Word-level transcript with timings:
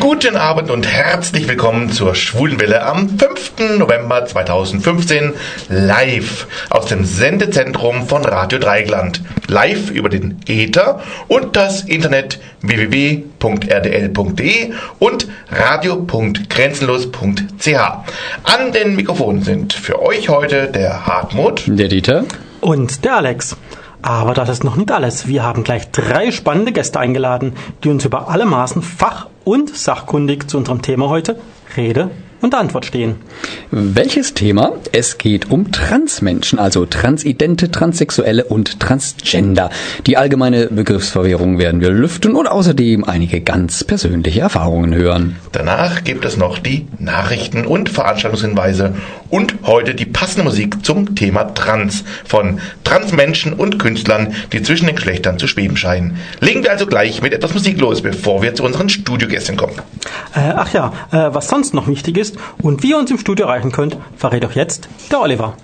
Guten 0.00 0.36
Abend 0.36 0.70
und 0.70 0.86
herzlich 0.86 1.46
willkommen 1.46 1.92
zur 1.92 2.14
Schwulenwelle 2.14 2.86
am 2.86 3.18
5. 3.18 3.76
November 3.78 4.24
2015 4.24 5.34
live 5.68 6.46
aus 6.70 6.86
dem 6.86 7.04
Sendezentrum 7.04 8.08
von 8.08 8.24
Radio 8.24 8.58
Dreigland. 8.58 9.20
Live 9.46 9.90
über 9.90 10.08
den 10.08 10.40
Ether 10.46 11.02
und 11.28 11.54
das 11.54 11.82
Internet 11.82 12.40
www.rdl.de 12.62 14.72
und 14.98 15.28
radio.grenzenlos.ch. 15.50 17.66
An 18.44 18.72
den 18.72 18.96
Mikrofonen 18.96 19.42
sind 19.42 19.74
für 19.74 20.00
euch 20.00 20.30
heute 20.30 20.68
der 20.68 21.06
Hartmut, 21.06 21.64
der 21.66 21.88
Dieter 21.88 22.24
und 22.62 23.04
der 23.04 23.16
Alex. 23.16 23.54
Aber 24.02 24.34
das 24.34 24.48
ist 24.48 24.64
noch 24.64 24.76
nicht 24.76 24.90
alles. 24.90 25.28
Wir 25.28 25.42
haben 25.42 25.64
gleich 25.64 25.90
drei 25.90 26.30
spannende 26.30 26.72
Gäste 26.72 27.00
eingeladen, 27.00 27.54
die 27.84 27.88
uns 27.88 28.04
über 28.04 28.28
alle 28.28 28.46
Maßen 28.46 28.82
fach- 28.82 29.28
und 29.44 29.76
sachkundig 29.76 30.48
zu 30.48 30.58
unserem 30.58 30.82
Thema 30.82 31.08
heute 31.08 31.38
Rede 31.76 32.10
und 32.40 32.54
Antwort 32.54 32.86
stehen. 32.86 33.16
Welches 33.70 34.34
Thema? 34.34 34.72
Es 34.92 35.18
geht 35.18 35.50
um 35.50 35.72
Transmenschen, 35.72 36.58
also 36.58 36.86
Transidente, 36.86 37.70
Transsexuelle 37.70 38.44
und 38.44 38.80
Transgender. 38.80 39.70
Die 40.06 40.16
allgemeine 40.16 40.68
Begriffsverwirrung 40.68 41.58
werden 41.58 41.80
wir 41.80 41.90
lüften 41.90 42.34
und 42.34 42.46
außerdem 42.46 43.04
einige 43.04 43.40
ganz 43.40 43.84
persönliche 43.84 44.40
Erfahrungen 44.40 44.94
hören. 44.94 45.36
Danach 45.52 46.04
gibt 46.04 46.24
es 46.24 46.36
noch 46.36 46.58
die 46.58 46.86
Nachrichten 46.98 47.66
und 47.66 47.90
Veranstaltungshinweise 47.90 48.94
und 49.30 49.54
heute 49.62 49.94
die 49.94 50.04
passende 50.04 50.44
Musik 50.44 50.84
zum 50.84 51.14
Thema 51.14 51.54
Trans 51.54 52.04
von 52.24 52.60
Transmenschen 52.84 53.52
und 53.52 53.78
Künstlern, 53.78 54.34
die 54.52 54.62
zwischen 54.62 54.86
den 54.86 54.96
Geschlechtern 54.96 55.38
zu 55.38 55.46
schweben 55.46 55.76
scheinen. 55.76 56.18
Legen 56.40 56.62
wir 56.62 56.70
also 56.70 56.86
gleich 56.86 57.22
mit 57.22 57.32
etwas 57.32 57.54
Musik 57.54 57.80
los, 57.80 58.02
bevor 58.02 58.42
wir 58.42 58.54
zu 58.54 58.64
unseren 58.64 58.88
Studiogästen 58.88 59.56
kommen. 59.56 59.74
Äh, 60.34 60.40
ach 60.40 60.72
ja, 60.72 60.92
äh, 61.12 61.34
was 61.34 61.48
sonst 61.48 61.74
noch 61.74 61.86
wichtig 61.86 62.16
ist 62.18 62.36
und 62.58 62.82
wie 62.82 62.90
ihr 62.90 62.98
uns 62.98 63.10
im 63.10 63.18
Studio 63.18 63.46
erreichen 63.46 63.72
könnt, 63.72 63.96
verrät 64.16 64.44
euch 64.44 64.56
jetzt 64.56 64.88
der 65.10 65.20
Oliver. 65.20 65.56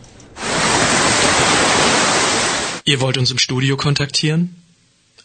Ihr 2.85 3.01
wollt 3.01 3.19
uns 3.19 3.33
im 3.33 3.39
Studio 3.39 3.77
kontaktieren? 3.77 4.55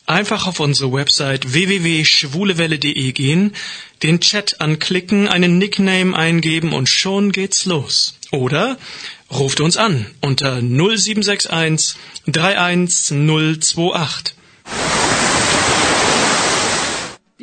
Einfach 0.07 0.47
auf 0.47 0.59
unsere 0.59 0.91
Website 0.91 1.53
www.schwulewelle.de 1.53 3.11
gehen, 3.11 3.53
den 4.01 4.19
Chat 4.19 4.59
anklicken, 4.59 5.27
einen 5.27 5.59
Nickname 5.59 6.15
eingeben 6.17 6.73
und 6.73 6.89
schon 6.89 7.31
geht's 7.31 7.65
los. 7.65 8.15
Oder 8.31 8.77
ruft 9.31 9.61
uns 9.61 9.77
an 9.77 10.05
unter 10.21 10.61
0761 10.61 11.95
31028. 12.27 14.35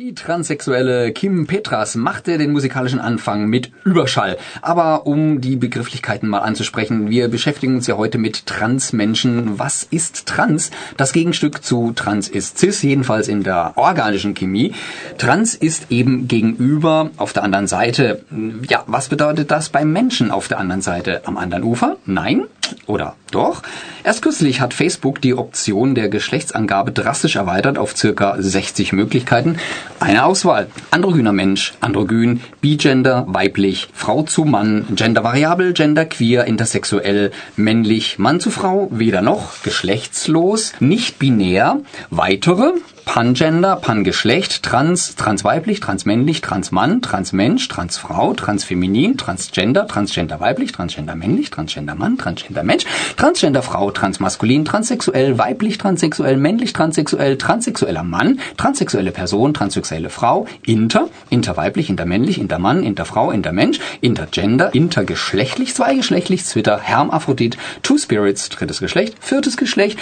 Die 0.09 0.15
transsexuelle 0.15 1.11
Kim 1.11 1.45
Petras 1.45 1.93
machte 1.93 2.39
den 2.39 2.51
musikalischen 2.51 2.99
Anfang 2.99 3.45
mit 3.45 3.71
Überschall. 3.83 4.37
Aber 4.63 5.05
um 5.05 5.39
die 5.39 5.55
Begrifflichkeiten 5.55 6.27
mal 6.27 6.39
anzusprechen, 6.39 7.11
wir 7.11 7.27
beschäftigen 7.27 7.75
uns 7.75 7.85
ja 7.85 7.95
heute 7.95 8.17
mit 8.17 8.47
Transmenschen. 8.47 9.59
Was 9.59 9.83
ist 9.83 10.25
Trans? 10.25 10.71
Das 10.97 11.13
Gegenstück 11.13 11.63
zu 11.63 11.91
Trans 11.91 12.27
ist 12.27 12.57
Cis, 12.57 12.81
jedenfalls 12.81 13.27
in 13.27 13.43
der 13.43 13.73
organischen 13.75 14.33
Chemie. 14.33 14.73
Trans 15.19 15.53
ist 15.53 15.91
eben 15.91 16.27
gegenüber 16.27 17.11
auf 17.17 17.33
der 17.33 17.43
anderen 17.43 17.67
Seite. 17.67 18.23
Ja, 18.67 18.85
was 18.87 19.09
bedeutet 19.09 19.51
das 19.51 19.69
beim 19.69 19.93
Menschen 19.93 20.31
auf 20.31 20.47
der 20.47 20.57
anderen 20.57 20.81
Seite? 20.81 21.21
Am 21.25 21.37
anderen 21.37 21.63
Ufer? 21.63 21.97
Nein? 22.07 22.45
Oder 22.85 23.15
doch? 23.31 23.61
Erst 24.03 24.21
kürzlich 24.21 24.61
hat 24.61 24.73
Facebook 24.73 25.21
die 25.21 25.35
Option 25.35 25.95
der 25.95 26.09
Geschlechtsangabe 26.09 26.91
drastisch 26.91 27.35
erweitert 27.35 27.77
auf 27.77 27.95
circa 27.95 28.35
60 28.39 28.93
Möglichkeiten. 28.93 29.57
Eine 29.99 30.25
Auswahl. 30.25 30.67
Androgyner 30.91 31.33
Mensch, 31.33 31.73
androgyn, 31.81 32.41
bigender, 32.61 33.25
weiblich, 33.27 33.89
Frau 33.93 34.23
zu 34.23 34.45
Mann, 34.45 34.85
gendervariabel, 34.95 35.73
genderqueer, 35.73 36.45
intersexuell, 36.45 37.31
männlich, 37.55 38.17
Mann 38.19 38.39
zu 38.39 38.51
Frau, 38.51 38.87
weder 38.91 39.21
noch, 39.21 39.61
geschlechtslos, 39.63 40.73
nicht 40.79 41.19
binär, 41.19 41.79
weitere, 42.09 42.73
Pangender, 43.11 43.75
Pangeschlecht, 43.75 44.61
Trans, 44.61 45.15
Transweiblich, 45.15 45.79
Transmännlich, 45.79 46.41
Transmann, 46.41 47.01
Transmensch, 47.01 47.67
Transfrau, 47.67 48.35
Transfeminin, 48.35 49.17
Transgender, 49.17 49.87
Transgender 49.87 50.39
weiblich, 50.39 50.73
Transgender 50.73 51.15
männlich, 51.15 51.49
Transgender 51.49 51.95
Mann, 51.95 52.19
Transgender 52.19 52.63
Mensch, 52.63 52.85
Transgender 53.17 53.63
Frau, 53.63 53.89
Transmaskulin, 53.89 54.63
Transsexuell, 54.63 55.39
weiblich, 55.39 55.79
transsexuell, 55.79 56.37
männlich, 56.37 56.71
transsexuell, 56.71 57.39
transsexueller 57.39 58.03
Mann, 58.03 58.41
transsexuelle 58.57 59.11
Person, 59.11 59.55
transsexuelle 59.55 60.11
Frau, 60.11 60.45
Inter, 60.63 61.09
interweiblich, 61.31 61.89
intermännlich, 61.89 62.39
intermann, 62.39 62.83
interfrau, 62.83 63.31
intermensch, 63.31 63.79
intergender, 64.01 64.75
intergeschlechtlich, 64.75 65.73
zweigeschlechtlich, 65.73 66.43
Twitter, 66.43 66.79
Hermaphrodit, 66.79 67.57
Two 67.81 67.97
Spirits, 67.97 68.49
drittes 68.49 68.79
Geschlecht, 68.79 69.15
viertes 69.19 69.57
Geschlecht, 69.57 69.97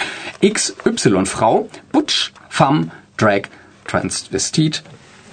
XY 0.46 1.24
Frau, 1.24 1.70
Butch, 1.92 2.32
Femme, 2.48 2.90
Drag, 3.16 3.42
Transvestit 3.86 4.82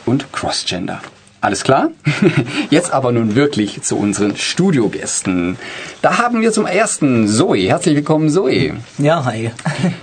und 0.05 0.31
Crossgender. 0.31 1.01
Alles 1.41 1.63
klar? 1.63 1.89
Jetzt 2.71 2.91
aber 2.91 3.11
nun 3.11 3.35
wirklich 3.35 3.81
zu 3.83 3.97
unseren 3.97 4.35
Studiogästen. 4.35 5.57
Da 6.01 6.17
haben 6.17 6.41
wir 6.41 6.51
zum 6.51 6.65
ersten 6.65 7.27
Zoe. 7.27 7.67
Herzlich 7.67 7.95
willkommen, 7.95 8.29
Zoe. 8.31 8.73
Ja, 8.97 9.25
hi. 9.25 9.51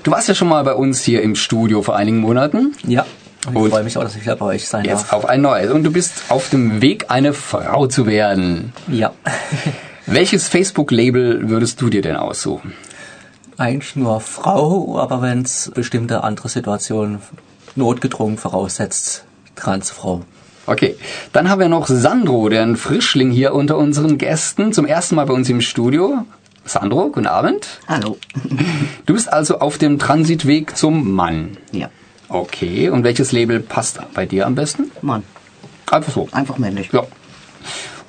Du 0.05 0.12
warst 0.12 0.29
ja 0.29 0.35
schon 0.35 0.49
mal 0.49 0.62
bei 0.62 0.75
uns 0.75 1.03
hier 1.03 1.23
im 1.23 1.35
Studio 1.35 1.83
vor 1.83 1.97
einigen 1.97 2.19
Monaten. 2.19 2.75
Ja. 2.87 3.07
Ich 3.51 3.57
und 3.57 3.71
freue 3.71 3.83
mich 3.83 3.99
auch, 3.99 4.05
dass 4.05 4.15
ich 4.15 4.23
wieder 4.23 4.37
bei 4.37 4.47
euch 4.47 4.69
sein 4.69 4.85
jetzt 4.85 5.07
darf. 5.07 5.15
auf 5.15 5.25
ein 5.25 5.41
neues. 5.41 5.73
Und 5.73 5.83
du 5.83 5.91
bist 5.91 6.23
auf 6.29 6.49
dem 6.51 6.81
Weg, 6.81 7.07
eine 7.09 7.33
Frau 7.33 7.89
zu 7.89 8.07
werden. 8.07 8.73
Ja. 8.87 9.12
Welches 10.07 10.47
Facebook-Label 10.47 11.49
würdest 11.49 11.81
du 11.81 11.89
dir 11.89 12.03
denn 12.03 12.15
aussuchen? 12.15 12.73
Eigentlich 13.62 13.95
nur 13.95 14.21
Frau, 14.21 14.99
aber 14.99 15.23
wenn 15.23 15.43
es 15.43 15.71
bestimmte 15.73 16.25
andere 16.25 16.49
Situationen 16.49 17.21
notgedrungen 17.77 18.37
voraussetzt, 18.37 19.25
Transfrau. 19.55 20.23
Okay, 20.67 20.97
dann 21.33 21.49
haben 21.49 21.61
wir 21.61 21.69
noch 21.69 21.87
Sandro, 21.87 22.49
der 22.49 22.62
ein 22.62 22.77
Frischling 22.77 23.31
hier 23.31 23.55
unter 23.55 23.78
unseren 23.78 24.19
Gästen, 24.19 24.73
zum 24.73 24.84
ersten 24.84 25.15
Mal 25.15 25.27
bei 25.27 25.34
uns 25.34 25.49
im 25.49 25.61
Studio. 25.61 26.25
Sandro, 26.65 27.09
guten 27.09 27.28
Abend. 27.28 27.81
Hallo. 27.89 28.19
Du 29.06 29.15
bist 29.15 29.33
also 29.33 29.59
auf 29.59 29.79
dem 29.79 29.99
Transitweg 29.99 30.77
zum 30.77 31.12
Mann. 31.12 31.56
Ja. 31.71 31.89
Okay, 32.29 32.89
und 32.89 33.05
welches 33.05 33.31
Label 33.31 33.61
passt 33.61 34.00
bei 34.15 34.27
dir 34.27 34.47
am 34.47 34.55
besten? 34.56 34.91
Mann. 35.03 35.23
Einfach 35.91 36.12
so. 36.12 36.29
Einfach 36.33 36.59
männlich. 36.59 36.91
Ja. 36.93 37.05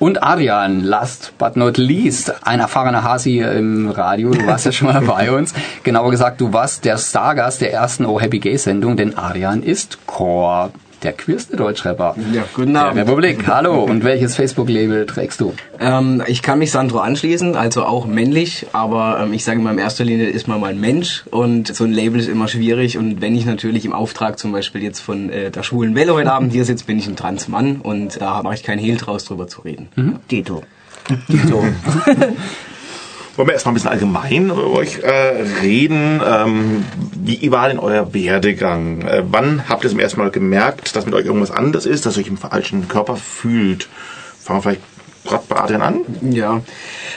Und 0.03 0.21
Adrian, 0.21 0.83
last 0.83 1.31
but 1.37 1.55
not 1.55 1.77
least, 1.77 2.45
ein 2.45 2.59
erfahrener 2.59 3.03
Hasi 3.03 3.39
im 3.39 3.89
Radio. 3.89 4.31
Du 4.31 4.45
warst 4.45 4.65
ja 4.65 4.73
schon 4.73 4.89
mal 4.89 4.99
bei 4.99 5.31
uns. 5.31 5.53
Genauer 5.83 6.11
gesagt, 6.11 6.41
du 6.41 6.51
warst 6.51 6.83
der 6.83 6.97
Stargast 6.97 7.61
der 7.61 7.71
ersten 7.71 8.05
Oh 8.05 8.19
Happy 8.19 8.39
Gay 8.39 8.57
Sendung, 8.57 8.97
denn 8.97 9.17
Adrian 9.17 9.63
ist 9.63 10.05
Core 10.05 10.71
der 11.03 11.13
queerste 11.13 11.57
Deutschrapper. 11.57 12.15
Ja, 12.33 12.43
guten 12.53 12.75
Abend. 12.75 12.97
Der 12.97 13.03
Republik. 13.05 13.45
Hallo. 13.47 13.83
Und 13.83 14.03
welches 14.03 14.35
Facebook-Label 14.35 15.05
trägst 15.05 15.41
du? 15.41 15.53
Ähm, 15.79 16.23
ich 16.27 16.41
kann 16.41 16.59
mich 16.59 16.71
Sandro 16.71 16.99
anschließen, 16.99 17.55
also 17.55 17.83
auch 17.83 18.05
männlich, 18.05 18.67
aber 18.73 19.19
ähm, 19.21 19.33
ich 19.33 19.43
sage 19.43 19.59
mal 19.59 19.71
in 19.71 19.79
erster 19.79 20.03
Linie 20.03 20.29
ist 20.29 20.47
man 20.47 20.59
mal 20.59 20.71
ein 20.71 20.79
Mensch 20.79 21.25
und 21.29 21.73
so 21.75 21.83
ein 21.83 21.91
Label 21.91 22.19
ist 22.19 22.29
immer 22.29 22.47
schwierig 22.47 22.97
und 22.97 23.21
wenn 23.21 23.35
ich 23.35 23.45
natürlich 23.45 23.85
im 23.85 23.93
Auftrag 23.93 24.39
zum 24.39 24.51
Beispiel 24.51 24.81
jetzt 24.81 24.99
von 24.99 25.29
äh, 25.29 25.51
der 25.51 25.63
schwulen 25.63 25.95
Welle 25.95 26.13
heute 26.13 26.31
Abend 26.31 26.53
hier 26.53 26.65
sitze, 26.65 26.85
bin 26.85 26.97
ich 26.97 27.07
ein 27.07 27.15
Transmann 27.15 27.77
und 27.77 28.21
da 28.21 28.41
mache 28.43 28.55
ich 28.55 28.63
keinen 28.63 28.79
Hehl 28.79 28.97
draus, 28.97 29.25
drüber 29.25 29.47
zu 29.47 29.61
reden. 29.61 29.89
Mhm. 29.95 30.19
Dito. 30.31 30.63
Dito. 31.27 31.63
Wollen 33.35 33.47
wir 33.47 33.53
erstmal 33.53 33.71
ein 33.71 33.75
bisschen 33.75 33.89
allgemein 33.89 34.51
über 34.51 34.67
euch 34.67 34.99
äh, 34.99 35.09
reden. 35.61 36.21
Ähm, 36.23 36.85
wie 37.15 37.51
war 37.51 37.67
denn 37.67 37.79
euer 37.79 38.13
Werdegang? 38.13 39.01
Äh, 39.01 39.23
wann 39.25 39.67
habt 39.67 39.83
ihr 39.83 39.89
zum 39.89 39.99
ersten 39.99 40.19
Mal 40.19 40.29
gemerkt, 40.29 40.95
dass 40.95 41.05
mit 41.05 41.15
euch 41.15 41.25
irgendwas 41.25 41.49
anders 41.49 41.87
ist, 41.87 42.05
dass 42.05 42.15
ihr 42.15 42.21
euch 42.21 42.27
im 42.27 42.37
falschen 42.37 42.87
Körper 42.87 43.15
fühlt? 43.15 43.89
Fangen 44.39 44.59
wir 44.59 44.61
vielleicht 44.61 44.81
gerade 45.25 45.43
bei 45.49 45.55
Adrian 45.55 45.81
an? 45.81 46.01
Ja. 46.21 46.61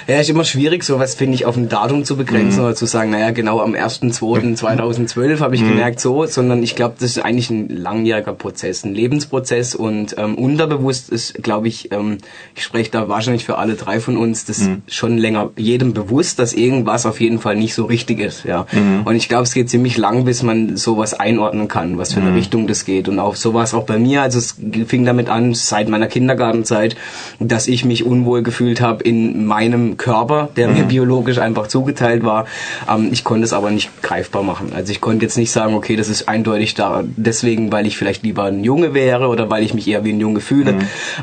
Ja, 0.06 0.20
ist 0.20 0.31
immer 0.31 0.44
schwierig, 0.44 0.85
sowas 0.85 1.17
finde 1.17 1.35
ich 1.35 1.47
auf 1.47 1.56
ein 1.56 1.69
Datum 1.69 2.05
zu 2.05 2.17
begrenzen 2.17 2.61
mhm. 2.61 2.67
oder 2.67 2.75
zu 2.76 2.87
sagen, 2.87 3.11
naja, 3.11 3.32
genau 3.32 3.61
am 3.61 3.75
1.2.2012 3.75 5.41
habe 5.41 5.56
ich 5.56 5.62
mhm. 5.62 5.70
gemerkt 5.70 5.99
so, 5.99 6.25
sondern 6.26 6.62
ich 6.62 6.76
glaube, 6.76 6.94
das 6.99 7.11
ist 7.11 7.19
eigentlich 7.19 7.50
ein 7.50 7.69
langjähriger 7.69 8.32
Prozess, 8.32 8.85
ein 8.85 8.94
Lebensprozess 8.94 9.75
und 9.75 10.14
ähm, 10.17 10.37
unterbewusst 10.37 11.11
ist, 11.11 11.43
glaube 11.43 11.67
ich, 11.67 11.91
ähm, 11.91 12.19
ich 12.55 12.62
spreche 12.62 12.93
da 12.93 13.08
wahrscheinlich 13.08 13.44
für 13.44 13.58
alle 13.58 13.75
drei 13.75 13.99
von 13.99 14.17
uns, 14.17 14.44
das 14.44 14.61
mhm. 14.61 14.82
schon 14.87 15.19
länger 15.19 15.50
jedem 15.56 15.93
bewusst, 15.93 16.38
dass 16.38 16.52
irgendwas 16.52 17.05
auf 17.05 17.20
jeden 17.20 17.41
Fall 17.41 17.56
nicht 17.56 17.75
so 17.75 17.87
richtig 17.87 18.20
ist, 18.20 18.44
ja. 18.44 18.67
Mhm. 18.70 19.02
Und 19.05 19.17
ich 19.17 19.29
glaube, 19.29 19.43
es 19.43 19.55
geht 19.55 19.69
ziemlich 19.69 19.97
lang, 19.97 20.25
bis 20.25 20.44
man 20.44 20.76
sowas 20.76 21.14
einordnen 21.14 21.67
kann, 21.67 21.99
was 21.99 22.12
für 22.12 22.20
eine 22.20 22.31
mhm. 22.31 22.37
Richtung 22.37 22.67
das 22.69 22.85
geht 22.85 23.09
und 23.09 23.19
auch 23.19 23.35
sowas 23.35 23.75
auch 23.75 23.85
bei 23.85 23.99
mir, 23.99 24.23
also 24.23 24.38
es 24.38 24.56
fing 24.87 25.05
damit 25.05 25.29
an, 25.29 25.55
seit 25.55 25.88
meiner 25.88 26.06
Kindergartenzeit, 26.06 26.94
dass 27.41 27.67
ich 27.67 27.85
mich 27.85 27.97
mich 27.97 28.05
unwohl 28.05 28.43
gefühlt 28.43 28.82
habe 28.82 29.02
in 29.05 29.47
meinem 29.47 29.96
Körper, 29.97 30.49
der 30.57 30.69
mir 30.69 30.85
biologisch 30.85 31.39
einfach 31.39 31.67
zugeteilt 31.67 32.25
war. 32.25 32.47
Ähm, 32.89 33.11
ich 33.13 33.25
konnte 33.25 33.45
es 33.45 33.53
aber 33.53 33.71
nicht 33.71 34.03
greifbar 34.03 34.43
machen. 34.43 34.73
Also 34.75 34.93
ich 34.93 35.01
konnte 35.01 35.25
jetzt 35.25 35.37
nicht 35.37 35.51
sagen, 35.51 35.75
okay, 35.75 35.97
das 35.97 36.09
ist 36.09 36.29
eindeutig 36.29 36.75
da 36.75 37.05
deswegen, 37.05 37.73
weil 37.73 37.87
ich 37.87 37.97
vielleicht 37.97 38.23
lieber 38.23 38.45
ein 38.45 38.65
Junge 38.65 38.95
wäre 38.95 39.29
oder 39.29 39.51
weil 39.51 39.63
ich 39.63 39.75
mich 39.75 39.89
eher 39.89 40.05
wie 40.05 40.13
ein 40.13 40.21
Junge 40.21 40.41
fühle. 40.41 40.77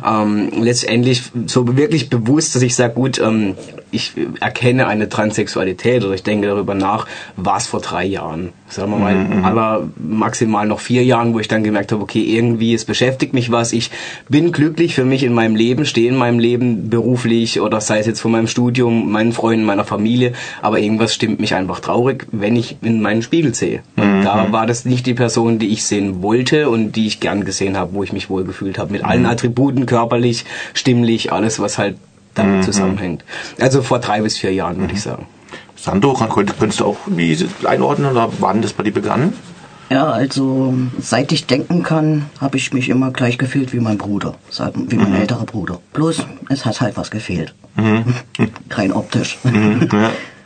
Ähm, 0.06 0.50
letztendlich 0.62 1.24
so 1.46 1.78
wirklich 1.78 2.10
bewusst, 2.10 2.56
dass 2.56 2.62
ich 2.62 2.75
sage, 2.75 2.94
gut, 2.94 3.20
ähm, 3.20 3.56
ich 3.94 4.13
erkenne 4.40 4.88
eine 4.88 5.07
Transsexualität 5.07 6.04
oder 6.04 6.16
ich 6.16 6.24
denke 6.24 6.48
darüber 6.48 6.74
nach, 6.74 7.07
war 7.38 7.57
es 7.57 7.68
vor 7.68 7.80
drei 7.80 8.06
Jahren. 8.06 8.50
Sagen 8.68 8.92
wir 8.92 8.98
mal, 8.98 9.44
aller 9.44 9.88
maximal 9.98 10.66
noch 10.66 10.80
vier 10.80 11.04
Jahren, 11.04 11.34
wo 11.34 11.40
ich 11.40 11.48
dann 11.48 11.63
gemerkt 11.63 11.92
habe, 11.92 12.01
okay, 12.01 12.24
irgendwie, 12.24 12.74
es 12.74 12.86
beschäftigt 12.86 13.34
mich 13.34 13.51
was. 13.51 13.72
Ich 13.72 13.92
bin 14.28 14.51
glücklich 14.51 14.95
für 14.95 15.06
mich 15.06 15.24
in 15.24 15.34
meinem 15.34 15.56
Leben, 15.56 15.86
stehe 15.86 16.10
in 16.10 16.16
meinem 16.16 16.40
Leben 16.40 16.90
beruflich 16.90 17.62
oder 17.62 17.81
sei 17.81 18.00
es 18.00 18.07
jetzt 18.07 18.19
von 18.19 18.31
meinem 18.31 18.48
Studium, 18.48 19.12
meinen 19.12 19.31
Freunden, 19.31 19.66
meiner 19.66 19.86
Familie, 19.86 20.34
aber 20.62 20.80
irgendwas 20.80 21.13
stimmt 21.13 21.39
mich 21.39 21.54
einfach 21.54 21.80
traurig, 21.80 22.25
wenn 22.31 22.56
ich 22.56 22.78
in 22.81 23.01
meinen 23.01 23.22
Spiegel 23.22 23.54
sehe. 23.54 23.84
Und 23.96 24.24
da 24.24 24.51
war 24.51 24.66
das 24.66 24.86
nicht 24.86 25.06
die 25.06 25.13
Person, 25.13 25.60
die 25.60 25.68
ich 25.68 25.84
sehen 25.84 26.24
wollte 26.24 26.69
und 26.69 26.96
die 26.96 27.06
ich 27.06 27.19
gern 27.19 27.46
gesehen 27.46 27.78
habe, 27.78 27.94
wo 27.94 28.04
ich 28.04 28.12
mich 28.12 28.30
wohl 28.30 28.44
gefühlt 28.44 28.80
habe. 28.80 28.92
Mit 28.92 29.06
allen 29.06 29.28
Attributen, 29.28 29.86
körperlich, 29.86 30.46
stimmlich, 30.74 31.31
alles, 31.31 31.60
was 31.60 31.78
halt 31.78 31.98
damit 32.33 32.63
zusammenhängt. 32.63 33.24
Also 33.59 33.81
vor 33.81 34.00
drei 34.00 34.21
bis 34.21 34.38
vier 34.38 34.53
Jahren, 34.53 34.80
würde 34.80 34.94
ich 34.94 35.01
sagen. 35.01 35.27
Sandro, 35.75 36.13
könntest, 36.13 36.59
könntest 36.59 36.80
du 36.80 36.85
auch 36.85 36.97
wie 37.07 37.38
einordnen 37.65 38.12
oder 38.12 38.30
wann 38.39 38.62
das 38.62 38.74
bei 38.74 38.83
dir 38.83 38.94
begann? 38.94 39.33
Ja, 39.89 40.09
also 40.09 40.74
seit 41.00 41.31
ich 41.31 41.45
denken 41.45 41.83
kann, 41.83 42.25
habe 42.39 42.57
ich 42.57 42.74
mich 42.74 42.89
immer 42.89 43.12
gleich 43.12 43.38
gefühlt 43.38 43.74
wie 43.74 43.80
mein 43.80 43.97
Bruder, 43.97 44.35
wie 44.74 44.95
mein 44.95 45.13
älterer 45.13 45.45
Bruder. 45.45 45.80
Bloß, 45.94 46.25
es 46.50 46.65
hat 46.65 46.81
halt 46.81 46.97
was 46.97 47.12
gefehlt. 47.12 47.53
Rein 48.69 48.94
optisch. 48.94 49.38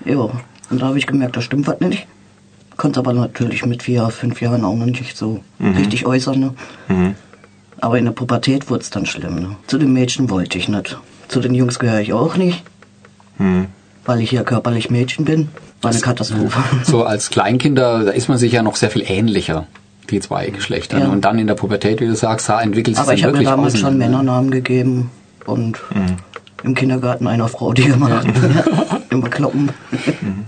ja. 0.06 0.30
Und 0.69 0.81
da 0.81 0.88
habe 0.88 0.98
ich 0.98 1.07
gemerkt, 1.07 1.38
da 1.38 1.42
stimmt 1.42 1.68
was 1.68 1.80
nicht. 1.80 2.07
Konnte 2.75 3.00
aber 3.00 3.13
natürlich 3.13 3.66
mit 3.66 3.83
vier, 3.83 4.10
fünf 4.10 4.42
Jahren 4.42 4.66
auch 4.66 4.75
noch 4.75 4.86
nicht 4.86 5.16
so 5.16 5.42
richtig 5.62 6.06
äußern. 6.06 6.40
Ne? 6.90 7.16
Aber 7.80 7.98
in 7.98 8.06
der 8.06 8.12
Pubertät 8.12 8.69
wurde 8.69 8.81
es 8.81 8.90
dann 8.90 9.06
schlimm. 9.06 9.36
Ne? 9.36 9.56
Zu 9.68 9.78
den 9.78 9.94
Mädchen 9.94 10.30
wollte 10.30 10.57
ich 10.57 10.68
nicht. 10.68 10.98
Zu 11.28 11.40
den 11.42 11.54
Jungs 11.54 11.80
gehöre 11.80 12.00
ich 12.02 12.14
auch 12.14 12.36
nicht. 12.38 12.64
Weil 14.06 14.22
ich 14.22 14.32
ja 14.32 14.44
körperlich 14.44 14.90
Mädchen 14.90 15.26
bin. 15.26 15.50
War 15.82 15.92
eine 15.92 16.00
Katastrophe. 16.00 16.60
So 16.84 17.04
als 17.04 17.30
Kleinkinder, 17.30 18.06
da 18.06 18.12
ist 18.12 18.30
man 18.30 18.38
sich 18.38 18.52
ja 18.54 18.64
noch 18.64 18.76
sehr 18.76 18.90
viel 18.90 19.04
ähnlicher, 19.06 19.68
die 20.10 20.20
zwei 20.20 20.50
Geschlechter. 20.50 21.00
Ja. 21.00 21.08
Und 21.10 21.24
dann 21.26 21.38
in 21.38 21.46
der 21.48 21.54
Pubertät, 21.54 22.00
wie 22.02 22.08
du 22.08 22.16
sagst, 22.16 22.50
da 22.50 22.62
entwickelt 22.62 22.96
sich 22.96 23.02
Aber 23.04 23.12
dann 23.12 23.18
ich 23.18 23.24
habe 23.24 23.34
mir 23.34 23.40
wirklich 23.40 23.50
damals 23.50 23.76
außen- 23.76 23.80
schon 23.82 23.98
Männernamen 23.98 24.50
gegeben 24.50 25.12
und 25.46 25.78
im 26.64 26.74
Kindergarten 26.74 27.28
einer 27.28 27.48
Frau 27.48 27.74
die 27.74 27.84
gemacht. 27.86 28.26
Immer 29.12 29.30
kloppen. 29.30 29.70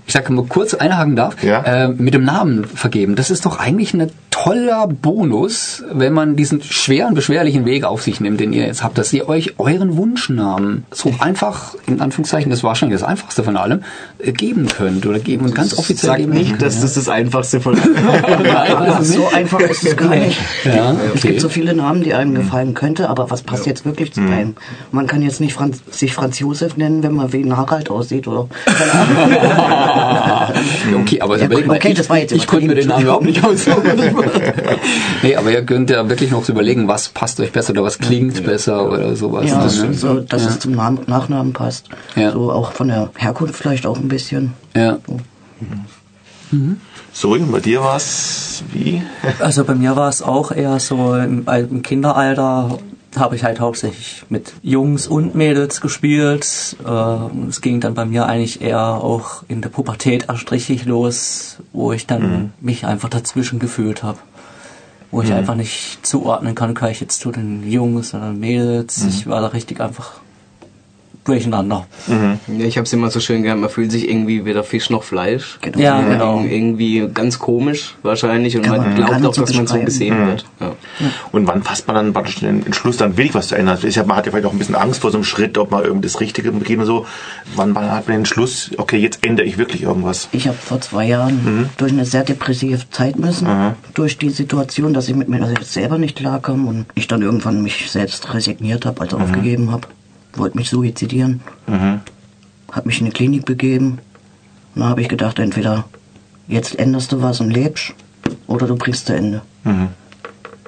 Ich 0.08 0.14
sage 0.14 0.34
mal 0.34 0.46
kurz 0.46 0.74
einhaken 0.74 1.16
darf, 1.16 1.42
Ja. 1.44 1.62
äh, 1.62 1.88
mit 1.90 2.14
dem 2.16 2.24
Namen 2.24 2.66
vergeben. 2.66 3.16
Das 3.16 3.30
ist 3.30 3.46
doch 3.46 3.60
eigentlich 3.60 3.94
ein 3.94 4.10
toller 4.44 4.88
Bonus, 4.88 5.84
wenn 5.92 6.14
man 6.14 6.36
diesen 6.36 6.62
schweren, 6.64 7.14
beschwerlichen 7.14 7.66
Weg 7.66 7.84
auf 7.84 8.02
sich 8.02 8.22
nimmt, 8.22 8.40
den 8.40 8.54
ihr 8.54 8.66
jetzt 8.66 8.84
habt, 8.84 8.98
dass 8.98 9.12
ihr 9.12 9.28
euch 9.28 9.60
euren 9.60 9.98
Wunschnamen 9.98 10.86
so 10.92 11.14
einfach, 11.20 11.76
in 11.88 12.00
Anführungszeichen, 12.00 12.50
das 12.50 12.64
war 12.64 12.70
wahrscheinlich 12.70 13.00
das 13.00 13.08
Einfachste 13.08 13.44
von 13.44 13.58
allem, 13.58 13.84
äh, 14.20 14.32
geben 14.32 14.68
könnt 14.68 15.06
oder 15.06 15.20
geben 15.20 15.46
und 15.46 15.56
ganz 15.56 15.78
offiziell 15.78 16.12
Sag 16.12 16.18
geben 16.20 16.32
nicht, 16.34 16.52
könnt. 16.52 16.62
dass 16.62 16.80
das 16.82 16.94
das 16.94 17.10
Einfachste 17.10 17.60
von 17.60 17.76
Ja, 18.46 19.00
so 19.02 19.28
einfach 19.28 19.60
ist 19.60 19.84
es 19.84 19.98
gar 19.98 20.16
nicht. 20.16 20.40
Ja, 20.64 20.94
Es 20.94 21.20
okay. 21.20 21.28
gibt 21.30 21.42
so 21.42 21.50
viele 21.50 21.74
Namen, 21.74 22.04
die 22.04 22.14
einem 22.14 22.36
gefallen 22.36 22.74
könnte, 22.74 23.10
aber 23.10 23.30
was 23.30 23.42
passt 23.42 23.66
jetzt 23.66 23.86
wirklich 23.86 24.14
zu 24.14 24.22
einem? 24.22 24.56
Man 24.92 25.08
kann 25.08 25.22
jetzt 25.22 25.42
nicht 25.42 25.54
Franz, 25.54 25.82
sich 25.92 26.14
Franz 26.14 26.40
Josef 26.40 26.78
nennen, 26.78 27.04
wenn 27.04 27.14
man 27.14 27.34
wie 27.34 27.42
ein 27.44 27.58
Harald 27.58 27.90
aussieht 27.90 28.28
oder. 28.28 28.48
Okay, 31.02 31.22
aber 31.22 31.38
Ja, 31.38 31.46
überleg 31.46 31.68
mal, 31.68 31.78
okay, 31.78 31.90
ich, 31.90 31.98
das 31.98 32.10
war 32.10 32.18
jetzt 32.18 32.32
ich 32.32 32.48
konnte 32.48 32.66
mir 32.68 32.76
den 32.76 32.88
Namen 32.88 33.04
überhaupt 33.04 33.26
nicht 33.26 33.44
aussuchen. 33.44 33.82
nee, 35.24 35.36
aber 35.36 35.52
ihr 35.52 35.66
könnt 35.66 35.90
ja 35.90 36.08
wirklich 36.10 36.32
noch 36.32 36.44
so 36.44 36.54
überlegen, 36.54 36.88
was 36.88 37.10
passt 37.10 37.40
euch 37.40 37.52
besser 37.52 37.72
oder 37.72 37.84
was 37.84 38.00
klingt 38.00 38.44
besser 38.44 38.90
oder 38.92 39.16
sowas. 39.16 39.50
Ja, 39.50 39.64
ne? 39.64 39.94
so, 39.94 40.20
dass 40.20 40.46
es 40.46 40.60
zum 40.60 40.74
Namen, 40.74 41.00
Nachnamen 41.08 41.54
passt. 41.54 41.90
Ja. 42.16 42.32
So 42.32 42.52
auch 42.52 42.72
von 42.72 42.88
der 42.88 43.10
Herkunft 43.16 43.56
vielleicht 43.56 43.86
auch 43.86 43.98
ein 43.98 44.08
bisschen. 44.08 44.54
ja. 44.76 44.98
So, 47.12 47.34
und 47.34 47.52
bei 47.52 47.60
dir 47.60 47.82
war 47.82 47.98
es 47.98 48.64
wie? 48.72 49.04
Also 49.40 49.64
bei 49.64 49.76
mir 49.76 49.96
war 49.96 50.10
es 50.10 50.22
auch 50.22 50.52
eher 50.52 50.80
so 50.80 51.16
im, 51.16 51.46
im 51.48 51.82
Kinderalter 51.84 52.80
habe 53.16 53.36
ich 53.36 53.44
halt 53.44 53.60
hauptsächlich 53.60 54.24
mit 54.30 54.54
Jungs 54.62 55.08
und 55.08 55.36
Mädels 55.36 55.82
gespielt. 55.82 56.78
Äh, 56.86 57.48
es 57.48 57.62
ging 57.62 57.80
dann 57.80 57.96
bei 57.96 58.06
mir 58.06 58.26
eigentlich 58.26 58.62
eher 58.62 58.80
auch 58.80 59.44
in 59.48 59.62
der 59.62 59.70
Pubertät 59.70 60.26
erst 60.30 60.52
richtig 60.52 60.86
los, 60.86 61.58
wo 61.74 61.92
ich 61.92 62.06
dann 62.08 62.54
mich 62.62 62.86
einfach 62.86 63.10
dazwischen 63.10 63.60
gefühlt 63.60 64.04
habe. 64.04 64.20
Wo 65.12 65.24
ich 65.24 65.34
einfach 65.34 65.56
nicht 65.56 66.06
zuordnen 66.06 66.54
kann, 66.54 66.76
kann 66.76 66.92
ich 66.92 67.00
jetzt 67.00 67.20
zu 67.20 67.32
den 67.32 67.68
Jungs 67.68 68.14
oder 68.14 68.32
Mädels. 68.32 69.04
Ich 69.06 69.26
war 69.26 69.42
da 69.42 69.48
richtig 69.48 69.82
einfach 69.82 70.20
durcheinander. 71.26 71.86
Ja, 72.08 72.66
ich 72.66 72.78
habe 72.78 72.86
es 72.86 72.94
immer 72.94 73.12
so 73.12 73.20
schön 73.20 73.44
gehabt, 73.44 73.60
man 73.62 73.70
fühlt 73.70 73.92
sich 73.92 74.10
irgendwie 74.10 74.46
weder 74.46 74.64
Fisch 74.64 74.90
noch 74.90 75.04
Fleisch. 75.04 75.60
Genau. 75.62 75.78
Ja, 75.80 76.00
Ir- 76.00 76.10
genau. 76.10 76.42
Irgendwie 76.44 77.08
ganz 77.14 77.38
komisch 77.40 77.96
wahrscheinlich 78.04 78.56
und 78.56 78.64
Kann 78.64 78.78
man 78.78 78.86
man 78.88 78.96
glaubt 78.96 79.26
auch, 79.26 79.34
so 79.34 79.42
dass 79.42 79.54
man 79.56 79.68
so 79.68 79.80
gesehen 79.80 80.28
wird. 80.28 80.46
Ja. 80.60 80.72
Und 81.32 81.48
wann 81.48 81.62
fasst 81.64 81.88
man 81.88 81.96
dann 81.96 82.14
praktisch 82.14 82.40
den 82.40 82.66
Entschluss, 82.66 82.98
dann 82.98 83.18
wirklich 83.18 83.36
was 83.36 83.50
zu 83.50 83.56
ändern? 83.56 83.78
Ich 83.84 83.98
hab, 83.98 84.08
man 84.08 84.18
hat 84.18 84.26
ja 84.26 84.32
vielleicht 84.32 84.48
auch 84.48 84.52
ein 84.54 84.58
bisschen 84.60 84.76
Angst 84.76 85.02
vor 85.02 85.12
so 85.12 85.18
einem 85.18 85.24
Schritt, 85.26 85.58
ob 85.58 85.72
man 85.72 85.84
irgendwie 85.84 86.08
das 86.08 86.20
Richtige 86.20 86.52
begeht 86.52 86.80
und 86.80 86.86
so. 86.86 87.06
Wann, 87.56 87.76
wann 87.76 87.92
hat 87.92 88.08
man 88.08 88.16
den 88.16 88.22
Entschluss, 88.22 88.72
okay, 88.78 88.98
jetzt 88.98 89.26
ändere 89.26 89.46
ich 89.46 89.58
wirklich 89.58 89.84
irgendwas? 89.84 90.30
Ich 90.32 90.48
habe 90.48 90.58
vor 90.58 90.82
zwei 90.82 91.06
Jahren 91.06 91.70
durch 91.78 91.92
eine 91.92 92.06
sehr 92.06 92.24
depressive 92.24 92.90
Zeit 92.90 93.20
müssen, 93.20 93.48
durch 93.94 94.18
die 94.18 94.30
Situation, 94.30 94.94
dass 94.94 95.08
ich 95.10 95.16
mit 95.16 95.30
mir 95.30 95.48
selber 95.64 95.98
nicht 95.98 96.16
klarkam 96.18 96.68
und 96.68 96.86
ich 96.96 97.08
dann 97.08 97.22
irgendwann 97.22 97.62
mich 97.62 97.92
selbst 97.92 98.34
resigniert 98.34 98.86
habe, 98.86 99.02
also 99.02 99.18
aufgegeben 99.18 99.72
habe, 99.72 99.88
wollte 100.34 100.58
mich 100.58 100.70
suizidieren, 100.70 101.42
habe 101.68 102.02
mich 102.88 103.00
in 103.00 103.06
eine 103.06 103.14
Klinik 103.14 103.46
begeben. 103.46 104.00
Und 104.76 104.82
dann 104.82 104.90
habe 104.90 105.02
ich 105.02 105.10
gedacht, 105.10 105.40
entweder 105.40 105.86
jetzt 106.48 106.78
änderst 106.78 107.12
du 107.12 107.22
was 107.22 107.42
und 107.42 107.50
lebst 107.50 107.94
oder 108.48 108.68
du 108.68 108.76
bringst 108.76 109.08
zu 109.08 109.16
Ende. 109.16 109.42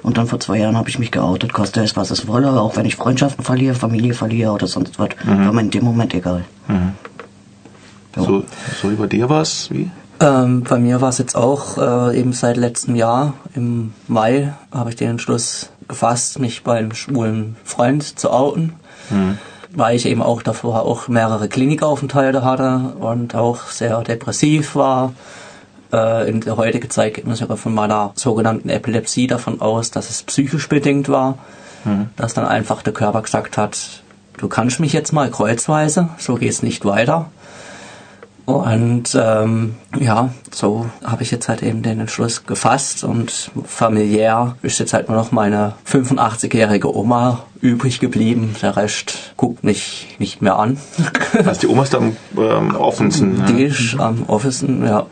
Und 0.02 0.16
dann 0.16 0.26
vor 0.26 0.40
zwei 0.40 0.58
Jahren 0.58 0.76
habe 0.76 0.88
ich 0.88 0.98
mich 0.98 1.12
geoutet, 1.12 1.52
koste 1.52 1.80
es, 1.82 1.96
was 1.96 2.10
es 2.10 2.26
wolle, 2.26 2.60
auch 2.60 2.76
wenn 2.76 2.86
ich 2.86 2.96
Freundschaften 2.96 3.44
verliere, 3.44 3.74
Familie 3.74 4.14
verliere 4.14 4.50
oder 4.52 4.66
sonst 4.66 4.98
was, 4.98 5.10
war 5.24 5.52
mir 5.52 5.60
in 5.60 5.70
dem 5.70 5.84
Moment 5.84 6.12
egal. 6.14 6.44
Ja. 6.68 8.22
So, 8.22 8.44
so 8.80 8.90
über 8.90 9.06
dir 9.06 9.28
war 9.28 9.42
es 9.42 9.70
wie? 9.70 9.90
Ähm, 10.20 10.62
bei 10.62 10.78
mir 10.78 11.00
war 11.00 11.08
es 11.08 11.18
jetzt 11.18 11.34
auch 11.34 11.78
äh, 11.78 12.18
eben 12.18 12.32
seit 12.32 12.56
letztem 12.56 12.94
Jahr 12.94 13.34
im 13.54 13.92
Mai 14.06 14.52
habe 14.70 14.90
ich 14.90 14.96
den 14.96 15.10
Entschluss 15.10 15.70
gefasst, 15.88 16.38
mich 16.38 16.62
beim 16.62 16.94
schwulen 16.94 17.56
Freund 17.64 18.18
zu 18.18 18.30
outen, 18.30 18.74
weil 19.74 19.96
ich 19.96 20.06
eben 20.06 20.22
auch 20.22 20.42
davor 20.42 20.82
auch 20.82 21.08
mehrere 21.08 21.48
Klinikaufenthalte 21.48 22.44
hatte 22.44 22.94
und 23.00 23.34
auch 23.34 23.66
sehr 23.66 24.02
depressiv 24.02 24.74
war. 24.74 25.14
Äh, 25.92 26.28
in 26.28 26.40
der 26.40 26.56
heutigen 26.56 26.90
Zeit 26.90 27.14
geht 27.14 27.26
man 27.26 27.36
sogar 27.36 27.56
von 27.56 27.74
meiner 27.74 28.12
sogenannten 28.14 28.68
Epilepsie 28.68 29.26
davon 29.26 29.60
aus, 29.60 29.90
dass 29.90 30.10
es 30.10 30.22
psychisch 30.22 30.68
bedingt 30.68 31.08
war, 31.08 31.38
dass 32.16 32.34
dann 32.34 32.46
einfach 32.46 32.82
der 32.82 32.92
Körper 32.92 33.22
gesagt 33.22 33.58
hat, 33.58 34.02
du 34.38 34.48
kannst 34.48 34.80
mich 34.80 34.92
jetzt 34.92 35.12
mal 35.12 35.30
kreuzweise, 35.30 36.08
so 36.18 36.36
geht's 36.36 36.62
nicht 36.62 36.84
weiter. 36.84 37.30
Und 38.44 39.16
ähm, 39.20 39.76
ja, 40.00 40.30
so 40.50 40.86
habe 41.04 41.22
ich 41.22 41.30
jetzt 41.30 41.48
halt 41.48 41.62
eben 41.62 41.82
den 41.82 42.00
Entschluss 42.00 42.44
gefasst 42.44 43.04
und 43.04 43.50
familiär 43.64 44.56
ist 44.62 44.78
jetzt 44.80 44.92
halt 44.92 45.08
nur 45.08 45.16
noch 45.16 45.30
meine 45.30 45.74
85-jährige 45.88 46.94
Oma 46.94 47.44
übrig 47.60 48.00
geblieben. 48.00 48.54
Der 48.60 48.76
Rest 48.76 49.32
guckt 49.36 49.62
mich 49.62 50.16
nicht 50.18 50.42
mehr 50.42 50.58
an. 50.58 50.76
Also 51.46 51.60
die 51.62 51.66
Oma 51.68 51.84
ist 51.84 51.94
am 51.94 52.16
ähm, 52.36 52.74
offensten. 52.74 53.44
Die 53.46 53.62
Ja. 53.62 53.68
ist 53.68 53.94
am 54.00 54.24
offensten, 54.26 54.84
ja. 54.84 55.06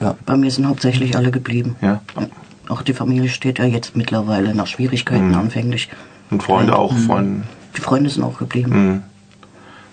ja. 0.00 0.14
Bei 0.24 0.36
mir 0.36 0.50
sind 0.50 0.66
hauptsächlich 0.66 1.14
alle 1.16 1.30
geblieben. 1.30 1.76
Ja. 1.82 2.00
Auch 2.68 2.82
die 2.82 2.94
Familie 2.94 3.28
steht 3.28 3.58
ja 3.58 3.64
jetzt 3.66 3.96
mittlerweile 3.96 4.54
nach 4.54 4.66
Schwierigkeiten 4.66 5.34
anfänglich. 5.34 5.88
Und 6.30 6.42
Freunde 6.42 6.74
auch, 6.76 6.92
Freunde. 6.96 7.42
Die 7.76 7.80
Freunde 7.80 8.08
sind 8.10 8.22
auch 8.24 8.38
geblieben. 8.38 8.72
Und 8.72 9.02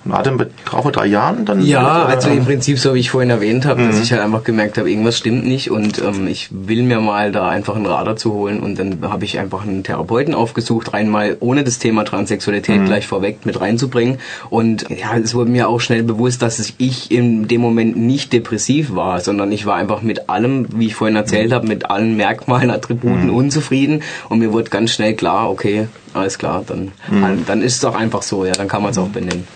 Adam 0.10 0.36
mit 0.38 0.51
drauf 0.65 0.83
vor 0.83 0.91
drei 0.91 1.05
Jahren 1.05 1.45
dann? 1.45 1.65
Ja, 1.65 2.10
Äh, 2.10 2.13
also 2.15 2.29
im 2.29 2.43
Prinzip 2.45 2.77
so 2.79 2.93
wie 2.93 3.00
ich 3.00 3.10
vorhin 3.12 3.29
erwähnt 3.29 3.65
habe, 3.65 3.86
dass 3.88 4.00
ich 4.01 4.12
halt 4.12 4.22
einfach 4.22 4.43
gemerkt 4.43 4.77
habe, 4.77 4.89
irgendwas 4.89 5.17
stimmt 5.17 5.45
nicht 5.45 5.72
und 5.72 6.00
ähm, 6.00 6.27
ich 6.27 6.50
will 6.51 6.83
mir 6.83 7.00
mal 7.00 7.31
da 7.31 7.48
einfach 7.48 7.75
einen 7.75 7.86
Radar 7.86 8.15
zu 8.15 8.33
holen 8.33 8.60
und 8.60 8.77
dann 8.79 8.98
habe 9.03 9.24
ich 9.25 9.39
einfach 9.39 9.63
einen 9.63 9.83
Therapeuten 9.83 10.33
aufgesucht, 10.33 10.93
rein 10.93 11.10
mal 11.10 11.38
ohne 11.39 11.63
das 11.63 11.79
Thema 11.79 12.03
Transsexualität 12.03 12.86
gleich 12.86 13.07
vorweg 13.07 13.45
mit 13.45 13.62
reinzubringen 13.62 14.17
und 14.50 14.86
ja, 14.89 15.15
es 15.17 15.33
wurde 15.36 15.51
mir 15.51 15.69
auch 15.69 15.79
schnell 15.79 16.03
bewusst, 16.03 16.41
dass 16.41 16.74
ich 16.77 17.12
in 17.12 17.48
dem 17.48 17.62
Moment 17.62 17.95
nicht 17.95 18.33
depressiv 18.33 18.95
war, 18.95 19.19
sondern 19.22 19.51
ich 19.51 19.65
war 19.65 19.75
einfach 19.75 20.01
mit 20.01 20.29
allem, 20.29 20.67
wie 20.75 20.88
ich 20.88 20.95
vorhin 20.95 21.15
erzählt 21.15 21.53
habe, 21.53 21.67
mit 21.67 21.89
allen 21.89 22.17
Merkmalen, 22.17 22.72
Attributen 22.72 23.29
unzufrieden 23.29 24.01
und 24.29 24.39
mir 24.39 24.51
wurde 24.51 24.69
ganz 24.69 24.91
schnell 24.91 25.13
klar, 25.13 25.50
okay, 25.50 25.88
alles 26.13 26.38
klar, 26.38 26.63
dann, 26.67 26.91
dann, 27.10 27.43
dann 27.45 27.62
ist 27.62 27.77
es 27.77 27.86
auch 27.86 27.95
einfach 27.95 28.22
so, 28.22 28.45
ja, 28.45 28.51
dann 28.51 28.67
kann 28.67 28.81
man 28.81 28.91
es 28.91 28.98
auch 28.98 29.07
benennen. 29.07 29.48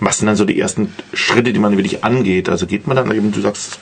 Was 0.00 0.18
sind 0.18 0.26
dann 0.26 0.36
so 0.36 0.44
die 0.44 0.58
ersten 0.58 0.92
Schritte, 1.12 1.52
die 1.52 1.58
man 1.58 1.76
wirklich 1.76 2.04
angeht? 2.04 2.48
Also 2.48 2.66
geht 2.66 2.86
man 2.86 2.96
dann 2.96 3.10
eben, 3.12 3.32
du 3.32 3.40
sagst, 3.40 3.78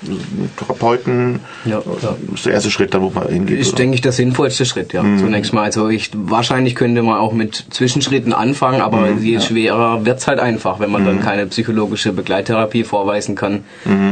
Therapeuten, 0.56 1.40
Ja, 1.64 1.78
ja. 1.78 1.82
das 2.00 2.34
ist 2.34 2.46
der 2.46 2.54
erste 2.54 2.70
Schritt, 2.70 2.94
da 2.94 3.00
wo 3.00 3.10
man 3.10 3.28
hingeht. 3.28 3.58
Ist, 3.58 3.68
oder? 3.68 3.76
denke 3.76 3.94
ich, 3.94 4.00
der 4.00 4.12
sinnvollste 4.12 4.64
Schritt, 4.64 4.92
ja. 4.92 5.02
Zunächst 5.18 5.52
mal. 5.52 5.62
Also 5.62 5.88
ich 5.88 6.10
wahrscheinlich 6.14 6.74
könnte 6.74 7.02
man 7.02 7.18
auch 7.18 7.32
mit 7.32 7.66
Zwischenschritten 7.70 8.32
anfangen, 8.32 8.80
aber 8.80 9.10
je 9.10 9.40
schwerer 9.40 10.04
wird's 10.04 10.26
halt 10.26 10.40
einfach, 10.40 10.80
wenn 10.80 10.90
man 10.90 11.04
dann 11.04 11.20
keine 11.20 11.46
psychologische 11.46 12.12
Begleittherapie 12.12 12.84
vorweisen 12.84 13.34
kann, 13.34 13.64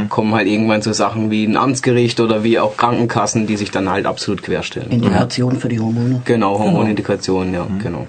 kommen 0.09 0.33
halt 0.33 0.47
irgendwann 0.47 0.81
so 0.81 0.93
Sachen 0.93 1.31
wie 1.31 1.43
ein 1.45 1.57
Amtsgericht 1.57 2.19
oder 2.19 2.43
wie 2.43 2.59
auch 2.59 2.77
Krankenkassen, 2.77 3.47
die 3.47 3.57
sich 3.57 3.71
dann 3.71 3.89
halt 3.89 4.05
absolut 4.05 4.43
querstellen. 4.43 4.91
Indikation 4.91 5.57
für 5.59 5.69
die 5.69 5.79
Hormone. 5.79 6.21
Genau, 6.25 6.59
Hormonindikation, 6.59 7.53
ja, 7.53 7.67
genau. 7.81 8.07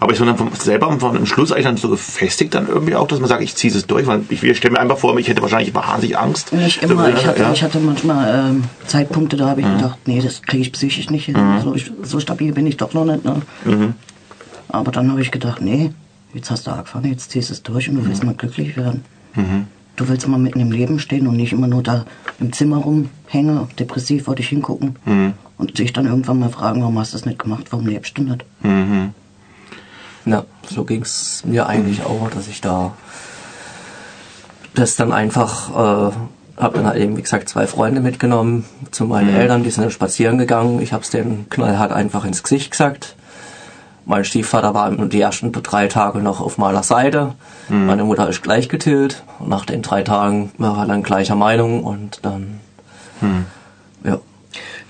Aber 0.00 0.12
ist 0.12 0.20
man 0.20 0.36
dann 0.36 0.52
selber 0.54 0.98
von 0.98 1.14
dem 1.14 1.26
Schluss 1.26 1.52
eigentlich 1.52 1.64
dann 1.64 1.76
so 1.76 1.88
gefestigt 1.88 2.54
dann 2.54 2.68
irgendwie 2.68 2.94
auch, 2.94 3.06
dass 3.06 3.20
man 3.20 3.28
sagt, 3.28 3.42
ich 3.42 3.54
ziehe 3.54 3.72
es 3.72 3.86
durch? 3.86 4.06
Weil 4.06 4.22
ich, 4.28 4.42
ich 4.42 4.56
stelle 4.56 4.72
mir 4.72 4.80
einfach 4.80 4.98
vor, 4.98 5.16
ich 5.18 5.28
hätte 5.28 5.42
wahrscheinlich 5.42 5.74
wahnsinnig 5.74 6.18
Angst. 6.18 6.52
Nicht 6.52 6.82
immer. 6.82 7.08
Ich 7.08 7.26
hatte, 7.26 7.40
ja. 7.40 7.52
ich 7.52 7.62
hatte 7.62 7.78
manchmal 7.80 8.50
ähm, 8.50 8.64
Zeitpunkte, 8.86 9.36
da 9.36 9.48
habe 9.48 9.60
ich 9.60 9.66
gedacht, 9.66 9.98
nee, 10.06 10.20
das 10.20 10.42
kriege 10.42 10.62
ich 10.62 10.72
psychisch 10.72 11.10
nicht 11.10 11.26
hin. 11.26 11.36
So, 11.62 11.74
ich, 11.74 11.90
so 12.02 12.20
stabil 12.20 12.52
bin 12.52 12.66
ich 12.66 12.76
doch 12.76 12.92
noch 12.94 13.04
nicht. 13.04 13.24
Ne? 13.24 13.94
Aber 14.68 14.90
dann 14.90 15.10
habe 15.10 15.20
ich 15.22 15.30
gedacht, 15.30 15.60
nee, 15.60 15.92
jetzt 16.34 16.50
hast 16.50 16.66
du 16.66 16.72
angefangen, 16.72 17.10
jetzt 17.10 17.30
ziehst 17.30 17.50
du 17.50 17.54
es 17.54 17.62
durch 17.62 17.88
und 17.88 17.96
du 17.96 18.06
willst 18.06 18.24
mal 18.24 18.34
glücklich 18.34 18.76
werden. 18.76 19.04
Du 19.96 20.08
willst 20.08 20.26
mal 20.26 20.38
mitten 20.38 20.58
im 20.60 20.72
Leben 20.72 20.98
stehen 20.98 21.28
und 21.28 21.36
nicht 21.36 21.52
immer 21.52 21.68
nur 21.68 21.82
da 21.82 22.04
im 22.40 22.52
Zimmer 22.52 22.78
rumhängen, 22.78 23.68
depressiv 23.78 24.24
vor 24.24 24.34
dich 24.34 24.48
hingucken 24.48 24.96
und 25.56 25.78
dich 25.78 25.92
dann 25.92 26.06
irgendwann 26.06 26.40
mal 26.40 26.50
fragen, 26.50 26.80
warum 26.80 26.98
hast 26.98 27.12
du 27.12 27.18
das 27.18 27.26
nicht 27.26 27.38
gemacht, 27.38 27.66
warum 27.70 27.86
lebst 27.86 28.18
du 28.18 28.22
nicht? 28.22 28.44
Ja, 30.26 30.44
so 30.68 30.84
ging's 30.84 31.42
mir 31.44 31.66
eigentlich 31.66 32.04
auch, 32.04 32.30
dass 32.30 32.48
ich 32.48 32.60
da 32.60 32.92
das 34.74 34.96
dann 34.96 35.12
einfach, 35.12 35.70
äh, 35.70 36.12
habe 36.56 36.76
dann 36.76 36.86
halt 36.86 36.96
eben, 37.00 37.16
wie 37.16 37.22
gesagt, 37.22 37.48
zwei 37.48 37.66
Freunde 37.66 38.00
mitgenommen 38.00 38.64
zu 38.90 39.04
meinen 39.04 39.34
Eltern, 39.34 39.62
die 39.62 39.70
sind 39.70 39.82
dann 39.82 39.90
spazieren 39.90 40.38
gegangen. 40.38 40.80
Ich 40.80 40.92
habe 40.92 41.02
es 41.02 41.10
denen 41.10 41.48
knallhart 41.50 41.92
einfach 41.92 42.24
ins 42.24 42.42
Gesicht 42.42 42.70
gesagt. 42.70 43.16
Mein 44.06 44.24
Stiefvater 44.24 44.74
war 44.74 44.90
die 44.90 45.20
ersten 45.20 45.50
drei 45.52 45.86
Tage 45.88 46.18
noch 46.18 46.40
auf 46.40 46.58
meiner 46.58 46.82
Seite. 46.82 47.34
Meine 47.86 48.04
Mutter 48.04 48.28
ist 48.28 48.42
gleich 48.42 48.68
getillt. 48.68 49.22
Und 49.38 49.48
nach 49.48 49.64
den 49.64 49.80
drei 49.80 50.02
Tagen 50.02 50.52
war 50.58 50.78
er 50.78 50.86
dann 50.86 51.02
gleicher 51.02 51.36
Meinung 51.36 51.82
und 51.84 52.20
dann, 52.22 52.60
ja. 54.04 54.18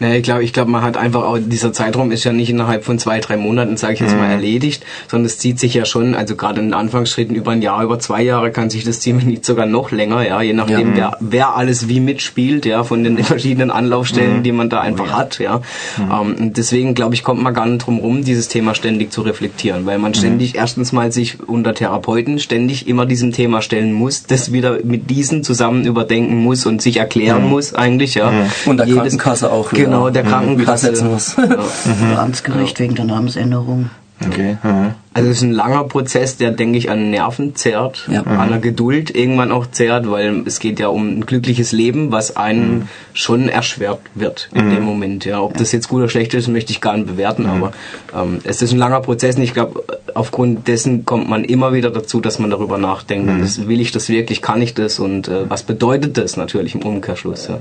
Naja, 0.01 0.17
ich 0.17 0.23
glaube, 0.25 0.43
ich 0.43 0.53
glaube, 0.53 0.71
man 0.71 0.83
hat 0.83 0.97
einfach 0.97 1.23
auch, 1.23 1.39
dieser 1.41 1.73
Zeitraum 1.73 2.11
ist 2.11 2.25
ja 2.25 2.33
nicht 2.33 2.51
innerhalb 2.51 2.85
von 2.85 2.99
zwei, 2.99 3.21
drei 3.21 3.37
Monaten, 3.37 3.77
sage 3.77 3.95
ich 3.95 4.01
jetzt 4.01 4.17
mal, 4.17 4.29
erledigt, 4.29 4.85
sondern 5.09 5.27
es 5.27 5.39
zieht 5.39 5.61
sich 5.61 5.73
ja 5.75 5.85
schon, 5.85 6.15
also 6.17 6.35
gerade 6.35 6.61
in 6.61 6.67
den 6.67 6.75
Anfangsschritten 6.75 7.37
über 7.37 7.53
ein 7.53 7.63
Jahr, 7.63 7.83
über 7.85 7.99
zwei 8.01 8.23
Jahre 8.23 8.51
kann 8.51 8.71
sich 8.71 8.85
das 8.85 9.05
wenn 9.07 9.19
nicht 9.27 9.45
sogar 9.45 9.67
noch 9.67 9.93
länger, 9.93 10.27
ja, 10.27 10.43
je 10.43 10.53
nachdem, 10.53 10.97
wer, 10.97 11.17
wer 11.21 11.57
alles 11.57 11.89
wie 11.89 12.01
mitspielt, 12.01 12.67
ja, 12.67 12.83
von 12.83 13.05
den 13.05 13.19
verschiedenen 13.25 13.71
Anlaufstellen, 13.71 14.43
die 14.43 14.53
man 14.53 14.69
da 14.69 14.81
einfach 14.81 15.13
hat, 15.13 15.39
ja. 15.39 15.61
Ähm, 15.99 16.35
und 16.39 16.57
deswegen, 16.57 16.95
glaube 16.95 17.15
ich, 17.15 17.23
kommt 17.23 17.43
man 17.43 17.55
gar 17.55 17.67
nicht 17.67 17.87
drum 17.87 17.99
rum, 17.99 18.25
dieses 18.25 18.49
Thema 18.49 18.75
ständig 18.75 19.13
zu 19.13 19.23
reflektieren, 19.23 19.87
weil 19.87 19.99
man 19.99 20.15
ständig 20.15 20.57
erstens 20.57 20.93
mal 20.93 21.13
sich 21.13 21.39
unter 21.47 21.75
Therapeuten 21.75 22.39
ständig 22.39 22.89
immer 22.89 23.07
diesem 23.07 23.33
Thema 23.33 23.63
stellen 23.63 23.93
muss, 23.93 24.25
das 24.25 24.53
wieder 24.53 24.79
mit 24.83 25.11
diesen 25.11 25.45
zusammen 25.45 25.85
überdenken 25.85 26.37
muss 26.37 26.67
und 26.67 26.83
sich 26.83 26.97
erklären 26.97 27.49
muss 27.49 27.75
eigentlich, 27.75 28.15
ja. 28.15 28.33
Und 28.67 28.79
der 28.79 28.87
Jedes- 28.87 29.03
Krankenkasse 29.05 29.53
auch 29.53 29.73
wieder 29.73 29.84
Genau, 29.85 30.11
der 30.11 30.23
Krankenkasse. 30.25 30.87
setzen 30.87 31.11
muss. 31.11 31.37
Oder 31.39 31.59
Amtsgericht 32.19 32.79
wegen 32.81 32.95
der 32.95 33.05
Namensänderung. 33.05 33.91
Okay. 34.25 34.57
mhm. 34.63 34.93
Also 35.13 35.31
es 35.31 35.39
ist 35.39 35.43
ein 35.43 35.53
langer 35.53 35.85
Prozess, 35.85 36.37
der, 36.37 36.53
denke 36.53 36.79
ich, 36.79 36.89
an 36.89 37.11
Nerven 37.11 37.57
zerrt, 37.57 38.09
Ja. 38.11 38.23
an 38.23 38.49
der 38.49 38.59
Geduld 38.61 39.15
irgendwann 39.15 39.51
auch 39.53 39.67
zerrt, 39.67 40.09
weil 40.11 40.43
es 40.47 40.61
geht 40.61 40.79
ja 40.81 40.89
um 40.89 41.19
ein 41.19 41.27
glückliches 41.27 41.73
Leben, 41.73 42.11
was 42.13 42.37
einem 42.37 42.89
schon 43.13 43.49
erschwert 43.49 43.99
wird 44.15 44.49
in 44.55 44.71
dem 44.71 44.83
Moment. 44.85 45.25
Ja, 45.25 45.41
ob 45.41 45.57
das 45.57 45.73
jetzt 45.73 45.89
gut 45.89 45.99
oder 45.99 46.09
schlecht 46.09 46.33
ist, 46.35 46.47
möchte 46.49 46.71
ich 46.73 46.81
gar 46.81 46.97
nicht 46.97 47.07
bewerten, 47.09 47.47
aber 47.47 47.73
ähm, 48.17 48.39
es 48.45 48.63
ist 48.63 48.73
ein 48.73 48.79
langer 48.79 49.01
Prozess 49.01 49.37
und 49.37 49.43
ich 49.43 49.53
glaube, 49.53 49.83
aufgrund 50.15 50.69
dessen 50.69 51.05
kommt 51.05 51.29
man 51.29 51.45
immer 51.45 51.73
wieder 51.73 51.91
dazu, 51.91 52.21
dass 52.21 52.39
man 52.39 52.51
darüber 52.51 52.79
nachdenkt. 52.79 53.31
Das, 53.43 53.67
will 53.69 53.81
ich 53.81 53.91
das 53.93 54.09
wirklich, 54.09 54.43
kann 54.43 54.63
ich 54.63 54.75
das 54.75 55.01
und 55.01 55.27
äh, 55.29 55.51
was 55.51 55.65
bedeutet 55.65 56.17
das 56.19 56.37
natürlich 56.37 56.75
im 56.77 56.83
Umkehrschluss? 56.83 57.49
Ja. 57.49 57.59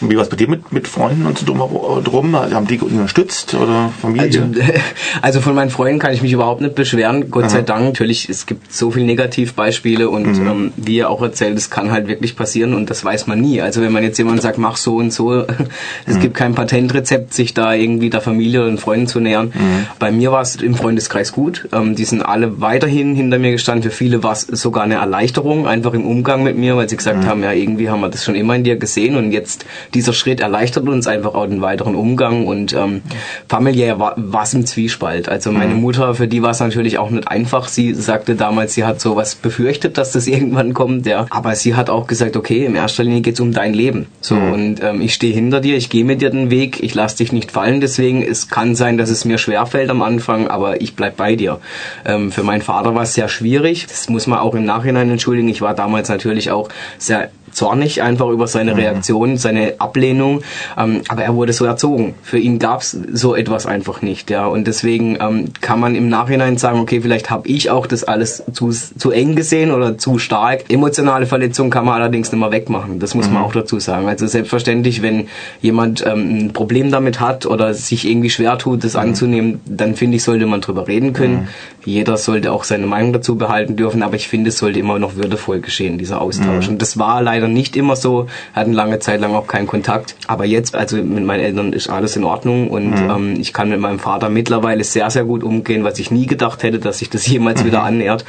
Wie 0.00 0.16
war 0.16 0.22
es 0.22 0.28
bei 0.28 0.36
dir 0.36 0.48
mit, 0.48 0.72
mit 0.72 0.88
Freunden 0.88 1.26
und 1.26 1.38
so 1.38 1.46
drum, 1.46 2.02
drum? 2.02 2.36
Haben 2.36 2.66
die 2.66 2.78
unterstützt 2.78 3.54
oder 3.54 3.92
Familie? 4.00 4.42
Also, 4.42 4.42
also 5.22 5.40
von 5.40 5.54
meinen 5.54 5.70
Freunden 5.70 5.98
kann 5.98 6.12
ich 6.12 6.22
mich 6.22 6.32
überhaupt 6.32 6.60
nicht 6.60 6.74
beschweren, 6.74 7.30
Gott 7.30 7.50
sei 7.50 7.62
Dank. 7.62 7.84
Natürlich, 7.84 8.28
es 8.28 8.46
gibt 8.46 8.72
so 8.72 8.90
viele 8.90 9.06
Negativbeispiele 9.06 10.08
und 10.08 10.26
ähm, 10.26 10.72
wie 10.76 10.96
ihr 10.96 11.10
auch 11.10 11.22
erzählt, 11.22 11.56
es 11.56 11.70
kann 11.70 11.90
halt 11.90 12.08
wirklich 12.08 12.36
passieren 12.36 12.74
und 12.74 12.88
das 12.88 13.04
weiß 13.04 13.26
man 13.26 13.40
nie. 13.40 13.60
Also 13.60 13.82
wenn 13.82 13.92
man 13.92 14.02
jetzt 14.02 14.18
jemand 14.18 14.40
sagt, 14.42 14.58
mach 14.58 14.76
so 14.76 14.96
und 14.96 15.12
so, 15.12 15.44
es 16.06 16.18
gibt 16.18 16.34
kein 16.34 16.54
Patentrezept, 16.54 17.34
sich 17.34 17.54
da 17.54 17.74
irgendwie 17.74 18.10
der 18.10 18.20
Familie 18.20 18.60
oder 18.60 18.68
den 18.70 18.78
Freunden 18.78 19.06
zu 19.06 19.20
nähern. 19.20 19.52
Bei 19.98 20.10
mir 20.10 20.32
war 20.32 20.40
es 20.40 20.56
im 20.56 20.74
Freundeskreis 20.74 21.32
gut. 21.32 21.68
Ähm, 21.72 21.94
die 21.94 22.04
sind 22.04 22.22
alle 22.22 22.60
weiterhin 22.60 23.14
hinter 23.14 23.38
mir 23.38 23.52
gestanden. 23.52 23.90
Für 23.90 23.96
viele 23.96 24.22
war 24.22 24.32
es 24.32 24.42
sogar 24.42 24.84
eine 24.84 24.94
Erleichterung, 24.94 25.66
einfach 25.66 25.92
im 25.94 26.06
Umgang 26.06 26.42
mit 26.42 26.56
mir, 26.56 26.76
weil 26.76 26.88
sie 26.88 26.96
gesagt 26.96 27.26
haben, 27.26 27.42
ja, 27.42 27.52
irgendwie 27.52 27.90
haben 27.90 28.00
wir 28.00 28.08
das 28.08 28.24
schon 28.24 28.34
immer 28.34 28.56
in 28.56 28.64
dir 28.64 28.76
gesehen 28.76 29.16
und 29.16 29.32
jetzt 29.32 29.64
dieser 29.94 30.12
Schritt 30.12 30.40
erleichtert 30.40 30.88
uns 30.88 31.06
einfach 31.06 31.34
auch 31.34 31.46
den 31.46 31.60
weiteren 31.60 31.94
Umgang 31.94 32.46
und 32.46 32.72
ähm, 32.72 33.02
familiär 33.48 33.98
war 33.98 34.42
es 34.42 34.54
im 34.54 34.66
Zwiespalt. 34.66 35.28
Also 35.28 35.52
meine 35.52 35.74
Mutter, 35.74 36.14
für 36.14 36.28
die 36.28 36.42
war 36.42 36.50
es 36.50 36.60
natürlich 36.60 36.98
auch 36.98 37.10
nicht 37.10 37.28
einfach. 37.28 37.68
Sie 37.68 37.94
sagte 37.94 38.34
damals, 38.36 38.74
sie 38.74 38.84
hat 38.84 39.00
sowas 39.00 39.34
befürchtet, 39.34 39.98
dass 39.98 40.12
das 40.12 40.26
irgendwann 40.26 40.74
kommt, 40.74 41.06
ja. 41.06 41.26
Aber 41.30 41.54
sie 41.54 41.74
hat 41.74 41.90
auch 41.90 42.06
gesagt, 42.06 42.36
okay, 42.36 42.64
in 42.64 42.74
erster 42.74 43.04
Linie 43.04 43.20
geht's 43.20 43.40
um 43.40 43.52
dein 43.52 43.74
Leben. 43.74 44.06
So 44.20 44.34
und 44.34 44.82
ähm, 44.82 45.00
ich 45.00 45.14
stehe 45.14 45.34
hinter 45.34 45.60
dir, 45.60 45.76
ich 45.76 45.90
gehe 45.90 46.04
mit 46.04 46.22
dir 46.22 46.30
den 46.30 46.50
Weg, 46.50 46.82
ich 46.82 46.94
lass 46.94 47.16
dich 47.16 47.32
nicht 47.32 47.50
fallen. 47.50 47.80
Deswegen 47.80 48.22
es 48.22 48.48
kann 48.48 48.74
sein, 48.74 48.98
dass 48.98 49.10
es 49.10 49.24
mir 49.24 49.38
schwerfällt 49.38 49.90
am 49.90 50.02
Anfang, 50.02 50.48
aber 50.48 50.80
ich 50.80 50.94
bleib 50.94 51.16
bei 51.16 51.36
dir. 51.36 51.60
Ähm, 52.04 52.32
für 52.32 52.42
meinen 52.42 52.62
Vater 52.62 52.94
war 52.94 53.02
es 53.02 53.14
sehr 53.14 53.28
schwierig. 53.28 53.86
Das 53.86 54.08
muss 54.08 54.26
man 54.26 54.38
auch 54.38 54.54
im 54.54 54.64
Nachhinein 54.64 55.10
entschuldigen. 55.10 55.48
Ich 55.48 55.62
war 55.62 55.74
damals 55.74 56.08
natürlich 56.08 56.50
auch 56.50 56.68
sehr 56.98 57.30
zornig 57.52 58.02
einfach 58.02 58.28
über 58.28 58.46
seine 58.46 58.76
Reaktion, 58.76 59.36
seine 59.36 59.74
Ablehnung, 59.78 60.42
ähm, 60.78 61.02
aber 61.08 61.22
er 61.22 61.34
wurde 61.34 61.52
so 61.52 61.64
erzogen. 61.64 62.14
Für 62.22 62.38
ihn 62.38 62.58
gab's 62.58 62.96
so 63.12 63.34
etwas 63.34 63.66
einfach 63.66 64.02
nicht, 64.02 64.30
ja. 64.30 64.46
Und 64.46 64.66
deswegen 64.66 65.18
ähm, 65.20 65.46
kann 65.60 65.80
man 65.80 65.94
im 65.94 66.08
Nachhinein 66.08 66.56
sagen, 66.58 66.80
okay, 66.80 67.00
vielleicht 67.00 67.30
habe 67.30 67.48
ich 67.48 67.70
auch 67.70 67.86
das 67.86 68.04
alles 68.04 68.42
zu, 68.52 68.70
zu 68.70 69.10
eng 69.10 69.34
gesehen 69.34 69.72
oder 69.72 69.98
zu 69.98 70.18
stark. 70.18 70.64
Emotionale 70.68 71.26
Verletzungen 71.26 71.70
kann 71.70 71.84
man 71.84 71.94
allerdings 71.94 72.32
nicht 72.32 72.40
mehr 72.40 72.52
wegmachen. 72.52 72.98
Das 72.98 73.14
muss 73.14 73.30
man 73.30 73.42
auch 73.42 73.52
dazu 73.52 73.78
sagen. 73.78 74.08
Also 74.08 74.26
selbstverständlich, 74.26 75.02
wenn 75.02 75.28
jemand 75.60 76.04
ähm, 76.06 76.46
ein 76.46 76.52
Problem 76.52 76.90
damit 76.90 77.20
hat 77.20 77.46
oder 77.46 77.74
sich 77.74 78.08
irgendwie 78.08 78.30
schwer 78.30 78.58
tut, 78.58 78.84
das 78.84 78.96
anzunehmen, 78.96 79.60
dann 79.66 79.94
finde 79.94 80.16
ich, 80.16 80.24
sollte 80.24 80.46
man 80.46 80.60
drüber 80.60 80.88
reden 80.88 81.12
können. 81.12 81.48
Jeder 81.84 82.16
sollte 82.16 82.52
auch 82.52 82.64
seine 82.64 82.86
Meinung 82.86 83.12
dazu 83.12 83.36
behalten 83.36 83.76
dürfen, 83.76 84.02
aber 84.02 84.16
ich 84.16 84.28
finde, 84.28 84.50
es 84.50 84.58
sollte 84.58 84.78
immer 84.78 84.98
noch 84.98 85.16
würdevoll 85.16 85.60
geschehen, 85.60 85.98
dieser 85.98 86.20
Austausch. 86.20 86.68
Und 86.68 86.82
das 86.82 86.98
war 86.98 87.22
leider 87.22 87.39
nicht 87.48 87.76
immer 87.76 87.96
so, 87.96 88.26
hatten 88.54 88.72
lange 88.72 88.98
Zeit 88.98 89.20
lang 89.20 89.34
auch 89.34 89.46
keinen 89.46 89.66
Kontakt. 89.66 90.16
Aber 90.26 90.44
jetzt, 90.44 90.74
also 90.74 90.96
mit 90.96 91.24
meinen 91.24 91.40
Eltern 91.40 91.72
ist 91.72 91.88
alles 91.88 92.16
in 92.16 92.24
Ordnung 92.24 92.68
und 92.68 92.94
ähm, 92.94 93.36
ich 93.40 93.52
kann 93.52 93.68
mit 93.68 93.80
meinem 93.80 93.98
Vater 93.98 94.28
mittlerweile 94.28 94.84
sehr, 94.84 95.10
sehr 95.10 95.24
gut 95.24 95.42
umgehen, 95.42 95.84
was 95.84 95.98
ich 95.98 96.10
nie 96.10 96.26
gedacht 96.26 96.62
hätte, 96.62 96.78
dass 96.78 96.98
sich 96.98 97.10
das 97.10 97.26
jemals 97.28 97.64
wieder 97.64 97.82
annähert. 97.84 98.24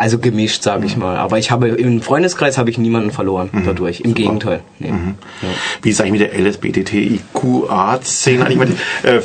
Also 0.00 0.18
gemischt, 0.18 0.62
sage 0.62 0.86
ich 0.86 0.96
mal. 0.96 1.18
Aber 1.18 1.36
ich 1.38 1.50
habe 1.50 1.68
im 1.68 2.00
Freundeskreis 2.00 2.56
habe 2.56 2.70
ich 2.70 2.78
niemanden 2.78 3.10
verloren 3.10 3.50
dadurch. 3.66 4.00
Im 4.00 4.14
Gegenteil. 4.14 4.60
Nee. 4.78 4.94
Wie 5.82 5.90
ist 5.90 6.00
eigentlich 6.00 6.12
mit 6.12 6.20
der 6.22 6.40
LSBTTIQA-Szene? 6.40 8.46
Ich 8.50 8.58
äh, 9.04 9.16
äh, 9.16 9.20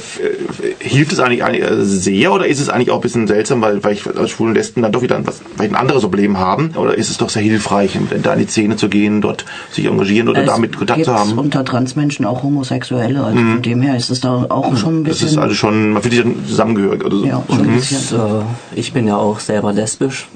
hilft 0.79 1.13
es 1.13 1.19
eigentlich, 1.21 1.41
äh, 1.63 1.81
sehr 1.85 2.33
oder 2.33 2.45
ist 2.45 2.59
es 2.59 2.67
eigentlich 2.67 2.91
auch 2.91 2.95
ein 2.97 3.01
bisschen 3.01 3.25
seltsam, 3.27 3.61
weil, 3.61 3.81
weil 3.85 3.93
ich 3.93 4.05
als 4.17 4.31
schwulen 4.31 4.53
Lesben 4.53 4.81
dann 4.81 4.91
doch 4.91 5.01
wieder 5.01 5.15
ein, 5.15 5.25
was, 5.25 5.41
vielleicht 5.55 5.71
ein 5.71 5.77
anderes 5.77 6.01
Problem 6.01 6.39
haben? 6.39 6.71
Oder 6.75 6.97
ist 6.97 7.09
es 7.09 7.17
doch 7.17 7.29
sehr 7.29 7.41
hilfreich, 7.43 7.95
in- 7.95 8.09
da 8.21 8.33
in 8.33 8.39
die 8.39 8.47
Szene 8.47 8.75
zu 8.75 8.89
gehen, 8.89 9.21
dort 9.21 9.45
sich 9.71 9.85
engagieren 9.85 10.27
oder 10.27 10.41
Es 10.41 10.47
damit 10.47 10.75
Kontakt 10.77 11.05
zu 11.05 11.13
haben? 11.13 11.39
unter 11.39 11.63
Transmenschen 11.63 12.25
auch 12.25 12.43
Homosexuelle. 12.43 13.23
Also 13.23 13.37
von 13.37 13.61
dem 13.61 13.81
her 13.81 13.95
ist 13.95 14.09
es 14.09 14.19
da 14.19 14.45
auch 14.49 14.75
schon 14.75 15.01
ein 15.01 15.03
Das 15.05 15.13
bisschen. 15.19 15.29
ist 15.29 15.37
also 15.37 15.55
schon, 15.55 15.91
man 15.91 16.01
fühlt 16.01 16.15
sich 16.15 16.23
dann 16.23 16.35
zusammengehörig 16.45 17.05
oder 17.05 17.15
so. 17.15 17.25
ja, 17.25 17.41
schon 17.47 17.61
ein 17.61 17.75
bisschen. 17.75 18.19
Und, 18.19 18.41
äh, 18.41 18.79
ich 18.79 18.91
bin 18.91 19.07
ja 19.07 19.15
auch 19.15 19.39
selber 19.39 19.71
lesbisch. 19.71 20.27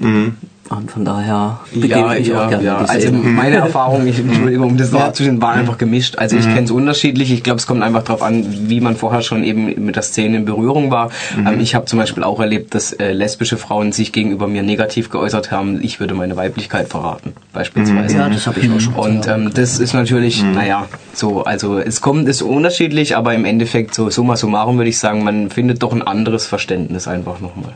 Und 0.70 0.88
von 0.88 1.04
daher 1.04 1.58
begebe 1.72 1.98
Ja, 1.98 2.14
ich 2.14 2.28
ja, 2.28 2.44
auch 2.44 2.48
gerne 2.48 2.64
ja. 2.64 2.76
Also 2.78 3.10
meine 3.10 3.56
Erfahrung, 3.56 4.06
ich, 4.06 4.18
Entschuldigung, 4.20 4.70
um 4.70 4.76
das 4.76 4.92
noch 4.92 5.12
zwischen 5.12 5.42
war 5.42 5.54
einfach 5.54 5.78
gemischt. 5.78 6.16
Also 6.18 6.36
ich 6.36 6.44
kenne 6.44 6.62
es 6.62 6.70
unterschiedlich. 6.70 7.32
Ich 7.32 7.42
glaube, 7.42 7.58
es 7.58 7.66
kommt 7.66 7.82
einfach 7.82 8.04
darauf 8.04 8.22
an, 8.22 8.46
wie 8.68 8.80
man 8.80 8.94
vorher 8.94 9.22
schon 9.22 9.42
eben 9.42 9.84
mit 9.84 9.96
der 9.96 10.04
Szene 10.04 10.36
in 10.36 10.44
Berührung 10.44 10.92
war. 10.92 11.10
Ähm, 11.36 11.58
ich 11.58 11.74
habe 11.74 11.86
zum 11.86 11.98
Beispiel 11.98 12.22
auch 12.22 12.38
erlebt, 12.38 12.72
dass 12.76 12.92
äh, 12.92 13.10
lesbische 13.10 13.56
Frauen 13.56 13.90
sich 13.90 14.12
gegenüber 14.12 14.46
mir 14.46 14.62
negativ 14.62 15.10
geäußert 15.10 15.50
haben. 15.50 15.80
Ich 15.82 15.98
würde 15.98 16.14
meine 16.14 16.36
Weiblichkeit 16.36 16.88
verraten, 16.88 17.32
beispielsweise. 17.52 18.18
Ja, 18.18 18.28
das 18.28 18.46
habe 18.46 18.60
ich 18.60 18.70
auch 18.70 18.78
schon. 18.78 18.94
Und 18.94 19.26
ähm, 19.26 19.50
das 19.52 19.80
ist 19.80 19.92
natürlich, 19.92 20.44
naja, 20.44 20.86
So, 21.12 21.42
also 21.42 21.78
es 21.78 22.00
kommt, 22.00 22.28
ist 22.28 22.42
unterschiedlich, 22.42 23.16
aber 23.16 23.34
im 23.34 23.44
Endeffekt 23.44 23.94
so 23.94 24.10
summa 24.10 24.36
summarum 24.36 24.76
würde 24.76 24.90
ich 24.90 24.98
sagen, 24.98 25.24
man 25.24 25.50
findet 25.50 25.82
doch 25.82 25.92
ein 25.92 26.02
anderes 26.02 26.46
Verständnis 26.46 27.08
einfach 27.08 27.40
nochmal. 27.40 27.74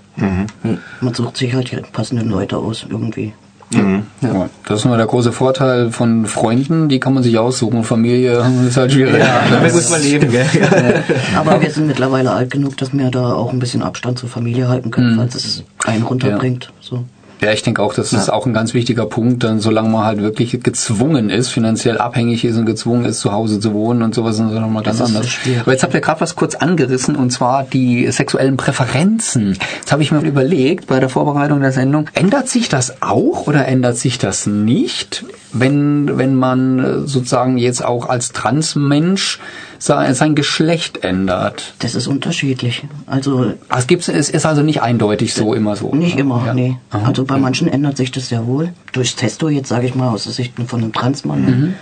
Man 1.00 1.14
sucht 1.14 1.36
sich 1.36 1.54
halt 1.54 1.72
die 1.72 1.76
passenden 1.92 2.30
Leute 2.30 2.56
aus 2.56 2.86
irgendwie. 2.88 3.32
Ja, 3.72 4.48
das 4.66 4.80
ist 4.80 4.84
nur 4.84 4.96
der 4.96 5.06
große 5.06 5.32
Vorteil 5.32 5.90
von 5.90 6.26
Freunden, 6.26 6.88
die 6.88 7.00
kann 7.00 7.14
man 7.14 7.22
sich 7.22 7.38
aussuchen. 7.38 7.84
Familie 7.84 8.44
ist 8.68 8.76
halt 8.76 8.92
schwierig. 8.92 9.22
Damit 9.50 9.74
muss 9.74 9.90
man 9.90 10.02
leben, 10.02 10.30
gell? 10.30 10.46
Aber 11.36 11.60
wir 11.60 11.70
sind 11.70 11.86
mittlerweile 11.86 12.30
alt 12.32 12.50
genug, 12.50 12.76
dass 12.76 12.92
wir 12.92 13.10
da 13.10 13.32
auch 13.32 13.52
ein 13.52 13.58
bisschen 13.58 13.82
Abstand 13.82 14.18
zur 14.18 14.28
Familie 14.28 14.68
halten 14.68 14.90
können, 14.90 15.16
falls 15.16 15.34
es 15.34 15.64
einen 15.84 16.02
runterbringt. 16.02 16.72
So. 16.80 17.04
Ja, 17.40 17.52
ich 17.52 17.62
denke 17.62 17.82
auch, 17.82 17.92
das 17.92 18.12
ist 18.12 18.32
auch 18.32 18.46
ein 18.46 18.54
ganz 18.54 18.74
wichtiger 18.74 19.06
Punkt, 19.06 19.44
dann 19.44 19.60
solange 19.60 19.88
man 19.88 20.04
halt 20.04 20.22
wirklich 20.22 20.62
gezwungen 20.62 21.30
ist, 21.30 21.48
finanziell 21.48 21.98
abhängig 21.98 22.44
ist 22.44 22.56
und 22.56 22.64
gezwungen 22.64 23.04
ist, 23.04 23.20
zu 23.20 23.32
Hause 23.32 23.60
zu 23.60 23.74
wohnen 23.74 24.02
und 24.02 24.14
sowas, 24.14 24.38
ist 24.38 24.50
das 24.50 24.60
nochmal 24.60 24.82
ganz 24.82 24.98
Das 24.98 25.08
anders. 25.08 25.26
Aber 25.60 25.72
jetzt 25.72 25.82
habt 25.82 25.94
ihr 25.94 26.00
gerade 26.00 26.20
was 26.20 26.36
kurz 26.36 26.54
angerissen 26.54 27.16
und 27.16 27.30
zwar 27.30 27.64
die 27.64 28.10
sexuellen 28.10 28.56
Präferenzen. 28.56 29.58
Jetzt 29.80 29.92
habe 29.92 30.02
ich 30.02 30.10
mir 30.10 30.20
überlegt 30.20 30.86
bei 30.86 31.00
der 31.00 31.08
Vorbereitung 31.08 31.60
der 31.60 31.72
Sendung, 31.72 32.08
ändert 32.14 32.48
sich 32.48 32.68
das 32.68 33.02
auch 33.02 33.46
oder 33.46 33.66
ändert 33.66 33.96
sich 33.96 34.18
das 34.18 34.46
nicht, 34.46 35.24
wenn, 35.52 36.16
wenn 36.16 36.34
man 36.34 36.78
äh, 36.78 37.00
sozusagen 37.06 37.58
jetzt 37.58 37.84
auch 37.84 38.08
als 38.08 38.32
Transmensch 38.32 39.38
sein, 39.84 40.34
Geschlecht 40.34 41.04
ändert? 41.04 41.74
Das 41.80 41.94
ist 41.94 42.06
unterschiedlich. 42.06 42.84
Also 43.06 43.52
Ah, 43.68 43.78
Es, 43.78 43.86
gibt, 43.86 44.08
es 44.08 44.30
ist 44.30 44.46
also 44.46 44.62
nicht 44.62 44.80
eindeutig 44.82 45.34
so 45.34 45.52
immer 45.54 45.76
so. 45.76 45.94
nicht 45.94 46.18
immer, 46.18 46.42
Ja. 46.46 46.54
nee. 46.54 46.76
Aha. 46.90 47.08
Also 47.08 47.24
bei 47.24 47.36
manchen 47.36 47.68
ändert 47.68 47.96
sich 47.96 48.10
das 48.10 48.28
sehr 48.28 48.46
wohl. 48.46 48.72
Durchs 48.92 49.16
Testo 49.16 49.48
jetzt, 49.48 49.68
sage 49.68 49.86
ich 49.86 49.94
mal, 49.94 50.08
aus 50.08 50.24
der 50.24 50.32
Sicht 50.32 50.54
von 50.66 50.82
einem 50.82 50.92
Transmann. 50.92 51.44
Mhm. 51.44 51.74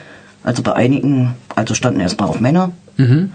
Also 0.42 0.62
bei 0.62 0.72
einigen, 0.74 1.34
also 1.54 1.74
standen 1.74 2.00
erstmal 2.00 2.28
auf 2.28 2.40
Männer. 2.40 2.72
Mhm. 2.96 3.30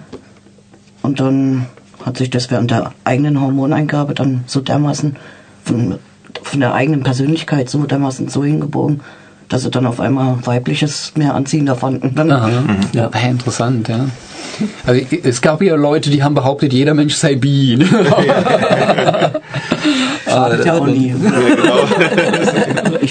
Und 1.02 1.20
dann 1.22 1.68
hat 2.06 2.18
sich 2.18 2.30
das 2.30 2.52
während 2.52 2.72
der 2.72 2.92
eigenen 3.06 3.40
Hormoneingabe 3.40 4.14
dann 4.14 4.44
so 4.48 4.60
dermaßen 4.62 5.16
von, 5.64 6.00
von 6.44 6.60
der 6.60 6.74
eigenen 6.74 7.04
Persönlichkeit 7.04 7.70
so 7.70 7.84
dermaßen 7.86 8.28
so 8.30 8.44
hingebogen, 8.44 9.02
dass 9.50 9.64
sie 9.64 9.72
dann 9.72 9.86
auf 9.86 10.00
einmal 10.00 10.38
weibliches 10.46 11.14
mehr 11.16 11.34
anziehender 11.34 11.76
fanden. 11.76 12.14
Dann, 12.16 12.32
Aha. 12.32 12.50
Ja, 12.94 13.14
wäre 13.14 13.28
interessant, 13.28 13.88
ja. 13.88 14.08
Also 14.86 15.02
es 15.24 15.42
gab 15.42 15.62
ja 15.62 15.76
Leute, 15.76 16.10
die 16.10 16.24
haben 16.24 16.34
behauptet, 16.34 16.74
jeder 16.74 16.94
Mensch 16.94 17.16
sei 17.16 17.36
Bi. 17.36 17.78
Schadet 20.26 20.66
ja 20.66 20.74
auch 20.78 20.88
nie. 20.88 21.10
genau. 21.18 21.78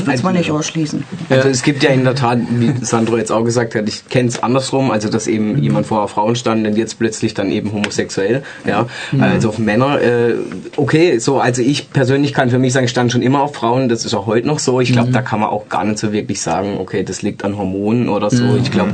Ich 0.00 0.06
will 0.06 0.14
es 0.14 0.22
mal 0.22 0.32
nicht 0.32 0.50
ausschließen. 0.50 1.04
Also 1.30 1.48
es 1.48 1.62
gibt 1.62 1.82
ja 1.82 1.90
in 1.90 2.04
der 2.04 2.14
Tat, 2.14 2.38
wie 2.50 2.72
Sandro 2.84 3.16
jetzt 3.16 3.32
auch 3.32 3.44
gesagt 3.44 3.74
hat, 3.74 3.88
ich 3.88 4.08
kenne 4.08 4.28
es 4.28 4.42
andersrum, 4.42 4.90
also 4.90 5.08
dass 5.08 5.26
eben 5.26 5.56
jemand 5.58 5.86
vorher 5.86 6.08
Frauen 6.08 6.36
stand 6.36 6.66
und 6.66 6.76
jetzt 6.76 6.98
plötzlich 6.98 7.34
dann 7.34 7.50
eben 7.50 7.72
homosexuell, 7.72 8.42
ja, 8.66 8.86
also 9.18 9.48
auf 9.48 9.58
Männer, 9.58 10.00
äh, 10.00 10.34
okay, 10.76 11.18
so, 11.18 11.40
also 11.40 11.62
ich 11.62 11.90
persönlich 11.90 12.34
kann 12.34 12.50
für 12.50 12.58
mich 12.58 12.72
sagen, 12.72 12.84
ich 12.84 12.90
stand 12.90 13.10
schon 13.10 13.22
immer 13.22 13.42
auf 13.42 13.54
Frauen, 13.54 13.88
das 13.88 14.04
ist 14.04 14.14
auch 14.14 14.26
heute 14.26 14.46
noch 14.46 14.58
so, 14.58 14.80
ich 14.80 14.92
glaube, 14.92 15.12
da 15.12 15.22
kann 15.22 15.40
man 15.40 15.48
auch 15.48 15.68
gar 15.68 15.84
nicht 15.84 15.98
so 15.98 16.12
wirklich 16.12 16.40
sagen, 16.40 16.76
okay, 16.78 17.02
das 17.02 17.22
liegt 17.22 17.44
an 17.44 17.56
Hormonen 17.56 18.08
oder 18.08 18.30
so, 18.30 18.56
ich 18.56 18.70
glaube, 18.70 18.92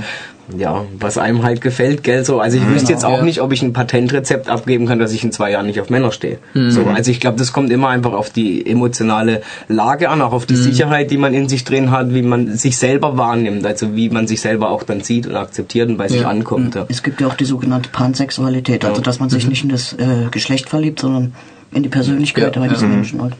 ja, 0.56 0.84
was 0.98 1.18
einem 1.18 1.42
halt 1.42 1.60
gefällt, 1.60 2.02
gell, 2.02 2.24
so, 2.24 2.40
also 2.40 2.56
ich 2.56 2.66
wüsste 2.68 2.92
jetzt 2.92 3.04
auch 3.04 3.18
ja. 3.18 3.24
nicht, 3.24 3.40
ob 3.40 3.52
ich 3.52 3.62
ein 3.62 3.72
Patentrezept 3.72 4.48
abgeben 4.48 4.86
kann, 4.86 4.98
dass 4.98 5.12
ich 5.12 5.24
in 5.24 5.32
zwei 5.32 5.50
Jahren 5.50 5.66
nicht 5.66 5.80
auf 5.80 5.90
Männer 5.90 6.12
stehe, 6.12 6.38
so, 6.54 6.84
also 6.84 7.10
ich 7.10 7.20
glaube, 7.20 7.38
das 7.38 7.52
kommt 7.52 7.70
immer 7.70 7.88
einfach 7.88 8.12
auf 8.12 8.30
die 8.30 8.66
emotionale 8.66 9.42
Lage 9.68 10.08
an, 10.08 10.20
auch 10.22 10.32
auf 10.32 10.46
die 10.46 10.56
Sicherheit, 10.56 11.10
die 11.10 11.18
man 11.18 11.34
in 11.34 11.48
sich 11.48 11.64
drin 11.64 11.90
hat, 11.90 12.14
wie 12.14 12.22
man 12.22 12.56
sich 12.56 12.76
selber 12.78 13.16
wahrnimmt, 13.16 13.64
also 13.66 13.94
wie 13.94 14.10
man 14.10 14.26
sich 14.26 14.40
selber 14.40 14.70
auch 14.70 14.82
dann 14.82 15.00
sieht 15.00 15.26
und 15.26 15.36
akzeptiert 15.36 15.88
und 15.88 15.96
bei 15.96 16.08
sich 16.08 16.26
ankommt. 16.26 16.74
Ja. 16.74 16.86
Es 16.88 17.02
gibt 17.02 17.20
ja 17.20 17.26
auch 17.26 17.34
die 17.34 17.44
sogenannte 17.44 17.88
Pansexualität, 17.90 18.84
also 18.84 19.00
dass 19.00 19.20
man 19.20 19.30
sich 19.30 19.46
nicht 19.46 19.64
in 19.64 19.70
das 19.70 19.92
äh, 19.94 20.28
Geschlecht 20.30 20.68
verliebt, 20.68 21.00
sondern 21.00 21.34
in 21.72 21.82
die 21.82 21.88
Persönlichkeit 21.88 22.54
Ja, 22.56 22.62
eines 22.62 22.82
ja. 22.82 22.88
Menschen. 22.88 23.22
Halt. 23.22 23.34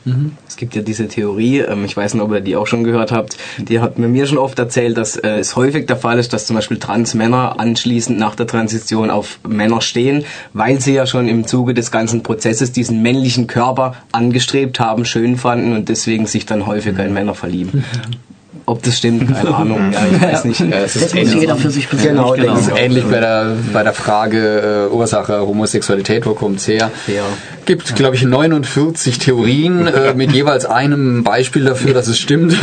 Es 0.48 0.56
gibt 0.56 0.74
ja 0.74 0.82
diese 0.82 1.08
Theorie, 1.08 1.58
ähm, 1.58 1.84
ich 1.84 1.96
weiß 1.96 2.14
nicht, 2.14 2.22
ob 2.22 2.32
ihr 2.32 2.40
die 2.40 2.56
auch 2.56 2.66
schon 2.66 2.84
gehört 2.84 3.12
habt, 3.12 3.36
die 3.58 3.80
hat 3.80 3.98
mir 3.98 4.08
mir 4.08 4.26
schon 4.26 4.38
oft 4.38 4.58
erzählt, 4.58 4.96
dass 4.96 5.16
äh, 5.16 5.38
es 5.38 5.56
häufig 5.56 5.86
der 5.86 5.96
Fall 5.96 6.18
ist, 6.18 6.32
dass 6.32 6.46
zum 6.46 6.56
Beispiel 6.56 6.78
Transmänner 6.78 7.60
anschließend 7.60 8.18
nach 8.18 8.34
der 8.34 8.46
Transition 8.46 9.10
auf 9.10 9.38
Männer 9.46 9.80
stehen, 9.80 10.24
weil 10.52 10.80
sie 10.80 10.94
ja 10.94 11.06
schon 11.06 11.28
im 11.28 11.46
Zuge 11.46 11.74
des 11.74 11.90
ganzen 11.90 12.22
Prozesses 12.22 12.72
diesen 12.72 13.02
männlichen 13.02 13.46
Körper 13.46 13.96
angestrebt 14.12 14.80
haben, 14.80 15.04
schön 15.04 15.36
fanden 15.36 15.74
und 15.74 15.88
deswegen 15.88 16.26
sich 16.26 16.46
dann 16.46 16.66
häufiger 16.66 17.04
in 17.04 17.12
Männer 17.12 17.34
verlieben. 17.34 17.84
Ob 18.66 18.82
das 18.82 18.98
stimmt, 18.98 19.34
keine 19.34 19.54
Ahnung. 19.54 19.92
Ja, 19.92 20.00
ich 20.10 20.20
weiß 20.20 20.44
nicht. 20.44 20.60
es 20.60 20.94
Das 20.94 21.14
muss 21.14 21.34
jeder 21.34 21.56
für 21.56 21.70
sich 21.70 21.88
persönlich 21.88 22.16
Genau, 22.16 22.32
genau. 22.32 22.54
Das 22.54 22.68
ist 22.68 22.76
ähnlich 22.76 23.04
bei 23.04 23.20
der, 23.20 23.56
bei 23.72 23.82
der 23.82 23.92
Frage 23.92 24.88
äh, 24.90 24.94
Ursache 24.94 25.40
Homosexualität, 25.40 26.26
wo 26.26 26.34
kommt's 26.34 26.68
her? 26.68 26.90
Ja. 27.06 27.24
Gibt, 27.64 27.94
glaube 27.94 28.16
ich, 28.16 28.22
49 28.24 29.18
Theorien 29.18 29.86
äh, 29.86 30.14
mit 30.16 30.32
jeweils 30.32 30.66
einem 30.66 31.22
Beispiel 31.22 31.64
dafür, 31.64 31.94
dass 31.94 32.08
es 32.08 32.18
stimmt. 32.18 32.56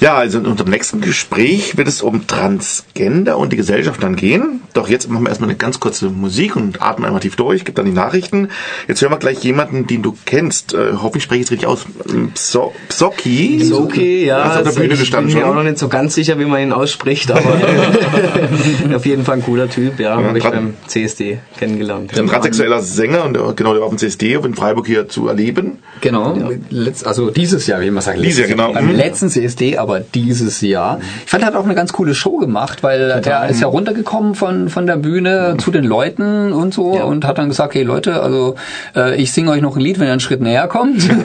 Ja, 0.00 0.16
also 0.16 0.38
in 0.38 0.46
unserem 0.46 0.70
nächsten 0.70 1.00
Gespräch 1.00 1.76
wird 1.76 1.88
es 1.88 2.02
um 2.02 2.26
Transgender 2.26 3.36
und 3.36 3.52
die 3.52 3.56
Gesellschaft 3.56 4.02
dann 4.02 4.14
gehen. 4.14 4.60
Doch 4.72 4.88
jetzt 4.88 5.10
machen 5.10 5.24
wir 5.24 5.30
erstmal 5.30 5.50
eine 5.50 5.58
ganz 5.58 5.80
kurze 5.80 6.08
Musik 6.08 6.54
und 6.56 6.80
atmen 6.80 7.04
einmal 7.04 7.20
tief 7.20 7.34
durch, 7.36 7.64
gibt 7.64 7.78
dann 7.78 7.86
die 7.86 7.92
Nachrichten. 7.92 8.48
Jetzt 8.86 9.02
hören 9.02 9.10
wir 9.10 9.18
gleich 9.18 9.42
jemanden, 9.42 9.86
den 9.86 10.02
du 10.02 10.16
kennst. 10.24 10.72
Äh, 10.74 10.92
hoffentlich 10.94 11.24
spreche 11.24 11.40
ich 11.40 11.46
es 11.46 11.50
richtig 11.50 11.68
aus. 11.68 11.86
Pso 12.34 12.72
Psoki? 12.88 13.56
Ist 13.56 13.72
okay, 13.72 14.24
ja. 14.28 14.44
Hast 14.44 14.46
auf 14.50 14.56
der 14.58 14.66
also 14.68 14.80
Bühne 14.80 14.94
ich 14.94 15.00
gestanden 15.00 15.28
bin 15.32 15.38
mir 15.38 15.42
schon? 15.42 15.50
auch 15.50 15.54
noch 15.56 15.64
nicht 15.68 15.78
so 15.78 15.88
ganz 15.88 16.14
sicher, 16.14 16.38
wie 16.38 16.44
man 16.44 16.60
ihn 16.60 16.72
ausspricht, 16.72 17.30
aber 17.30 17.40
auf 18.94 19.06
jeden 19.06 19.24
Fall 19.24 19.36
ein 19.38 19.42
cooler 19.42 19.68
Typ, 19.68 19.98
ja. 19.98 20.16
Habe 20.16 20.38
ich 20.38 20.44
beim 20.44 20.74
CSD 20.86 21.38
kennengelernt. 21.58 22.16
Ein 22.18 22.26
transsexueller 22.28 22.80
Sänger 22.80 23.24
und 23.24 23.34
der, 23.34 23.52
genau, 23.54 23.72
der 23.72 23.80
war 23.80 23.86
auf 23.86 23.92
dem 23.94 23.98
CSD 23.98 24.34
in 24.34 24.54
Freiburg 24.54 24.86
hier 24.86 25.08
zu 25.08 25.28
erleben. 25.28 25.78
Genau, 26.00 26.36
letzt, 26.70 27.06
also 27.06 27.30
dieses 27.30 27.66
Jahr, 27.66 27.80
wie 27.80 27.90
man 27.90 28.02
sagt. 28.02 28.18
Dieses 28.22 28.38
Jahr, 28.38 28.48
genau. 28.48 28.72
Beim 28.72 28.86
Mhm. 28.88 28.94
letzten 28.94 29.28
CSD, 29.28 29.78
aber 29.78 30.00
dieses 30.00 30.60
Jahr. 30.60 31.00
Ich 31.24 31.30
fand, 31.30 31.42
er 31.42 31.48
hat 31.48 31.56
auch 31.56 31.64
eine 31.64 31.74
ganz 31.74 31.92
coole 31.92 32.14
Show 32.14 32.36
gemacht, 32.38 32.82
weil 32.82 33.10
er 33.10 33.48
ist 33.48 33.60
ja 33.60 33.66
runtergekommen 33.66 34.34
von, 34.34 34.68
von 34.68 34.86
der 34.86 34.96
Bühne 34.96 35.56
zu 35.58 35.70
den 35.70 35.84
Leuten 35.84 36.52
und 36.52 36.72
so 36.74 36.94
Ja. 36.96 37.04
und 37.04 37.24
hat 37.24 37.38
dann 37.38 37.48
gesagt, 37.48 37.74
hey 37.74 37.82
Leute, 37.82 38.22
also 38.22 38.54
äh, 38.94 39.16
ich 39.16 39.32
singe 39.32 39.50
euch 39.50 39.60
noch 39.62 39.76
ein 39.76 39.80
Lied, 39.80 39.98
wenn 39.98 40.06
ihr 40.06 40.12
einen 40.12 40.20
Schritt 40.20 40.40
näher 40.40 40.68
kommt. 40.68 41.08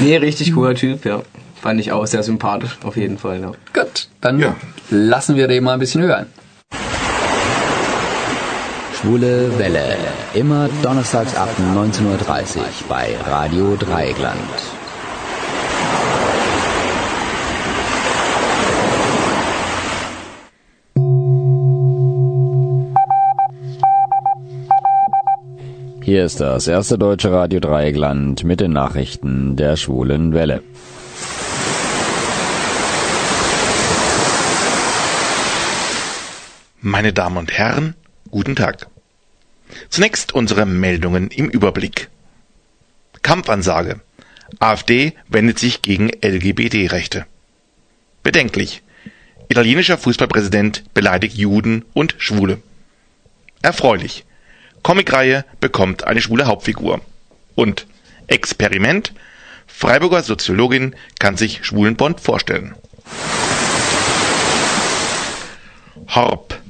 Nee, 0.00 0.16
richtig 0.16 0.52
cooler 0.54 0.74
Typ, 0.74 1.04
ja. 1.04 1.13
Fand 1.60 1.80
ich 1.80 1.92
auch 1.92 2.06
sehr 2.06 2.22
sympathisch, 2.22 2.78
auf 2.84 2.96
jeden 2.96 3.18
Fall, 3.18 3.40
ja. 3.40 3.52
Gut, 3.72 4.08
dann 4.20 4.38
Ja. 4.38 4.54
lassen 4.90 5.36
wir 5.36 5.48
den 5.48 5.64
mal 5.64 5.72
ein 5.74 5.78
bisschen 5.80 6.02
hören. 6.02 6.26
Schwule 9.00 9.58
Welle. 9.58 9.96
Immer 10.34 10.68
donnerstags 10.82 11.36
ab 11.36 11.48
19.30 11.74 12.06
Uhr 12.56 12.64
bei 12.88 13.14
Radio 13.28 13.76
Dreieckland. 13.78 14.38
Hier 26.02 26.24
ist 26.24 26.40
das 26.40 26.68
erste 26.68 26.98
deutsche 26.98 27.32
Radio 27.32 27.60
Dreieckland 27.60 28.44
mit 28.44 28.60
den 28.60 28.72
Nachrichten 28.72 29.56
der 29.56 29.76
Schwulen 29.76 30.34
Welle. 30.34 30.62
Meine 36.86 37.14
Damen 37.14 37.38
und 37.38 37.50
Herren, 37.50 37.94
guten 38.30 38.56
Tag. 38.56 38.88
Zunächst 39.88 40.34
unsere 40.34 40.66
Meldungen 40.66 41.30
im 41.30 41.48
Überblick. 41.48 42.10
Kampfansage. 43.22 44.00
AfD 44.58 45.14
wendet 45.26 45.58
sich 45.58 45.80
gegen 45.80 46.10
LGBT-Rechte. 46.10 47.24
Bedenklich. 48.22 48.82
Italienischer 49.48 49.96
Fußballpräsident 49.96 50.92
beleidigt 50.92 51.38
Juden 51.38 51.86
und 51.94 52.16
Schwule. 52.18 52.60
Erfreulich. 53.62 54.26
Comicreihe 54.82 55.46
bekommt 55.60 56.04
eine 56.04 56.20
schwule 56.20 56.44
Hauptfigur. 56.44 57.00
Und 57.54 57.86
Experiment. 58.26 59.14
Freiburger 59.66 60.22
Soziologin 60.22 60.94
kann 61.18 61.38
sich 61.38 61.64
Schwulenbond 61.64 62.20
vorstellen. 62.20 62.74
Horb. 66.14 66.60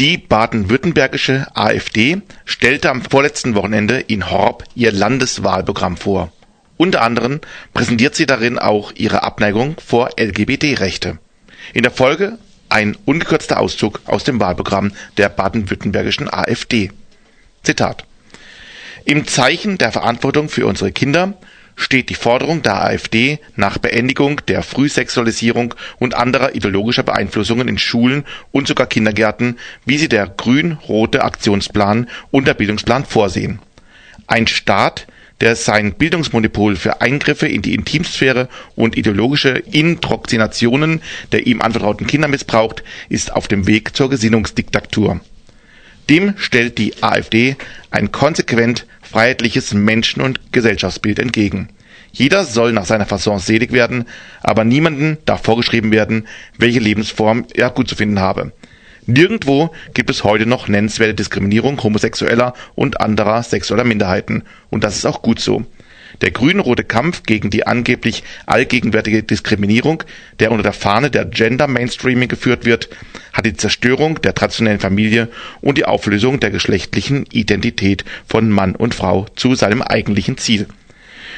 Die 0.00 0.18
baden-württembergische 0.18 1.46
AfD 1.54 2.20
stellte 2.44 2.90
am 2.90 3.02
vorletzten 3.02 3.54
Wochenende 3.54 4.00
in 4.00 4.28
Horb 4.28 4.64
ihr 4.74 4.90
Landeswahlprogramm 4.90 5.96
vor. 5.96 6.32
Unter 6.76 7.02
anderem 7.02 7.40
präsentiert 7.72 8.16
sie 8.16 8.26
darin 8.26 8.58
auch 8.58 8.90
ihre 8.96 9.22
Abneigung 9.22 9.76
vor 9.78 10.10
LGBT-Rechte. 10.18 11.18
In 11.74 11.84
der 11.84 11.92
Folge 11.92 12.38
ein 12.68 12.96
ungekürzter 13.04 13.60
Auszug 13.60 14.00
aus 14.06 14.24
dem 14.24 14.40
Wahlprogramm 14.40 14.90
der 15.16 15.28
baden-württembergischen 15.28 16.28
AfD. 16.28 16.90
Zitat. 17.62 18.04
Im 19.04 19.28
Zeichen 19.28 19.78
der 19.78 19.92
Verantwortung 19.92 20.48
für 20.48 20.66
unsere 20.66 20.90
Kinder 20.90 21.34
steht 21.76 22.08
die 22.08 22.14
Forderung 22.14 22.62
der 22.62 22.82
AfD 22.82 23.38
nach 23.56 23.78
Beendigung 23.78 24.40
der 24.46 24.62
Frühsexualisierung 24.62 25.74
und 25.98 26.14
anderer 26.14 26.54
ideologischer 26.54 27.02
Beeinflussungen 27.02 27.68
in 27.68 27.78
Schulen 27.78 28.24
und 28.52 28.68
sogar 28.68 28.86
Kindergärten, 28.86 29.58
wie 29.84 29.98
sie 29.98 30.08
der 30.08 30.26
grün-rote 30.26 31.24
Aktionsplan 31.24 32.08
und 32.30 32.46
der 32.46 32.54
Bildungsplan 32.54 33.04
vorsehen. 33.04 33.58
Ein 34.26 34.46
Staat, 34.46 35.06
der 35.40 35.56
sein 35.56 35.94
Bildungsmonopol 35.94 36.76
für 36.76 37.00
Eingriffe 37.00 37.48
in 37.48 37.60
die 37.60 37.74
Intimsphäre 37.74 38.48
und 38.76 38.96
ideologische 38.96 39.50
Indoktrinationen 39.50 41.02
der 41.32 41.46
ihm 41.46 41.60
anvertrauten 41.60 42.06
Kinder 42.06 42.28
missbraucht, 42.28 42.84
ist 43.08 43.32
auf 43.32 43.48
dem 43.48 43.66
Weg 43.66 43.96
zur 43.96 44.10
Gesinnungsdiktatur. 44.10 45.20
Dem 46.10 46.34
stellt 46.36 46.78
die 46.78 47.02
AfD 47.02 47.56
ein 47.90 48.12
konsequent 48.12 48.86
freiheitliches 49.14 49.72
Menschen- 49.74 50.22
und 50.22 50.50
Gesellschaftsbild 50.50 51.20
entgegen. 51.20 51.68
Jeder 52.10 52.44
soll 52.44 52.72
nach 52.72 52.84
seiner 52.84 53.06
Fasson 53.06 53.38
selig 53.38 53.70
werden, 53.70 54.06
aber 54.42 54.64
niemanden 54.64 55.18
darf 55.24 55.44
vorgeschrieben 55.44 55.92
werden, 55.92 56.26
welche 56.58 56.80
Lebensform 56.80 57.46
er 57.54 57.70
gut 57.70 57.86
zu 57.86 57.94
finden 57.94 58.18
habe. 58.18 58.50
Nirgendwo 59.06 59.70
gibt 59.94 60.10
es 60.10 60.24
heute 60.24 60.46
noch 60.46 60.66
nennenswerte 60.66 61.14
Diskriminierung 61.14 61.80
homosexueller 61.80 62.54
und 62.74 63.00
anderer 63.00 63.44
sexueller 63.44 63.84
Minderheiten. 63.84 64.42
Und 64.68 64.82
das 64.82 64.96
ist 64.96 65.06
auch 65.06 65.22
gut 65.22 65.38
so. 65.38 65.64
Der 66.20 66.30
grün-rote 66.30 66.84
Kampf 66.84 67.24
gegen 67.24 67.50
die 67.50 67.66
angeblich 67.66 68.22
allgegenwärtige 68.46 69.22
Diskriminierung, 69.22 70.02
der 70.38 70.50
unter 70.50 70.62
der 70.62 70.72
Fahne 70.72 71.10
der 71.10 71.24
Gender 71.24 71.66
Mainstreaming 71.66 72.28
geführt 72.28 72.64
wird, 72.64 72.88
hat 73.32 73.46
die 73.46 73.54
Zerstörung 73.54 74.20
der 74.22 74.34
traditionellen 74.34 74.80
Familie 74.80 75.28
und 75.60 75.78
die 75.78 75.84
Auflösung 75.84 76.40
der 76.40 76.50
geschlechtlichen 76.50 77.26
Identität 77.32 78.04
von 78.26 78.50
Mann 78.50 78.76
und 78.76 78.94
Frau 78.94 79.26
zu 79.34 79.54
seinem 79.54 79.82
eigentlichen 79.82 80.38
Ziel. 80.38 80.68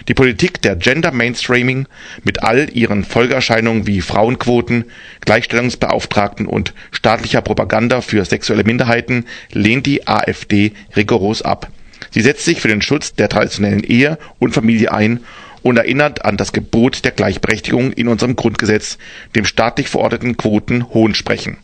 Die 0.09 0.15
Politik 0.15 0.61
der 0.61 0.77
Gender 0.77 1.11
Mainstreaming 1.11 1.87
mit 2.23 2.43
all 2.43 2.69
ihren 2.73 3.03
Folgeerscheinungen 3.05 3.87
wie 3.87 4.03
Frauenquoten, 4.03 4.85
Gleichstellungsbeauftragten 5.25 6.47
und 6.47 6.75
staatlicher 6.93 7.41
Propaganda 7.41 8.03
für 8.03 8.25
sexuelle 8.25 8.65
Minderheiten 8.65 9.25
lehnt 9.53 9.87
die 9.87 10.07
AfD 10.07 10.73
rigoros 10.95 11.43
ab. 11.43 11.71
Sie 12.17 12.23
setzt 12.23 12.47
sich 12.47 12.63
für 12.63 12.69
den 12.69 12.81
Schutz 12.81 13.13
der 13.13 13.29
traditionellen 13.29 13.85
Ehe 13.85 14.17
und 14.39 14.55
Familie 14.55 14.91
ein 14.91 15.21
und 15.61 15.77
erinnert 15.77 16.25
an 16.25 16.39
das 16.39 16.55
Gebot 16.55 17.05
der 17.05 17.13
Gleichberechtigung 17.13 17.93
in 17.93 18.09
unserem 18.09 18.37
Grundgesetz, 18.37 18.97
dem 19.35 19.45
staatlich 19.45 19.89
verordneten 19.89 20.39
Quoten 20.39 20.89
Hohn 20.95 21.15
sprechen. 21.15 21.59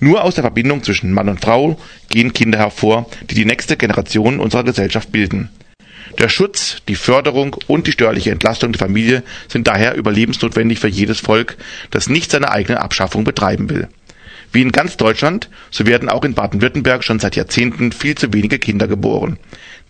Nur 0.00 0.24
aus 0.24 0.34
der 0.34 0.42
Verbindung 0.42 0.82
zwischen 0.82 1.12
Mann 1.12 1.28
und 1.28 1.40
Frau 1.40 1.78
gehen 2.08 2.32
Kinder 2.32 2.58
hervor, 2.58 3.08
die 3.30 3.36
die 3.36 3.44
nächste 3.44 3.76
Generation 3.76 4.40
unserer 4.40 4.64
Gesellschaft 4.64 5.12
bilden. 5.12 5.48
Der 6.18 6.28
Schutz, 6.28 6.78
die 6.88 6.96
Förderung 6.96 7.54
und 7.68 7.86
die 7.86 7.92
steuerliche 7.92 8.32
Entlastung 8.32 8.72
der 8.72 8.80
Familie 8.80 9.22
sind 9.46 9.68
daher 9.68 9.94
überlebensnotwendig 9.94 10.80
für 10.80 10.88
jedes 10.88 11.20
Volk, 11.20 11.56
das 11.92 12.08
nicht 12.08 12.32
seine 12.32 12.50
eigene 12.50 12.80
Abschaffung 12.80 13.22
betreiben 13.22 13.70
will. 13.70 13.86
Wie 14.52 14.62
in 14.62 14.72
ganz 14.72 14.96
Deutschland, 14.96 15.50
so 15.70 15.86
werden 15.86 16.08
auch 16.08 16.24
in 16.24 16.34
Baden-Württemberg 16.34 17.04
schon 17.04 17.18
seit 17.18 17.36
Jahrzehnten 17.36 17.92
viel 17.92 18.14
zu 18.14 18.32
wenige 18.32 18.58
Kinder 18.58 18.88
geboren. 18.88 19.38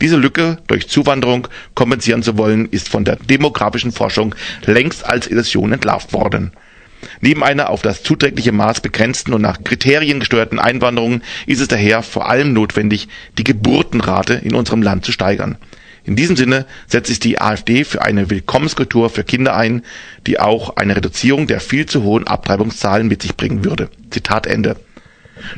Diese 0.01 0.16
Lücke 0.16 0.59
durch 0.66 0.88
Zuwanderung 0.88 1.49
kompensieren 1.75 2.23
zu 2.23 2.37
wollen, 2.37 2.68
ist 2.71 2.88
von 2.88 3.05
der 3.05 3.16
demografischen 3.16 3.92
Forschung 3.92 4.35
längst 4.64 5.07
als 5.07 5.29
Illusion 5.29 5.73
entlarvt 5.73 6.12
worden. 6.12 6.53
Neben 7.21 7.44
einer 7.44 7.71
auf 7.71 7.83
das 7.83 8.03
zuträgliche 8.03 8.51
Maß 8.51 8.81
begrenzten 8.81 9.33
und 9.33 9.42
nach 9.42 9.62
Kriterien 9.62 10.18
gesteuerten 10.18 10.59
Einwanderung 10.59 11.23
ist 11.47 11.61
es 11.61 11.68
daher 11.68 12.03
vor 12.03 12.29
allem 12.29 12.53
notwendig, 12.53 13.09
die 13.38 13.44
Geburtenrate 13.44 14.35
in 14.35 14.55
unserem 14.55 14.83
Land 14.83 15.05
zu 15.05 15.12
steigern. 15.12 15.57
In 16.09 16.16
diesem 16.16 16.37
Sinne 16.37 16.64
setzt 16.87 17.09
sich 17.09 17.21
die 17.21 17.38
AfD 17.38 17.85
für 17.85 18.01
eine 18.01 18.31
Willkommenskultur 18.31 19.11
für 19.11 19.25
Kinder 19.25 19.55
ein, 19.55 19.83
die 20.27 20.40
auch 20.40 20.75
eine 20.77 20.97
Reduzierung 20.97 21.47
der 21.47 21.61
viel 21.61 21.85
zu 21.85 22.03
hohen 22.03 22.27
Abtreibungszahlen 22.27 23.07
mit 23.07 23.21
sich 23.21 23.37
bringen 23.37 23.62
würde. 23.62 23.90
Zitat 24.09 24.47
Ende. 24.47 24.77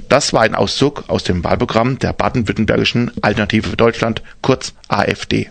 Das 0.08 0.32
war 0.32 0.42
ein 0.42 0.56
Auszug 0.56 1.04
aus 1.06 1.22
dem 1.22 1.44
Wahlprogramm 1.44 2.00
der 2.00 2.12
baden-württembergischen 2.12 3.12
Alternative 3.22 3.68
für 3.70 3.76
Deutschland, 3.76 4.24
kurz 4.42 4.74
AfD. 4.88 5.48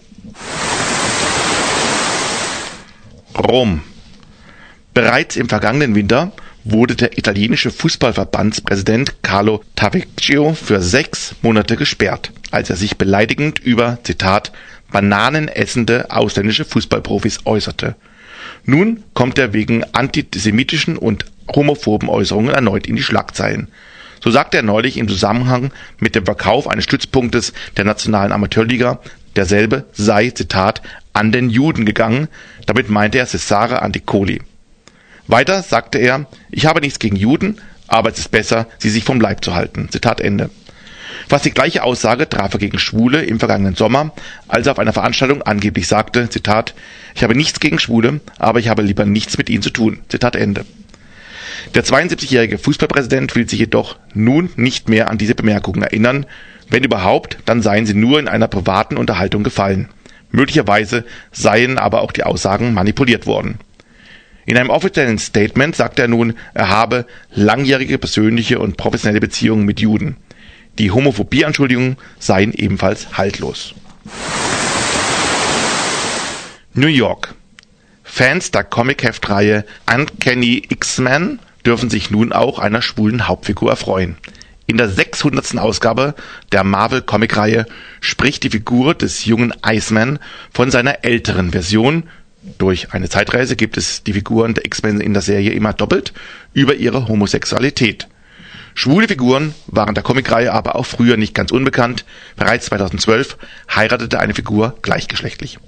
Rom. 3.37 3.79
Bereits 4.93 5.37
im 5.37 5.47
vergangenen 5.47 5.95
Winter 5.95 6.33
wurde 6.71 6.95
der 6.95 7.17
italienische 7.17 7.71
Fußballverbandspräsident 7.71 9.23
Carlo 9.23 9.63
Tavecchio 9.75 10.53
für 10.53 10.81
sechs 10.81 11.35
Monate 11.41 11.75
gesperrt, 11.75 12.31
als 12.51 12.69
er 12.69 12.75
sich 12.75 12.97
beleidigend 12.97 13.59
über, 13.59 13.99
Zitat, 14.03 14.51
bananenessende 14.91 16.11
ausländische 16.11 16.65
Fußballprofis 16.65 17.45
äußerte. 17.45 17.95
Nun 18.65 19.03
kommt 19.13 19.37
er 19.37 19.53
wegen 19.53 19.83
antisemitischen 19.93 20.97
und 20.97 21.25
homophoben 21.55 22.09
Äußerungen 22.09 22.53
erneut 22.53 22.87
in 22.87 22.95
die 22.95 23.03
Schlagzeilen. 23.03 23.67
So 24.21 24.31
sagte 24.31 24.57
er 24.57 24.63
neulich 24.63 24.97
im 24.97 25.07
Zusammenhang 25.07 25.71
mit 25.99 26.15
dem 26.15 26.25
Verkauf 26.25 26.67
eines 26.67 26.83
Stützpunktes 26.83 27.53
der 27.77 27.85
nationalen 27.85 28.31
Amateurliga, 28.31 28.99
derselbe 29.35 29.85
sei, 29.93 30.31
Zitat, 30.31 30.81
an 31.13 31.31
den 31.31 31.49
Juden 31.49 31.85
gegangen, 31.85 32.27
damit 32.65 32.89
meinte 32.89 33.17
er 33.17 33.25
Cesare 33.25 33.81
Anticoli. 33.81 34.41
Weiter 35.29 35.61
sagte 35.61 35.99
er, 35.99 36.25
ich 36.49 36.65
habe 36.65 36.81
nichts 36.81 36.97
gegen 36.97 37.15
Juden, 37.15 37.61
aber 37.87 38.09
es 38.09 38.17
ist 38.17 38.31
besser, 38.31 38.65
sie 38.79 38.89
sich 38.89 39.03
vom 39.03 39.21
Leib 39.21 39.45
zu 39.45 39.53
halten. 39.53 39.87
Zitat 39.91 40.21
Ende. 40.21 40.49
Fast 41.27 41.45
die 41.45 41.51
gleiche 41.51 41.83
Aussage 41.83 42.27
traf 42.27 42.53
er 42.53 42.59
gegen 42.59 42.79
Schwule 42.79 43.21
im 43.21 43.37
vergangenen 43.37 43.75
Sommer, 43.75 44.11
als 44.47 44.65
er 44.65 44.71
auf 44.71 44.79
einer 44.79 44.91
Veranstaltung 44.91 45.43
angeblich 45.43 45.87
sagte, 45.87 46.29
Zitat, 46.29 46.73
ich 47.13 47.23
habe 47.23 47.35
nichts 47.35 47.59
gegen 47.59 47.77
Schwule, 47.77 48.21
aber 48.39 48.57
ich 48.57 48.69
habe 48.69 48.81
lieber 48.81 49.05
nichts 49.05 49.37
mit 49.37 49.51
ihnen 49.51 49.61
zu 49.61 49.69
tun. 49.69 49.99
Zitat 50.09 50.35
Ende. 50.35 50.65
Der 51.75 51.85
72-jährige 51.85 52.57
Fußballpräsident 52.57 53.35
will 53.35 53.47
sich 53.47 53.59
jedoch 53.59 53.97
nun 54.15 54.49
nicht 54.55 54.89
mehr 54.89 55.11
an 55.11 55.19
diese 55.19 55.35
Bemerkungen 55.35 55.83
erinnern. 55.83 56.25
Wenn 56.69 56.83
überhaupt, 56.83 57.37
dann 57.45 57.61
seien 57.61 57.85
sie 57.85 57.93
nur 57.93 58.19
in 58.19 58.27
einer 58.27 58.47
privaten 58.47 58.97
Unterhaltung 58.97 59.43
gefallen. 59.43 59.89
Möglicherweise 60.31 61.05
seien 61.31 61.77
aber 61.77 62.01
auch 62.01 62.11
die 62.11 62.23
Aussagen 62.23 62.73
manipuliert 62.73 63.27
worden. 63.27 63.59
In 64.49 64.57
einem 64.57 64.71
offiziellen 64.71 65.19
Statement 65.19 65.75
sagte 65.75 66.01
er 66.01 66.07
nun, 66.07 66.33
er 66.55 66.69
habe 66.69 67.05
langjährige 67.35 67.99
persönliche 67.99 68.57
und 68.57 68.77
professionelle 68.77 69.19
Beziehungen 69.19 69.63
mit 69.63 69.79
Juden. 69.79 70.17
Die 70.79 70.89
Homophobie-Anschuldigungen 70.89 71.97
seien 72.17 72.51
ebenfalls 72.53 73.15
haltlos. 73.15 73.75
New 76.73 76.87
York. 76.87 77.35
Fans 78.03 78.49
der 78.49 78.63
Comic-Heftreihe 78.63 79.65
Uncanny 79.85 80.63
X-Men 80.67 81.37
dürfen 81.63 81.91
sich 81.91 82.09
nun 82.09 82.33
auch 82.33 82.57
einer 82.57 82.81
schwulen 82.81 83.27
Hauptfigur 83.27 83.69
erfreuen. 83.69 84.17
In 84.65 84.77
der 84.77 84.89
600. 84.89 85.59
Ausgabe 85.59 86.15
der 86.51 86.63
Marvel-Comic-Reihe 86.63 87.67
spricht 88.01 88.41
die 88.41 88.49
Figur 88.49 88.95
des 88.95 89.25
jungen 89.25 89.53
Iceman 89.63 90.17
von 90.51 90.71
seiner 90.71 91.05
älteren 91.05 91.51
Version 91.51 92.09
durch 92.57 92.93
eine 92.93 93.09
Zeitreise 93.09 93.55
gibt 93.55 93.77
es 93.77 94.03
die 94.03 94.13
Figuren 94.13 94.53
der 94.53 94.65
X-Men 94.65 95.01
in 95.01 95.13
der 95.13 95.21
Serie 95.21 95.51
immer 95.51 95.73
doppelt 95.73 96.13
über 96.53 96.75
ihre 96.75 97.07
Homosexualität. 97.07 98.07
Schwule 98.75 99.07
Figuren 99.07 99.53
waren 99.67 99.93
der 99.93 100.03
Comicreihe 100.03 100.53
aber 100.53 100.75
auch 100.75 100.85
früher 100.85 101.17
nicht 101.17 101.33
ganz 101.33 101.51
unbekannt. 101.51 102.05
Bereits 102.35 102.67
2012 102.67 103.37
heiratete 103.73 104.19
eine 104.19 104.33
Figur 104.33 104.77
gleichgeschlechtlich. 104.81 105.59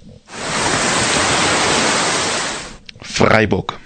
Freiburg. 3.01 3.79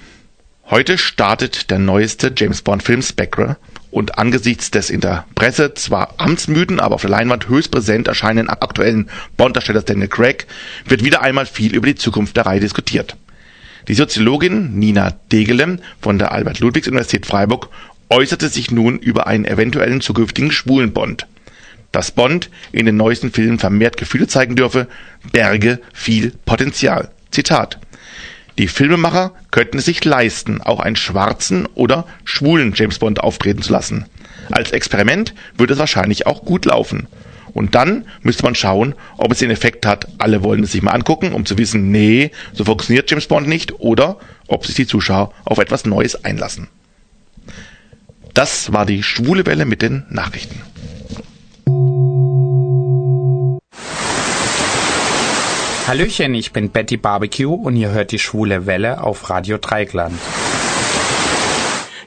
Heute 0.69 0.97
startet 0.97 1.69
der 1.71 1.79
neueste 1.79 2.33
James 2.35 2.61
Bond 2.61 2.83
Film 2.83 3.01
Spectre 3.01 3.57
und 3.95 4.17
angesichts 4.17 4.71
des 4.71 4.89
in 4.89 4.99
der 4.99 5.25
Presse 5.35 5.73
zwar 5.73 6.15
amtsmüden, 6.17 6.81
aber 6.81 6.95
auf 6.95 7.01
der 7.01 7.11
Leinwand 7.11 7.47
höchst 7.47 7.71
präsent 7.71 8.09
erscheinenden 8.09 8.49
aktuellen 8.49 9.09
Bond-Darstellers 9.37 9.85
Daniel 9.85 10.09
Craig 10.09 10.47
wird 10.83 11.05
wieder 11.05 11.21
einmal 11.21 11.45
viel 11.45 11.73
über 11.73 11.87
die 11.87 11.95
Zukunft 11.95 12.35
der 12.35 12.45
Reihe 12.45 12.59
diskutiert. 12.59 13.15
Die 13.87 13.93
Soziologin 13.93 14.77
Nina 14.77 15.11
Degelem 15.31 15.79
von 16.01 16.19
der 16.19 16.33
Albert-Ludwigs-Universität 16.33 17.25
Freiburg 17.25 17.69
äußerte 18.09 18.49
sich 18.49 18.69
nun 18.69 18.99
über 18.99 19.27
einen 19.27 19.45
eventuellen 19.45 20.01
zukünftigen 20.01 20.51
schwulen 20.51 20.91
Bond. 20.91 21.25
Dass 21.93 22.11
Bond 22.11 22.49
in 22.73 22.85
den 22.85 22.97
neuesten 22.97 23.31
Filmen 23.31 23.59
vermehrt 23.59 23.95
Gefühle 23.95 24.27
zeigen 24.27 24.57
dürfe, 24.57 24.87
berge 25.31 25.79
viel 25.93 26.33
Potenzial. 26.45 27.11
Zitat. 27.31 27.79
Die 28.57 28.67
Filmemacher 28.67 29.33
könnten 29.51 29.79
es 29.79 29.85
sich 29.85 30.03
leisten, 30.05 30.61
auch 30.61 30.79
einen 30.79 30.95
schwarzen 30.95 31.67
oder 31.75 32.05
schwulen 32.23 32.73
James 32.73 32.99
Bond 32.99 33.19
auftreten 33.19 33.61
zu 33.61 33.73
lassen. 33.73 34.05
Als 34.51 34.71
Experiment 34.71 35.33
würde 35.57 35.73
es 35.73 35.79
wahrscheinlich 35.79 36.25
auch 36.25 36.45
gut 36.45 36.65
laufen. 36.65 37.07
Und 37.53 37.75
dann 37.75 38.05
müsste 38.21 38.43
man 38.43 38.55
schauen, 38.55 38.95
ob 39.17 39.31
es 39.31 39.39
den 39.39 39.49
Effekt 39.49 39.85
hat, 39.85 40.07
alle 40.17 40.43
wollen 40.43 40.63
es 40.63 40.73
sich 40.73 40.81
mal 40.81 40.91
angucken, 40.91 41.33
um 41.33 41.45
zu 41.45 41.57
wissen, 41.57 41.91
nee, 41.91 42.31
so 42.53 42.65
funktioniert 42.65 43.09
James 43.09 43.27
Bond 43.27 43.47
nicht, 43.47 43.79
oder 43.79 44.17
ob 44.47 44.65
sich 44.65 44.75
die 44.75 44.87
Zuschauer 44.87 45.33
auf 45.45 45.57
etwas 45.57 45.85
Neues 45.85 46.23
einlassen. 46.25 46.67
Das 48.33 48.73
war 48.73 48.85
die 48.85 49.03
schwule 49.03 49.45
Welle 49.45 49.65
mit 49.65 49.81
den 49.81 50.03
Nachrichten. 50.09 50.61
Hallöchen, 55.87 56.33
ich 56.33 56.51
bin 56.51 56.71
Betty 56.71 56.97
Barbecue 56.97 57.53
und 57.53 57.75
ihr 57.75 57.91
hört 57.91 58.11
die 58.11 58.17
Schwule 58.17 58.65
Welle 58.65 59.03
auf 59.03 59.29
Radio 59.29 59.59
Dreigland. 59.59 60.19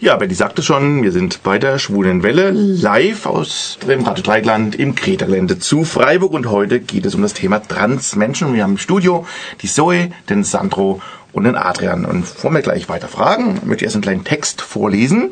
Ja, 0.01 0.17
Betty 0.17 0.35
sagte 0.35 0.65
schon, 0.65 1.05
wir 1.05 1.13
sind 1.13 1.45
bei 1.45 1.61
der 1.61 1.79
Schwulen 1.79 2.25
Welle 2.25 2.51
live 2.51 3.27
aus 3.27 3.79
dem 3.87 4.03
Radio 4.03 4.25
Dreigland 4.25 4.75
im 4.75 4.97
Kreta-Gelände 4.97 5.61
zu 5.61 5.85
Freiburg 5.85 6.33
und 6.33 6.51
heute 6.51 6.81
geht 6.81 7.07
es 7.07 7.15
um 7.15 7.23
das 7.23 7.35
Thema 7.35 7.61
Transmenschen. 7.61 8.53
Wir 8.53 8.65
haben 8.65 8.73
im 8.73 8.79
Studio 8.79 9.25
die 9.63 9.69
Zoe, 9.69 10.11
den 10.29 10.43
Sandro 10.43 11.01
und 11.33 11.45
den 11.45 11.55
Adrian. 11.55 12.05
Und 12.05 12.23
bevor 12.23 12.51
wir 12.51 12.63
gleich 12.63 12.89
weiter 12.89 13.07
fragen, 13.07 13.61
möchte 13.65 13.85
ich 13.85 13.87
erst 13.87 13.95
einen 13.95 14.03
kleinen 14.03 14.25
Text 14.25 14.61
vorlesen. 14.61 15.31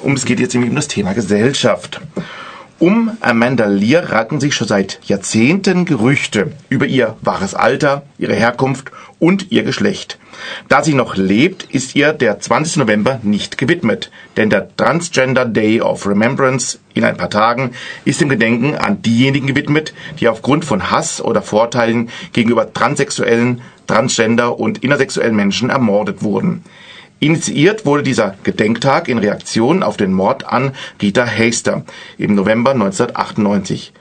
Um 0.00 0.12
es 0.12 0.26
geht 0.26 0.38
jetzt 0.38 0.52
nämlich 0.52 0.68
um 0.68 0.76
das 0.76 0.88
Thema 0.88 1.14
Gesellschaft. 1.14 2.02
Um 2.80 3.10
Amanda 3.20 3.66
Lear 3.66 4.10
ranken 4.10 4.40
sich 4.40 4.54
schon 4.54 4.66
seit 4.66 5.00
Jahrzehnten 5.04 5.84
Gerüchte 5.84 6.52
über 6.70 6.86
ihr 6.86 7.14
wahres 7.20 7.54
Alter, 7.54 8.04
ihre 8.16 8.32
Herkunft 8.32 8.90
und 9.18 9.52
ihr 9.52 9.64
Geschlecht. 9.64 10.18
Da 10.68 10.82
sie 10.82 10.94
noch 10.94 11.14
lebt, 11.14 11.64
ist 11.64 11.94
ihr 11.94 12.14
der 12.14 12.40
20. 12.40 12.78
November 12.78 13.20
nicht 13.22 13.58
gewidmet, 13.58 14.10
denn 14.38 14.48
der 14.48 14.74
Transgender 14.78 15.44
Day 15.44 15.82
of 15.82 16.06
Remembrance 16.06 16.78
in 16.94 17.04
ein 17.04 17.18
paar 17.18 17.28
Tagen 17.28 17.72
ist 18.06 18.22
dem 18.22 18.30
Gedenken 18.30 18.74
an 18.76 19.02
diejenigen 19.02 19.46
gewidmet, 19.46 19.92
die 20.18 20.28
aufgrund 20.28 20.64
von 20.64 20.90
Hass 20.90 21.20
oder 21.20 21.42
Vorteilen 21.42 22.08
gegenüber 22.32 22.72
transsexuellen, 22.72 23.60
transgender 23.88 24.58
und 24.58 24.82
intersexuellen 24.82 25.36
Menschen 25.36 25.68
ermordet 25.68 26.22
wurden. 26.22 26.64
Initiiert 27.22 27.84
wurde 27.84 28.02
dieser 28.02 28.34
Gedenktag 28.44 29.06
in 29.06 29.18
Reaktion 29.18 29.82
auf 29.82 29.98
den 29.98 30.10
Mord 30.10 30.46
an 30.46 30.72
Rita 31.02 31.26
Hayster 31.26 31.84
im 32.16 32.34
November 32.34 32.70
1998. 32.70 33.92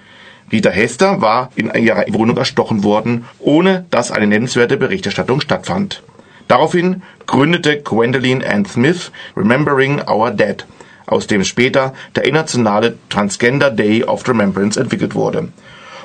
Rita 0.54 0.70
Hester 0.70 1.20
war 1.20 1.52
in 1.56 1.70
ihrer 1.74 2.06
Wohnung 2.14 2.38
erstochen 2.38 2.82
worden, 2.84 3.26
ohne 3.40 3.86
dass 3.92 4.12
eine 4.12 4.26
nennenswerte 4.26 4.78
Berichterstattung 4.78 5.42
stattfand. 5.42 6.02
Daraufhin 6.48 7.04
gründete 7.28 7.82
Gwendolyn 7.82 8.42
Ann 8.42 8.66
Smith 8.66 9.12
Remembering 9.36 10.02
Our 10.10 10.32
Dead, 10.32 10.66
aus 11.06 11.28
dem 11.28 11.44
später 11.44 11.94
der 12.16 12.24
internationale 12.24 12.98
Transgender 13.10 13.70
Day 13.70 14.02
of 14.06 14.26
Remembrance 14.30 14.80
entwickelt 14.80 15.14
wurde. 15.14 15.50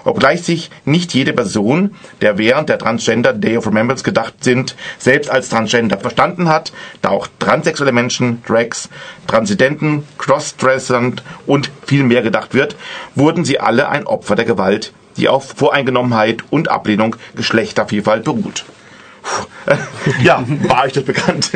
Obgleich 0.05 0.43
sich 0.43 0.71
nicht 0.85 1.14
jede 1.14 1.33
Person, 1.33 1.95
der 2.21 2.38
während 2.38 2.69
der 2.69 2.79
Transgender 2.79 3.33
Day 3.33 3.57
of 3.57 3.67
Remembrance 3.67 4.05
gedacht 4.05 4.45
sind, 4.45 4.77
selbst 4.99 5.31
als 5.31 5.49
Transgender 5.49 5.99
verstanden 5.99 6.49
hat, 6.49 6.73
da 7.03 7.09
auch 7.09 7.27
transsexuelle 7.38 7.93
Menschen, 7.93 8.43
Drags, 8.47 8.90
Transidenten, 9.27 10.07
Crossdressern 10.19 11.21
und 11.47 11.71
viel 11.87 12.05
mehr 12.05 12.23
gedacht 12.23 12.55
wird, 12.55 12.77
wurden 13.14 13.45
sie 13.45 13.61
alle 13.61 13.88
ein 13.88 14.07
Opfer 14.07 14.37
der 14.37 14.45
Gewalt, 14.45 14.93
die 15.17 15.29
auf 15.29 15.55
Voreingenommenheit 15.57 16.43
und 16.51 16.69
Ablehnung 16.69 17.17
Geschlechtervielfalt 17.35 18.25
beruht. 18.25 18.64
ja, 20.23 20.45
war 20.69 20.85
euch 20.85 20.93
das 20.93 21.05
bekannt? 21.05 21.51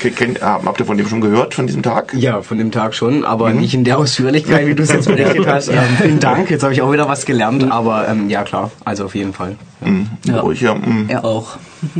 Kennt, 0.00 0.40
habt 0.40 0.80
ihr 0.80 0.86
von 0.86 0.96
dem 0.96 1.08
schon 1.08 1.20
gehört, 1.20 1.54
von 1.54 1.66
diesem 1.66 1.82
Tag? 1.82 2.14
Ja, 2.14 2.42
von 2.42 2.58
dem 2.58 2.70
Tag 2.70 2.94
schon, 2.94 3.24
aber 3.24 3.50
mhm. 3.50 3.60
nicht 3.60 3.74
in 3.74 3.84
der 3.84 3.98
Ausführlichkeit, 3.98 4.66
wie 4.66 4.74
du 4.74 4.82
es 4.82 4.92
jetzt 4.92 5.06
berichtet 5.08 5.46
hast. 5.46 5.68
Ähm, 5.68 5.78
vielen 6.00 6.20
Dank, 6.20 6.50
jetzt 6.50 6.62
habe 6.62 6.72
ich 6.72 6.82
auch 6.82 6.92
wieder 6.92 7.08
was 7.08 7.26
gelernt, 7.26 7.70
aber 7.70 8.08
ähm, 8.08 8.30
ja 8.30 8.42
klar, 8.44 8.70
also 8.84 9.06
auf 9.06 9.14
jeden 9.14 9.32
Fall. 9.32 9.56
Ja, 9.80 9.88
mhm. 9.88 10.08
ja. 10.24 10.40
Ruhig, 10.40 10.60
ja. 10.60 10.74
Mhm. 10.74 11.06
Er 11.08 11.24
auch. 11.24 11.56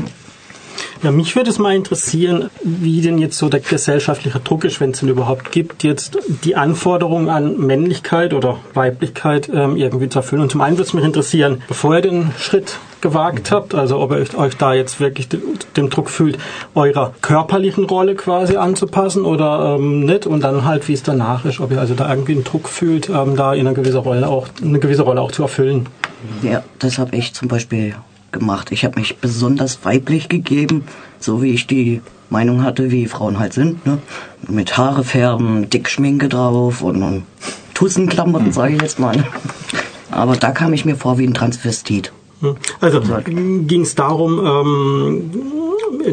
Ja, 1.02 1.12
mich 1.12 1.36
würde 1.36 1.50
es 1.50 1.60
mal 1.60 1.76
interessieren, 1.76 2.50
wie 2.64 3.00
denn 3.00 3.18
jetzt 3.18 3.38
so 3.38 3.48
der 3.48 3.60
gesellschaftliche 3.60 4.40
Druck 4.40 4.64
ist, 4.64 4.80
wenn 4.80 4.90
es 4.90 5.02
ihn 5.02 5.08
überhaupt 5.08 5.52
gibt, 5.52 5.84
jetzt 5.84 6.18
die 6.42 6.56
Anforderungen 6.56 7.28
an 7.28 7.56
Männlichkeit 7.56 8.34
oder 8.34 8.58
Weiblichkeit 8.74 9.48
ähm, 9.48 9.76
irgendwie 9.76 10.08
zu 10.08 10.18
erfüllen. 10.18 10.42
Und 10.42 10.50
zum 10.50 10.60
einen 10.60 10.76
würde 10.76 10.88
es 10.88 10.94
mich 10.94 11.04
interessieren, 11.04 11.62
bevor 11.68 11.94
ihr 11.94 12.02
den 12.02 12.32
Schritt 12.36 12.78
gewagt 13.00 13.50
habt, 13.50 13.74
also 13.74 13.98
ob 14.00 14.12
ihr 14.12 14.26
euch, 14.38 14.56
da 14.56 14.74
jetzt 14.74 15.00
wirklich 15.00 15.28
dem, 15.28 15.90
Druck 15.90 16.10
fühlt, 16.10 16.38
eurer 16.74 17.12
körperlichen 17.22 17.84
Rolle 17.84 18.14
quasi 18.14 18.56
anzupassen 18.56 19.24
oder 19.24 19.76
ähm, 19.78 20.04
nicht 20.04 20.26
und 20.26 20.42
dann 20.42 20.64
halt, 20.64 20.88
wie 20.88 20.94
es 20.94 21.02
danach 21.02 21.44
ist, 21.44 21.60
ob 21.60 21.70
ihr 21.70 21.80
also 21.80 21.94
da 21.94 22.10
irgendwie 22.10 22.32
einen 22.32 22.44
Druck 22.44 22.68
fühlt, 22.68 23.08
ähm, 23.08 23.36
da 23.36 23.54
in 23.54 23.66
eine 23.66 23.74
gewisse 23.74 23.98
Rolle 23.98 24.28
auch 24.28 24.48
eine 24.62 24.78
gewisse 24.78 25.02
Rolle 25.02 25.20
auch 25.20 25.32
zu 25.32 25.42
erfüllen. 25.42 25.86
Ja, 26.42 26.62
das 26.78 26.98
habe 26.98 27.16
ich 27.16 27.34
zum 27.34 27.48
Beispiel 27.48 27.94
gemacht. 28.32 28.72
Ich 28.72 28.84
habe 28.84 28.98
mich 28.98 29.18
besonders 29.18 29.84
weiblich 29.84 30.28
gegeben, 30.28 30.84
so 31.18 31.42
wie 31.42 31.52
ich 31.52 31.66
die 31.66 32.02
Meinung 32.30 32.62
hatte, 32.62 32.90
wie 32.90 33.06
Frauen 33.06 33.38
halt 33.38 33.52
sind. 33.52 33.86
Ne? 33.86 33.98
Mit 34.46 34.76
Haare 34.76 35.04
färben, 35.04 35.70
dick 35.70 35.88
Schminke 35.88 36.28
drauf 36.28 36.82
und, 36.82 37.02
und 37.02 37.22
Tussenklamotten, 37.74 38.52
sage 38.52 38.74
ich 38.74 38.82
jetzt 38.82 38.98
mal. 38.98 39.24
Aber 40.10 40.36
da 40.36 40.50
kam 40.50 40.72
ich 40.72 40.84
mir 40.84 40.96
vor 40.96 41.18
wie 41.18 41.26
ein 41.26 41.34
Transvestit. 41.34 42.12
Also 42.80 43.00
ging 43.00 43.82
es 43.82 43.94
darum, 43.94 44.40
ähm, 44.44 45.30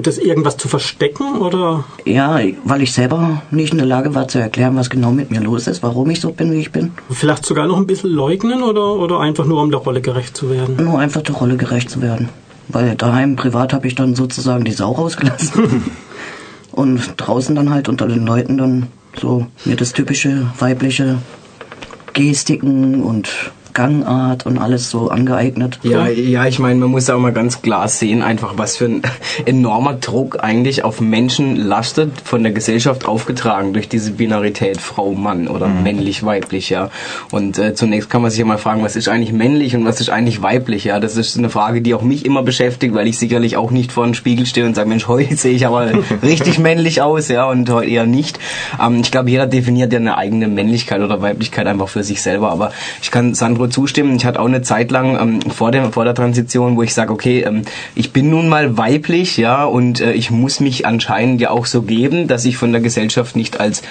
das 0.01 0.17
irgendwas 0.17 0.57
zu 0.57 0.67
verstecken 0.67 1.39
oder? 1.39 1.83
Ja, 2.05 2.39
weil 2.63 2.81
ich 2.81 2.93
selber 2.93 3.43
nicht 3.51 3.71
in 3.71 3.77
der 3.77 3.87
Lage 3.87 4.15
war 4.15 4.27
zu 4.27 4.39
erklären, 4.39 4.75
was 4.75 4.89
genau 4.89 5.11
mit 5.11 5.31
mir 5.31 5.41
los 5.41 5.67
ist, 5.67 5.83
warum 5.83 6.09
ich 6.09 6.21
so 6.21 6.31
bin, 6.31 6.51
wie 6.51 6.59
ich 6.59 6.71
bin. 6.71 6.91
Vielleicht 7.09 7.45
sogar 7.45 7.67
noch 7.67 7.77
ein 7.77 7.87
bisschen 7.87 8.09
leugnen 8.09 8.63
oder, 8.63 8.95
oder 8.95 9.19
einfach 9.19 9.45
nur, 9.45 9.61
um 9.61 9.71
der 9.71 9.79
Rolle 9.79 10.01
gerecht 10.01 10.35
zu 10.35 10.49
werden? 10.49 10.83
Nur 10.83 10.99
einfach 10.99 11.21
der 11.21 11.35
Rolle 11.35 11.57
gerecht 11.57 11.89
zu 11.89 12.01
werden. 12.01 12.29
Weil 12.67 12.95
daheim 12.95 13.35
privat 13.35 13.73
habe 13.73 13.87
ich 13.87 13.95
dann 13.95 14.15
sozusagen 14.15 14.63
die 14.65 14.71
Sau 14.71 14.91
rausgelassen. 14.91 15.83
Und 16.71 17.13
draußen 17.17 17.55
dann 17.55 17.69
halt 17.69 17.87
unter 17.87 18.07
den 18.07 18.25
Leuten 18.25 18.57
dann 18.57 18.87
so 19.17 19.47
mir 19.63 19.77
das 19.77 19.93
typische 19.93 20.47
weibliche 20.59 21.19
Gestiken 22.11 23.01
und 23.01 23.29
Gangart 23.75 24.45
und 24.45 24.57
alles 24.57 24.89
so 24.89 25.09
angeeignet. 25.09 25.79
Ja, 25.83 26.07
ja, 26.07 26.45
ich 26.47 26.57
meine, 26.57 26.79
man 26.79 26.89
muss 26.89 27.09
auch 27.09 27.19
mal 27.19 27.33
ganz 27.33 27.61
klar 27.61 27.87
sehen, 27.87 28.23
einfach 28.23 28.53
was 28.55 28.77
für 28.77 28.85
ein 28.85 29.01
enormer 29.45 29.93
Druck 29.93 30.43
eigentlich 30.43 30.83
auf 30.83 31.01
Menschen 31.01 31.57
lastet, 31.57 32.11
von 32.23 32.41
der 32.41 32.53
Gesellschaft 32.53 33.05
aufgetragen 33.05 33.73
durch 33.73 33.87
diese 33.87 34.11
Binarität 34.11 34.81
Frau-Mann 34.81 35.47
oder 35.47 35.67
mhm. 35.67 35.83
männlich-weiblich, 35.83 36.69
ja. 36.69 36.89
Und 37.31 37.59
äh, 37.59 37.75
zunächst 37.75 38.09
kann 38.09 38.21
man 38.21 38.31
sich 38.31 38.39
ja 38.39 38.45
mal 38.45 38.57
fragen, 38.57 38.81
was 38.81 38.95
ist 38.95 39.09
eigentlich 39.09 39.33
männlich 39.33 39.75
und 39.75 39.85
was 39.85 39.99
ist 39.99 40.09
eigentlich 40.09 40.41
weiblich, 40.41 40.85
ja. 40.85 40.99
Das 40.99 41.17
ist 41.17 41.37
eine 41.37 41.49
Frage, 41.49 41.81
die 41.81 41.93
auch 41.93 42.01
mich 42.01 42.25
immer 42.25 42.43
beschäftigt, 42.43 42.95
weil 42.95 43.07
ich 43.07 43.19
sicherlich 43.19 43.57
auch 43.57 43.71
nicht 43.71 43.91
vor 43.91 44.05
einem 44.05 44.13
Spiegel 44.13 44.45
stehe 44.45 44.65
und 44.65 44.75
sage, 44.75 44.87
Mensch, 44.87 45.07
heute 45.07 45.35
sehe 45.35 45.53
ich 45.53 45.67
aber 45.67 45.91
richtig 46.23 46.59
männlich 46.59 47.01
aus, 47.01 47.27
ja, 47.27 47.45
und 47.49 47.69
heute 47.69 47.89
eher 47.89 48.05
nicht. 48.05 48.39
Ähm, 48.81 49.01
ich 49.01 49.11
glaube, 49.11 49.29
jeder 49.29 49.47
definiert 49.47 49.91
ja 49.91 49.99
eine 49.99 50.17
eigene 50.17 50.47
Männlichkeit 50.47 51.01
oder 51.01 51.21
Weiblichkeit 51.21 51.67
einfach 51.67 51.89
für 51.89 52.03
sich 52.03 52.21
selber, 52.21 52.51
aber 52.51 52.71
ich 53.01 53.11
kann 53.11 53.33
Sandro 53.33 53.64
nur 53.65 53.71
zustimmen. 53.71 54.15
Ich 54.15 54.25
hatte 54.25 54.39
auch 54.39 54.45
eine 54.45 54.61
Zeit 54.61 54.91
lang 54.91 55.19
ähm, 55.19 55.41
vor, 55.51 55.71
der, 55.71 55.91
vor 55.91 56.05
der 56.05 56.13
Transition, 56.13 56.75
wo 56.75 56.83
ich 56.83 56.93
sage, 56.93 57.11
okay, 57.11 57.41
ähm, 57.41 57.63
ich 57.95 58.13
bin 58.13 58.29
nun 58.29 58.47
mal 58.47 58.77
weiblich, 58.77 59.37
ja, 59.37 59.65
und 59.65 60.01
äh, 60.01 60.13
ich 60.13 60.31
muss 60.31 60.59
mich 60.59 60.85
anscheinend 60.85 61.41
ja 61.41 61.49
auch 61.49 61.65
so 61.65 61.81
geben, 61.81 62.27
dass 62.27 62.45
ich 62.45 62.57
von 62.57 62.71
der 62.71 62.81
Gesellschaft 62.81 63.35
nicht 63.35 63.59
als 63.59 63.81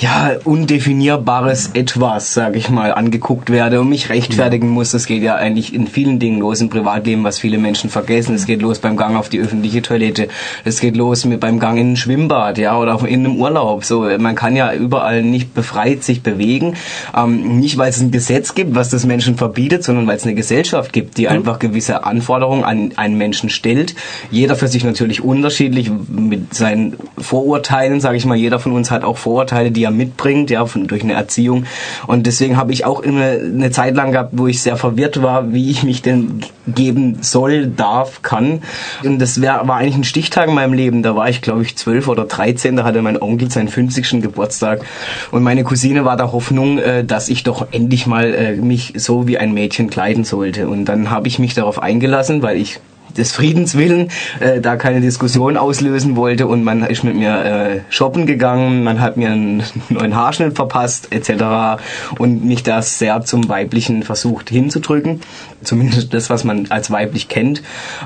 ja, 0.00 0.36
undefinierbares 0.44 1.70
Etwas, 1.74 2.32
sage 2.32 2.56
ich 2.56 2.70
mal, 2.70 2.92
angeguckt 2.94 3.50
werde 3.50 3.80
und 3.80 3.88
mich 3.88 4.10
rechtfertigen 4.10 4.68
muss. 4.68 4.92
Das 4.92 5.06
geht 5.06 5.24
ja 5.24 5.34
eigentlich 5.34 5.74
in 5.74 5.88
vielen 5.88 6.20
Dingen 6.20 6.38
los 6.38 6.60
im 6.60 6.70
Privatleben, 6.70 7.24
was 7.24 7.38
viele 7.40 7.58
Menschen 7.58 7.90
vergessen. 7.90 8.36
Es 8.36 8.46
geht 8.46 8.62
los 8.62 8.78
beim 8.78 8.96
Gang 8.96 9.16
auf 9.16 9.28
die 9.28 9.40
öffentliche 9.40 9.82
Toilette. 9.82 10.28
Es 10.64 10.78
geht 10.80 10.96
los 10.96 11.24
mit 11.24 11.40
beim 11.40 11.58
Gang 11.58 11.78
in 11.78 11.92
ein 11.92 11.96
Schwimmbad, 11.96 12.58
ja, 12.58 12.78
oder 12.78 12.94
auch 12.94 13.02
in 13.02 13.24
einem 13.24 13.36
Urlaub. 13.40 13.84
So, 13.84 14.08
man 14.18 14.36
kann 14.36 14.54
ja 14.54 14.72
überall 14.72 15.24
nicht 15.24 15.52
befreit 15.52 16.04
sich 16.04 16.22
bewegen. 16.22 16.74
Ähm, 17.16 17.58
nicht, 17.58 17.76
weil 17.76 17.90
es 17.90 18.00
ein 18.00 18.12
Gesetz 18.12 18.54
gibt, 18.54 18.76
was 18.76 18.90
das 18.90 19.04
Menschen 19.04 19.36
verbietet, 19.36 19.82
sondern 19.82 20.06
weil 20.06 20.16
es 20.16 20.24
eine 20.24 20.36
Gesellschaft 20.36 20.92
gibt, 20.92 21.18
die 21.18 21.24
mhm. 21.24 21.32
einfach 21.32 21.58
gewisse 21.58 22.04
Anforderungen 22.04 22.62
an 22.62 22.92
einen 22.94 23.18
Menschen 23.18 23.50
stellt. 23.50 23.96
Jeder 24.30 24.54
für 24.54 24.68
sich 24.68 24.84
natürlich 24.84 25.24
unterschiedlich 25.24 25.90
mit 26.08 26.54
seinen 26.54 26.96
Vorurteilen, 27.18 28.00
sage 28.00 28.16
ich 28.16 28.26
mal. 28.26 28.36
Jeder 28.36 28.60
von 28.60 28.70
uns 28.70 28.92
hat 28.92 29.02
auch 29.02 29.18
Vorurteile, 29.18 29.72
die 29.72 29.87
ja 29.88 29.96
mitbringt, 29.96 30.50
ja, 30.50 30.66
von, 30.66 30.86
durch 30.86 31.02
eine 31.02 31.14
Erziehung. 31.14 31.64
Und 32.06 32.26
deswegen 32.26 32.56
habe 32.56 32.72
ich 32.72 32.84
auch 32.84 33.00
immer 33.00 33.24
eine 33.24 33.70
Zeit 33.70 33.94
lang 33.94 34.12
gehabt, 34.12 34.30
wo 34.32 34.46
ich 34.46 34.62
sehr 34.62 34.76
verwirrt 34.76 35.22
war, 35.22 35.52
wie 35.52 35.70
ich 35.70 35.82
mich 35.82 36.02
denn 36.02 36.40
geben 36.66 37.18
soll, 37.20 37.66
darf, 37.66 38.22
kann. 38.22 38.62
Und 39.04 39.18
das 39.18 39.40
wär, 39.40 39.62
war 39.66 39.76
eigentlich 39.76 39.96
ein 39.96 40.04
Stichtag 40.04 40.48
in 40.48 40.54
meinem 40.54 40.72
Leben. 40.72 41.02
Da 41.02 41.16
war 41.16 41.28
ich, 41.28 41.40
glaube 41.40 41.62
ich, 41.62 41.76
zwölf 41.76 42.08
oder 42.08 42.24
dreizehn. 42.24 42.76
Da 42.76 42.84
hatte 42.84 43.02
mein 43.02 43.20
Onkel 43.20 43.50
seinen 43.50 43.68
50. 43.68 44.22
Geburtstag. 44.22 44.82
Und 45.30 45.42
meine 45.42 45.64
Cousine 45.64 46.04
war 46.04 46.16
der 46.16 46.32
Hoffnung, 46.32 46.78
äh, 46.78 47.04
dass 47.04 47.28
ich 47.28 47.42
doch 47.42 47.68
endlich 47.70 48.06
mal 48.06 48.34
äh, 48.34 48.56
mich 48.56 48.94
so 48.96 49.26
wie 49.26 49.38
ein 49.38 49.52
Mädchen 49.52 49.90
kleiden 49.90 50.24
sollte. 50.24 50.68
Und 50.68 50.84
dann 50.86 51.10
habe 51.10 51.28
ich 51.28 51.38
mich 51.38 51.54
darauf 51.54 51.80
eingelassen, 51.82 52.42
weil 52.42 52.58
ich 52.58 52.80
des 53.16 53.32
Friedens 53.32 53.76
willen 53.76 54.10
äh, 54.40 54.60
da 54.60 54.76
keine 54.76 55.00
Diskussion 55.00 55.56
auslösen 55.56 56.16
wollte 56.16 56.46
und 56.46 56.64
man 56.64 56.82
ist 56.84 57.04
mit 57.04 57.16
mir 57.16 57.44
äh, 57.44 57.80
shoppen 57.90 58.26
gegangen, 58.26 58.84
man 58.84 59.00
hat 59.00 59.16
mir 59.16 59.30
einen 59.30 59.62
neuen 59.88 60.14
Haarschnitt 60.16 60.54
verpasst 60.54 61.08
etc. 61.10 61.80
und 62.18 62.44
mich 62.44 62.62
das 62.62 62.98
sehr 62.98 63.22
zum 63.22 63.48
Weiblichen 63.48 64.02
versucht 64.02 64.50
hinzudrücken, 64.50 65.20
zumindest 65.62 66.14
das, 66.14 66.30
was 66.30 66.44
man 66.44 66.66
als 66.70 66.90
weiblich 66.90 67.28
kennt. 67.28 67.62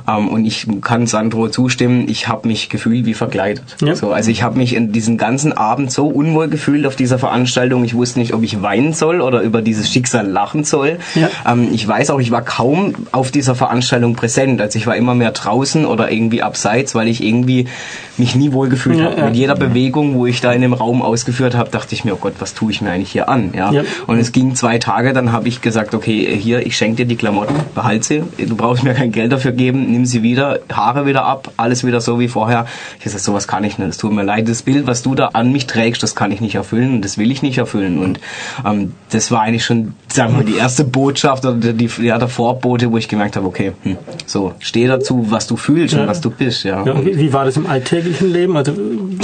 Ähm, 0.08 0.28
und 0.28 0.44
ich 0.44 0.66
kann 0.80 1.06
Sandro 1.06 1.48
zustimmen, 1.48 2.08
ich 2.08 2.28
habe 2.28 2.48
mich 2.48 2.68
gefühlt 2.68 3.06
wie 3.06 3.14
verkleidet. 3.14 3.76
Ja. 3.80 3.94
So, 3.94 4.12
also 4.12 4.30
ich 4.30 4.42
habe 4.42 4.58
mich 4.58 4.74
in 4.74 4.92
diesem 4.92 5.18
ganzen 5.18 5.52
Abend 5.52 5.90
so 5.92 6.06
unwohl 6.06 6.48
gefühlt 6.48 6.86
auf 6.86 6.96
dieser 6.96 7.18
Veranstaltung. 7.18 7.84
Ich 7.84 7.94
wusste 7.94 8.18
nicht, 8.18 8.34
ob 8.34 8.42
ich 8.42 8.62
weinen 8.62 8.92
soll 8.92 9.20
oder 9.20 9.42
über 9.42 9.62
dieses 9.62 9.90
Schicksal 9.90 10.26
lachen 10.26 10.64
soll. 10.64 10.98
Ja. 11.14 11.28
Ähm, 11.46 11.68
ich 11.72 11.86
weiß 11.86 12.10
auch, 12.10 12.20
ich 12.20 12.30
war 12.30 12.42
kaum 12.42 12.94
auf 13.12 13.30
dieser 13.30 13.54
Veranstaltung 13.54 14.14
präsent. 14.14 14.60
Also 14.60 14.78
ich 14.78 14.86
war 14.86 14.91
immer 14.94 15.14
mehr 15.14 15.32
draußen 15.32 15.84
oder 15.86 16.10
irgendwie 16.10 16.42
abseits, 16.42 16.94
weil 16.94 17.08
ich 17.08 17.22
irgendwie 17.22 17.66
mich 18.18 18.34
nie 18.34 18.52
wohl 18.52 18.68
gefühlt 18.68 18.98
Ja, 18.98 19.06
habe. 19.06 19.16
ja. 19.20 19.24
Mit 19.26 19.36
jeder 19.36 19.54
Bewegung, 19.54 20.14
wo 20.16 20.26
ich 20.26 20.40
da 20.40 20.52
in 20.52 20.60
dem 20.60 20.72
Raum 20.74 21.02
ausgeführt 21.02 21.54
habe, 21.56 21.70
dachte 21.70 21.94
ich 21.94 22.04
mir, 22.04 22.14
oh 22.14 22.18
Gott, 22.20 22.34
was 22.38 22.54
tue 22.54 22.70
ich 22.70 22.80
mir 22.82 22.90
eigentlich 22.90 23.10
hier 23.12 23.28
an? 23.28 23.52
Ja? 23.56 23.72
Ja. 23.72 23.82
Und 24.06 24.18
es 24.18 24.32
ging 24.32 24.54
zwei 24.54 24.78
Tage, 24.78 25.12
dann 25.12 25.32
habe 25.32 25.48
ich 25.48 25.60
gesagt, 25.62 25.94
okay, 25.94 26.36
hier, 26.38 26.66
ich 26.66 26.76
schenke 26.76 26.96
dir 26.96 27.06
die 27.06 27.16
Klamotten, 27.16 27.54
behalt 27.74 28.04
sie, 28.04 28.22
du 28.38 28.54
brauchst 28.56 28.84
mir 28.84 28.94
kein 28.94 29.12
Geld 29.12 29.32
dafür 29.32 29.52
geben, 29.52 29.90
nimm 29.90 30.04
sie 30.06 30.22
wieder, 30.22 30.60
Haare 30.72 31.06
wieder 31.06 31.24
ab, 31.24 31.50
alles 31.56 31.84
wieder 31.84 32.00
so 32.00 32.20
wie 32.20 32.28
vorher. 32.28 32.66
Ich 32.98 33.04
gesagt, 33.04 33.24
sowas 33.24 33.48
kann 33.48 33.64
ich 33.64 33.78
nicht, 33.78 33.88
es 33.88 33.96
tut 33.96 34.12
mir 34.12 34.22
leid, 34.22 34.48
das 34.48 34.62
Bild, 34.62 34.86
was 34.86 35.02
du 35.02 35.14
da 35.14 35.28
an 35.28 35.50
mich 35.52 35.66
trägst, 35.66 36.02
das 36.02 36.14
kann 36.14 36.32
ich 36.32 36.40
nicht 36.40 36.54
erfüllen 36.54 36.94
und 36.94 37.04
das 37.04 37.18
will 37.18 37.30
ich 37.30 37.42
nicht 37.42 37.58
erfüllen. 37.58 37.98
Und 37.98 38.20
ähm, 38.66 38.92
das 39.10 39.30
war 39.30 39.40
eigentlich 39.42 39.64
schon, 39.64 39.94
sagen 40.08 40.32
wir 40.34 40.38
mal, 40.38 40.44
die 40.44 40.56
erste 40.56 40.84
Botschaft 40.84 41.44
oder 41.46 41.72
die, 41.72 41.88
ja, 42.02 42.18
der 42.18 42.28
Vorbote, 42.28 42.92
wo 42.92 42.98
ich 42.98 43.08
gemerkt 43.08 43.36
habe, 43.36 43.46
okay, 43.46 43.72
hm, 43.82 43.96
so, 44.26 44.52
steh 44.58 44.81
dazu, 44.88 45.26
was 45.30 45.46
du 45.46 45.56
fühlst 45.56 45.94
Ja. 45.94 46.02
und 46.02 46.08
was 46.08 46.20
du 46.20 46.30
bist. 46.30 46.64
Ja. 46.64 46.84
Ja, 46.84 47.04
wie, 47.04 47.16
wie 47.18 47.32
war 47.32 47.44
das 47.44 47.56
im 47.56 47.66
alltäglichen 47.66 48.32
Leben? 48.32 48.56
Also 48.56 48.72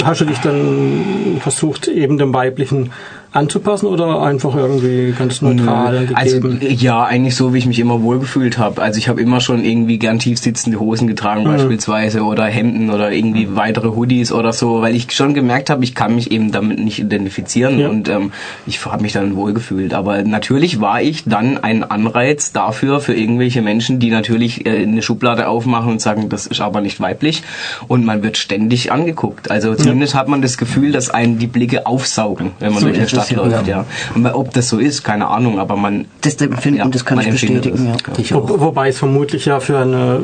hast 0.05 0.21
du 0.21 0.25
dich 0.25 0.39
dann 0.39 1.39
versucht, 1.41 1.89
eben 1.89 2.19
dem 2.19 2.33
Weiblichen 2.35 2.91
anzupassen 3.33 3.87
oder 3.87 4.23
einfach 4.23 4.55
irgendwie 4.57 5.13
ganz 5.17 5.43
neutral 5.43 6.09
Also 6.15 6.41
gegeben? 6.41 6.61
ja, 6.79 7.05
eigentlich 7.05 7.37
so, 7.37 7.53
wie 7.53 7.59
ich 7.59 7.67
mich 7.67 7.79
immer 7.79 8.03
wohlgefühlt 8.03 8.57
habe. 8.59 8.81
Also 8.81 8.99
ich 8.99 9.09
habe 9.09 9.21
immer 9.21 9.41
schon 9.41 9.65
irgendwie 9.65 9.99
gern 9.99 10.19
tief 10.19 10.39
sitzende 10.39 10.81
Hosen 10.81 11.07
getragen 11.07 11.43
Mhm. 11.43 11.49
beispielsweise 11.49 12.23
oder 12.23 12.45
Hemden 12.47 12.91
oder 12.91 13.13
irgendwie 13.13 13.55
weitere 13.55 13.89
Hoodies 13.89 14.33
oder 14.33 14.53
so, 14.53 14.81
weil 14.81 14.97
ich 14.97 15.13
schon 15.13 15.35
gemerkt 15.35 15.69
habe, 15.69 15.85
ich 15.85 15.95
kann 15.95 16.15
mich 16.15 16.31
eben 16.33 16.53
damit 16.53 16.79
nicht 16.79 16.99
identifizieren 16.99 17.79
Ja. 17.79 17.89
und 17.91 18.09
ähm, 18.09 18.33
ich 18.67 18.85
habe 18.87 19.03
mich 19.03 19.13
dann 19.13 19.37
wohlgefühlt. 19.37 19.93
Aber 19.93 20.23
natürlich 20.23 20.81
war 20.81 21.03
ich 21.03 21.25
dann 21.25 21.59
ein 21.59 21.85
Anreiz 21.85 22.53
dafür 22.53 23.01
für 23.01 23.15
irgendwelche 23.15 23.61
Menschen, 23.61 23.99
die 23.99 24.11
natürlich 24.11 24.65
äh, 24.67 24.83
eine 24.83 25.03
Schublade 25.03 25.49
aufmachen 25.49 25.93
und 25.93 26.01
sagen, 26.01 26.29
das 26.31 26.47
ist 26.47 26.61
aber 26.63 26.81
nicht 26.81 26.99
weiblich 27.01 27.43
und 27.89 28.05
man 28.07 28.23
wird 28.23 28.39
ständig 28.39 28.91
angeguckt. 28.91 29.51
Also 29.51 29.75
zumindest 29.75 30.15
hat 30.15 30.29
man 30.29 30.41
das 30.41 30.57
Gefühl, 30.57 30.93
dass 30.93 31.11
einen 31.11 31.39
die 31.39 31.47
Blicke 31.47 31.87
aufsaugen, 31.87 32.53
wenn 32.59 32.73
man 32.73 32.81
So 32.83 32.89
durch 32.89 33.11
die 33.11 33.18
Stadt 33.21 33.37
ja. 33.37 33.43
läuft. 33.45 33.67
Ja. 33.69 33.85
Und 34.15 34.27
ob 34.27 34.53
das 34.53 34.69
so 34.69 34.79
ist, 34.79 35.03
keine 35.05 35.29
Ahnung, 35.29 35.59
aber 35.59 35.77
man 35.77 36.07
Das 36.21 36.35
Empfinden, 36.37 36.79
Ja, 36.79 36.87
das 36.89 37.05
kann 37.05 37.17
man 37.17 37.27
ich 37.27 37.33
bestätigen, 37.33 37.75
es, 37.97 38.07
ja. 38.07 38.13
Ich 38.19 38.35
Wo, 38.35 38.61
wobei 38.61 38.89
es 38.89 38.99
vermutlich 38.99 39.47
ja 39.47 39.61
für 39.61 39.79
eine 39.79 40.21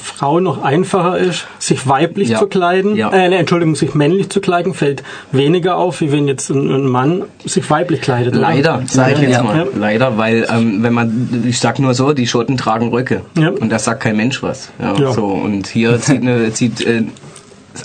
Frau 0.00 0.38
noch 0.40 0.62
einfacher 0.62 1.18
ist, 1.18 1.46
sich 1.58 1.86
weiblich 1.88 2.28
Ja. 2.30 2.38
zu 2.38 2.46
kleiden. 2.46 2.94
Ja. 2.96 3.10
Äh, 3.10 3.34
Entschuldigung, 3.34 3.74
sich 3.74 3.94
männlich 3.94 4.30
zu 4.30 4.40
kleiden, 4.40 4.72
fällt 4.72 5.02
weniger 5.32 5.76
auf, 5.76 6.00
wie 6.00 6.12
wenn 6.12 6.28
jetzt 6.28 6.50
ein, 6.50 6.70
ein 6.70 6.86
Mann 6.86 7.24
sich 7.44 7.68
weiblich 7.68 8.00
kleidet. 8.00 8.32
oder? 8.34 8.40
Leider, 8.42 8.82
sag 8.86 9.12
ich 9.12 9.16
Ja. 9.18 9.22
jetzt 9.24 9.32
Ja. 9.38 9.42
mal. 9.42 9.66
Leider, 9.76 10.16
weil 10.16 10.46
ähm, 10.50 10.82
wenn 10.82 10.94
man, 10.94 11.44
ich 11.46 11.58
sag 11.58 11.78
nur 11.80 11.94
so, 11.94 12.12
die 12.12 12.26
Schotten 12.26 12.56
tragen 12.56 12.88
Röcke 12.90 13.22
Ja. 13.36 13.50
und 13.50 13.70
da 13.70 13.78
sagt 13.78 14.00
kein 14.00 14.16
Mensch 14.16 14.42
was. 14.42 14.70
Ja, 14.80 14.94
Ja. 14.96 15.12
So 15.12 15.26
und 15.26 15.66
hier 15.66 16.00
zieht, 16.00 16.22
eine, 16.22 16.52
zieht 16.52 16.80
äh, 16.86 17.02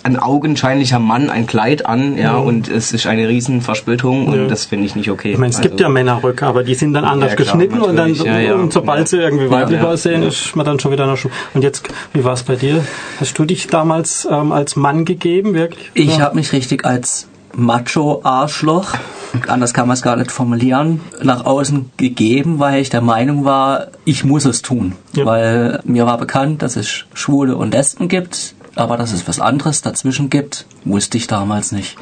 ein 0.03 0.17
augenscheinlicher 0.17 0.99
Mann 0.99 1.29
ein 1.29 1.47
Kleid 1.47 1.86
an, 1.86 2.17
ja, 2.17 2.36
und 2.36 2.67
es 2.69 2.91
ist 2.91 3.06
eine 3.08 3.27
riesen 3.27 3.62
Verspätung 3.62 4.27
und 4.27 4.36
Ja. 4.43 4.47
das 4.47 4.65
finde 4.65 4.86
ich 4.86 4.95
nicht 4.95 5.10
okay. 5.10 5.34
Ich 5.34 5.38
meine, 5.38 5.51
es 5.51 5.62
gibt 5.62 5.73
Also, 5.75 5.84
ja 5.84 5.89
Männerröcke, 5.89 6.45
aber 6.45 6.63
die 6.63 6.75
sind 6.75 6.93
dann 6.93 7.06
anders 7.06 7.32
Ja, 7.32 7.36
klar, 7.36 7.58
geschnitten 7.58 7.82
und 7.82 7.95
dann. 7.95 8.13
Ja, 8.15 8.39
ja. 8.39 8.56
und 8.56 8.73
sobald 8.73 9.08
sie 9.08 9.17
irgendwie 9.17 9.49
weiblich 9.49 9.77
Ja, 9.79 9.86
ja. 9.86 9.89
aussehen, 9.91 10.23
ist 10.23 10.56
man 10.56 10.65
dann 10.65 10.79
schon 10.79 10.91
wieder 10.91 11.03
in 11.03 11.10
der 11.12 11.17
Schuhe. 11.17 11.32
Und 11.53 11.63
jetzt, 11.63 11.88
wie 12.13 12.23
war 12.23 12.34
es 12.34 12.43
bei 12.43 12.56
dir? 12.56 12.84
Hast 13.19 13.38
du 13.38 13.45
dich 13.45 13.67
damals 13.67 14.27
ähm, 14.29 14.51
als 14.51 14.75
Mann 14.75 15.06
gegeben, 15.06 15.53
wirklich? 15.53 15.91
Ich 15.93 16.19
habe 16.21 16.36
mich 16.36 16.51
richtig 16.53 16.86
als 16.86 17.27
Macho-Arschloch, 17.56 18.93
anders 19.47 19.73
kann 19.73 19.88
man 19.88 19.93
es 19.95 20.01
gar 20.01 20.15
nicht 20.15 20.32
formulieren, 20.32 21.01
nach 21.21 21.45
außen 21.45 21.91
gegeben, 21.97 22.60
weil 22.60 22.82
ich 22.82 22.89
der 22.89 23.01
Meinung 23.01 23.45
war, 23.45 23.88
ich 24.06 24.23
muss 24.23 24.45
es 24.45 24.62
tun. 24.62 24.93
Ja. 25.15 25.25
Weil 25.25 25.79
mir 25.86 26.06
war 26.06 26.17
bekannt, 26.17 26.62
dass 26.62 26.75
es 26.75 27.06
Schwule 27.13 27.56
und 27.56 27.73
Lesben 27.73 28.08
gibt, 28.08 28.56
aber 28.76 28.98
dass 28.98 29.14
es 29.14 29.28
was 29.28 29.40
anderes 29.40 29.82
dazwischen 29.82 30.30
gibt, 30.30 30.66
wusste 30.86 31.18
ich 31.18 31.28
damals 31.28 31.72
nicht. 31.72 31.98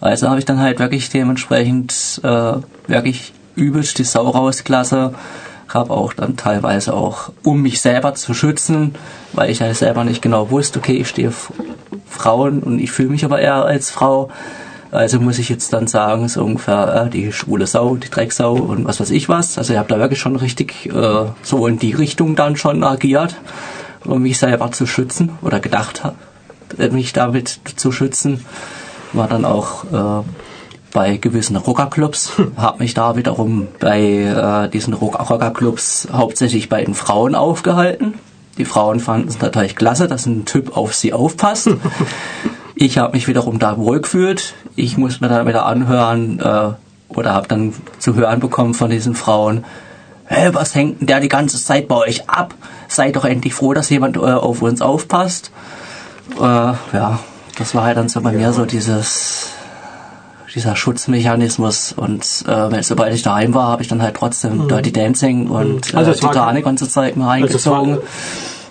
Also 0.00 0.28
habe 0.28 0.38
ich 0.38 0.44
dann 0.44 0.60
halt 0.60 0.78
wirklich 0.78 1.08
dementsprechend 1.08 2.20
äh, 2.22 2.54
wirklich 2.86 3.32
übelst 3.56 3.98
die 3.98 4.04
Sau 4.04 4.28
rausgelassen. 4.28 5.14
Habe 5.68 5.90
auch 5.94 6.12
dann 6.12 6.36
teilweise 6.36 6.92
auch, 6.92 7.32
um 7.42 7.62
mich 7.62 7.80
selber 7.80 8.14
zu 8.14 8.34
schützen, 8.34 8.94
weil 9.32 9.50
ich 9.50 9.62
halt 9.62 9.76
selber 9.76 10.04
nicht 10.04 10.22
genau 10.22 10.50
wusste, 10.50 10.78
okay, 10.78 10.96
ich 10.98 11.08
stehe 11.08 11.32
Frauen 12.06 12.62
und 12.62 12.78
ich 12.78 12.92
fühle 12.92 13.08
mich 13.08 13.24
aber 13.24 13.40
eher 13.40 13.64
als 13.64 13.90
Frau. 13.90 14.30
Also 14.90 15.18
muss 15.18 15.40
ich 15.40 15.48
jetzt 15.48 15.72
dann 15.72 15.88
sagen, 15.88 16.28
so 16.28 16.44
ungefähr 16.44 17.06
äh, 17.06 17.10
die 17.10 17.32
schwule 17.32 17.66
Sau, 17.66 17.96
die 17.96 18.10
Drecksau 18.10 18.52
und 18.52 18.84
was 18.84 19.00
weiß 19.00 19.10
ich 19.10 19.28
was. 19.28 19.58
Also 19.58 19.72
ich 19.72 19.78
habe 19.78 19.88
da 19.88 19.98
wirklich 19.98 20.20
schon 20.20 20.36
richtig 20.36 20.86
äh, 20.86 21.24
so 21.42 21.66
in 21.66 21.80
die 21.80 21.94
Richtung 21.94 22.36
dann 22.36 22.56
schon 22.56 22.84
agiert, 22.84 23.34
um 24.04 24.22
mich 24.22 24.38
selber 24.38 24.70
zu 24.72 24.86
schützen 24.86 25.38
oder 25.42 25.60
gedacht 25.60 26.04
habe, 26.04 26.16
mich 26.90 27.12
damit 27.12 27.60
zu 27.76 27.92
schützen. 27.92 28.44
War 29.12 29.28
dann 29.28 29.44
auch 29.44 29.84
äh, 29.84 30.24
bei 30.92 31.16
gewissen 31.16 31.56
Rockerclubs, 31.56 32.32
habe 32.56 32.82
mich 32.82 32.94
da 32.94 33.16
wiederum 33.16 33.68
bei 33.80 34.00
äh, 34.00 34.68
diesen 34.70 34.94
Rock- 34.94 35.30
Rockerclubs 35.30 36.08
hauptsächlich 36.12 36.68
bei 36.68 36.84
den 36.84 36.94
Frauen 36.94 37.34
aufgehalten. 37.34 38.14
Die 38.58 38.64
Frauen 38.64 39.00
fanden 39.00 39.28
es 39.28 39.40
natürlich 39.40 39.74
klasse, 39.76 40.06
dass 40.06 40.26
ein 40.26 40.44
Typ 40.44 40.76
auf 40.76 40.94
sie 40.94 41.12
aufpasst. 41.12 41.70
Ich 42.76 42.98
habe 42.98 43.12
mich 43.12 43.28
wiederum 43.28 43.60
da 43.60 43.78
wohlgefühlt. 43.78 44.54
Ich 44.74 44.98
muss 44.98 45.20
mir 45.20 45.28
dann 45.28 45.46
wieder 45.46 45.64
anhören 45.64 46.40
äh, 46.40 46.70
oder 47.08 47.32
habe 47.32 47.46
dann 47.46 47.72
zu 48.00 48.16
hören 48.16 48.40
bekommen 48.40 48.74
von 48.74 48.90
diesen 48.90 49.14
Frauen, 49.14 49.64
hey, 50.26 50.54
was 50.54 50.74
hängt 50.74 51.00
denn 51.00 51.06
der 51.06 51.20
die 51.20 51.28
ganze 51.28 51.62
Zeit 51.62 51.88
bei 51.88 51.96
euch 51.96 52.28
ab? 52.28 52.54
Seid 52.88 53.16
doch 53.16 53.24
endlich 53.24 53.54
froh, 53.54 53.72
dass 53.74 53.90
jemand 53.90 54.16
äh, 54.16 54.20
auf 54.20 54.62
uns 54.62 54.80
aufpasst. 54.82 55.50
Äh, 56.38 56.42
ja, 56.42 57.18
das 57.58 57.74
war 57.74 57.84
halt 57.84 57.96
dann 57.96 58.08
so 58.08 58.20
bei 58.20 58.32
mir 58.32 58.52
so 58.52 58.64
dieses 58.64 59.50
dieser 60.54 60.76
Schutzmechanismus 60.76 61.92
und 61.96 62.22
äh, 62.46 62.82
sobald 62.84 63.12
ich 63.12 63.22
daheim 63.22 63.54
war, 63.54 63.66
habe 63.72 63.82
ich 63.82 63.88
dann 63.88 64.00
halt 64.00 64.14
trotzdem 64.14 64.68
Dirty 64.68 64.92
Dancing 64.92 65.48
und 65.48 65.92
Also 65.96 66.12
äh, 66.12 66.14
es 66.14 66.22
war- 66.22 66.30
Titanic 66.30 66.64
und 66.66 66.78
so 66.78 66.86
Zeug 66.86 67.16
mal 67.16 67.24
Also 67.42 67.46
reingezogen 67.46 67.98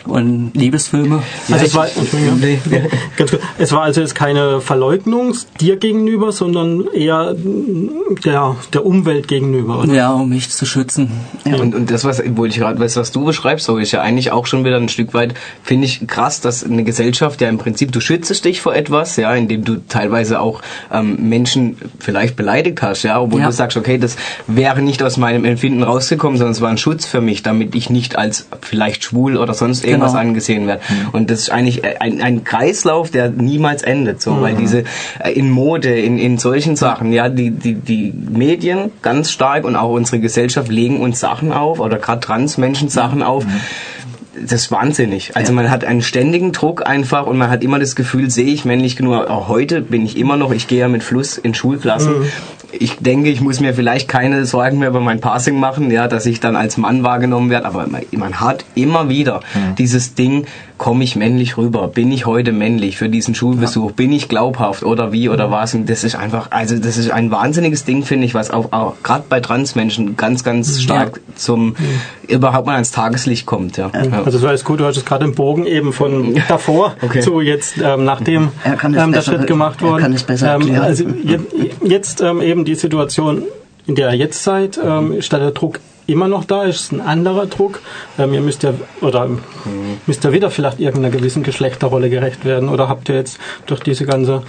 und 0.06 0.52
Liebesfilme. 0.54 1.22
Also 1.52 1.56
es 1.66 1.72
ich- 1.72 1.76
war, 1.76 1.88
Entschuldigung, 1.96 2.42
ganz 3.18 3.32
kurz, 3.32 3.44
es 3.58 3.72
war 3.72 3.84
also 3.84 4.02
jetzt 4.02 4.16
keine 4.16 4.62
Verleugnung 4.62 5.34
dir 5.60 5.78
gegenüber, 5.78 6.32
sondern 6.32 6.86
eher 6.94 7.34
mm, 7.34 8.16
der, 8.26 8.56
der 8.74 8.86
Umwelt 8.86 9.28
gegenüber. 9.28 9.80
oder? 9.80 9.94
Ja, 9.94 10.12
um 10.13 10.30
mich 10.30 10.50
zu 10.50 10.66
schützen. 10.66 11.12
Und, 11.46 11.74
und 11.76 11.92
das, 11.92 12.04
was, 12.04 12.22
wo 12.36 12.46
ich 12.46 12.58
gerade 12.58 12.80
weiß, 12.80 12.98
was 12.98 13.12
du 13.12 13.24
beschreibst, 13.26 13.66
so 13.66 13.78
ist 13.78 13.92
ja 13.92 14.02
eigentlich 14.02 14.32
auch 14.32 14.46
schon 14.46 14.66
wieder 14.66 14.78
ein 14.78 14.89
Stück 14.89 15.13
weit, 15.13 15.34
finde 15.63 15.86
ich 15.86 16.06
krass, 16.08 16.42
dass 16.42 16.63
eine 16.63 16.84
Gesellschaft 16.84 17.42
ja 17.42 17.50
im 17.50 17.58
Prinzip, 17.58 17.92
du 17.92 18.00
schützt 18.00 18.44
dich 18.46 18.62
vor 18.62 18.76
etwas, 18.76 19.16
ja, 19.16 19.34
indem 19.34 19.63
du 19.63 19.78
teilweise 19.88 20.39
auch 20.39 20.62
ähm, 20.92 21.30
Menschen 21.30 21.78
vielleicht 22.00 22.36
beleidigt 22.36 22.82
hast, 22.82 23.04
ja, 23.04 23.20
obwohl 23.22 23.39
Ja. 23.42 23.48
du 23.48 23.54
sagst, 23.54 23.78
okay, 23.78 23.98
das 23.98 24.16
wäre 24.48 24.82
nicht 24.82 25.02
aus 25.04 25.18
meinem 25.18 25.46
Empfinden 25.46 25.84
rausgekommen, 25.84 26.38
sondern 26.38 26.52
es 26.52 26.62
war 26.62 26.70
ein 26.70 26.78
Schutz 26.78 27.06
für 27.06 27.22
mich, 27.22 27.44
damit 27.44 27.76
ich 27.76 27.89
nicht 27.89 28.18
als 28.18 28.48
vielleicht 28.62 29.04
schwul 29.04 29.38
oder 29.38 29.54
sonst 29.54 29.84
irgendwas 29.84 29.92
Genau. 29.99 30.13
angesehen 30.13 30.67
werde. 30.67 30.82
Und 31.12 31.29
das 31.29 31.39
ist 31.39 31.49
eigentlich 31.49 31.84
ein, 32.01 32.21
ein 32.21 32.43
Kreislauf, 32.43 33.12
der 33.12 33.29
niemals 33.29 33.84
endet, 33.84 34.21
so, 34.21 34.41
weil 34.41 34.56
diese 34.56 34.84
äh, 35.19 35.32
in 35.32 35.49
Mode, 35.49 35.99
in, 35.99 36.17
in 36.17 36.38
solchen 36.38 36.75
Sachen, 36.75 37.12
ja, 37.12 37.29
die, 37.29 37.51
die, 37.51 37.75
die 37.75 38.13
Medien 38.13 38.91
ganz 39.01 39.32
stark 39.32 39.65
und 39.65 39.75
auch 39.75 39.91
unsere 39.91 40.19
Gesellschaft 40.19 40.69
legen 40.69 40.99
uns 40.99 41.19
Sachen 41.19 41.51
auf 41.51 41.79
oder 41.79 41.97
gerade 41.97 42.19
Transmenschen 42.21 42.89
Sachen 42.89 43.23
auf. 43.23 43.45
Das 44.36 44.52
ist 44.54 44.72
wahnsinnig. 44.72 45.36
Also 45.36 45.54
man 45.54 45.69
hat 45.69 45.86
einen 45.86 46.02
ständigen 46.02 46.52
Druck 46.54 46.88
einfach 46.88 47.28
und 47.28 47.38
man 47.38 47.50
hat 47.52 47.63
immer 47.63 47.78
das 47.80 47.96
Gefühl, 47.96 48.32
sehe 48.32 48.48
ich 48.48 48.65
männlich 48.65 48.96
genug. 48.96 49.13
Auch 49.30 49.48
heute 49.48 49.82
bin 49.82 50.06
ich 50.06 50.17
immer 50.17 50.38
noch, 50.38 50.52
ich 50.52 50.67
gehe 50.67 50.80
ja 50.80 50.88
mit 50.88 51.04
Fluss 51.04 51.38
in 51.38 51.54
Schulklassen. 51.54 52.13
ich 52.72 52.98
denke, 52.98 53.30
ich 53.30 53.39
muss 53.41 53.60
mir 53.60 53.76
vielleicht 53.76 54.08
keine 54.08 54.46
Sorgen 54.48 54.80
mehr 54.80 54.89
über 54.89 55.00
mein 55.02 55.19
Passing 55.19 55.60
machen, 55.60 55.91
ja, 55.91 56.08
dass 56.08 56.26
ich 56.26 56.39
dann 56.39 56.56
als 56.56 56.78
Mann 56.78 57.04
wahrgenommen 57.04 57.52
werde, 57.52 57.67
aber 57.67 57.86
man, 57.88 58.02
man 58.12 58.39
hat 58.39 58.65
immer 58.74 59.10
wieder 59.10 59.41
Mhm. 59.54 59.76
dieses 59.76 60.15
Ding, 60.15 60.46
komme 60.84 61.06
ich 61.06 61.15
männlich 61.15 61.56
rüber? 61.58 61.88
Bin 61.88 62.12
ich 62.12 62.26
heute 62.26 62.52
männlich 62.52 62.98
für 62.98 63.08
diesen 63.08 63.34
Schulbesuch? 63.36 63.93
Bin 63.93 64.12
ich 64.12 64.28
glaubhaft 64.28 64.84
oder 64.84 65.13
wie 65.13 65.30
oder 65.30 65.50
was? 65.50 65.74
Und 65.74 65.89
das 65.89 66.04
ist 66.04 66.15
einfach, 66.15 66.52
also 66.52 66.78
das 66.78 66.98
ist 66.98 67.10
ein 67.10 67.32
wahnsinniges 67.32 67.86
Ding, 67.86 68.04
finde 68.04 68.26
ich, 68.26 68.34
was 68.34 68.52
auch, 68.52 68.74
auch 68.74 68.96
gerade 69.02 69.24
bei 69.30 69.39
Transmenschen 69.39 70.17
ganz, 70.17 70.43
ganz 70.43 70.82
stark 70.82 71.22
zum 71.36 71.78
überhaupt 72.28 72.65
mal 72.65 72.74
ans 72.74 72.91
Tageslicht 72.91 73.46
kommt, 73.46 73.78
ja. 73.78 73.91
ja. 73.93 74.24
Also 74.26 74.39
es 74.39 74.43
war 74.43 74.52
jetzt 74.52 74.65
gut, 74.65 74.82
du 74.82 74.86
hattest 74.86 75.06
gerade 75.06 75.24
den 75.24 75.36
Bogen 75.36 75.65
eben 75.65 75.93
von 75.93 76.36
davor 76.50 76.96
Okay. 77.02 77.22
zu 77.22 77.39
jetzt, 77.39 77.78
ähm, 77.82 78.04
nachdem 78.04 78.50
Er 78.65 78.76
kann 78.76 78.93
es 78.93 79.02
ähm, 79.02 79.13
der 79.13 79.19
besser- 79.19 79.36
Schritt 79.38 79.48
gemacht 79.48 79.78
er 79.82 79.88
wurde. 79.88 80.02
kann 80.02 80.12
es 80.12 80.24
besser 80.24 80.56
ähm, 80.56 80.62
erklären. 80.63 80.84
also 80.84 81.06
je, 81.24 81.39
jetzt 81.86 82.20
ähm, 82.20 82.41
eben 82.41 82.66
die 82.66 82.76
Situation, 82.76 83.43
in 83.88 83.95
der 83.95 84.10
ihr 84.12 84.18
jetzt 84.18 84.43
seid, 84.43 84.78
ähm, 84.84 85.18
da 85.30 85.39
der 85.39 85.51
Druck 85.51 85.80
immer 86.08 86.28
noch 86.28 86.45
da, 86.45 86.64
ist 86.64 86.80
es 86.80 86.91
ein 86.91 87.01
anderer 87.01 87.45
Druck. 87.47 87.82
Ähm, 88.18 88.34
ihr 88.34 88.41
müsst 88.41 88.64
ja 88.64 88.74
oder 89.01 89.30
müsst 90.06 90.26
ihr 90.26 90.32
wieder 90.34 90.51
vielleicht 90.51 90.80
irgendeiner 90.80 91.16
gewissen 91.16 91.43
Geschlechterrolle 91.43 92.10
gerecht 92.10 92.45
werden 92.45 92.70
oder 92.70 92.89
habt 92.89 93.10
ihr 93.10 93.16
jetzt 93.16 93.39
durch 93.66 93.82
diese 93.82 94.06
ganze 94.06 94.43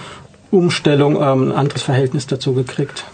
Umstellung 0.51 1.15
ähm, 1.15 1.49
ein 1.49 1.51
anderes 1.51 1.83
Verhältnis 1.83 2.27
dazu 2.27 2.53
gekriegt? 2.53 3.05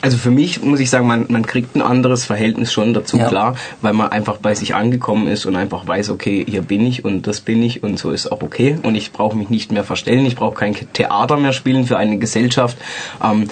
Also 0.00 0.16
für 0.16 0.30
mich 0.30 0.62
muss 0.62 0.78
ich 0.78 0.90
sagen, 0.90 1.08
man, 1.08 1.26
man 1.28 1.44
kriegt 1.44 1.74
ein 1.74 1.82
anderes 1.82 2.24
Verhältnis 2.24 2.72
schon 2.72 2.94
dazu, 2.94 3.16
Ja. 3.16 3.26
klar, 3.26 3.56
weil 3.82 3.94
man 3.94 4.12
einfach 4.12 4.36
bei 4.36 4.54
sich 4.54 4.76
angekommen 4.76 5.26
ist 5.26 5.44
und 5.44 5.56
einfach 5.56 5.88
weiß, 5.88 6.10
okay, 6.10 6.46
hier 6.48 6.62
bin 6.62 6.86
ich 6.86 7.04
und 7.04 7.26
das 7.26 7.40
bin 7.40 7.60
ich 7.64 7.82
und 7.82 7.98
so 7.98 8.12
ist 8.12 8.30
auch 8.30 8.40
okay 8.42 8.78
und 8.84 8.94
ich 8.94 9.10
brauche 9.10 9.36
mich 9.36 9.50
nicht 9.50 9.72
mehr 9.72 9.82
verstellen, 9.82 10.24
ich 10.24 10.36
brauche 10.36 10.54
kein 10.54 10.76
Theater 10.92 11.36
mehr 11.36 11.52
spielen 11.52 11.84
für 11.84 11.96
eine 11.96 12.18
Gesellschaft. 12.18 12.78
Ähm, 13.24 13.48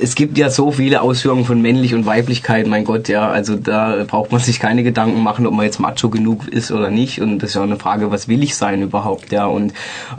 es 0.00 0.14
gibt 0.14 0.38
ja 0.38 0.50
so 0.50 0.70
viele 0.70 1.02
Ausführungen 1.02 1.44
von 1.44 1.60
männlich 1.60 1.94
und 1.94 2.06
Weiblichkeit, 2.06 2.66
mein 2.66 2.84
Gott, 2.84 3.08
ja, 3.08 3.28
also 3.28 3.56
da 3.56 4.04
braucht 4.06 4.32
man 4.32 4.40
sich 4.40 4.60
keine 4.60 4.82
Gedanken 4.82 5.22
machen, 5.22 5.46
ob 5.46 5.54
man 5.54 5.64
jetzt 5.64 5.80
macho 5.80 6.08
genug 6.08 6.48
ist 6.48 6.70
oder 6.70 6.90
nicht. 6.90 7.20
Und 7.20 7.38
das 7.38 7.50
ist 7.50 7.54
ja 7.56 7.62
auch 7.62 7.66
eine 7.66 7.76
Frage, 7.76 8.10
was 8.10 8.28
will 8.28 8.42
ich 8.42 8.56
sein 8.56 8.82
überhaupt, 8.82 9.32
ja. 9.32 9.46
Und 9.46 9.72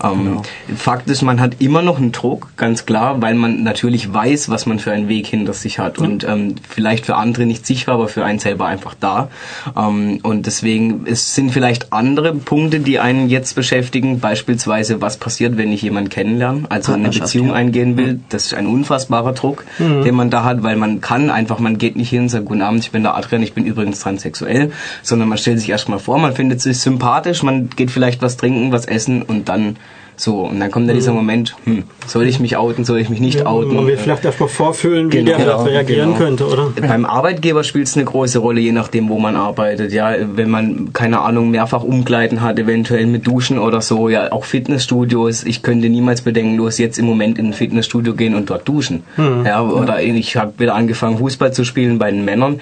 ähm, 0.03 0.41
Fakt 0.75 1.09
ist, 1.09 1.21
man 1.21 1.39
hat 1.39 1.57
immer 1.59 1.81
noch 1.81 1.97
einen 1.97 2.11
Druck, 2.11 2.49
ganz 2.57 2.85
klar, 2.85 3.21
weil 3.21 3.35
man 3.35 3.63
natürlich 3.63 4.13
weiß, 4.13 4.49
was 4.49 4.65
man 4.65 4.79
für 4.79 4.91
einen 4.91 5.07
Weg 5.07 5.27
hinter 5.27 5.53
sich 5.53 5.79
hat. 5.79 5.97
Und 5.97 6.23
ähm, 6.23 6.55
vielleicht 6.67 7.05
für 7.05 7.15
andere 7.15 7.45
nicht 7.45 7.65
sicher, 7.65 7.93
aber 7.93 8.07
für 8.07 8.25
einen 8.25 8.39
selber 8.39 8.65
einfach 8.65 8.95
da. 8.99 9.29
Ähm, 9.77 10.19
und 10.23 10.45
deswegen 10.45 11.05
es 11.05 11.35
sind 11.35 11.51
vielleicht 11.51 11.93
andere 11.93 12.33
Punkte, 12.33 12.79
die 12.79 12.99
einen 12.99 13.29
jetzt 13.29 13.55
beschäftigen, 13.55 14.19
beispielsweise 14.19 15.01
was 15.01 15.17
passiert, 15.17 15.57
wenn 15.57 15.71
ich 15.71 15.81
jemanden 15.81 16.09
kennenlerne, 16.09 16.63
also 16.69 16.93
eine 16.93 17.09
Beziehung 17.09 17.49
ja. 17.49 17.53
eingehen 17.53 17.97
will, 17.97 18.19
das 18.29 18.47
ist 18.47 18.53
ein 18.53 18.67
unfassbarer 18.67 19.33
Druck, 19.33 19.54
den 19.79 20.15
man 20.15 20.29
da 20.29 20.43
hat, 20.43 20.63
weil 20.63 20.75
man 20.75 21.01
kann 21.01 21.29
einfach, 21.29 21.59
man 21.59 21.77
geht 21.77 21.95
nicht 21.95 22.09
hin 22.09 22.23
und 22.23 22.29
sagt, 22.29 22.45
guten 22.45 22.61
Abend, 22.61 22.83
ich 22.83 22.91
bin 22.91 23.03
der 23.03 23.15
Adrian, 23.15 23.43
ich 23.43 23.53
bin 23.53 23.65
übrigens 23.65 23.99
transsexuell, 23.99 24.71
sondern 25.01 25.29
man 25.29 25.37
stellt 25.37 25.59
sich 25.59 25.69
erstmal 25.69 25.99
vor, 25.99 26.17
man 26.17 26.33
findet 26.33 26.61
sich 26.61 26.79
sympathisch, 26.79 27.43
man 27.43 27.69
geht 27.69 27.91
vielleicht 27.91 28.21
was 28.21 28.37
trinken, 28.37 28.71
was 28.71 28.85
essen 28.85 29.21
und 29.21 29.49
dann 29.49 29.77
so, 30.17 30.41
und 30.41 30.59
dann 30.59 30.71
kommt 30.71 30.87
dann 30.87 30.95
dieser 30.95 31.11
Moment, 31.13 31.55
hm, 31.65 31.83
soll 32.07 32.25
ich 32.27 32.39
mich 32.39 32.57
outen, 32.57 32.85
soll 32.85 32.99
ich 32.99 33.09
mich 33.09 33.19
nicht 33.19 33.45
outen? 33.45 33.75
Man 33.75 33.87
will 33.87 33.97
vielleicht 33.97 34.23
erstmal 34.25 34.49
vorfühlen, 34.49 35.11
wie 35.11 35.17
Genau. 35.17 35.37
der 35.37 35.39
vielleicht 35.39 35.65
reagieren 35.65 36.07
Genau. 36.13 36.17
könnte, 36.17 36.47
oder? 36.47 36.71
Beim 36.79 37.05
Arbeitgeber 37.05 37.63
spielt 37.63 37.87
es 37.87 37.95
eine 37.95 38.05
große 38.05 38.39
Rolle, 38.39 38.61
je 38.61 38.71
nachdem, 38.71 39.09
wo 39.09 39.19
man 39.19 39.35
arbeitet. 39.35 39.91
Ja, 39.91 40.15
wenn 40.35 40.49
man 40.49 40.93
keine 40.93 41.19
Ahnung 41.21 41.51
mehrfach 41.51 41.83
umkleiden 41.83 42.41
hat, 42.41 42.57
eventuell 42.59 43.05
mit 43.07 43.27
Duschen 43.27 43.59
oder 43.59 43.81
so. 43.81 44.09
Ja, 44.09 44.31
auch 44.31 44.45
Fitnessstudios. 44.45 45.43
Ich 45.43 45.61
könnte 45.63 45.89
niemals 45.89 46.21
bedenkenlos 46.21 46.77
jetzt 46.77 46.97
im 46.99 47.05
Moment 47.05 47.37
in 47.37 47.47
ein 47.47 47.53
Fitnessstudio 47.53 48.13
gehen 48.13 48.35
und 48.35 48.49
dort 48.49 48.67
duschen. 48.67 49.03
Ja, 49.17 49.61
oder 49.63 50.01
ich 50.01 50.37
habe 50.37 50.53
wieder 50.57 50.75
angefangen 50.75 51.17
Fußball 51.17 51.53
zu 51.53 51.63
spielen 51.65 51.97
bei 51.99 52.11
den 52.11 52.23
Männern. 52.25 52.59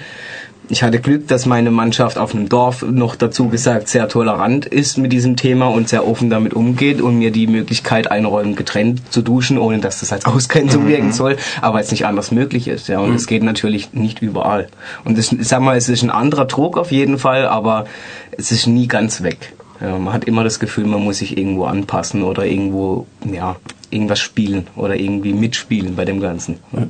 Ich 0.70 0.82
hatte 0.82 0.98
Glück, 0.98 1.28
dass 1.28 1.44
meine 1.44 1.70
Mannschaft 1.70 2.16
auf 2.16 2.34
einem 2.34 2.48
Dorf 2.48 2.82
noch 2.82 3.16
dazu 3.16 3.48
gesagt 3.48 3.88
sehr 3.88 4.08
tolerant 4.08 4.64
ist 4.64 4.96
mit 4.96 5.12
diesem 5.12 5.36
Thema 5.36 5.66
und 5.66 5.90
sehr 5.90 6.08
offen 6.08 6.30
damit 6.30 6.54
umgeht 6.54 7.02
und 7.02 7.18
mir 7.18 7.30
die 7.30 7.46
Möglichkeit 7.46 8.10
einräumen, 8.10 8.56
getrennt 8.56 9.12
zu 9.12 9.20
duschen, 9.20 9.58
ohne 9.58 9.80
dass 9.80 10.00
das 10.00 10.12
als 10.12 10.24
Ausgrenzung 10.24 10.86
wirken 10.88 11.12
soll, 11.12 11.36
aber 11.60 11.80
es 11.80 11.90
nicht 11.90 12.06
anders 12.06 12.30
möglich 12.30 12.66
ist. 12.66 12.88
Ja, 12.88 13.00
und 13.00 13.14
es 13.14 13.26
geht 13.26 13.42
natürlich 13.42 13.92
nicht 13.92 14.22
überall. 14.22 14.68
Und 15.04 15.18
das, 15.18 15.32
ich 15.32 15.46
sag 15.46 15.60
mal, 15.60 15.76
es 15.76 15.90
ist 15.90 16.02
ein 16.02 16.10
anderer 16.10 16.46
Druck 16.46 16.78
auf 16.78 16.90
jeden 16.90 17.18
Fall, 17.18 17.46
aber 17.46 17.84
es 18.32 18.50
ist 18.50 18.66
nie 18.66 18.88
ganz 18.88 19.22
weg. 19.22 19.52
Ja, 19.82 19.98
man 19.98 20.14
hat 20.14 20.24
immer 20.24 20.44
das 20.44 20.60
Gefühl, 20.60 20.86
man 20.86 21.04
muss 21.04 21.18
sich 21.18 21.36
irgendwo 21.36 21.64
anpassen 21.64 22.22
oder 22.22 22.46
irgendwo, 22.46 23.06
ja, 23.30 23.56
irgendwas 23.90 24.20
spielen 24.20 24.66
oder 24.76 24.96
irgendwie 24.96 25.34
mitspielen 25.34 25.94
bei 25.94 26.06
dem 26.06 26.20
Ganzen. 26.20 26.58
Ja. 26.72 26.86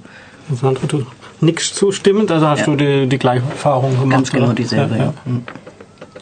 Sandra, 0.55 0.87
du 0.87 1.05
nichts 1.41 1.75
zustimmend, 1.75 2.31
also 2.31 2.47
hast 2.49 2.61
Ja. 2.61 2.65
du 2.67 2.77
die, 2.77 3.07
die 3.09 3.19
gleiche 3.19 3.45
Erfahrung 3.49 3.93
gemacht? 3.99 4.11
Ganz 4.11 4.33
genau 4.33 4.47
oder? 4.47 4.55
dieselbe, 4.55 4.97
ja. 4.97 5.15
Hm. 5.25 5.45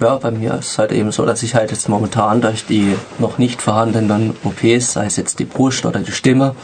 Ja, 0.01 0.17
bei 0.17 0.31
mir 0.33 0.55
ist 0.55 0.73
es 0.73 0.79
halt 0.79 0.91
eben 0.91 1.13
so, 1.13 1.25
dass 1.25 1.43
ich 1.45 1.55
halt 1.55 1.71
jetzt 1.71 1.89
momentan 1.89 2.41
durch 2.41 2.67
die 2.67 2.97
noch 3.19 3.39
nicht 3.39 3.63
vorhandenen 3.63 4.35
OPs, 4.43 4.95
sei 4.95 5.07
es 5.07 5.17
jetzt 5.17 5.39
die 5.39 5.45
Brust 5.45 5.87
oder 5.87 6.01
die 6.01 6.11
Stimme, 6.11 6.57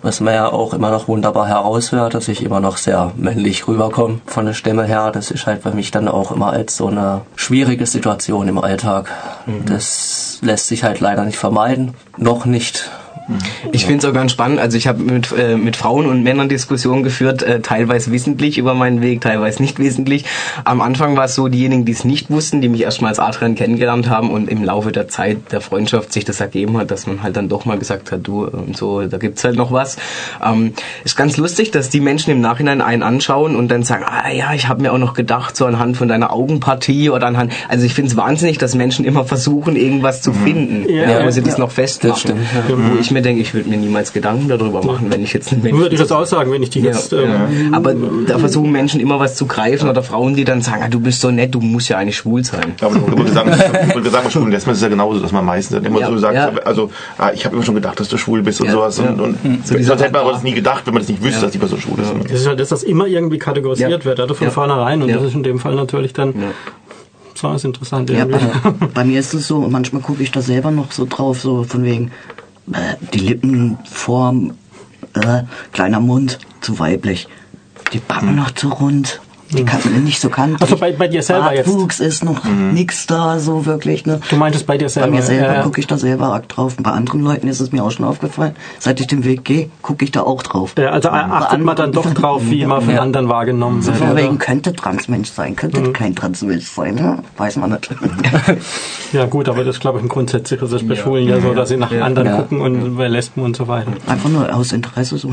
was 0.00 0.20
man 0.20 0.34
ja 0.34 0.46
auch 0.52 0.74
immer 0.74 0.90
noch 0.92 1.08
wunderbar 1.08 1.48
heraushört, 1.48 2.14
dass 2.14 2.28
ich 2.28 2.44
immer 2.44 2.60
noch 2.60 2.76
sehr 2.76 3.10
männlich 3.16 3.66
rüberkomme 3.66 4.20
von 4.26 4.46
der 4.46 4.52
Stimme 4.54 4.84
her. 4.84 5.10
Das 5.12 5.32
ist 5.32 5.46
halt 5.46 5.62
für 5.64 5.72
mich 5.72 5.90
dann 5.90 6.06
auch 6.06 6.30
immer 6.30 6.50
als 6.52 6.76
so 6.76 6.86
eine 6.86 7.22
schwierige 7.34 7.84
Situation 7.84 8.46
im 8.46 8.58
Alltag. 8.58 9.10
Das 9.66 10.38
lässt 10.42 10.68
sich 10.68 10.84
halt 10.84 11.00
leider 11.00 11.24
nicht 11.24 11.38
vermeiden. 11.38 11.94
Noch 12.16 12.44
nicht. 12.44 12.88
Ich 13.72 13.84
finde 13.84 13.98
es 13.98 14.04
auch 14.04 14.14
ganz 14.14 14.32
spannend. 14.32 14.58
Also 14.58 14.76
ich 14.76 14.86
habe 14.86 15.02
mit, 15.02 15.32
äh, 15.32 15.56
mit 15.56 15.76
Frauen 15.76 16.06
und 16.06 16.22
Männern 16.22 16.48
Diskussionen 16.48 17.02
geführt, 17.02 17.42
äh, 17.42 17.60
teilweise 17.60 18.10
wissentlich 18.10 18.58
über 18.58 18.74
meinen 18.74 19.00
Weg, 19.00 19.20
teilweise 19.20 19.62
nicht 19.62 19.78
wissentlich. 19.78 20.24
Am 20.64 20.80
Anfang 20.80 21.16
war 21.16 21.24
es 21.24 21.34
so, 21.34 21.48
diejenigen, 21.48 21.84
die 21.84 21.92
es 21.92 22.04
nicht 22.04 22.30
wussten, 22.30 22.60
die 22.60 22.68
mich 22.68 22.82
erstmal 22.82 23.10
als 23.10 23.18
Adrian 23.18 23.54
kennengelernt 23.54 24.08
haben 24.08 24.30
und 24.30 24.48
im 24.48 24.64
Laufe 24.64 24.92
der 24.92 25.08
Zeit 25.08 25.52
der 25.52 25.60
Freundschaft 25.60 26.12
sich 26.12 26.24
das 26.24 26.40
ergeben 26.40 26.78
hat, 26.78 26.90
dass 26.90 27.06
man 27.06 27.22
halt 27.22 27.36
dann 27.36 27.48
doch 27.48 27.64
mal 27.64 27.78
gesagt 27.78 28.12
hat, 28.12 28.20
du 28.26 28.46
und 28.46 28.76
so, 28.76 29.02
da 29.02 29.18
gibt's 29.18 29.44
halt 29.44 29.56
noch 29.56 29.72
was. 29.72 29.96
Ähm, 30.44 30.72
ist 31.04 31.16
ganz 31.16 31.36
lustig, 31.36 31.70
dass 31.70 31.90
die 31.90 32.00
Menschen 32.00 32.30
im 32.30 32.40
Nachhinein 32.40 32.80
einen 32.80 33.02
anschauen 33.02 33.56
und 33.56 33.68
dann 33.68 33.82
sagen, 33.82 34.04
ah 34.06 34.30
ja, 34.30 34.54
ich 34.54 34.68
habe 34.68 34.82
mir 34.82 34.92
auch 34.92 34.98
noch 34.98 35.14
gedacht, 35.14 35.56
so 35.56 35.66
anhand 35.66 35.96
von 35.96 36.08
deiner 36.08 36.32
Augenpartie 36.32 37.10
oder 37.10 37.26
anhand, 37.26 37.52
also 37.68 37.84
ich 37.84 37.94
finde 37.94 38.10
es 38.10 38.16
wahnsinnig, 38.16 38.58
dass 38.58 38.74
Menschen 38.74 39.04
immer 39.04 39.24
versuchen, 39.24 39.76
irgendwas 39.76 40.22
zu 40.22 40.32
finden, 40.32 40.88
Ja, 40.88 41.02
ja, 41.02 41.18
wo 41.20 41.24
ja, 41.24 41.32
sie 41.32 41.42
das 41.42 41.54
ja. 41.54 41.60
noch 41.60 41.70
festmachen. 41.70 42.10
Das 42.10 42.20
stimmt, 42.20 42.46
ja. 42.68 42.76
Wo 42.76 42.98
ich 42.98 43.10
mir 43.10 43.17
denke, 43.22 43.40
ich 43.42 43.54
würde 43.54 43.68
mir 43.68 43.76
niemals 43.76 44.12
Gedanken 44.12 44.48
darüber 44.48 44.84
machen, 44.84 45.10
wenn 45.10 45.22
ich 45.22 45.32
jetzt 45.32 45.52
einen 45.52 45.62
Menschen... 45.62 45.80
Würde 45.80 45.94
ich 45.94 46.00
das 46.00 46.12
auch 46.12 46.24
sagen, 46.26 46.50
wenn 46.52 46.62
ich 46.62 46.70
die 46.70 46.80
ja, 46.80 46.86
jetzt... 46.92 47.12
ja. 47.12 47.18
Ähm, 47.18 47.74
Aber 47.74 47.94
da 48.26 48.38
versuchen 48.38 48.70
Menschen 48.72 49.00
immer 49.00 49.18
was 49.20 49.36
zu 49.36 49.46
greifen 49.46 49.88
oder 49.88 50.02
Frauen, 50.02 50.34
die 50.34 50.44
dann 50.44 50.62
sagen, 50.62 50.82
ah, 50.84 50.88
du 50.88 51.00
bist 51.00 51.20
so 51.20 51.30
nett, 51.30 51.54
du 51.54 51.60
musst 51.60 51.88
ja 51.88 51.98
eigentlich 51.98 52.16
schwul 52.16 52.44
sein. 52.44 52.74
Ja, 52.80 52.88
aber 52.88 52.96
ich 52.96 53.16
würde 53.18 53.32
sagen, 53.32 53.50
ich 53.88 53.94
würde 53.94 54.10
sagen, 54.10 54.30
schwul 54.30 54.42
man 54.42 54.54
es 54.54 54.80
ja 54.82 54.88
genauso, 54.88 55.20
dass 55.20 55.32
man 55.32 55.44
meistens 55.44 55.76
dann 55.76 55.84
immer 55.84 56.00
Ja, 56.00 56.08
so 56.10 56.18
sagt, 56.18 56.34
ja. 56.34 56.50
also 56.64 56.90
ah, 57.18 57.30
ich 57.34 57.44
habe 57.44 57.54
immer 57.56 57.64
schon 57.64 57.74
gedacht, 57.74 57.98
dass 58.00 58.08
du 58.08 58.16
schwul 58.16 58.42
bist 58.42 58.60
und 58.60 58.66
Ja, 58.66 58.72
sowas. 58.72 58.98
ja. 58.98 59.08
Und, 59.10 59.20
und 59.20 59.66
So 59.66 59.74
dieser 59.76 59.88
sonst 59.90 60.02
hätte 60.02 60.12
man 60.12 60.22
aber 60.22 60.32
das 60.32 60.42
nie 60.42 60.52
gedacht, 60.54 60.82
wenn 60.86 60.94
man 60.94 61.02
das 61.02 61.08
nicht 61.08 61.22
wüsste, 61.22 61.38
Ja. 61.38 61.42
dass 61.44 61.52
die 61.52 61.58
Person 61.58 61.80
schwul 61.80 61.98
ist. 62.00 62.12
Das 62.30 62.40
ist 62.40 62.46
halt 62.46 62.60
das, 62.60 62.70
was 62.70 62.82
immer 62.82 63.06
irgendwie 63.06 63.38
kategorisiert 63.38 63.90
Ja. 63.90 64.04
wird, 64.04 64.20
also 64.20 64.34
von 64.34 64.46
Ja. 64.46 64.50
vornherein. 64.52 65.02
Und 65.02 65.08
Ja. 65.08 65.16
das 65.16 65.24
ist 65.26 65.34
in 65.34 65.42
dem 65.42 65.58
Fall 65.58 65.74
natürlich 65.74 66.12
dann 66.12 66.28
Ja. 66.34 66.48
so 67.34 67.52
ist 67.52 67.64
interessant. 67.64 68.10
Ja, 68.10 68.24
bei, 68.24 68.38
bei 68.94 69.04
mir 69.04 69.20
ist 69.20 69.32
es 69.34 69.46
so, 69.46 69.60
manchmal 69.60 70.02
gucke 70.02 70.22
ich 70.22 70.30
da 70.32 70.40
selber 70.42 70.70
noch 70.70 70.92
so 70.92 71.06
drauf, 71.08 71.40
so 71.40 71.62
von 71.64 71.84
wegen 71.84 72.10
die 73.12 73.18
Lippenform, 73.18 74.54
äh, 75.14 75.42
kleiner 75.72 76.00
Mund, 76.00 76.38
zu 76.60 76.78
weiblich. 76.78 77.28
Die 77.92 77.98
Backen 77.98 78.36
noch 78.36 78.50
zu 78.50 78.68
rund. 78.68 79.20
Die 79.50 79.64
kann 79.64 79.80
nicht 80.04 80.20
so 80.20 80.28
kantig. 80.28 80.60
Also 80.60 80.76
bei- 80.76 80.92
bei 80.92 81.08
dir 81.08 81.22
selber 81.22 81.54
jetzt? 81.54 81.66
Bartwuchs 81.66 82.00
ist 82.00 82.24
noch 82.24 82.44
nix 82.44 83.06
da, 83.06 83.38
so 83.38 83.64
wirklich. 83.66 84.04
Ne? 84.04 84.20
Du 84.28 84.36
meintest 84.36 84.66
bei 84.66 84.76
dir 84.76 84.88
selber. 84.88 85.08
Bei 85.08 85.16
mir 85.16 85.22
selber 85.22 85.46
ja, 85.46 85.54
ja. 85.54 85.62
gucke 85.62 85.80
ich 85.80 85.86
da 85.86 85.96
selber 85.96 86.26
arg 86.34 86.48
drauf. 86.48 86.74
Und 86.76 86.82
bei 86.84 86.90
anderen 86.90 87.22
Leuten 87.22 87.48
ist 87.48 87.60
es 87.60 87.72
mir 87.72 87.82
auch 87.82 87.90
schon 87.90 88.04
aufgefallen. 88.04 88.54
Seit 88.78 89.00
ich 89.00 89.06
den 89.06 89.24
Weg 89.24 89.44
gehe, 89.44 89.70
gucke 89.82 90.04
ich 90.04 90.10
da 90.10 90.22
auch 90.22 90.42
drauf. 90.42 90.74
Ja, 90.78 90.90
also 90.90 91.08
achtet 91.08 91.60
man 91.64 91.76
dann 91.76 91.92
doch 91.92 92.12
drauf, 92.12 92.42
wie 92.44 92.64
man 92.66 92.82
von 92.82 92.94
Ja. 92.94 93.00
anderen 93.00 93.28
wahrgenommen 93.28 93.84
wird. 93.86 93.96
von 93.96 94.14
wegen 94.16 94.38
könnte 94.38 94.72
Transmensch 94.74 95.30
sein, 95.30 95.56
könnte 95.56 95.80
Mhm. 95.80 95.92
kein 95.92 96.14
Transmensch 96.14 96.66
sein, 96.66 96.94
ne? 96.96 97.18
weiß 97.36 97.56
man 97.56 97.70
nicht. 97.70 97.88
Ja 99.12 99.24
gut, 99.24 99.48
aber 99.48 99.64
das 99.64 99.76
ist, 99.76 99.80
glaube 99.80 99.98
ich, 99.98 100.04
ein 100.04 100.08
grundsätzliches, 100.08 100.70
das 100.70 100.82
ist 100.82 100.88
bei 100.88 100.94
Schwulen 100.94 101.26
ja 101.26 101.40
so, 101.40 101.54
dass 101.54 101.70
sie 101.70 101.78
nach 101.78 101.90
Ja. 101.90 102.04
anderen 102.04 102.28
Ja. 102.28 102.36
gucken 102.36 102.60
und 102.60 102.96
bei 102.98 103.08
Lesben 103.08 103.40
und 103.42 103.56
so 103.56 103.66
weiter. 103.66 103.92
Einfach 104.06 104.28
nur 104.28 104.54
aus 104.54 104.72
Interesse 104.72 105.16
so. 105.16 105.30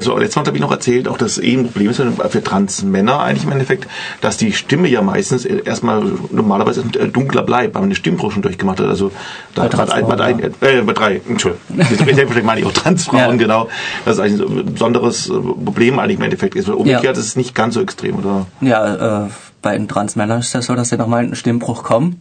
So, 0.00 0.20
jetzt 0.20 0.36
habe 0.36 0.50
ich 0.54 0.60
noch 0.60 0.70
erzählt, 0.70 1.08
auch 1.08 1.16
dass 1.16 1.38
eben 1.38 1.62
ein 1.62 1.72
Problem 1.72 1.90
ist 1.90 2.02
für 2.28 2.42
Trans-Männer 2.44 3.20
eigentlich 3.38 3.44
im 3.44 3.52
Endeffekt, 3.52 3.86
dass 4.20 4.36
die 4.36 4.52
Stimme 4.52 4.88
ja 4.88 5.02
meistens 5.02 5.44
erstmal 5.44 6.02
normalerweise 6.30 6.82
äh, 6.98 7.08
dunkler 7.08 7.42
bleibt, 7.42 7.74
weil 7.74 7.80
man 7.82 7.88
eine 7.88 7.94
Stimmbruch 7.94 8.32
schon 8.32 8.42
durchgemacht 8.42 8.80
hat. 8.80 8.86
Also 8.86 9.10
da 9.54 9.66
Bei 9.68 9.76
hat 9.76 10.08
man 10.08 10.20
ein, 10.20 10.40
äh, 10.40 10.82
bei 10.82 10.92
drei, 10.92 11.20
Entschuldigung. 11.28 12.44
Meine 12.44 12.60
ich 12.60 12.66
auch 12.66 12.72
Transfrauen, 12.72 13.18
Ja. 13.18 13.36
genau. 13.36 13.68
Das 14.04 14.16
ist 14.16 14.20
eigentlich 14.20 14.48
ein 14.48 14.72
besonderes 14.72 15.28
äh, 15.28 15.32
Problem 15.32 15.98
eigentlich 15.98 16.16
im 16.18 16.22
Endeffekt 16.24 16.54
ist. 16.56 16.68
Weil 16.68 16.74
Umgekehrt 16.74 17.04
Ja. 17.04 17.10
ist 17.12 17.18
es 17.18 17.36
nicht 17.36 17.54
ganz 17.54 17.74
so 17.74 17.80
extrem, 17.80 18.16
oder? 18.18 18.46
Ja, 18.60 19.24
äh, 19.24 19.28
bei 19.62 19.76
den 19.76 19.88
Transmännern 19.88 20.40
ist 20.40 20.54
das 20.54 20.66
so, 20.66 20.74
dass 20.74 20.88
sie 20.90 20.96
nochmal 20.96 21.20
in 21.20 21.26
einen 21.26 21.36
Stimmbruch 21.36 21.82
kommen. 21.82 22.20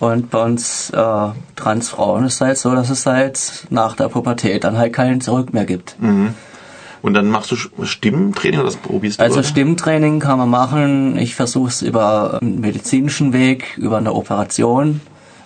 Und 0.00 0.30
bei 0.30 0.42
uns 0.42 0.90
äh, 0.90 1.28
Transfrauen 1.56 2.24
ist 2.26 2.34
es 2.34 2.40
halt 2.40 2.58
so, 2.58 2.74
dass 2.74 2.90
es 2.90 3.06
halt 3.06 3.66
nach 3.70 3.94
der 3.96 4.08
Pubertät 4.08 4.64
dann 4.64 4.76
halt 4.76 4.92
keinen 4.92 5.20
Zurück 5.20 5.54
mehr 5.54 5.64
gibt. 5.64 5.96
Und 7.02 7.14
dann 7.14 7.28
machst 7.28 7.50
du 7.50 7.56
Stimmtraining 7.84 8.60
oder 8.60 8.66
das 8.68 8.76
probierst 8.76 9.18
du? 9.18 9.22
Also 9.24 9.40
oder? 9.40 9.44
Stimmtraining 9.48 10.20
kann 10.20 10.38
man 10.38 10.48
machen. 10.48 11.18
Ich 11.18 11.34
versuche 11.34 11.68
es 11.68 11.82
über 11.82 12.38
einen 12.40 12.60
medizinischen 12.60 13.32
Weg, 13.32 13.76
über 13.76 13.98
eine 13.98 14.14
Operation 14.14 15.00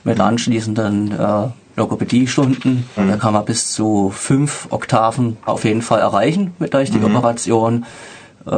mit 0.04 0.20
anschließenden 0.20 1.12
äh, 1.12 1.48
Logopädiestunden. 1.76 2.86
Mhm. 2.96 3.08
Da 3.08 3.16
kann 3.16 3.32
man 3.32 3.44
bis 3.44 3.72
zu 3.72 4.10
fünf 4.14 4.68
Oktaven 4.70 5.36
auf 5.44 5.64
jeden 5.64 5.82
Fall 5.82 6.00
erreichen 6.00 6.52
mit 6.58 6.74
durch 6.74 6.90
die 6.90 6.98
Mhm. 6.98 7.06
Operation. 7.16 7.84
Äh, 8.46 8.50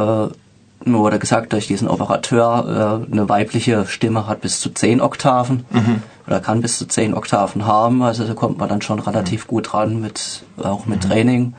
mir 0.85 0.97
wurde 0.97 1.19
gesagt, 1.19 1.51
durch 1.53 1.67
diesen 1.67 1.87
Operateur, 1.89 3.03
äh, 3.09 3.11
eine 3.13 3.27
weibliche 3.27 3.85
Stimme 3.87 4.27
hat 4.27 4.41
bis 4.41 4.59
zu 4.59 4.69
zehn 4.73 5.01
Oktaven 5.01 5.65
Mhm. 5.71 6.01
Oder 6.29 6.39
kann 6.39 6.61
bis 6.61 6.77
zu 6.77 6.87
zehn 6.87 7.15
Oktaven 7.15 7.65
haben. 7.65 8.03
Also 8.03 8.23
da 8.23 8.35
kommt 8.35 8.59
man 8.59 8.69
dann 8.69 8.83
schon 8.83 8.99
relativ 8.99 9.47
gut 9.47 9.73
ran 9.73 9.99
mit 9.99 10.43
auch 10.61 10.85
mit 10.85 11.03
Mhm. 11.03 11.09
Training. 11.09 11.53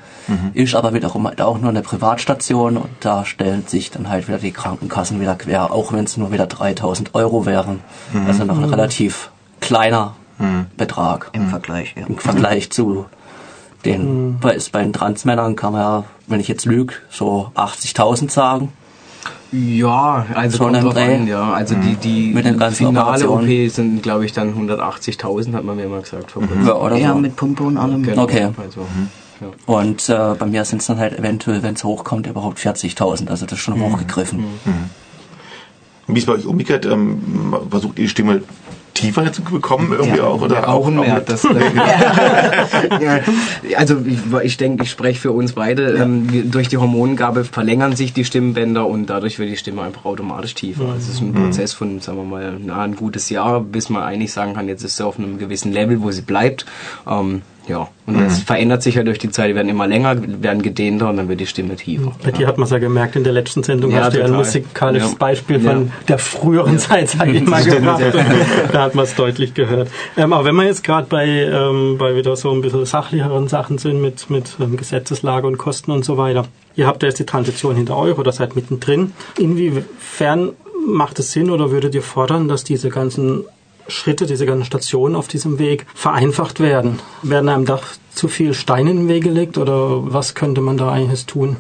Ist 0.55 0.77
aber 0.77 0.95
wiederum 0.95 1.27
halt 1.27 1.41
auch 1.43 1.59
nur 1.59 1.71
eine 1.71 1.83
Privatstation 1.83 2.77
und 2.77 2.89
da 3.01 3.25
stellen 3.25 3.67
sich 3.67 3.91
dann 3.91 4.09
halt 4.09 4.29
wieder 4.29 4.39
die 4.39 4.53
Krankenkassen 4.53 5.21
wieder 5.21 5.35
quer, 5.35 5.73
auch 5.73 5.93
wenn 5.93 6.05
es 6.05 6.17
nur 6.17 6.31
wieder 6.31 6.47
3000 6.47 7.17
Euro 7.17 7.47
wären. 7.47 7.81
Mhm. 8.13 8.27
Also 8.29 8.45
noch 8.45 8.59
ein 8.59 8.65
relativ 8.65 9.31
kleiner 9.61 10.15
Betrag 10.77 11.29
Im 11.33 11.49
Vergleich, 11.51 11.95
ja. 11.99 12.07
im 12.07 12.17
Vergleich 12.17 12.71
zu 12.71 13.05
den, 13.85 14.39
bei, 14.41 14.57
bei 14.73 14.83
den 14.83 14.93
Transmännern 14.93 15.55
kann 15.57 15.73
man 15.73 15.81
ja, 15.83 16.05
wenn 16.29 16.41
ich 16.41 16.49
jetzt 16.49 16.65
lüge, 16.65 16.95
so 17.11 17.51
80.000 17.57 18.31
sagen. 18.31 18.73
Ja, 19.53 20.27
also 20.35 20.59
Schon 20.59 20.67
kommt 20.73 20.79
im 20.79 20.85
drauf 20.85 20.97
an, 20.97 21.27
ja. 21.27 21.53
Also 21.53 21.75
die, 21.75 21.95
die 21.97 22.33
Mit 22.33 22.45
den 22.45 22.57
ganzen 22.59 22.87
finale 22.87 23.29
Operationen. 23.29 23.65
OP 23.67 23.71
sind, 23.73 24.03
glaube 24.03 24.25
ich, 24.25 24.33
dann 24.33 24.55
180.000, 24.55 25.53
hat 25.55 25.65
man 25.65 25.77
mir 25.77 25.89
mal 25.89 26.03
gesagt. 26.03 26.31
vor. 26.31 26.43
Ja, 26.65 26.75
oder 26.77 26.97
Ja, 26.97 27.13
so. 27.15 27.19
mit 27.19 27.35
Pumpe 27.35 27.65
und 27.65 27.77
allem. 27.77 28.03
Genau, 28.05 28.23
Okay. 28.23 28.49
Also, 28.57 28.87
ja. 29.41 29.49
Und 29.67 30.09
äh, 30.09 30.35
bei 30.39 30.47
mir 30.47 30.65
sind 30.65 30.83
es 30.83 30.87
dann 30.87 30.99
halt 30.99 31.19
eventuell, 31.19 31.63
wenn 31.63 31.75
es 31.75 31.83
hochkommt, 31.83 32.27
überhaupt 32.27 32.59
40.000. 32.59 33.29
Also 33.29 33.47
das 33.47 33.59
ist 33.59 33.65
schon 33.65 33.81
hochgegriffen. 33.81 34.45
Wie 36.07 36.19
ist 36.19 36.27
bei 36.27 36.35
euch 36.35 36.47
umgekehrt? 36.47 36.87
Ähm, 36.87 37.55
versucht 37.71 37.99
ihr 37.99 38.05
die 38.05 38.09
Stimme 38.09 38.43
tiefer 38.95 39.33
zu 39.33 39.43
bekommen 39.43 39.93
irgendwie 39.93 40.19
Ja, 40.19 40.25
auch? 40.25 40.43
Oder 40.43 40.57
ja, 40.57 40.69
auch 40.69 40.81
auch 40.81 40.91
mehr. 40.91 41.21
Das, 41.21 41.43
ja, 43.01 43.21
also 43.77 43.99
ich, 44.05 44.19
ich 44.43 44.57
denke, 44.57 44.85
ich 44.85 44.91
spreche 44.91 45.21
für 45.21 45.33
uns 45.33 45.53
beide. 45.53 45.97
Ähm, 45.97 46.33
wir, 46.33 46.45
durch 46.45 46.69
die 46.69 46.77
Hormongabe 46.77 47.45
verlängern 47.45 47.97
sich 47.97 48.13
die 48.13 48.25
Stimmbänder 48.25 48.87
und 48.87 49.07
dadurch 49.07 49.39
wird 49.39 49.51
die 49.51 49.57
Stimme 49.57 49.83
einfach 49.83 50.05
automatisch 50.05 50.55
tiefer. 50.55 50.85
Also 50.85 50.97
es 50.97 51.09
ist 51.09 51.21
ein 51.21 51.35
Prozess 51.35 51.73
von, 51.73 52.01
sagen 52.01 52.19
wir 52.19 52.25
mal, 52.25 52.57
na, 52.59 52.83
ein 52.83 52.97
gutes 52.97 53.31
Jahr, 53.31 53.61
bis 53.61 53.89
man 53.91 54.03
eigentlich 54.03 54.33
sagen 54.33 54.55
kann, 54.55 54.69
jetzt 54.69 54.85
ist 54.85 54.97
sie 54.97 55.05
auf 55.05 55.19
einem 55.19 55.39
gewissen 55.39 55.73
Level, 55.73 56.03
wo 56.03 56.11
sie 56.11 56.23
bleibt. 56.23 56.67
Ähm, 57.09 57.43
ja, 57.69 57.89
und 58.07 58.21
das 58.21 58.41
verändert 58.41 58.83
sich 58.83 58.97
ja 58.97 59.03
durch 59.05 59.19
die 59.19 59.31
Zeit. 59.31 59.51
Die 59.51 59.55
werden 59.55 59.69
immer 59.69 59.87
länger, 59.87 60.17
werden 60.43 60.61
gedehnter 60.63 61.09
und 61.11 61.17
dann 61.19 61.29
wird 61.29 61.39
die 61.41 61.47
Stimme 61.47 61.77
tiefer. 61.77 62.13
Bei 62.25 62.33
dir 62.33 62.47
hat 62.49 62.59
man 62.59 62.65
es 62.65 62.71
ja 62.71 62.79
gemerkt, 62.79 63.15
in 63.17 63.23
der 63.23 63.33
letzten 63.33 63.63
Sendung 63.63 63.93
Ja, 63.93 64.05
hast 64.05 64.15
du 64.15 64.19
ja 64.19 64.25
ein 64.25 64.33
musikalisches 64.33 65.13
Ja. 65.13 65.17
Beispiel 65.19 65.63
Ja. 65.63 65.71
von 65.73 65.93
der 66.09 66.19
früheren 66.19 66.79
Zeit, 66.79 67.11
sage 67.11 67.33
ich 67.33 67.43
mal, 67.47 67.63
gebracht. 67.63 68.03
da 68.73 68.83
hat 68.83 68.95
man 68.95 69.05
es 69.05 69.15
deutlich 69.15 69.55
gehört. 69.55 69.89
Ähm, 70.17 70.33
aber 70.33 70.45
wenn 70.47 70.57
wir 70.57 70.65
jetzt 70.65 70.83
gerade 70.83 71.07
bei, 71.09 71.27
ähm, 71.27 71.97
bei 71.99 72.17
wieder 72.17 72.35
so 72.35 72.51
ein 72.51 72.61
bisschen 72.63 72.85
sachlicheren 72.87 73.47
Sachen 73.49 73.79
sind 73.79 74.01
mit, 74.01 74.31
mit 74.31 74.57
ähm, 74.61 74.77
Gesetzeslage 74.77 75.47
und 75.47 75.59
Kosten 75.59 75.93
und 75.93 76.05
so 76.05 76.17
weiter. 76.17 76.47
Ihr 76.77 76.87
habt 76.87 77.03
ja 77.03 77.09
jetzt 77.09 77.19
die 77.19 77.27
Transition 77.27 77.77
hinter 77.77 77.97
euch 77.97 78.17
oder 78.19 78.33
seid 78.33 78.57
mittendrin. 78.57 79.13
Inwiefern 79.39 80.51
macht 80.87 81.19
es 81.19 81.33
Sinn 81.33 81.51
oder 81.51 81.71
würdet 81.71 81.95
ihr 81.95 82.03
fordern, 82.03 82.49
dass 82.49 82.65
diese 82.65 82.89
ganzen 82.89 83.45
Schritte, 83.91 84.27
diese 84.27 84.47
ganzen 84.47 84.65
Stationen 84.65 85.17
auf 85.17 85.29
diesem 85.29 85.59
Weg 85.59 85.87
vereinfacht 85.95 86.61
werden? 86.61 86.99
Werden 87.23 87.49
einem 87.49 87.67
da 87.67 87.81
zu 88.15 88.29
viel 88.29 88.55
Steine 88.55 88.91
in 88.91 88.97
den 88.99 89.09
Weg 89.09 89.25
gelegt 89.25 89.59
oder 89.59 90.13
was 90.13 90.35
könnte 90.35 90.61
man 90.61 90.77
da 90.77 90.91
eigentlich 90.91 91.27
tun? 91.27 91.57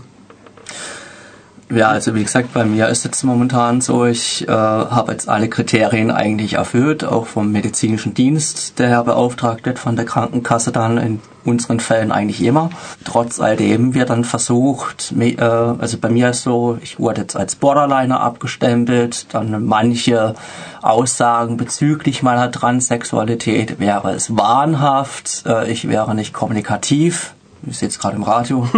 Ja, 1.70 1.88
also 1.88 2.16
wie 2.16 2.24
gesagt, 2.24 2.52
bei 2.52 2.64
mir 2.64 2.88
ist 2.88 3.06
es 3.06 3.22
momentan 3.22 3.80
so, 3.80 4.04
ich 4.04 4.46
äh, 4.48 4.50
habe 4.50 5.12
jetzt 5.12 5.28
alle 5.28 5.48
Kriterien 5.48 6.10
eigentlich 6.10 6.54
erfüllt, 6.54 7.04
auch 7.04 7.26
vom 7.26 7.52
medizinischen 7.52 8.12
Dienst, 8.12 8.80
der 8.80 9.04
beauftragt 9.04 9.66
wird 9.66 9.78
von 9.78 9.94
der 9.94 10.04
Krankenkasse 10.04 10.72
dann 10.72 10.98
in 10.98 11.20
unseren 11.44 11.78
Fällen 11.78 12.10
eigentlich 12.10 12.42
immer. 12.42 12.70
Trotz 13.04 13.38
alledem 13.38 13.94
wird 13.94 14.10
dann 14.10 14.24
versucht, 14.24 15.14
äh, 15.16 15.40
also 15.40 15.98
bei 15.98 16.08
mir 16.08 16.30
ist 16.30 16.42
so, 16.42 16.76
ich 16.82 16.98
wurde 16.98 17.20
jetzt 17.20 17.36
als 17.36 17.54
Borderliner 17.54 18.20
abgestempelt, 18.20 19.32
dann 19.32 19.64
manche 19.64 20.34
Aussagen 20.82 21.56
bezüglich 21.56 22.24
meiner 22.24 22.50
Transsexualität 22.50 23.78
wäre 23.78 24.10
es 24.10 24.36
wahnhaft, 24.36 25.44
äh, 25.46 25.70
ich 25.70 25.88
wäre 25.88 26.16
nicht 26.16 26.32
kommunikativ, 26.32 27.32
ich 27.64 27.78
sehe 27.78 27.88
jetzt 27.88 28.00
gerade 28.00 28.16
im 28.16 28.24
Radio. 28.24 28.68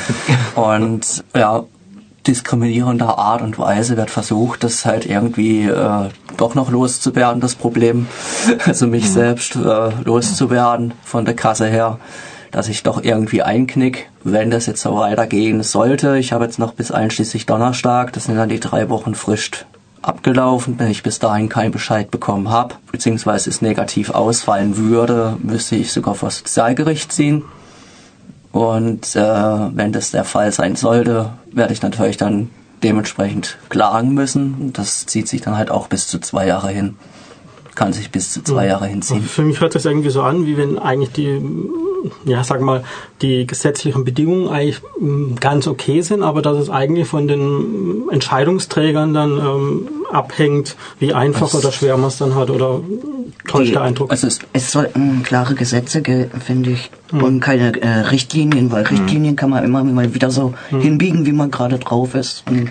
Und 0.56 1.24
ja, 1.34 1.64
diskriminierender 2.26 3.18
Art 3.18 3.42
und 3.42 3.58
Weise 3.58 3.96
wird 3.96 4.10
versucht, 4.10 4.64
das 4.64 4.84
halt 4.84 5.06
irgendwie 5.06 5.64
äh, 5.64 6.08
doch 6.36 6.54
noch 6.54 6.70
loszuwerden, 6.70 7.40
das 7.40 7.54
Problem. 7.54 8.06
Also 8.66 8.86
mich 8.86 9.10
selbst 9.10 9.56
äh, 9.56 9.90
loszuwerden 10.04 10.94
von 11.02 11.24
der 11.24 11.34
Kasse 11.34 11.66
her, 11.66 11.98
dass 12.50 12.68
ich 12.68 12.82
doch 12.82 13.02
irgendwie 13.02 13.42
einknick, 13.42 14.10
wenn 14.22 14.50
das 14.50 14.66
jetzt 14.66 14.82
so 14.82 14.96
weitergehen 14.96 15.62
sollte. 15.62 16.18
Ich 16.18 16.32
habe 16.32 16.44
jetzt 16.44 16.58
noch 16.58 16.72
bis 16.72 16.90
einschließlich 16.90 17.46
Donnerstag, 17.46 18.12
das 18.12 18.24
sind 18.24 18.36
dann 18.36 18.48
die 18.48 18.60
drei 18.60 18.88
Wochen 18.88 19.14
Frist 19.14 19.66
abgelaufen, 20.02 20.78
wenn 20.78 20.90
ich 20.90 21.02
bis 21.02 21.18
dahin 21.18 21.48
keinen 21.48 21.72
Bescheid 21.72 22.10
bekommen 22.10 22.50
habe, 22.50 22.74
beziehungsweise 22.92 23.50
es 23.50 23.62
negativ 23.62 24.10
ausfallen 24.10 24.76
würde, 24.76 25.36
müsste 25.42 25.76
ich 25.76 25.92
sogar 25.92 26.14
vor 26.14 26.28
das 26.28 26.38
Sozialgericht 26.38 27.12
ziehen. 27.12 27.42
Und 28.54 29.16
äh, 29.16 29.20
wenn 29.20 29.90
das 29.90 30.12
der 30.12 30.22
Fall 30.22 30.52
sein 30.52 30.76
sollte, 30.76 31.30
werde 31.50 31.72
ich 31.72 31.82
natürlich 31.82 32.18
dann 32.18 32.50
dementsprechend 32.84 33.58
klagen 33.68 34.14
müssen. 34.14 34.72
Das 34.72 35.06
zieht 35.06 35.26
sich 35.26 35.40
dann 35.40 35.56
halt 35.56 35.72
auch 35.72 35.88
bis 35.88 36.06
zu 36.06 36.20
zwei 36.20 36.46
Jahre 36.46 36.68
hin. 36.68 36.96
Kann 37.74 37.92
sich 37.92 38.12
bis 38.12 38.32
zu 38.32 38.44
zwei 38.44 38.66
Jahre 38.68 38.86
hinziehen. 38.86 39.22
Für 39.22 39.42
mich 39.42 39.60
hört 39.60 39.74
das 39.74 39.84
irgendwie 39.84 40.10
so 40.10 40.22
an, 40.22 40.46
wie 40.46 40.56
wenn 40.56 40.78
eigentlich 40.78 41.10
die, 41.10 41.42
ja, 42.26 42.44
sag 42.44 42.60
mal, 42.60 42.84
die 43.22 43.46
gesetzlichen 43.46 44.04
Bedingungen 44.04 44.48
eigentlich 44.48 44.80
mm, 45.00 45.36
ganz 45.40 45.66
okay 45.66 46.00
sind, 46.00 46.22
aber 46.22 46.42
dass 46.42 46.58
es 46.58 46.70
eigentlich 46.70 47.06
von 47.06 47.28
den 47.28 48.08
Entscheidungsträgern 48.10 49.14
dann 49.14 49.38
ähm, 49.38 49.88
abhängt, 50.10 50.76
wie 50.98 51.14
einfach 51.14 51.54
oder 51.54 51.72
schwer 51.72 51.96
man 51.96 52.08
es 52.08 52.18
dann 52.18 52.34
hat 52.34 52.50
oder 52.50 52.80
täuscht 53.48 53.74
der 53.74 53.82
Eindruck. 53.82 54.10
Also 54.10 54.26
es, 54.26 54.40
Es 54.52 54.72
sollten 54.72 55.22
klare 55.22 55.54
Gesetze 55.54 56.02
finde 56.44 56.70
ich, 56.70 56.90
und 57.12 57.40
keine 57.40 57.80
äh, 57.80 57.88
Richtlinien, 58.10 58.72
weil 58.72 58.84
Richtlinien 58.84 59.36
kann 59.36 59.50
man 59.50 59.64
immer 59.64 59.84
mal 59.84 60.14
wieder 60.14 60.30
so 60.30 60.54
hinbiegen, 60.70 61.26
wie 61.26 61.32
man 61.32 61.50
gerade 61.50 61.78
drauf 61.78 62.14
ist. 62.14 62.44
Und 62.48 62.70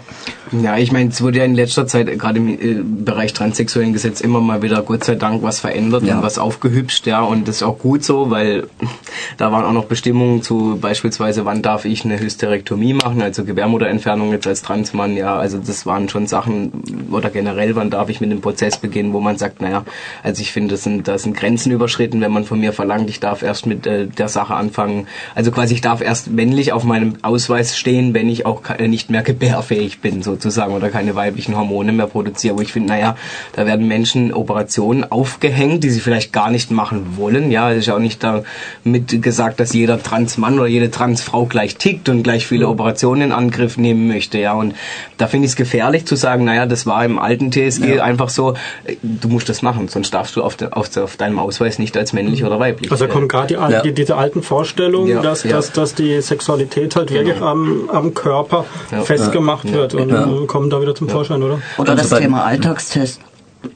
Ja, 0.63 0.77
ich 0.77 0.91
meine, 0.91 1.09
es 1.09 1.21
wurde 1.21 1.39
ja 1.39 1.45
in 1.45 1.55
letzter 1.55 1.87
Zeit 1.87 2.09
äh, 2.09 2.17
gerade 2.17 2.39
im 2.39 2.47
äh, 2.49 2.83
Bereich 2.83 3.33
transsexuellen 3.33 3.93
Gesetz 3.93 4.19
immer 4.21 4.41
mal 4.41 4.61
wieder 4.61 4.81
Gott 4.81 5.03
sei 5.03 5.15
Dank 5.15 5.43
was 5.43 5.59
verändert 5.59 6.03
Ja. 6.03 6.17
und 6.17 6.23
was 6.23 6.37
aufgehübscht, 6.37 7.07
ja, 7.07 7.21
und 7.21 7.47
das 7.47 7.57
ist 7.57 7.63
auch 7.63 7.79
gut 7.79 8.03
so, 8.03 8.31
weil 8.31 8.67
da 9.37 9.51
waren 9.51 9.63
auch 9.65 9.73
noch 9.73 9.85
Bestimmungen 9.85 10.32
zu 10.41 10.77
beispielsweise, 10.81 11.45
wann 11.45 11.61
darf 11.61 11.85
ich 11.85 12.05
eine 12.05 12.19
Hysterektomie 12.19 12.93
machen, 12.93 13.21
also 13.21 13.43
Gebärmutterentfernung 13.43 14.31
jetzt 14.31 14.47
als 14.47 14.61
Transmann, 14.61 15.15
ja, 15.15 15.35
also 15.35 15.59
das 15.59 15.85
waren 15.85 16.09
schon 16.09 16.27
Sachen 16.27 16.71
oder 17.11 17.29
generell, 17.29 17.75
wann 17.75 17.89
darf 17.89 18.09
ich 18.09 18.21
mit 18.21 18.31
dem 18.31 18.41
Prozess 18.41 18.77
beginnen, 18.77 19.13
wo 19.13 19.19
man 19.19 19.37
sagt, 19.37 19.61
naja, 19.61 19.83
also 20.23 20.41
ich 20.41 20.51
finde, 20.51 20.75
das 20.75 20.83
sind, 20.83 21.07
da 21.07 21.17
sind 21.17 21.35
Grenzen 21.35 21.71
überschritten, 21.71 22.21
wenn 22.21 22.31
man 22.31 22.45
von 22.45 22.59
mir 22.59 22.73
verlangt, 22.73 23.09
ich 23.09 23.19
darf 23.19 23.43
erst 23.43 23.65
mit 23.65 23.85
äh, 23.85 24.07
der 24.07 24.29
Sache 24.29 24.55
anfangen, 24.55 25.07
also 25.35 25.51
quasi 25.51 25.75
ich 25.75 25.81
darf 25.81 26.01
erst 26.01 26.29
männlich 26.29 26.73
auf 26.73 26.83
meinem 26.83 27.17
Ausweis 27.21 27.77
stehen, 27.77 28.13
wenn 28.13 28.29
ich 28.29 28.45
auch 28.45 28.61
nicht 28.79 29.09
mehr 29.09 29.21
gebärfähig 29.21 29.99
bin, 29.99 30.23
sozusagen, 30.23 30.73
oder 30.73 30.89
keine 30.89 31.15
weiblichen 31.15 31.55
Hormone 31.55 31.91
mehr 31.91 32.07
produziere, 32.07 32.57
wo 32.57 32.61
ich 32.61 32.71
finde, 32.71 32.89
naja, 32.89 33.15
da 33.53 33.65
werden 33.65 33.87
Menschen 33.87 34.33
Operationen 34.33 35.11
aufgehängt, 35.11 35.83
die 35.83 35.89
sie 35.89 35.99
vielleicht 35.99 36.33
gar 36.33 36.49
nicht 36.49 36.71
machen 36.71 37.17
wollen, 37.17 37.51
ja, 37.51 37.71
es 37.71 37.79
ist 37.79 37.85
ja 37.87 37.95
auch 37.95 37.99
nicht 37.99 38.23
damit 38.23 39.21
gesagt, 39.21 39.59
dass 39.59 39.73
jeder 39.73 40.01
Transmann 40.23 40.57
oder 40.57 40.67
jede 40.67 40.89
Transfrau 40.89 41.45
gleich 41.45 41.75
tickt 41.75 42.07
und 42.09 42.23
gleich 42.23 42.47
viele 42.47 42.67
Operationen 42.69 43.21
in 43.23 43.31
Angriff 43.31 43.77
nehmen 43.77 44.07
möchte, 44.07 44.37
ja, 44.37 44.53
und 44.53 44.73
da 45.17 45.27
finde 45.27 45.45
ich 45.45 45.51
es 45.51 45.55
gefährlich 45.55 46.05
zu 46.05 46.15
sagen, 46.15 46.45
naja, 46.45 46.65
das 46.65 46.85
war 46.85 47.03
im 47.03 47.19
alten 47.19 47.51
TSG 47.51 47.99
einfach 47.99 48.29
so, 48.29 48.53
äh, 48.85 48.95
du 49.03 49.27
musst 49.27 49.49
das 49.49 49.61
machen, 49.61 49.87
sonst 49.89 50.13
darfst 50.13 50.35
du 50.35 50.43
auf, 50.43 50.55
de, 50.55 50.69
auf, 50.71 50.95
auf 50.97 51.17
deinem 51.17 51.39
Ausweis 51.39 51.77
nicht 51.77 51.97
als 51.97 52.13
männlich 52.13 52.43
oder 52.45 52.59
weiblich. 52.59 52.91
Also 52.91 53.05
da 53.05 53.11
kommen 53.11 53.27
gerade 53.27 53.47
die, 53.47 53.53
Ja. 53.55 53.81
die, 53.81 53.93
diese 53.93 54.15
alten 54.15 54.41
Vorstellungen, 54.43 55.09
Ja, 55.09 55.21
dass, 55.21 55.43
ja. 55.43 55.51
Dass, 55.51 55.71
dass 55.73 55.93
die 55.95 56.21
Sexualität 56.21 56.95
halt 56.95 57.11
wirklich 57.11 57.41
am, 57.41 57.89
am 57.91 58.13
Körper 58.13 58.65
Ja. 58.91 59.01
festgemacht 59.01 59.71
wird 59.71 59.93
und 59.93 60.09
Ja. 60.09 60.25
äh, 60.25 60.45
kommen 60.45 60.69
da 60.69 60.81
wieder 60.81 60.95
zum 60.95 61.09
Vorschein, 61.09 61.43
oder? 61.43 61.59
Oder 61.77 61.95
das 61.95 62.09
Thema 62.09 62.43
Alltagstest. 62.45 63.19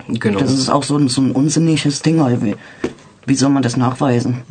genau. 0.08 0.40
Das 0.40 0.54
ist 0.54 0.70
auch 0.70 0.84
so 0.84 0.98
ein, 0.98 1.08
so 1.10 1.22
ein 1.22 1.32
unsinniges 1.32 2.02
Ding. 2.02 2.22
Also 2.22 2.38
wie, 3.28 3.36
soll 3.36 3.50
man 3.50 3.62
das 3.62 3.78
nachweisen? 3.78 4.42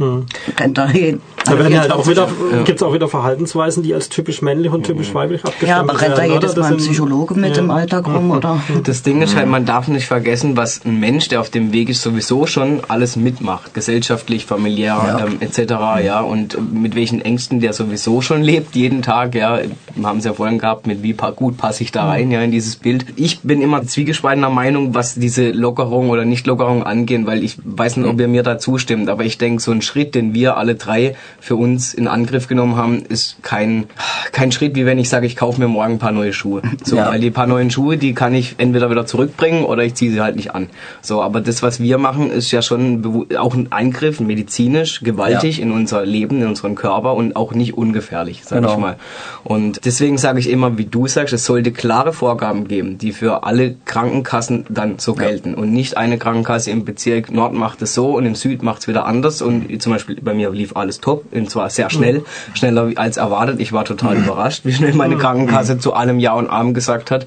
Kennt 0.56 0.78
da 0.78 0.88
jeden. 0.90 1.20
Da 1.44 1.58
werden 1.58 1.72
jetzt 1.72 1.80
halt 1.82 1.92
auch 1.92 2.06
wieder, 2.08 2.28
Ja. 2.52 2.62
gibt's 2.62 2.82
auch 2.82 2.92
wieder 2.92 3.08
Verhaltensweisen, 3.08 3.82
die 3.82 3.94
als 3.94 4.08
typisch 4.08 4.42
männlich 4.42 4.72
und 4.72 4.84
typisch 4.84 5.14
weiblich 5.14 5.42
Ja, 5.42 5.48
abgestimmt 5.48 5.78
aber 5.90 6.00
rennt 6.00 6.12
da 6.12 6.18
werden. 6.22 6.32
jedes 6.32 6.52
oder? 6.52 6.60
Mal 6.62 6.72
ein 6.72 6.76
Psychologe 6.78 7.34
mit 7.34 7.56
ja. 7.56 7.62
im 7.62 7.70
Alltag 7.70 8.06
rum, 8.06 8.30
oder? 8.32 8.60
Das 8.84 9.02
Ding 9.02 9.22
ist 9.22 9.36
halt, 9.36 9.48
man 9.48 9.64
darf 9.64 9.88
nicht 9.88 10.06
vergessen, 10.06 10.56
was 10.56 10.80
ein 10.84 10.98
Mensch, 11.00 11.28
der 11.28 11.40
auf 11.40 11.50
dem 11.50 11.72
Weg 11.72 11.88
ist, 11.88 12.02
sowieso 12.02 12.46
schon 12.46 12.80
alles 12.88 13.16
mitmacht. 13.16 13.74
Gesellschaftlich, 13.74 14.44
familiär, 14.46 14.86
Ja. 15.06 15.24
ähm, 15.26 15.36
etc. 15.40 16.04
Ja, 16.04 16.20
und 16.20 16.58
mit 16.74 16.94
welchen 16.96 17.20
Ängsten 17.20 17.60
der 17.60 17.72
sowieso 17.72 18.20
schon 18.20 18.42
lebt, 18.42 18.74
jeden 18.74 19.02
Tag, 19.02 19.34
ja. 19.34 19.58
Wir 19.94 20.06
haben 20.06 20.18
es 20.18 20.24
ja 20.24 20.32
vorhin 20.32 20.58
gehabt, 20.58 20.86
mit 20.86 21.02
wie 21.02 21.14
gut 21.36 21.56
passe 21.56 21.82
ich 21.82 21.92
da 21.92 22.06
rein, 22.08 22.30
ja, 22.30 22.42
in 22.42 22.50
dieses 22.50 22.76
Bild. 22.76 23.06
Ich 23.16 23.40
bin 23.40 23.62
immer 23.62 23.82
zwiegespaltener 23.84 24.50
Meinung, 24.50 24.94
was 24.94 25.14
diese 25.14 25.50
Lockerung 25.50 26.10
oder 26.10 26.24
Nicht-Lockerung 26.24 26.82
angehen, 26.82 27.26
weil 27.26 27.42
ich 27.44 27.56
weiß 27.64 27.96
nicht, 27.98 28.06
ob 28.08 28.20
ihr 28.20 28.28
mir 28.28 28.42
da 28.42 28.58
zustimmt, 28.66 29.08
aber 29.08 29.24
ich 29.24 29.38
denke, 29.38 29.62
so 29.62 29.70
ein 29.70 29.80
Schritt, 29.80 30.16
den 30.16 30.34
wir 30.34 30.56
alle 30.56 30.74
drei 30.74 31.14
für 31.38 31.54
uns 31.54 31.94
in 31.94 32.08
Angriff 32.08 32.48
genommen 32.48 32.74
haben, 32.76 33.02
ist 33.08 33.36
kein, 33.42 33.84
kein 34.32 34.50
Schritt, 34.50 34.74
wie 34.74 34.86
wenn 34.86 34.98
ich 34.98 35.08
sage, 35.08 35.24
ich 35.26 35.36
kaufe 35.36 35.60
mir 35.60 35.68
morgen 35.68 35.92
ein 35.94 35.98
paar 36.00 36.10
neue 36.10 36.32
Schuhe. 36.32 36.62
So, 36.82 36.96
Ja. 36.96 37.08
weil 37.10 37.20
die 37.20 37.30
paar 37.30 37.46
neuen 37.46 37.70
Schuhe, 37.70 37.96
die 37.96 38.12
kann 38.12 38.34
ich 38.34 38.56
entweder 38.58 38.90
wieder 38.90 39.06
zurückbringen 39.06 39.64
oder 39.64 39.84
ich 39.84 39.94
ziehe 39.94 40.10
sie 40.10 40.20
halt 40.20 40.34
nicht 40.34 40.52
an. 40.56 40.68
So, 41.00 41.22
aber 41.22 41.40
das, 41.40 41.62
was 41.62 41.78
wir 41.78 41.98
machen, 41.98 42.28
ist 42.32 42.50
ja 42.50 42.60
schon 42.60 43.28
auch 43.38 43.54
ein 43.54 43.70
Eingriff, 43.70 44.18
medizinisch, 44.18 45.00
gewaltig 45.02 45.58
Ja. 45.58 45.62
in 45.62 45.70
unser 45.70 46.04
Leben, 46.04 46.42
in 46.42 46.48
unseren 46.48 46.74
Körper 46.74 47.14
und 47.14 47.36
auch 47.36 47.52
nicht 47.54 47.74
ungefährlich, 47.78 48.42
sag 48.44 48.56
Genau. 48.62 48.72
ich 48.72 48.78
mal. 48.78 48.96
Und 49.44 49.84
deswegen 49.84 50.18
sage 50.18 50.40
ich 50.40 50.50
immer, 50.50 50.76
wie 50.76 50.86
du 50.86 51.06
sagst, 51.06 51.32
es 51.34 51.44
sollte 51.44 51.70
klare 51.70 52.12
Vorgaben 52.12 52.66
geben, 52.66 52.98
die 52.98 53.12
für 53.12 53.44
alle 53.44 53.76
Krankenkassen 53.84 54.64
dann 54.68 54.98
so 54.98 55.14
gelten. 55.14 55.54
Und 55.54 55.72
nicht 55.72 55.96
eine 55.96 56.18
Krankenkasse 56.18 56.72
im 56.72 56.84
Bezirk 56.84 57.30
Nord 57.30 57.52
macht 57.54 57.80
es 57.82 57.94
so 57.94 58.16
und 58.16 58.26
im 58.26 58.34
Süd 58.34 58.55
macht 58.62 58.80
es 58.80 58.88
wieder 58.88 59.06
anders. 59.06 59.42
Und 59.42 59.80
zum 59.82 59.92
Beispiel 59.92 60.16
bei 60.20 60.34
mir 60.34 60.50
lief 60.50 60.76
alles 60.76 61.00
top 61.00 61.24
und 61.32 61.50
zwar 61.50 61.70
sehr 61.70 61.90
schnell, 61.90 62.24
schneller 62.54 62.90
als 62.96 63.16
erwartet. 63.16 63.60
Ich 63.60 63.72
war 63.72 63.84
total 63.84 64.16
überrascht, 64.16 64.62
wie 64.64 64.72
schnell 64.72 64.94
meine 64.94 65.16
Krankenkasse 65.16 65.78
zu 65.78 65.94
allem 65.94 66.18
Ja 66.18 66.32
und 66.34 66.48
Arm 66.48 66.74
gesagt 66.74 67.10
hat. 67.10 67.26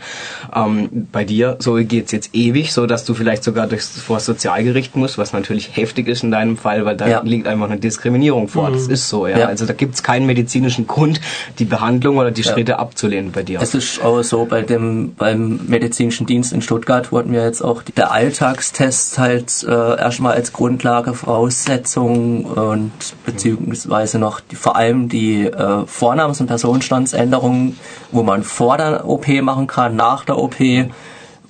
Ähm, 0.55 1.07
bei 1.11 1.23
dir, 1.23 1.57
so 1.59 1.75
geht's 1.75 2.11
jetzt 2.11 2.29
ewig, 2.33 2.73
so 2.73 2.85
dass 2.85 3.05
du 3.05 3.13
vielleicht 3.13 3.43
sogar 3.43 3.67
durchs 3.67 3.99
vor 3.99 4.17
das 4.17 4.25
Sozialgericht 4.25 4.95
musst, 4.95 5.17
was 5.17 5.33
natürlich 5.33 5.75
heftig 5.75 6.07
ist 6.07 6.23
in 6.23 6.31
deinem 6.31 6.57
Fall, 6.57 6.85
weil 6.85 6.95
da 6.97 7.07
Ja. 7.07 7.21
liegt 7.23 7.47
einfach 7.47 7.69
eine 7.69 7.79
Diskriminierung 7.79 8.47
vor. 8.47 8.71
Das 8.71 8.87
ist 8.87 9.09
so, 9.09 9.27
ja. 9.27 9.39
Ja. 9.39 9.45
Also 9.47 9.65
da 9.65 9.73
gibt's 9.73 10.03
keinen 10.03 10.25
medizinischen 10.25 10.87
Grund, 10.87 11.19
die 11.59 11.65
Behandlung 11.65 12.17
oder 12.17 12.31
die 12.31 12.43
Schritte 12.43 12.79
abzulehnen 12.79 13.31
bei 13.31 13.43
dir. 13.43 13.59
Es 13.61 13.73
ist 13.73 14.03
auch 14.03 14.21
so, 14.23 14.45
bei 14.45 14.61
dem, 14.61 15.13
beim 15.15 15.59
medizinischen 15.67 16.25
Dienst 16.25 16.53
in 16.53 16.61
Stuttgart 16.61 17.11
wurden 17.11 17.31
mir 17.31 17.43
jetzt 17.43 17.61
auch 17.61 17.83
die, 17.83 17.91
der 17.91 18.11
Alltagstest 18.11 19.17
halt 19.19 19.63
äh, 19.67 19.71
erstmal 19.99 20.33
als 20.33 20.53
Grundlage, 20.53 21.13
Voraussetzung 21.19 22.45
und 22.45 22.91
beziehungsweise 23.25 24.19
noch 24.19 24.39
die, 24.39 24.55
vor 24.55 24.75
allem 24.75 25.09
die 25.09 25.45
äh, 25.45 25.85
Vornamens- 25.85 26.39
und 26.41 26.47
Personenstandsänderungen, 26.47 27.77
wo 28.11 28.23
man 28.23 28.43
vor 28.43 28.77
der 28.77 29.07
OP 29.07 29.27
machen 29.41 29.67
kann, 29.67 29.95
nach 29.95 30.25
der 30.25 30.37
OP, 30.37 30.55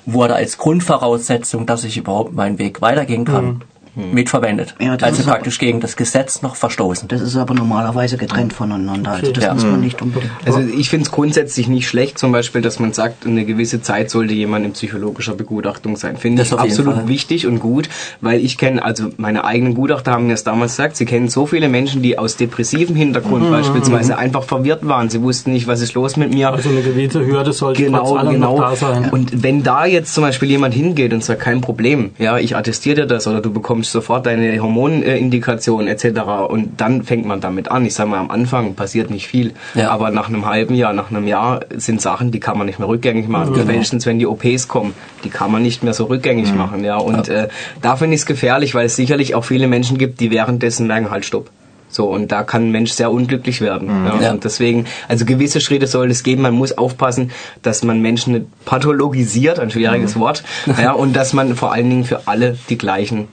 wurde 0.05 0.35
als 0.35 0.57
Grundvoraussetzung, 0.57 1.65
dass 1.65 1.83
ich 1.83 1.97
überhaupt 1.97 2.33
meinen 2.33 2.57
Weg 2.57 2.81
weitergehen 2.81 3.25
kann, 3.25 3.63
mitverwendet. 3.95 4.75
Ja, 4.79 4.95
das 4.97 5.09
also 5.09 5.23
praktisch 5.29 5.59
gegen 5.59 5.79
das 5.79 5.95
Gesetz 5.95 6.41
noch 6.41 6.55
verstoßen. 6.55 7.07
Das 7.07 7.21
ist 7.21 7.35
aber 7.35 7.53
normalerweise 7.53 8.17
getrennt 8.17 8.53
voneinander. 8.53 9.11
Also 9.11 9.31
das 9.31 9.43
Ja. 9.43 9.53
muss 9.53 9.63
man 9.63 9.81
nicht 9.81 10.01
unbedingt. 10.01 10.31
Also 10.45 10.59
ich 10.61 10.89
finde 10.89 11.05
es 11.05 11.11
grundsätzlich 11.11 11.67
nicht 11.67 11.87
schlecht, 11.87 12.17
zum 12.17 12.31
Beispiel, 12.31 12.61
dass 12.61 12.79
man 12.79 12.93
sagt, 12.93 13.25
eine 13.25 13.45
gewisse 13.45 13.81
Zeit 13.81 14.09
sollte 14.09 14.33
jemand 14.33 14.65
in 14.65 14.71
psychologischer 14.73 15.33
Begutachtung 15.33 15.95
sein. 15.97 16.17
Finde 16.17 16.41
Das 16.43 16.51
ich 16.51 16.57
absolut 16.59 16.95
Fall. 16.95 17.07
wichtig 17.07 17.47
und 17.47 17.59
gut, 17.59 17.89
weil 18.21 18.43
ich 18.43 18.57
kenne, 18.57 18.83
also 18.83 19.09
meine 19.17 19.43
eigenen 19.43 19.73
Gutachter 19.73 20.11
haben 20.11 20.27
mir 20.27 20.33
das 20.33 20.43
damals 20.43 20.73
gesagt, 20.73 20.95
sie 20.97 21.05
kennen 21.05 21.29
so 21.29 21.45
viele 21.45 21.67
Menschen, 21.69 22.01
die 22.01 22.17
aus 22.17 22.37
depressivem 22.37 22.95
Hintergrund 22.95 23.49
beispielsweise 23.51 24.17
einfach 24.17 24.43
verwirrt 24.43 24.87
waren. 24.87 25.09
Sie 25.09 25.21
wussten 25.21 25.51
nicht, 25.51 25.67
was 25.67 25.81
ist 25.81 25.93
los 25.93 26.15
mit 26.17 26.33
mir. 26.33 26.51
Also 26.51 26.69
eine 26.69 26.81
gewisse 26.81 27.25
Hürde 27.25 27.53
sollte 27.53 27.83
Genau, 27.83 27.99
trotz 28.05 28.19
allem 28.19 28.33
genau. 28.33 28.57
noch 28.57 28.69
da 28.69 28.75
sein. 28.75 29.09
Und 29.09 29.43
wenn 29.43 29.63
da 29.63 29.85
jetzt 29.85 30.13
zum 30.13 30.23
Beispiel 30.23 30.49
jemand 30.49 30.73
hingeht 30.73 31.13
und 31.13 31.23
sagt, 31.23 31.41
kein 31.41 31.61
Problem, 31.61 32.11
ja, 32.17 32.37
ich 32.37 32.55
attestiere 32.55 32.95
dir 32.95 33.05
das 33.05 33.27
oder 33.27 33.41
du 33.41 33.51
bekommst 33.51 33.78
sofort 33.83 34.25
deine 34.25 34.61
Hormonindikation 34.61 35.87
etc. 35.87 36.21
und 36.49 36.79
dann 36.81 37.03
fängt 37.03 37.25
man 37.25 37.41
damit 37.41 37.69
an. 37.71 37.85
Ich 37.85 37.93
sage 37.93 38.09
mal, 38.09 38.19
am 38.19 38.31
Anfang 38.31 38.75
passiert 38.75 39.09
nicht 39.09 39.27
viel, 39.27 39.53
Ja. 39.75 39.89
aber 39.91 40.11
nach 40.11 40.29
einem 40.29 40.45
halben 40.45 40.75
Jahr, 40.75 40.93
nach 40.93 41.09
einem 41.11 41.27
Jahr 41.27 41.61
sind 41.75 42.01
Sachen, 42.01 42.31
die 42.31 42.39
kann 42.39 42.57
man 42.57 42.67
nicht 42.67 42.79
mehr 42.79 42.87
rückgängig 42.87 43.27
machen. 43.27 43.53
Genau. 43.53 43.65
Spätestens 43.65 44.05
wenn 44.05 44.19
die 44.19 44.27
OPs 44.27 44.67
kommen, 44.67 44.93
die 45.23 45.29
kann 45.29 45.51
man 45.51 45.61
nicht 45.61 45.83
mehr 45.83 45.93
so 45.93 46.05
rückgängig 46.05 46.53
machen. 46.53 46.83
Ja, 46.83 46.97
und 46.97 47.29
Äh, 47.29 47.47
da 47.81 47.95
finde 47.95 48.15
ich 48.15 48.21
es 48.21 48.25
gefährlich, 48.25 48.73
weil 48.75 48.85
es 48.87 48.95
sicherlich 48.95 49.35
auch 49.35 49.43
viele 49.43 49.67
Menschen 49.67 49.97
gibt, 49.97 50.19
die 50.19 50.31
währenddessen 50.31 50.87
merken, 50.87 51.11
halt 51.11 51.25
stopp. 51.25 51.49
So, 51.91 52.05
und 52.05 52.31
da 52.31 52.43
kann 52.43 52.67
ein 52.67 52.71
Mensch 52.71 52.91
sehr 52.91 53.11
unglücklich 53.11 53.61
werden. 53.61 53.89
Ja, 54.05 54.21
Ja. 54.21 54.31
Und 54.31 54.43
deswegen, 54.43 54.85
also 55.07 55.25
gewisse 55.25 55.59
Schritte 55.59 55.87
soll 55.87 56.11
es 56.11 56.21
geben. 56.21 56.43
Man 56.43 56.53
muss 56.53 56.77
aufpassen, 56.77 57.31
dass 57.63 57.83
man 57.83 57.99
Menschen 57.99 58.33
nicht 58.33 58.45
pathologisiert, 58.65 59.57
ein 59.59 59.71
schwieriges 59.71 60.17
Wort, 60.19 60.43
ja, 60.79 60.91
und 60.91 61.15
dass 61.15 61.33
man 61.33 61.55
vor 61.55 61.73
allen 61.73 61.89
Dingen 61.89 62.03
für 62.03 62.27
alle 62.27 62.57
die 62.69 62.77
gleichen 62.77 63.27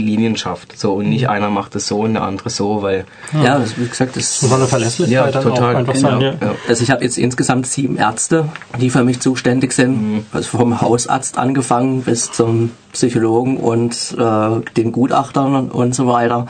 Linien 0.00 0.36
schafft. 0.36 0.78
So, 0.78 0.94
und 0.94 1.08
nicht 1.08 1.28
einer 1.28 1.50
macht 1.50 1.74
es 1.76 1.86
so 1.86 2.00
und 2.00 2.14
der 2.14 2.22
andere 2.22 2.50
so, 2.50 2.82
weil, 2.82 3.04
Ja, 3.32 3.58
das, 3.58 3.78
wie 3.78 3.86
gesagt, 3.86 4.16
das 4.16 4.40
Das 4.40 4.48
soll 4.50 4.58
eine 4.58 4.68
Verlässlichkeit 4.68 5.12
Ja, 5.12 5.30
dann 5.30 5.42
total. 5.42 5.74
auch 5.74 5.78
einfach 5.78 5.94
sein. 5.94 6.18
Genau. 6.18 6.32
Ja. 6.32 6.46
Ja. 6.48 6.54
Also 6.68 6.82
ich 6.82 6.90
habe 6.90 7.04
jetzt 7.04 7.18
insgesamt 7.18 7.66
sieben 7.66 7.96
Ärzte, 7.96 8.48
die 8.80 8.90
für 8.90 9.04
mich 9.04 9.20
zuständig 9.20 9.72
sind. 9.72 10.24
Also 10.32 10.58
vom 10.58 10.80
Hausarzt 10.80 11.38
angefangen 11.38 12.02
bis 12.02 12.32
zum 12.32 12.70
Psychologen 12.92 13.56
und 13.56 14.16
äh, 14.18 14.72
den 14.76 14.92
Gutachtern 14.92 15.54
und, 15.54 15.70
und 15.72 15.94
so 15.94 16.06
weiter. 16.06 16.46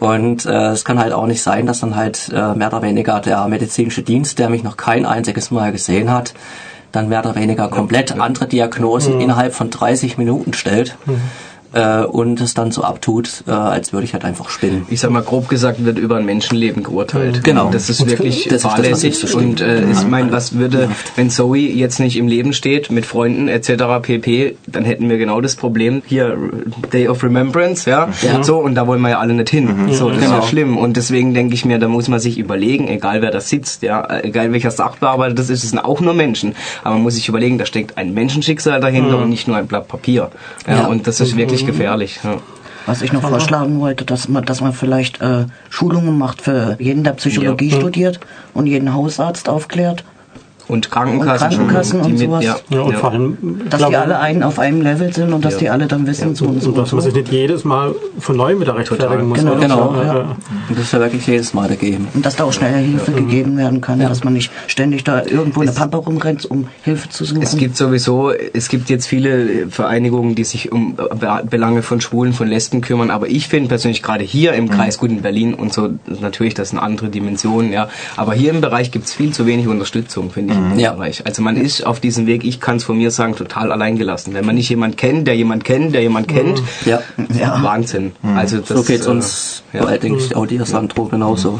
Und 0.00 0.46
äh, 0.46 0.70
es 0.70 0.84
kann 0.84 0.98
halt 0.98 1.12
auch 1.12 1.26
nicht 1.26 1.42
sein, 1.42 1.66
dass 1.66 1.80
dann 1.80 1.94
halt 1.94 2.28
äh, 2.34 2.54
mehr 2.54 2.68
oder 2.68 2.82
weniger 2.82 3.20
der 3.20 3.46
medizinische 3.46 4.02
Dienst, 4.02 4.38
der 4.40 4.48
mich 4.50 4.64
noch 4.64 4.76
kein 4.76 5.06
einziges 5.06 5.52
Mal 5.52 5.70
gesehen 5.70 6.10
hat, 6.10 6.34
dann 6.90 7.08
mehr 7.08 7.20
oder 7.20 7.36
weniger 7.36 7.68
komplett 7.68 8.12
andere 8.18 8.46
Diagnosen 8.48 9.20
innerhalb 9.20 9.54
von 9.54 9.70
30 9.70 10.18
Minuten 10.18 10.54
stellt. 10.54 10.96
Äh, 11.72 12.04
und 12.04 12.40
es 12.40 12.54
dann 12.54 12.70
so 12.70 12.82
abtut, 12.82 13.44
äh, 13.46 13.50
als 13.50 13.92
würde 13.92 14.04
ich 14.04 14.12
halt 14.12 14.24
einfach 14.24 14.50
spinnen. 14.50 14.86
ich 14.90 15.00
sag 15.00 15.10
mal 15.10 15.22
grob 15.22 15.48
gesagt, 15.48 15.84
wird 15.84 15.98
über 15.98 16.16
ein 16.16 16.26
Menschenleben 16.26 16.82
geurteilt. 16.82 17.42
Genau. 17.44 17.70
Das 17.70 17.88
ist 17.88 18.06
wirklich 18.06 18.44
Das 18.48 18.56
ist 18.56 18.64
das, 18.64 18.72
fahrlässig. 18.72 19.16
so 19.16 19.38
und 19.38 19.60
äh, 19.60 19.82
ich 19.90 20.06
meine, 20.06 20.32
was 20.32 20.54
würde, 20.58 20.90
wenn 21.16 21.30
Zoe 21.30 21.56
jetzt 21.58 21.98
nicht 22.00 22.16
im 22.16 22.28
Leben 22.28 22.52
steht, 22.52 22.90
mit 22.90 23.06
Freunden 23.06 23.48
etc. 23.48 23.72
pp., 24.02 24.56
dann 24.66 24.84
hätten 24.84 25.08
wir 25.08 25.16
genau 25.18 25.40
das 25.40 25.56
Problem. 25.56 26.02
Hier, 26.06 26.36
Day 26.92 27.08
of 27.08 27.22
Remembrance, 27.22 27.88
ja, 27.88 28.08
Ja. 28.22 28.42
so, 28.42 28.58
und 28.58 28.74
da 28.74 28.86
wollen 28.86 29.00
wir 29.00 29.10
ja 29.10 29.18
alle 29.18 29.32
nicht 29.34 29.48
hin. 29.50 29.68
So, 29.92 30.08
das 30.10 30.18
ist 30.18 30.24
ja 30.24 30.30
Genau. 30.34 30.42
schlimm. 30.46 30.76
Und 30.76 30.96
deswegen 30.96 31.32
denke 31.34 31.54
ich 31.54 31.64
mir, 31.64 31.78
da 31.78 31.88
muss 31.88 32.08
man 32.08 32.20
sich 32.20 32.38
überlegen, 32.38 32.88
egal 32.88 33.22
wer 33.22 33.30
da 33.30 33.40
sitzt, 33.40 33.82
ja, 33.82 34.06
egal 34.22 34.52
welcher 34.52 34.70
Sachbearbeiter 34.70 35.34
das 35.34 35.48
ist, 35.50 35.64
es 35.64 35.70
sind 35.70 35.78
auch 35.78 36.00
nur 36.00 36.12
Menschen. 36.14 36.54
Aber 36.84 36.94
man 36.94 37.02
muss 37.04 37.14
sich 37.14 37.28
überlegen, 37.28 37.56
da 37.58 37.64
steckt 37.66 37.96
ein 37.96 38.12
Menschenschicksal 38.12 38.80
dahinter 38.80 39.18
und 39.18 39.30
nicht 39.30 39.48
nur 39.48 39.56
ein 39.56 39.66
Blatt 39.66 39.88
Papier. 39.88 40.30
Ja, 40.66 40.74
Ja. 40.74 40.86
Und 40.86 41.06
das 41.06 41.20
ist 41.20 41.36
wirklich 41.36 41.61
gefährlich. 41.66 42.20
Ja. 42.24 42.38
Was 42.86 43.00
ich 43.02 43.12
noch 43.12 43.22
vorschlagen 43.22 43.78
wollte, 43.78 44.04
dass 44.04 44.28
man, 44.28 44.44
dass 44.44 44.60
man 44.60 44.72
vielleicht 44.72 45.20
äh, 45.20 45.44
Schulungen 45.70 46.18
macht 46.18 46.42
für 46.42 46.76
jeden, 46.80 47.04
der 47.04 47.12
Psychologie 47.12 47.68
Ja. 47.68 47.76
studiert 47.76 48.18
und 48.54 48.66
jeden 48.66 48.92
Hausarzt 48.92 49.48
aufklärt, 49.48 50.02
Und 50.68 50.90
Krankenkassen, 50.90 51.46
Und 51.48 51.68
Krankenkassen 51.68 52.02
die 52.02 52.06
und 52.06 52.12
mit, 52.18 52.20
sowas. 52.28 52.44
ja, 52.44 52.56
Ja, 52.70 52.80
und 52.82 52.92
ja. 52.92 52.98
vor 52.98 53.10
allem, 53.10 53.60
dass 53.68 53.86
die 53.88 53.96
alle 53.96 54.18
einen 54.18 54.42
auf 54.42 54.58
einem 54.58 54.80
Level 54.82 55.12
sind 55.12 55.32
und 55.32 55.44
dass 55.44 55.54
Ja. 55.54 55.58
die 55.60 55.70
alle 55.70 55.86
dann 55.86 56.06
wissen, 56.06 56.34
so 56.34 56.46
und 56.46 56.62
so. 56.62 56.70
und 56.70 56.78
dass 56.78 56.92
man 56.92 57.00
sich 57.02 57.14
nicht 57.14 57.30
jedes 57.32 57.64
Mal 57.64 57.94
von 58.18 58.36
neuem 58.36 58.60
wieder 58.60 58.76
rechtfertigen 58.76 59.28
muss. 59.28 59.38
Genau, 59.38 59.56
genau, 59.56 59.94
Ja, 59.96 60.02
ja. 60.04 60.14
ja. 60.14 60.20
Und 60.68 60.78
das 60.78 60.84
ist 60.84 60.92
ja 60.92 61.00
wirklich 61.00 61.26
jedes 61.26 61.52
Mal 61.54 61.68
dagegen. 61.68 62.08
Und 62.14 62.24
dass 62.24 62.36
da 62.36 62.44
auch 62.44 62.52
schneller 62.52 62.78
Hilfe 62.78 63.12
gegeben 63.12 63.56
werden 63.56 63.80
kann, 63.80 63.98
dass 63.98 64.24
man 64.24 64.32
nicht 64.34 64.50
ständig 64.66 65.04
da 65.04 65.22
irgendwo 65.24 65.60
in 65.60 65.66
der 65.66 65.74
Pampa 65.74 65.98
rumrennt, 65.98 66.44
um 66.50 66.68
Hilfe 66.82 67.08
zu 67.08 67.24
suchen. 67.24 67.42
Es 67.42 67.56
gibt 67.56 67.76
sowieso, 67.76 68.30
es 68.30 68.68
gibt 68.68 68.88
jetzt 68.88 69.06
viele 69.06 69.68
Vereinigungen, 69.68 70.34
die 70.34 70.44
sich 70.44 70.70
um 70.72 70.94
Be- 70.96 71.42
Belange 71.48 71.82
von 71.82 72.00
Schwulen, 72.00 72.32
von 72.32 72.46
Lesben 72.48 72.80
kümmern, 72.80 73.10
aber 73.10 73.28
ich 73.28 73.48
finde 73.48 73.68
persönlich 73.68 74.02
gerade 74.02 74.24
hier 74.24 74.52
im 74.54 74.70
Kreis 74.70 74.98
Gut 74.98 75.10
in 75.10 75.22
Berlin 75.22 75.54
und 75.54 75.72
so, 75.72 75.90
natürlich, 76.20 76.54
das 76.54 76.70
sind 76.70 76.78
andere 76.78 77.08
Dimensionen, 77.08 77.72
ja, 77.72 77.88
aber 78.16 78.34
hier 78.34 78.50
im 78.50 78.60
Bereich 78.60 78.90
gibt 78.90 79.06
es 79.06 79.12
viel 79.12 79.32
zu 79.32 79.46
wenig 79.46 79.66
Unterstützung, 79.68 80.30
finde 80.30 80.51
ich, 80.51 80.51
im 80.52 80.78
Ja. 80.78 80.92
Bereich. 80.92 81.24
Also 81.26 81.42
man 81.42 81.56
ist 81.56 81.84
auf 81.86 82.00
diesem 82.00 82.26
Weg, 82.26 82.44
ich 82.44 82.60
kann 82.60 82.76
es 82.76 82.84
von 82.84 82.96
mir 82.98 83.10
sagen, 83.10 83.34
total 83.36 83.72
alleingelassen. 83.72 84.34
Wenn 84.34 84.44
man 84.46 84.54
nicht 84.54 84.68
jemand 84.68 84.96
kennt, 84.96 85.26
der 85.26 85.36
jemand 85.36 85.64
kennt, 85.64 85.94
der 85.94 86.02
jemand 86.02 86.28
kennt, 86.28 86.62
Ja. 86.84 87.00
Ja. 87.38 87.62
Wahnsinn. 87.62 88.12
Also 88.36 88.58
das, 88.58 88.68
So 88.68 88.82
geht's 88.82 89.06
äh, 89.06 89.10
uns, 89.10 89.62
ja. 89.72 89.84
weil 89.84 89.98
denke 89.98 90.18
ich 90.20 90.34
auch 90.36 90.46
dir, 90.46 90.64
Sandro, 90.64 91.04
genauso. 91.06 91.58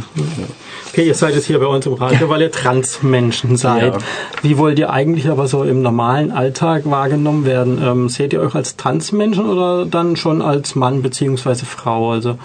Okay, 0.90 1.06
ihr 1.06 1.14
seid 1.14 1.34
jetzt 1.34 1.46
hier 1.46 1.58
bei 1.58 1.66
uns 1.66 1.86
im 1.86 1.94
Radio, 1.94 2.28
weil 2.28 2.42
ihr 2.42 2.50
Transmenschen 2.52 3.56
seid. 3.56 3.94
Ja. 3.94 3.98
Wie 4.42 4.58
wollt 4.58 4.78
ihr 4.78 4.90
eigentlich 4.90 5.28
aber 5.28 5.46
so 5.48 5.64
im 5.64 5.80
normalen 5.80 6.30
Alltag 6.30 6.82
wahrgenommen 6.84 7.46
werden? 7.46 7.80
Ähm, 7.82 8.08
seht 8.10 8.32
ihr 8.34 8.40
euch 8.42 8.54
als 8.54 8.76
Transmenschen 8.76 9.46
oder 9.48 9.86
dann 9.86 10.16
schon 10.16 10.42
als 10.42 10.74
Mann 10.74 11.00
beziehungsweise 11.02 11.64
Frau? 11.64 12.10
Also 12.12 12.36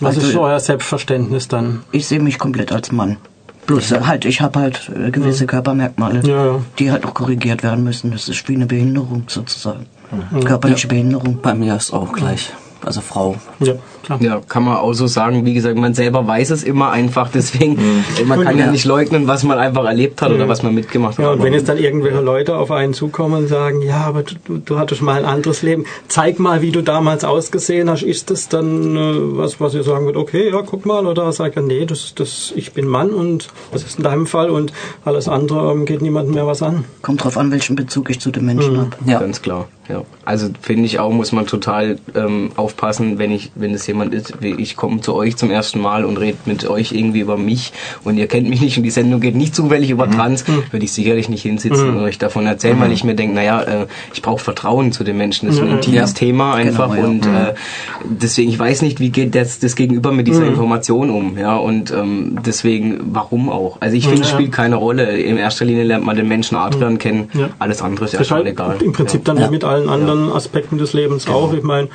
was 0.00 0.16
Also- 0.16 0.28
ist 0.28 0.36
euer 0.36 0.60
Selbstverständnis 0.60 1.48
dann? 1.48 1.80
Ich 1.90 2.06
sehe 2.06 2.20
mich 2.20 2.38
komplett 2.38 2.72
als 2.72 2.92
Mann. 2.92 3.16
Bloß 3.68 3.92
halt, 4.00 4.24
ich 4.24 4.40
habe 4.40 4.58
halt 4.60 4.90
äh, 4.96 5.10
gewisse 5.10 5.46
Körpermerkmale, 5.46 6.26
Ja, 6.26 6.58
die 6.78 6.90
halt 6.90 7.04
auch 7.04 7.12
korrigiert 7.12 7.62
werden 7.62 7.84
müssen. 7.84 8.10
Das 8.10 8.28
ist 8.28 8.48
wie 8.48 8.54
eine 8.56 8.64
Behinderung 8.66 9.24
sozusagen. 9.28 9.86
Körperliche 10.44 10.88
Behinderung. 10.88 11.38
Bei 11.42 11.54
mir 11.54 11.76
ist 11.76 11.92
auch 11.92 12.12
gleich. 12.12 12.50
also 12.82 13.02
Frau. 13.02 13.36
Ja, 13.60 13.74
klar. 14.02 14.18
Ja, 14.22 14.40
kann 14.48 14.64
man 14.64 14.76
auch 14.76 14.92
so 14.92 15.06
sagen. 15.06 15.44
Wie 15.44 15.54
gesagt, 15.54 15.76
man 15.76 15.94
selber 15.94 16.26
weiß 16.26 16.50
es 16.50 16.62
immer 16.64 16.90
einfach, 16.90 17.30
deswegen, 17.30 17.72
Mhm. 17.74 18.28
man 18.28 18.42
kann 18.42 18.58
ja 18.58 18.66
Ja. 18.66 18.70
nicht 18.72 18.84
leugnen, 18.84 19.26
was 19.26 19.44
man 19.44 19.58
einfach 19.58 19.84
erlebt 19.84 20.20
hat 20.22 20.30
oder 20.30 20.48
was 20.48 20.62
man 20.62 20.74
mitgemacht 20.74 21.18
hat. 21.18 21.24
Ja, 21.24 21.30
und 21.32 21.42
wenn 21.42 21.52
jetzt 21.52 21.68
dann 21.68 21.78
irgendwelche 21.78 22.20
Leute 22.20 22.56
auf 22.56 22.70
einen 22.70 22.94
zukommen 22.94 23.42
und 23.44 23.48
sagen, 23.48 23.82
ja, 23.82 24.00
aber 24.06 24.22
du, 24.22 24.34
du- 24.44 24.58
du 24.58 24.78
hattest 24.78 25.02
mal 25.02 25.18
ein 25.18 25.24
anderes 25.24 25.62
Leben, 25.62 25.84
zeig 26.08 26.38
mal, 26.38 26.62
wie 26.62 26.70
du 26.72 26.82
damals 26.82 27.24
ausgesehen 27.24 27.88
hast, 27.90 28.02
ist 28.02 28.30
das 28.30 28.48
dann 28.48 28.96
äh, 28.96 29.36
was, 29.38 29.60
was 29.60 29.74
ihr 29.74 29.82
sagen 29.82 30.04
würdet, 30.06 30.20
okay, 30.20 30.50
ja, 30.50 30.62
guck 30.64 30.86
mal, 30.86 31.06
oder 31.06 31.30
sagt 31.32 31.56
er, 31.56 31.62
nee, 31.62 31.84
das, 31.86 32.14
das, 32.14 32.52
ich 32.56 32.72
bin 32.72 32.86
Mann 32.86 33.10
und 33.10 33.48
das 33.72 33.84
ist 33.84 33.98
in 33.98 34.04
deinem 34.04 34.26
Fall 34.26 34.50
und 34.50 34.72
alles 35.04 35.28
andere 35.28 35.72
ähm, 35.72 35.84
geht 35.84 36.02
niemandem 36.02 36.34
mehr 36.34 36.46
was 36.46 36.62
an. 36.62 36.84
Kommt 37.02 37.24
drauf 37.24 37.36
an, 37.36 37.50
welchen 37.50 37.76
Bezug 37.76 38.10
ich 38.10 38.20
zu 38.20 38.30
den 38.30 38.44
Menschen 38.46 38.74
Mhm. 38.74 38.78
habe. 38.80 38.90
Ja. 39.06 39.18
Ganz 39.20 39.42
klar, 39.42 39.68
ja. 39.88 40.02
Also 40.24 40.48
finde 40.60 40.84
ich 40.84 40.98
auch, 40.98 41.10
muss 41.10 41.32
man 41.32 41.46
total 41.46 41.98
ähm, 42.14 42.50
aufpassen, 42.56 43.18
wenn 43.18 43.30
ich, 43.30 43.50
wenn 43.54 43.72
es 43.74 43.84
jemand 43.88 44.14
ist, 44.14 44.40
wie 44.40 44.54
ich 44.54 44.76
komme 44.76 45.00
zu 45.00 45.14
euch 45.14 45.36
zum 45.36 45.50
ersten 45.50 45.80
Mal 45.80 46.04
und 46.04 46.18
rede 46.18 46.38
mit 46.46 46.68
euch 46.68 46.92
irgendwie 46.92 47.20
über 47.20 47.36
mich 47.36 47.72
und 48.04 48.16
ihr 48.18 48.26
kennt 48.28 48.48
mich 48.48 48.60
nicht 48.60 48.76
und 48.76 48.84
die 48.84 48.90
Sendung 48.90 49.20
geht 49.20 49.34
nicht 49.34 49.54
zufällig 49.54 49.90
über 49.90 50.08
Trans, 50.10 50.44
würde 50.70 50.84
ich 50.84 50.92
sicherlich 50.92 51.28
nicht 51.28 51.42
hinsitzen 51.42 51.88
und 51.96 51.98
euch 51.98 52.18
davon 52.18 52.46
erzählen, 52.46 52.78
weil 52.80 52.92
ich 52.92 53.02
mir 53.04 53.14
denke, 53.14 53.34
naja, 53.34 53.62
äh, 53.62 53.86
ich 54.14 54.22
brauche 54.22 54.42
Vertrauen 54.42 54.92
zu 54.92 55.02
den 55.04 55.16
Menschen. 55.16 55.46
Das 55.48 55.56
ist 55.56 55.62
ein 55.62 55.70
intimes 55.70 56.14
Thema 56.14 56.54
einfach 56.54 56.90
Genau, 56.90 57.02
ja. 57.02 57.08
und 57.08 57.26
äh, 57.26 57.54
deswegen, 58.04 58.50
ich 58.50 58.58
weiß 58.58 58.82
nicht, 58.82 59.00
wie 59.00 59.10
geht 59.10 59.34
das, 59.34 59.58
das 59.58 59.74
Gegenüber 59.74 60.12
mit 60.12 60.26
dieser 60.28 60.46
Information 60.46 61.10
um, 61.10 61.36
ja, 61.38 61.56
und 61.56 61.90
ähm, 61.90 62.38
deswegen, 62.44 63.00
warum 63.12 63.48
auch? 63.48 63.78
Also 63.80 63.96
ich 63.96 64.04
finde, 64.06 64.22
es 64.22 64.28
Ja. 64.30 64.34
spielt 64.34 64.52
keine 64.52 64.76
Rolle. 64.76 65.16
In 65.18 65.36
erster 65.38 65.64
Linie 65.64 65.84
lernt 65.84 66.04
man 66.04 66.16
den 66.16 66.28
Menschen 66.28 66.56
Adrian 66.56 66.98
kennen, 66.98 67.30
Ja. 67.34 67.48
alles 67.58 67.82
andere 67.82 68.04
ist 68.04 68.14
erstmal 68.14 68.40
halt 68.40 68.52
egal. 68.52 68.76
im 68.82 68.92
Prinzip 68.92 69.26
ja. 69.26 69.34
dann 69.34 69.44
wie 69.46 69.50
mit 69.50 69.64
allen 69.64 69.88
anderen 69.88 70.30
Aspekten 70.32 70.78
des 70.78 70.92
Lebens 70.92 71.26
auch. 71.28 71.52
Ich 71.52 71.62
meine, 71.62 71.88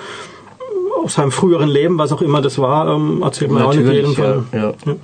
aus 1.03 1.15
seinem 1.15 1.31
früheren 1.31 1.69
Leben, 1.69 1.97
was 1.97 2.11
auch 2.11 2.21
immer 2.21 2.41
das 2.41 2.57
war, 2.57 2.87
ähm, 2.95 3.21
erzählt 3.21 3.51
man 3.51 3.63
auch 3.63 3.73
nicht 3.73 3.87
jedem 3.87 4.11
Natürlich, 4.11 4.17
ja, 4.53 4.73
von. 4.81 4.89
ja. 4.89 4.95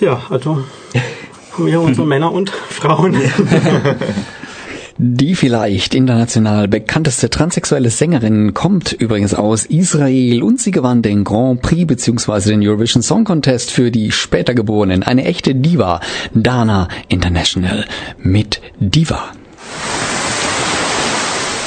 Ja, 0.00 0.22
also 0.28 0.62
wir 1.58 1.80
unsere 1.80 2.06
Männer 2.06 2.32
und 2.32 2.50
Frauen. 2.50 3.16
Die 4.96 5.34
vielleicht 5.34 5.92
international 5.92 6.68
bekannteste 6.68 7.28
transsexuelle 7.28 7.90
Sängerin 7.90 8.54
kommt 8.54 8.92
übrigens 8.92 9.34
aus 9.34 9.66
Israel 9.66 10.40
und 10.44 10.60
sie 10.60 10.70
gewann 10.70 11.02
den 11.02 11.24
Grand 11.24 11.62
Prix 11.62 11.86
bzw. 11.88 12.50
den 12.50 12.66
Eurovision 12.66 13.02
Song 13.02 13.24
Contest 13.24 13.72
für 13.72 13.90
die 13.90 14.12
später 14.12 14.54
Geborenen. 14.54 15.02
Eine 15.02 15.24
echte 15.24 15.56
Diva, 15.56 16.00
Dana 16.32 16.86
International 17.08 17.86
mit 18.22 18.60
Diva. 18.78 19.32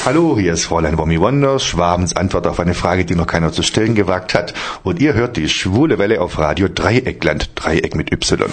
Hallo, 0.08 0.38
hier 0.38 0.54
ist 0.54 0.64
Fräulein 0.64 0.96
Wommy 0.96 1.20
Wonders, 1.20 1.66
Schwabens 1.66 2.16
Antwort 2.16 2.46
auf 2.46 2.60
eine 2.60 2.72
Frage, 2.72 3.04
die 3.04 3.14
noch 3.14 3.26
keiner 3.26 3.52
zu 3.52 3.62
stellen 3.62 3.94
gewagt 3.94 4.32
hat. 4.32 4.54
Und 4.82 5.02
ihr 5.02 5.12
hört 5.12 5.36
die 5.36 5.50
schwule 5.50 5.98
Welle 5.98 6.22
auf 6.22 6.38
Radio 6.38 6.66
Dreieckland, 6.66 7.50
Dreieck 7.54 7.94
mit 7.94 8.10
Y. 8.10 8.48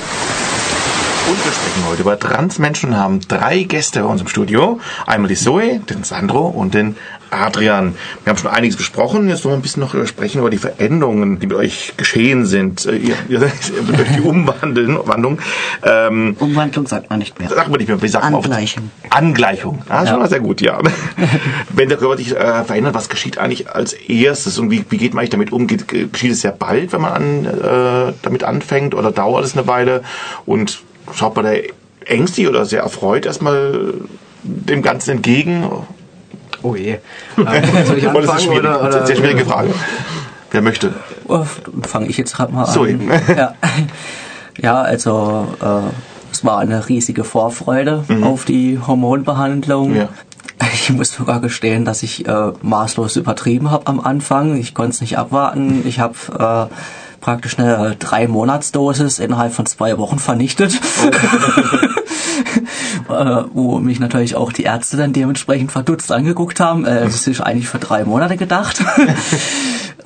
Und 1.27 1.43
wir 1.43 1.51
sprechen 1.51 1.89
heute 1.89 2.01
über 2.03 2.19
Transmenschen 2.19 2.89
und 2.91 2.97
haben 2.97 3.19
drei 3.27 3.63
Gäste 3.63 4.01
bei 4.01 4.05
uns 4.05 4.21
im 4.21 4.27
Studio. 4.27 4.79
Einmal 5.07 5.27
die 5.27 5.35
Zoe, 5.35 5.79
den 5.79 6.03
Sandro 6.03 6.47
und 6.47 6.75
den 6.75 6.97
Adrian. 7.31 7.95
Wir 8.23 8.29
haben 8.29 8.37
schon 8.37 8.51
einiges 8.51 8.77
besprochen. 8.77 9.27
Jetzt 9.27 9.43
wollen 9.43 9.53
wir 9.53 9.57
ein 9.57 9.61
bisschen 9.63 9.81
noch 9.81 10.05
sprechen 10.05 10.39
über 10.39 10.51
die 10.51 10.59
Veränderungen, 10.59 11.39
die 11.39 11.47
mit 11.47 11.57
euch 11.57 11.93
geschehen 11.97 12.45
sind. 12.45 12.85
Äh, 12.85 12.97
Ihr, 12.97 13.15
ihr, 13.27 13.39
durch 13.39 13.51
die 14.15 14.21
Umwandeln, 14.21 14.99
Wandlung. 15.03 15.39
Ähm, 15.83 16.35
Umwandlung 16.39 16.85
sagt 16.85 17.09
man 17.09 17.17
nicht 17.17 17.39
mehr. 17.39 17.49
Sag 17.49 17.69
mal 17.69 17.77
nicht 17.77 17.87
mehr, 17.87 17.99
wie 17.99 18.07
sagt 18.07 18.23
man 18.23 18.35
oft? 18.35 18.45
Angleichung. 18.45 18.91
Angleichung. 19.09 19.81
Ah, 19.89 20.05
schon 20.05 20.19
mal 20.19 20.29
sehr 20.29 20.41
gut, 20.41 20.61
ja. 20.61 20.79
Wenn 21.69 21.89
der 21.89 21.97
Körper 21.97 22.17
sich 22.17 22.35
äh, 22.35 22.63
verändert, 22.63 22.93
was 22.93 23.09
geschieht 23.09 23.39
eigentlich 23.39 23.67
als 23.69 23.93
erstes 23.93 24.59
und 24.59 24.69
wie, 24.69 24.85
wie 24.89 24.97
geht 24.97 25.15
man 25.15 25.21
eigentlich 25.21 25.31
damit 25.31 25.51
um? 25.51 25.65
Geht, 25.65 25.87
geschieht 25.87 26.31
es 26.31 26.41
sehr 26.41 26.51
bald, 26.51 26.93
wenn 26.93 27.01
man 27.01 27.13
an, 27.13 27.45
äh, 27.45 28.13
damit 28.21 28.43
anfängt 28.43 28.93
oder 28.93 29.11
dauert 29.11 29.43
es 29.43 29.57
eine 29.57 29.65
Weile? 29.65 30.03
Und 30.45 30.83
schaut 31.13 31.35
man 31.35 31.45
da 31.45 31.51
ängstlich 32.05 32.47
oder 32.47 32.65
sehr 32.65 32.81
erfreut 32.81 33.25
erstmal 33.25 33.93
dem 34.43 34.81
Ganzen 34.81 35.11
entgegen? 35.11 35.69
Oh 36.61 36.75
je. 36.75 36.97
Ähm, 37.37 37.85
soll 37.85 37.97
ich 37.97 38.07
Oder 38.07 38.19
ist 38.19 38.25
es 38.25 38.29
anfangen 38.29 38.39
schwierig? 38.39 38.59
oder, 38.59 38.83
oder? 38.83 39.05
sehr 39.05 39.15
schwierige 39.15 39.45
Frage. 39.45 39.73
Wer 40.51 40.61
möchte? 40.61 40.93
Oh, 41.27 41.45
Fange 41.83 42.07
ich 42.07 42.17
jetzt 42.17 42.35
gerade 42.35 42.53
mal 42.53 42.65
So, 42.65 42.83
an. 42.83 42.89
eben. 42.89 43.09
Ja, 43.35 43.53
ja 44.57 44.81
also 44.81 45.47
äh, 45.61 45.91
es 46.31 46.45
war 46.45 46.59
eine 46.59 46.87
riesige 46.87 47.23
Vorfreude 47.23 48.03
auf 48.21 48.45
die 48.45 48.79
Hormonbehandlung. 48.85 49.91
Mhm. 49.91 49.95
Ja. 49.95 50.09
Ich 50.73 50.89
muss 50.91 51.11
sogar 51.11 51.41
gestehen, 51.41 51.83
dass 51.83 52.03
ich 52.03 52.27
äh, 52.27 52.51
maßlos 52.61 53.17
übertrieben 53.17 53.71
habe 53.71 53.87
am 53.87 53.99
Anfang. 53.99 54.55
Ich 54.57 54.73
konnte 54.73 54.91
es 54.91 55.01
nicht 55.01 55.17
abwarten. 55.17 55.83
Ich 55.85 55.99
habe 55.99 56.15
äh, 56.71 56.73
praktisch 57.25 57.57
eine 57.57 57.95
drei 57.97 58.27
Monatsdosis 58.27 59.17
innerhalb 59.17 59.51
von 59.51 59.65
zwei 59.65 59.97
Wochen 59.97 60.19
vernichtet. 60.19 60.73
äh, 63.09 63.43
wo 63.51 63.79
mich 63.79 63.99
natürlich 63.99 64.35
auch 64.35 64.51
die 64.51 64.61
Ärzte 64.61 64.95
dann 64.95 65.11
dementsprechend 65.11 65.71
verdutzt 65.71 66.11
angeguckt 66.11 66.59
haben. 66.59 66.85
Äh, 66.85 67.05
das 67.05 67.25
ist 67.25 67.41
eigentlich 67.41 67.67
für 67.67 67.79
drei 67.79 68.05
Monate 68.05 68.37
gedacht. 68.37 68.85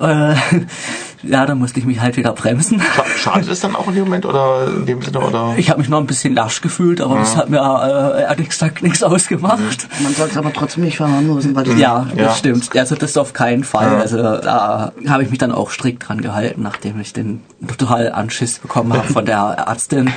ja, 1.22 1.44
da 1.46 1.54
musste 1.54 1.78
ich 1.80 1.86
mich 1.86 2.00
halt 2.00 2.16
wieder 2.16 2.32
bremsen. 2.32 2.80
Scha- 2.80 3.04
Schadet 3.16 3.48
es 3.48 3.60
dann 3.60 3.76
auch 3.76 3.86
in 3.88 3.94
dem 3.94 4.04
Moment 4.04 4.24
oder 4.26 4.68
in 4.68 4.86
dem 4.86 5.02
Sinne? 5.02 5.20
Oder? 5.20 5.54
Ich 5.56 5.68
habe 5.70 5.80
mich 5.80 5.88
noch 5.88 5.98
ein 5.98 6.06
bisschen 6.06 6.34
lasch 6.34 6.60
gefühlt, 6.60 7.00
aber 7.00 7.16
das 7.16 7.36
hat 7.36 7.50
mir 7.50 7.58
äh, 7.58 8.22
ehrlich 8.22 8.48
gesagt 8.48 8.82
nichts 8.82 9.02
ausgemacht. 9.02 9.88
Man 10.02 10.14
soll 10.14 10.28
es 10.28 10.36
aber 10.36 10.52
trotzdem 10.52 10.84
nicht 10.84 10.96
verharmlosen, 10.96 11.54
weil 11.54 11.64
das 11.64 11.76
Ja, 11.78 12.06
das 12.16 12.18
Ja. 12.18 12.34
stimmt. 12.34 12.76
Also 12.76 12.94
das 12.94 13.16
auf 13.16 13.32
keinen 13.32 13.64
Fall. 13.64 14.00
Also 14.00 14.16
da 14.18 14.92
habe 15.08 15.22
ich 15.22 15.30
mich 15.30 15.38
dann 15.38 15.52
auch 15.52 15.70
strikt 15.70 16.08
dran 16.08 16.20
gehalten, 16.20 16.62
nachdem 16.62 16.98
ich 17.00 17.12
den 17.12 17.40
total 17.78 18.12
Anschiss 18.12 18.58
bekommen 18.58 18.92
habe 18.92 19.06
von 19.12 19.24
der 19.26 19.64
Ärztin. 19.66 20.10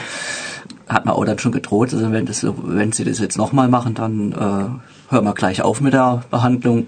Hat 0.88 1.06
mir 1.06 1.14
auch 1.16 1.26
dann 1.26 1.40
schon 1.40 1.52
gedroht, 1.54 1.94
also 1.94 2.12
wenn, 2.12 2.26
das, 2.26 2.46
wenn 2.46 2.92
sie 2.92 3.06
das 3.06 3.20
jetzt 3.20 3.38
nochmal 3.38 3.68
machen, 3.70 3.94
dann 3.94 4.32
äh, 4.34 5.14
hören 5.14 5.24
wir 5.26 5.34
gleich 5.34 5.62
auf 5.62 5.80
mit 5.82 5.94
der 5.94 6.24
Behandlung. 6.30 6.88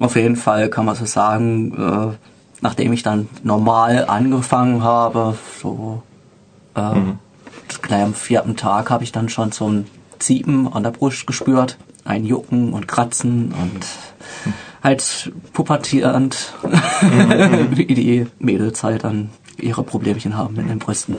Auf 0.00 0.16
jeden 0.16 0.36
Fall 0.36 0.68
kann 0.70 0.84
man 0.84 0.94
so 0.94 1.04
sagen, 1.04 1.72
äh, 2.12 2.16
nachdem 2.64 2.92
ich 2.94 3.02
dann 3.02 3.28
normal 3.42 4.06
angefangen 4.06 4.82
habe, 4.82 5.36
so 5.62 6.02
äh, 6.74 6.94
gleich 7.82 8.02
am 8.02 8.14
vierten 8.14 8.56
Tag 8.56 8.90
habe 8.90 9.04
ich 9.04 9.12
dann 9.12 9.28
schon 9.28 9.52
so 9.52 9.68
ein 9.68 9.86
Ziepen 10.18 10.72
an 10.72 10.82
der 10.82 10.90
Brust 10.90 11.26
gespürt, 11.26 11.76
ein 12.04 12.24
Jucken 12.24 12.72
und 12.72 12.88
Kratzen 12.88 13.52
und 13.52 13.86
halt 14.82 15.32
pubertierend, 15.52 16.54
wie 17.70 17.86
die 17.86 18.26
Mädels 18.38 18.82
halt 18.82 19.04
dann 19.04 19.28
ihre 19.58 19.82
Problemchen 19.82 20.34
haben 20.34 20.54
mit 20.54 20.68
den 20.68 20.78
Brüsten. 20.78 21.16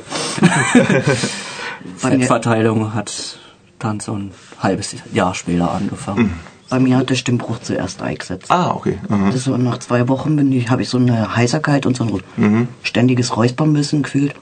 Fettverteilung 1.97 2.95
hat 2.95 3.37
dann 3.77 3.99
so 3.99 4.13
ein 4.13 4.31
halbes 4.59 4.95
Jahr 5.13 5.35
später 5.35 5.71
angefangen. 5.71 6.33
Bei 6.70 6.80
mir 6.80 6.97
hat 6.97 7.09
der 7.11 7.16
Stimmbruch 7.16 7.59
zuerst 7.61 8.01
eingesetzt. 8.01 8.49
Ah, 8.49 8.72
okay. 8.72 8.97
Mhm. 9.07 9.28
Das 9.28 9.36
ist 9.36 9.43
so 9.45 9.55
nach 9.57 9.78
zwei 9.80 10.07
Wochen 10.07 10.36
bin 10.36 10.51
ich, 10.51 10.70
habe 10.70 10.82
ich 10.82 10.89
so 10.89 10.97
eine 10.97 11.36
Heiserkeit 11.36 11.86
und 11.86 11.95
so 11.95 12.03
ein 12.05 12.22
Mhm. 12.38 12.68
ständiges 12.82 13.38
Räuspern 13.38 13.74
gefühlt. 13.76 14.34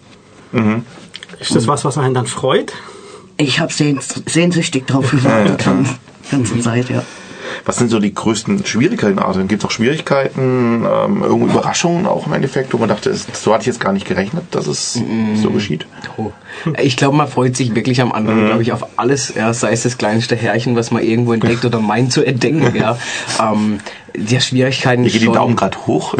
Ist 1.40 1.56
das 1.56 1.68
was, 1.68 1.84
was 1.84 1.98
einen 1.98 2.14
dann 2.14 2.28
freut? 2.28 2.74
Ich 3.38 3.60
habe 3.60 3.74
sehns 3.74 4.22
sehnsüchtig 4.28 4.86
drauf 4.86 5.10
gewartet, 5.12 5.64
schon 5.64 5.84
die 5.86 6.32
ganze 6.32 6.60
Zeit, 6.60 6.90
ja. 6.90 7.04
Was 7.66 7.78
sind 7.78 7.90
so 7.90 8.00
die 8.00 8.14
größten 8.14 8.66
Schwierigkeiten, 8.66 9.20
Adrian? 9.20 9.48
Gibt 9.48 9.64
es 9.64 9.68
auch 9.68 9.72
Schwierigkeiten, 9.72 10.86
ähm, 10.86 11.24
irgendwo 11.24 11.48
Überraschungen 11.48 12.06
auch 12.06 12.26
im 12.28 12.34
Endeffekt, 12.34 12.74
wo 12.74 12.78
man 12.78 12.90
dachte, 12.90 13.14
so 13.16 13.54
hatte 13.54 13.62
ich 13.62 13.68
jetzt 13.68 13.80
gar 13.80 13.94
nicht 13.94 14.08
gerechnet, 14.08 14.46
dass 14.52 14.68
es 14.68 15.00
so 15.36 15.50
geschieht? 15.50 15.86
Oh. 16.18 16.32
Ich 16.82 16.97
glaube, 16.97 17.18
man 17.18 17.28
freut 17.28 17.56
sich 17.58 17.76
wirklich 17.76 18.01
am 18.01 18.12
Anfang, 18.12 18.45
glaube 18.45 18.62
ich, 18.62 18.72
auf 18.72 18.86
alles, 18.97 19.34
ja, 19.36 19.54
sei 19.54 19.72
es 19.72 19.84
das 19.84 19.97
kleinste 19.97 20.36
Härchen, 20.36 20.76
was 20.76 20.91
man 20.91 21.04
irgendwo 21.04 21.34
entdeckt 21.34 21.66
oder 21.66 21.80
meint 21.80 22.12
zu 22.14 22.24
entdecken, 22.24 22.74
ja. 22.76 22.97
Ähm, 23.41 23.80
die 24.16 24.39
Schwierigkeiten 24.39 25.01
Hier 25.04 25.12
geht 25.12 25.22
die 25.22 25.26
schon- 25.26 25.34
Daumen 25.34 25.56
gerade 25.56 25.76
hoch. 25.88 26.14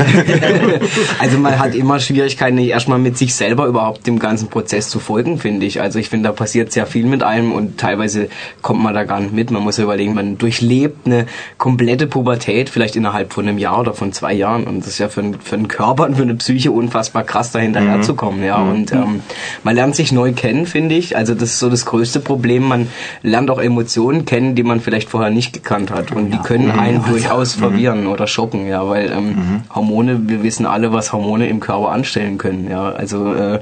also 1.19 1.38
man 1.38 1.59
hat 1.59 1.75
immer 1.75 1.99
Schwierigkeiten, 1.99 2.57
erstmal 2.57 2.97
mit 2.99 3.17
sich 3.19 3.36
selber 3.36 3.67
überhaupt 3.67 4.07
dem 4.07 4.17
ganzen 4.19 4.47
Prozess 4.49 4.89
zu 4.89 4.99
folgen, 4.99 5.38
finde 5.38 5.65
ich. 5.65 5.79
Also 5.81 5.99
ich 5.99 6.09
finde, 6.09 6.29
da 6.29 6.34
passiert 6.34 6.71
sehr 6.71 6.86
viel 6.88 7.05
mit 7.05 7.21
einem 7.23 7.51
und 7.51 7.77
teilweise 7.77 8.29
kommt 8.63 8.81
man 8.81 8.93
da 8.95 9.03
gar 9.03 9.19
nicht 9.19 9.34
mit. 9.34 9.51
Man 9.51 9.61
muss 9.61 9.77
ja 9.77 9.84
überlegen, 9.84 10.15
man 10.15 10.39
durchlebt 10.39 11.05
eine 11.05 11.27
komplette 11.59 12.07
Pubertät, 12.07 12.69
vielleicht 12.69 12.95
innerhalb 12.95 13.31
von 13.34 13.47
einem 13.47 13.57
Jahr 13.59 13.79
oder 13.79 13.93
von 13.93 14.11
zwei 14.11 14.34
Jahren. 14.34 14.63
Und 14.63 14.79
das 14.79 14.88
ist 14.88 14.97
ja 14.97 15.09
für, 15.09 15.21
einen- 15.21 15.39
für 15.39 15.55
einen 15.55 15.67
Körper 15.67 16.05
und 16.05 16.15
für 16.15 16.23
eine 16.23 16.36
Psyche 16.36 16.71
unfassbar 16.71 17.23
krass, 17.23 17.51
da 17.51 17.59
hinterher 17.59 18.01
zu 18.01 18.15
kommen. 18.15 18.43
Ja. 18.43 18.57
Und 18.57 18.91
ähm, 18.91 19.21
man 19.63 19.75
lernt 19.75 19.95
sich 19.95 20.11
neu 20.11 20.22
kennen, 20.32 20.65
finde 20.65 20.95
ich. 20.95 21.17
Also 21.17 21.34
das 21.34 21.51
ist 21.51 21.59
so 21.59 21.69
das 21.69 21.86
größte 21.86 22.21
Problem. 22.21 22.63
Man 22.63 22.88
lernt 23.21 23.51
auch 23.51 23.59
Emotionen 23.59 24.26
kennen, 24.26 24.55
die 24.55 24.63
man 24.63 24.80
vielleicht 24.80 25.09
vorher 25.09 25.30
nicht 25.30 25.51
gekannt 25.51 25.91
hat. 25.91 26.11
Und 26.11 26.32
die 26.32 26.38
können 26.38 26.71
einen 26.71 27.03
durchaus 27.05 27.53
verwirren 27.55 28.07
oder 28.07 28.28
schocken, 28.28 28.67
ja, 28.67 28.88
weil 28.88 29.11
ähm, 29.11 29.63
Hormone, 29.74 30.30
wir 30.30 30.43
wissen 30.43 30.65
alle, 30.65 30.93
was 30.93 31.11
Hormone 31.11 31.47
im 31.49 31.59
Körper 31.59 31.89
anstellen 31.89 32.38
können, 32.38 32.69
ja. 32.69 32.89
Also 32.91 33.34
äh, 33.34 33.59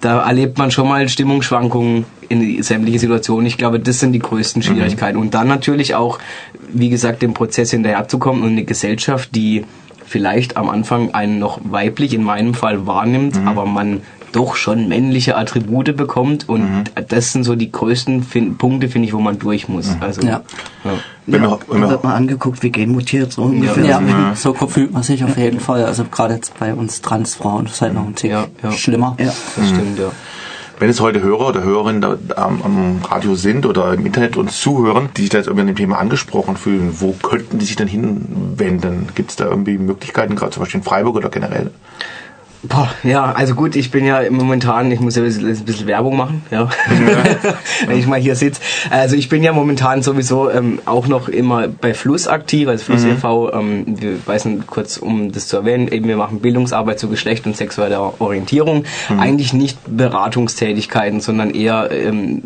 da 0.00 0.26
erlebt 0.26 0.56
man 0.56 0.70
schon 0.70 0.88
mal 0.88 1.08
Stimmungsschwankungen 1.08 2.06
in 2.28 2.62
sämtliche 2.62 2.98
Situationen. 2.98 3.46
Ich 3.46 3.58
glaube, 3.58 3.80
das 3.80 4.00
sind 4.00 4.12
die 4.12 4.18
größten 4.18 4.62
Schwierigkeiten. 4.62 5.18
Und 5.18 5.34
dann 5.34 5.48
natürlich 5.48 5.94
auch, 5.94 6.18
wie 6.72 6.88
gesagt, 6.88 7.22
dem 7.22 7.34
Prozess 7.34 7.70
hinterherzukommen 7.70 8.42
und 8.42 8.52
eine 8.52 8.64
Gesellschaft, 8.64 9.34
die 9.34 9.64
vielleicht 10.10 10.56
am 10.56 10.68
Anfang 10.68 11.14
einen 11.14 11.38
noch 11.38 11.60
weiblich 11.62 12.14
in 12.14 12.24
meinem 12.24 12.54
Fall 12.54 12.86
wahrnimmt, 12.86 13.38
aber 13.46 13.64
man 13.64 14.02
doch 14.32 14.56
schon 14.56 14.88
männliche 14.88 15.36
Attribute 15.36 15.96
bekommt 15.96 16.48
und 16.48 16.84
das 17.08 17.32
sind 17.32 17.44
so 17.44 17.54
die 17.56 17.70
größten 17.70 18.22
fin 18.22 18.56
Punkte, 18.56 18.88
finde 18.88 19.08
ich, 19.08 19.14
wo 19.14 19.20
man 19.20 19.38
durch 19.38 19.68
muss. 19.68 19.96
Also, 20.00 20.22
Ja. 20.22 20.42
ja. 20.84 20.90
Wenn 21.26 21.42
Da 21.42 21.58
wir, 21.68 21.90
wird 21.90 22.04
mal 22.04 22.14
angeguckt, 22.14 22.62
wie 22.62 22.70
genmutiert 22.70 23.32
so 23.32 23.42
ungefähr. 23.42 23.84
Ja, 23.84 24.34
so 24.34 24.54
fühlt 24.54 24.92
man 24.92 25.02
sich 25.02 25.22
auf 25.24 25.36
jeden 25.36 25.60
Fall. 25.60 25.84
Also 25.84 26.04
gerade 26.04 26.34
jetzt 26.34 26.58
bei 26.58 26.74
uns 26.74 27.02
Transfrauen, 27.02 27.64
das 27.66 27.74
ist 27.74 27.82
halt 27.82 27.94
noch 27.94 28.06
ein 28.06 28.14
Tick 28.14 28.30
Ja, 28.32 28.46
ja. 28.62 28.72
schlimmer. 28.72 29.16
Ja. 29.18 29.26
Das 29.26 29.68
stimmt, 29.68 29.98
ja. 29.98 30.10
wenn 30.80 30.90
es 30.90 31.00
heute 31.00 31.20
Hörer 31.20 31.48
oder 31.48 31.62
Hörerinnen 31.62 32.04
am, 32.36 32.62
am 32.62 33.00
Radio 33.04 33.34
sind 33.34 33.66
oder 33.66 33.92
im 33.94 34.06
Internet 34.06 34.36
uns 34.36 34.60
zuhören, 34.60 35.10
die 35.16 35.20
sich 35.22 35.30
da 35.30 35.38
jetzt 35.38 35.46
irgendwie 35.46 35.60
an 35.62 35.66
dem 35.68 35.76
Thema 35.76 35.98
angesprochen 35.98 36.56
fühlen, 36.56 36.96
wo 36.98 37.12
könnten 37.12 37.58
die 37.58 37.66
sich 37.66 37.76
denn 37.76 37.86
hinwenden? 37.88 39.08
Gibt 39.14 39.30
es 39.30 39.36
da 39.36 39.44
irgendwie 39.44 39.78
Möglichkeiten, 39.78 40.34
gerade 40.36 40.52
zum 40.52 40.62
Beispiel 40.62 40.78
in 40.80 40.84
Freiburg 40.84 41.16
oder 41.16 41.28
generell? 41.28 41.70
Boah, 42.62 42.90
ja, 43.04 43.32
also 43.32 43.54
gut, 43.54 43.74
ich 43.74 43.90
bin 43.90 44.04
ja 44.04 44.22
momentan, 44.30 44.92
ich 44.92 45.00
muss 45.00 45.16
ja 45.16 45.22
ein 45.22 45.64
bisschen, 45.64 45.86
Werbung 45.86 46.16
machen, 46.16 46.42
ja, 46.50 46.68
wenn 47.86 47.98
ich 47.98 48.06
mal 48.06 48.20
hier 48.20 48.36
sitze. 48.36 48.60
Also 48.90 49.16
ich 49.16 49.30
bin 49.30 49.42
ja 49.42 49.54
momentan 49.54 50.02
sowieso 50.02 50.50
ähm, 50.50 50.78
auch 50.84 51.06
noch 51.06 51.30
immer 51.30 51.68
bei 51.68 51.94
Fluss 51.94 52.28
aktiv, 52.28 52.68
also 52.68 52.84
Fluss 52.84 53.04
e.V., 53.04 53.52
ähm, 53.54 53.84
wir 53.86 54.26
weisen 54.26 54.66
kurz, 54.66 54.98
um 54.98 55.32
das 55.32 55.48
zu 55.48 55.56
erwähnen, 55.56 55.88
eben 55.88 56.06
wir 56.06 56.18
machen 56.18 56.40
Bildungsarbeit 56.40 56.98
zu 56.98 57.08
Geschlecht 57.08 57.46
und 57.46 57.56
sexueller 57.56 58.20
Orientierung. 58.20 58.84
Eigentlich 59.18 59.54
nicht 59.54 59.78
Beratungstätigkeiten, 59.86 61.20
sondern 61.20 61.50
eher, 61.50 61.90
ähm, 61.90 62.42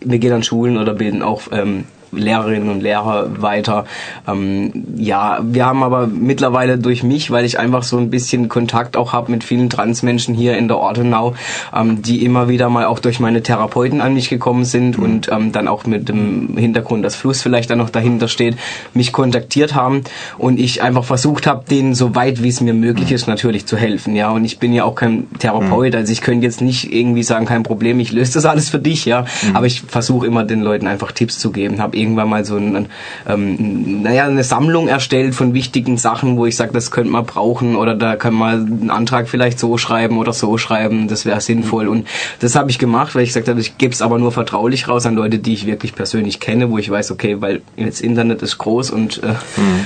wir 0.00 0.18
gehen 0.18 0.32
an 0.32 0.42
Schulen 0.42 0.76
oder 0.76 0.92
bilden 0.92 1.22
auch 1.22 1.42
ähm, 1.52 1.84
Lehrerinnen 2.12 2.68
und 2.68 2.82
Lehrer 2.82 3.42
weiter. 3.42 3.84
Ähm, 4.26 4.84
ja, 4.96 5.38
wir 5.42 5.66
haben 5.66 5.82
aber 5.82 6.06
mittlerweile 6.06 6.78
durch 6.78 7.02
mich, 7.02 7.30
weil 7.30 7.44
ich 7.44 7.58
einfach 7.58 7.82
so 7.82 7.98
ein 7.98 8.10
bisschen 8.10 8.48
Kontakt 8.48 8.96
auch 8.96 9.12
habe 9.12 9.30
mit 9.30 9.44
vielen 9.44 9.70
Transmenschen 9.70 10.34
hier 10.34 10.56
in 10.56 10.68
der 10.68 10.78
Ortenau, 10.78 11.34
ähm, 11.74 12.02
die 12.02 12.24
immer 12.24 12.48
wieder 12.48 12.68
mal 12.68 12.86
auch 12.86 12.98
durch 12.98 13.20
meine 13.20 13.42
Therapeuten 13.42 14.00
an 14.00 14.14
mich 14.14 14.28
gekommen 14.28 14.64
sind 14.64 14.98
und 14.98 15.28
ähm, 15.30 15.52
dann 15.52 15.68
auch 15.68 15.86
mit 15.86 16.08
dem 16.08 16.56
Hintergrund, 16.56 17.04
dass 17.04 17.16
Fluss 17.16 17.42
vielleicht 17.42 17.70
dann 17.70 17.78
noch 17.78 17.90
dahinter 17.90 18.28
steht, 18.28 18.56
mich 18.94 19.12
kontaktiert 19.12 19.74
haben 19.74 20.02
und 20.38 20.58
ich 20.58 20.82
einfach 20.82 21.04
versucht 21.04 21.46
habe, 21.46 21.64
denen 21.68 21.94
so 21.94 22.14
weit 22.14 22.42
wie 22.42 22.48
es 22.48 22.60
mir 22.60 22.74
möglich 22.74 23.12
ist, 23.12 23.28
natürlich 23.28 23.66
zu 23.66 23.76
helfen. 23.76 24.16
Ja, 24.16 24.30
und 24.30 24.44
ich 24.44 24.58
bin 24.58 24.72
ja 24.72 24.84
auch 24.84 24.94
kein 24.94 25.26
Therapeut, 25.38 25.94
also 25.94 26.12
ich 26.12 26.20
könnte 26.20 26.46
jetzt 26.46 26.60
nicht 26.60 26.92
irgendwie 26.92 27.22
sagen, 27.22 27.46
kein 27.46 27.62
Problem, 27.62 28.00
ich 28.00 28.12
löse 28.12 28.34
das 28.34 28.46
alles 28.46 28.68
für 28.68 28.78
dich, 28.78 29.04
ja, 29.04 29.24
aber 29.54 29.66
ich 29.66 29.82
versuche 29.82 30.26
immer 30.26 30.44
den 30.44 30.62
Leuten 30.62 30.86
einfach 30.86 31.12
Tipps 31.12 31.38
zu 31.38 31.50
geben, 31.50 31.80
habe 31.82 31.96
irgendwann 31.98 32.28
mal 32.28 32.44
so 32.44 32.56
ein, 32.56 32.86
ähm, 33.28 34.02
naja, 34.02 34.24
eine 34.24 34.44
Sammlung 34.44 34.88
erstellt 34.88 35.34
von 35.34 35.54
wichtigen 35.54 35.98
Sachen, 35.98 36.36
wo 36.36 36.46
ich 36.46 36.56
sage, 36.56 36.72
das 36.72 36.90
könnte 36.90 37.10
man 37.10 37.24
brauchen 37.24 37.76
oder 37.76 37.94
da 37.94 38.16
kann 38.16 38.34
man 38.34 38.66
einen 38.66 38.90
Antrag 38.90 39.28
vielleicht 39.28 39.58
so 39.58 39.78
schreiben 39.78 40.18
oder 40.18 40.32
so 40.32 40.58
schreiben, 40.58 41.08
das 41.08 41.24
wäre 41.24 41.40
sinnvoll. 41.40 41.88
Und 41.88 42.06
das 42.40 42.56
habe 42.56 42.70
ich 42.70 42.78
gemacht, 42.78 43.14
weil 43.14 43.22
ich 43.22 43.30
gesagt 43.30 43.48
habe, 43.48 43.60
ich 43.60 43.78
gebe 43.78 43.92
es 43.92 44.02
aber 44.02 44.18
nur 44.18 44.32
vertraulich 44.32 44.88
raus 44.88 45.06
an 45.06 45.14
Leute, 45.14 45.38
die 45.38 45.54
ich 45.54 45.66
wirklich 45.66 45.94
persönlich 45.94 46.40
kenne, 46.40 46.70
wo 46.70 46.78
ich 46.78 46.90
weiß, 46.90 47.10
okay, 47.10 47.40
weil 47.40 47.62
das 47.76 48.00
Internet 48.00 48.42
ist 48.42 48.58
groß 48.58 48.90
und 48.90 49.22
äh, 49.22 49.34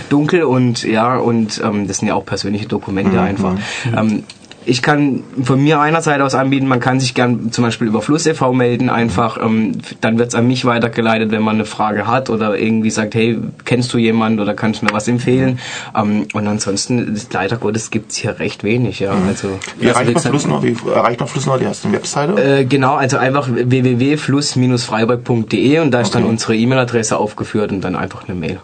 dunkel 0.08 0.44
und 0.44 0.82
ja, 0.84 1.16
und 1.16 1.60
ähm, 1.64 1.88
das 1.88 1.98
sind 1.98 2.08
ja 2.08 2.14
auch 2.14 2.24
persönliche 2.24 2.66
Dokumente 2.66 3.20
einfach. 3.20 3.56
Ähm, 3.96 4.24
ich 4.64 4.82
kann 4.82 5.22
von 5.42 5.62
mir 5.62 5.80
einerseits 5.80 6.22
aus 6.22 6.34
anbieten, 6.34 6.66
man 6.66 6.80
kann 6.80 7.00
sich 7.00 7.14
gern 7.14 7.52
zum 7.52 7.64
Beispiel 7.64 7.88
über 7.88 8.02
Fluss 8.02 8.26
e.V. 8.26 8.52
melden, 8.52 8.90
einfach, 8.90 9.38
ähm, 9.42 9.72
dann 10.00 10.18
wird 10.18 10.28
es 10.28 10.34
an 10.34 10.46
mich 10.46 10.64
weitergeleitet, 10.64 11.30
wenn 11.30 11.42
man 11.42 11.56
eine 11.56 11.64
Frage 11.64 12.06
hat 12.06 12.30
oder 12.30 12.56
irgendwie 12.58 12.90
sagt, 12.90 13.14
hey, 13.14 13.38
kennst 13.64 13.92
du 13.92 13.98
jemanden 13.98 14.40
oder 14.40 14.54
kannst 14.54 14.82
du 14.82 14.86
mir 14.86 14.92
was 14.92 15.08
empfehlen? 15.08 15.58
Ähm, 15.96 16.26
und 16.32 16.46
ansonsten, 16.46 17.20
leider 17.32 17.56
Gottes, 17.56 17.90
gibt's 17.90 18.16
hier 18.16 18.38
recht 18.38 18.62
wenig, 18.64 19.00
ja. 19.00 19.12
Also, 19.26 19.58
Wie 19.78 19.88
erreicht 19.88 20.14
man 20.14 20.22
Fluss 20.22 20.46
noch? 20.46 20.62
Wie 20.62 20.76
erreicht 20.94 21.18
man 21.20 21.28
Fluss 21.28 21.46
noch? 21.46 21.58
Die 21.58 21.66
hast 21.66 21.84
du 21.84 21.88
eine 21.88 21.96
Webseite? 21.96 22.58
äh, 22.60 22.64
genau, 22.64 22.94
also 22.94 23.18
einfach 23.18 23.48
www.fluss-freiburg.de 23.50 25.80
und 25.80 25.90
da 25.90 26.00
ist 26.00 26.14
dann 26.14 26.24
unsere 26.24 26.56
E-Mail-Adresse 26.56 27.16
aufgeführt 27.16 27.72
und 27.72 27.80
dann 27.82 27.96
einfach 27.96 28.28
eine 28.28 28.38
Mail. 28.38 28.60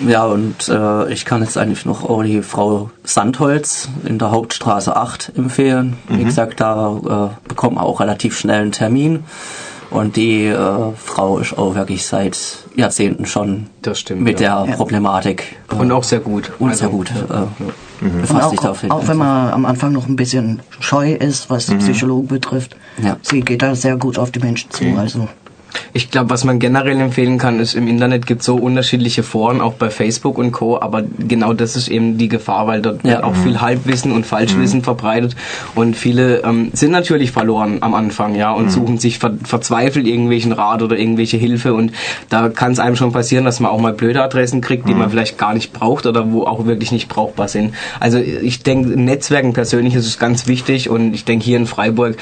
Ja, 0.00 0.24
und 0.26 0.68
äh, 0.68 1.12
ich 1.12 1.24
kann 1.24 1.42
jetzt 1.42 1.56
eigentlich 1.56 1.86
noch 1.86 2.04
auch 2.04 2.22
die 2.22 2.42
Frau 2.42 2.90
Sandholz 3.04 3.88
in 4.04 4.18
der 4.18 4.30
Hauptstraße 4.30 4.94
8 4.96 5.32
empfehlen. 5.36 5.96
Wie 6.08 6.24
gesagt, 6.24 6.60
da 6.60 7.30
äh, 7.34 7.48
bekommt 7.48 7.76
man 7.76 7.84
auch 7.84 8.00
relativ 8.00 8.38
schnell 8.38 8.62
einen 8.62 8.72
Termin. 8.72 9.24
Und 9.88 10.16
die 10.16 10.46
äh, 10.46 10.92
Frau 10.96 11.38
ist 11.38 11.56
auch 11.56 11.76
wirklich 11.76 12.04
seit 12.06 12.36
Jahrzehnten 12.74 13.24
schon 13.24 13.68
Das 13.82 14.00
stimmt, 14.00 14.22
mit 14.22 14.40
ja. 14.40 14.64
der 14.64 14.72
Problematik 14.74 15.56
äh, 15.70 15.76
Und 15.76 15.92
auch 15.92 16.02
sehr 16.02 16.18
gut. 16.18 16.50
und 16.58 16.70
Also, 16.70 16.80
sehr 16.80 16.88
gut 16.88 17.10
äh, 17.10 18.04
Und 18.04 18.20
befasst 18.20 18.50
sich 18.50 18.58
da 18.60 18.66
auch, 18.66 18.72
auf 18.72 18.82
jeden 18.82 18.92
auch 18.92 19.06
wenn 19.06 19.16
man 19.16 19.52
am 19.52 19.64
Anfang 19.64 19.92
noch 19.92 20.08
ein 20.08 20.16
bisschen 20.16 20.60
scheu 20.80 21.12
ist, 21.12 21.50
was 21.50 21.66
Psychologen 21.66 22.26
betrifft, 22.26 22.76
Ja. 23.00 23.16
sie 23.22 23.40
geht 23.42 23.62
da 23.62 23.76
sehr 23.76 23.96
gut 23.96 24.18
auf 24.18 24.32
die 24.32 24.40
Menschen 24.40 24.70
zu. 24.72 24.84
Also 24.98 25.28
Ich 25.92 26.10
glaube, 26.10 26.30
was 26.30 26.44
man 26.44 26.58
generell 26.58 26.98
empfehlen 27.00 27.38
kann, 27.38 27.60
ist, 27.60 27.74
im 27.74 27.88
Internet 27.88 28.26
gibt 28.26 28.42
so 28.42 28.56
unterschiedliche 28.56 29.22
Foren, 29.22 29.60
auch 29.60 29.74
bei 29.74 29.90
Facebook 29.90 30.38
und 30.38 30.52
Co., 30.52 30.80
aber 30.80 31.02
genau 31.02 31.52
das 31.52 31.76
ist 31.76 31.88
eben 31.88 32.18
die 32.18 32.28
Gefahr, 32.28 32.66
weil 32.66 32.82
dort 32.82 33.04
Ja. 33.04 33.12
wird 33.12 33.24
auch 33.24 33.34
viel 33.34 33.60
Halbwissen 33.60 34.12
und 34.12 34.26
Falschwissen 34.26 34.82
verbreitet 34.82 35.36
und 35.74 35.96
viele 35.96 36.42
ähm, 36.44 36.70
sind 36.72 36.90
natürlich 36.92 37.30
verloren 37.32 37.78
am 37.80 37.94
Anfang, 37.94 38.34
ja, 38.34 38.52
und 38.52 38.70
suchen 38.70 38.98
sich 38.98 39.18
ver 39.18 39.34
verzweifelt 39.44 40.06
irgendwelchen 40.06 40.52
Rat 40.52 40.82
oder 40.82 40.98
irgendwelche 40.98 41.36
Hilfe 41.36 41.74
und 41.74 41.92
da 42.28 42.48
kann 42.48 42.72
es 42.72 42.78
einem 42.78 42.96
schon 42.96 43.12
passieren, 43.12 43.44
dass 43.44 43.60
man 43.60 43.70
auch 43.70 43.80
mal 43.80 43.92
blöde 43.92 44.22
Adressen 44.22 44.60
kriegt, 44.60 44.88
die 44.88 44.94
man 44.94 45.10
vielleicht 45.10 45.38
gar 45.38 45.54
nicht 45.54 45.72
braucht 45.72 46.06
oder 46.06 46.32
wo 46.32 46.44
auch 46.44 46.66
wirklich 46.66 46.92
nicht 46.92 47.08
brauchbar 47.08 47.48
sind. 47.48 47.74
Also 48.00 48.18
ich 48.18 48.62
denke, 48.62 48.88
Netzwerken 49.00 49.52
persönlich 49.52 49.94
ist 49.94 50.06
es 50.06 50.18
ganz 50.18 50.46
wichtig 50.46 50.88
und 50.90 51.14
ich 51.14 51.24
denke 51.24 51.44
hier 51.44 51.56
in 51.56 51.66
Freiburg 51.66 52.16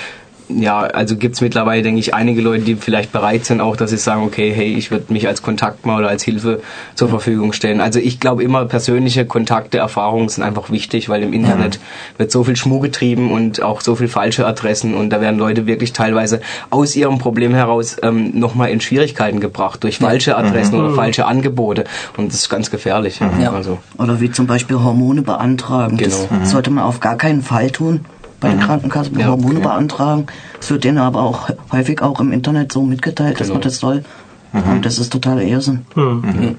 ja, 0.49 0.80
also 0.80 1.16
gibt's 1.16 1.40
mittlerweile, 1.40 1.82
denke 1.82 2.01
ich, 2.01 2.14
einige 2.14 2.40
Leute, 2.40 2.64
die 2.64 2.76
vielleicht 2.76 3.12
bereit 3.12 3.45
sind, 3.47 3.61
auch, 3.61 3.76
dass 3.76 3.90
sie 3.90 3.97
sagen, 3.97 4.22
okay, 4.22 4.53
hey, 4.55 4.74
ich 4.74 4.90
würde 4.90 5.12
mich 5.12 5.26
als 5.26 5.42
Kontakt 5.42 5.86
mal 5.86 5.99
oder 5.99 6.09
als 6.09 6.22
Hilfe 6.22 6.61
zur 6.95 7.09
Verfügung 7.09 7.53
stellen. 7.53 7.80
Also 7.80 7.99
ich 7.99 8.20
glaube 8.20 8.42
immer, 8.42 8.64
persönliche 8.66 9.24
Kontakte, 9.24 9.78
Erfahrungen 9.78 10.28
sind 10.28 10.45
einfach 10.45 10.70
wichtig, 10.70 11.09
weil 11.09 11.22
im 11.22 11.32
Internet 11.32 11.80
wird 12.18 12.30
so 12.30 12.45
viel 12.45 12.57
Schmuh 12.57 12.80
getrieben 12.80 13.30
und 13.30 13.62
auch 13.62 13.80
so 13.80 13.95
viel 13.95 14.09
falsche 14.09 14.47
Adressen 14.47 14.95
und 14.95 15.11
da 15.11 15.20
werden 15.20 15.38
Leute 15.38 15.66
wirklich 15.66 15.92
teilweise 15.92 16.40
aus 16.70 16.95
ihrem 16.95 17.18
Problem 17.18 17.55
heraus 17.55 17.97
ähm, 18.03 18.38
nochmal 18.38 18.70
in 18.70 18.80
Schwierigkeiten 18.80 19.40
gebracht 19.40 19.82
durch 19.82 19.99
falsche 19.99 20.36
Adressen 20.36 20.78
oder 20.78 20.95
falsche 20.95 21.26
Angebote 21.26 21.84
und 22.16 22.32
das 22.32 22.40
ist 22.40 22.49
ganz 22.51 22.70
gefährlich. 22.70 23.20
Ja. 23.20 23.30
Ja. 23.40 23.53
Also, 23.53 23.78
Oder 23.99 24.20
wie 24.20 24.30
zum 24.30 24.47
Beispiel 24.47 24.78
Hormone 24.78 25.22
beantragen. 25.22 25.97
Genau. 25.97 26.28
Das 26.40 26.51
sollte 26.51 26.70
man 26.70 26.84
auf 26.84 27.01
gar 27.01 27.16
keinen 27.16 27.42
Fall 27.42 27.70
tun 27.70 28.05
bei 28.45 28.51
den 28.51 28.61
Krankenkassen. 28.61 29.18
Ja, 29.18 29.26
Hormone 29.28 29.55
okay. 29.59 29.62
beantragen. 29.68 30.26
Es 30.61 30.70
wird 30.70 30.84
denen 30.84 30.99
aber 30.99 31.22
auch 31.22 31.49
häufig 31.72 32.03
auch 32.03 32.20
im 32.20 32.32
Internet 32.32 32.72
so 32.72 32.82
mitgeteilt, 32.82 33.40
dass 33.40 33.49
Genau. 33.49 33.55
man 33.59 33.62
das 33.62 33.78
soll. 33.78 34.05
Und 34.53 34.84
das 34.86 34.99
ist 34.99 35.12
totaler 35.12 35.42
Irrsinn. 35.42 35.84
okay. 35.97 36.55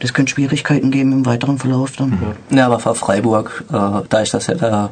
Das 0.00 0.14
könnte 0.14 0.30
Schwierigkeiten 0.32 0.92
geben 0.92 1.10
im 1.12 1.26
weiteren 1.26 1.58
Verlauf 1.58 1.96
dann. 1.96 2.16
Ja, 2.50 2.66
aber 2.66 2.78
für 2.78 2.94
Freiburg, 2.94 3.64
äh, 3.72 3.76
da 4.08 4.20
ist 4.20 4.32
das 4.32 4.46
ja 4.46 4.54
der 4.54 4.90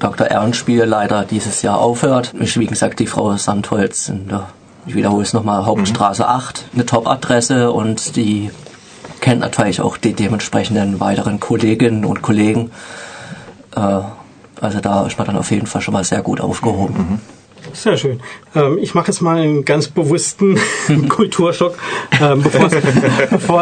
Dr. 0.00 0.26
Ehrenspiel 0.28 0.82
leider 0.84 1.24
dieses 1.24 1.62
Jahr 1.62 1.78
aufhört, 1.78 2.32
ist 2.34 2.58
wie 2.58 2.66
gesagt 2.66 2.98
die 2.98 3.06
Frau 3.06 3.36
Sandholz 3.36 4.08
in 4.08 4.26
der, 4.28 4.48
ich 4.86 4.96
wiederhole 4.96 5.22
es 5.22 5.32
nochmal, 5.32 5.64
Hauptstraße 5.66 6.26
8, 6.26 6.64
eine 6.74 6.86
Top-Adresse 6.86 7.70
und 7.70 8.16
die 8.16 8.50
kennt 9.20 9.40
natürlich 9.40 9.80
auch 9.80 9.96
die 9.96 10.12
dementsprechenden 10.14 10.98
weiteren 10.98 11.38
Kolleginnen 11.38 12.04
und 12.04 12.22
Kollegen. 12.22 12.70
Äh, 13.76 14.00
also 14.60 14.80
da 14.80 15.06
ist 15.06 15.18
man 15.18 15.26
dann 15.26 15.36
auf 15.36 15.50
jeden 15.50 15.66
Fall 15.66 15.80
schon 15.80 15.94
mal 15.94 16.04
sehr 16.04 16.22
gut 16.22 16.40
aufgehoben. 16.40 17.20
Sehr 17.72 17.96
schön. 17.96 18.20
Ähm, 18.54 18.78
ich 18.80 18.94
mache 18.94 19.08
jetzt 19.08 19.20
mal 19.20 19.38
einen 19.38 19.64
ganz 19.64 19.88
bewussten 19.88 20.58
Kulturschock, 21.08 21.76
ähm, 22.20 22.42
bevor, 22.42 22.66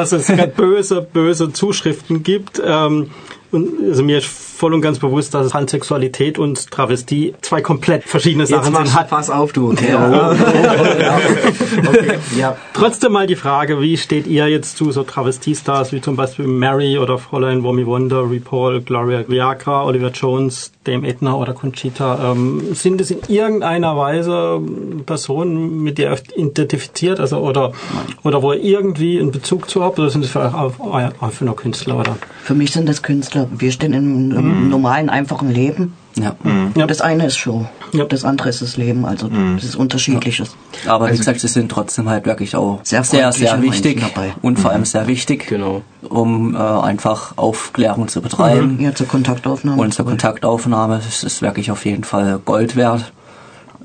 es, 0.03 0.11
jetzt 0.29 0.57
böse, 0.57 1.03
böse 1.03 1.53
Zuschriften 1.53 2.23
gibt. 2.23 2.63
Ähm, 2.65 3.11
und 3.57 3.89
also 3.89 4.03
mir 4.03 4.19
ist 4.19 4.27
voll 4.27 4.73
und 4.73 4.81
ganz 4.81 4.99
bewusst, 4.99 5.35
dass 5.35 5.51
Transsexualität 5.51 6.39
und 6.39 6.71
Travestie 6.71 7.35
zwei 7.43 7.61
komplett 7.61 8.05
verschiedene 8.05 8.45
jetzt 8.45 8.51
Sachen 8.51 8.75
sind. 8.75 8.97
du 8.97 9.05
Pass 9.09 9.31
auf, 9.31 9.53
du. 9.53 9.67
Okay. 9.77 9.97
Okay. 11.87 12.19
Ja. 12.39 12.57
Trotzdem 12.73 13.13
mal 13.13 13.27
die 13.27 13.37
Frage, 13.37 13.81
wie 13.81 13.97
steht 13.97 14.27
ihr 14.27 14.49
jetzt 14.49 14.77
zu 14.77 14.91
so 14.93 15.03
Travestiestars 15.03 15.93
wie 15.93 16.01
zum 16.01 16.17
Beispiel 16.17 16.47
Mary 16.47 16.99
oder 16.99 17.19
Fräulein 17.19 17.63
Womi 17.63 17.87
Wonder, 17.87 18.21
RuPaul, 18.21 18.81
Gloria 18.81 19.25
Viagra, 19.29 19.85
Oliver 19.85 20.11
Jones, 20.11 20.73
Dame 20.85 21.07
Edna 21.07 21.35
oder 21.35 21.53
Conchita? 21.53 22.33
Ähm, 22.33 22.75
sind 22.75 23.01
es 23.01 23.11
in 23.11 23.19
irgendeiner 23.29 23.97
Weise 23.97 24.61
Personen, 25.05 25.83
mit 25.83 25.99
der 25.99 26.07
ihr 26.07 26.13
euch 26.13 26.23
identifiziert, 26.37 27.21
also 27.21 27.39
oder 27.39 27.73
oder 28.23 28.43
wo 28.43 28.53
ihr 28.53 28.63
irgendwie 28.63 29.21
einen 29.21 29.31
Bezug 29.31 29.69
zu 29.69 29.83
habt, 29.83 29.99
oder 29.99 30.11
sind 30.11 30.25
es 30.25 30.31
vielleicht 30.31 30.55
auch 30.55 30.95
einfach 30.95 31.41
nur 31.41 31.57
Künstler 31.57 31.99
oder? 31.99 32.17
Für 32.43 32.55
mich 32.55 32.73
sind 32.73 32.89
das 32.89 33.03
Künstler, 33.03 33.43
Ja, 33.43 33.46
wir 33.51 33.73
stehen 33.73 33.93
in 33.93 34.33
einem 34.37 34.69
normalen, 34.69 35.11
einfachen 35.11 35.51
Leben. 35.51 35.95
Ja. 36.19 36.35
Ja. 36.75 36.87
Das 36.87 37.01
eine 37.03 37.27
ist 37.27 37.37
Show, 37.37 37.67
Ja. 37.93 38.05
das 38.05 38.25
andere 38.25 38.49
ist 38.49 38.63
das 38.63 38.77
Leben. 38.77 39.05
Also 39.05 39.29
das 39.55 39.65
ist 39.65 39.77
unterschiedliches. 39.77 40.57
Aber 40.87 41.13
wie 41.13 41.17
gesagt, 41.17 41.41
sie 41.41 41.49
sind 41.49 41.71
trotzdem 41.71 42.09
halt 42.09 42.25
wirklich 42.25 42.57
auch 42.57 42.81
Sehr 42.83 43.05
sehr, 43.05 43.33
sehr, 43.33 43.61
wichtig 43.61 44.03
und 44.43 44.59
vor 44.59 44.71
allem 44.71 44.85
sehr 44.85 45.07
wichtig, 45.07 45.47
Genau. 45.47 45.83
um 46.09 46.55
äh, 46.55 46.59
einfach 46.59 47.37
Aufklärung 47.37 48.09
zu 48.09 48.23
betreiben. 48.23 48.79
Ja, 48.81 48.95
zur 48.95 49.09
Kontaktaufnahme. 49.09 49.81
Und 49.83 49.93
zur 49.93 50.07
Kontaktaufnahme, 50.07 51.01
das 51.05 51.23
ist 51.23 51.43
wirklich 51.43 51.71
auf 51.71 51.85
jeden 51.85 52.05
Fall 52.05 52.41
Gold 52.45 52.77
wert. 52.77 53.13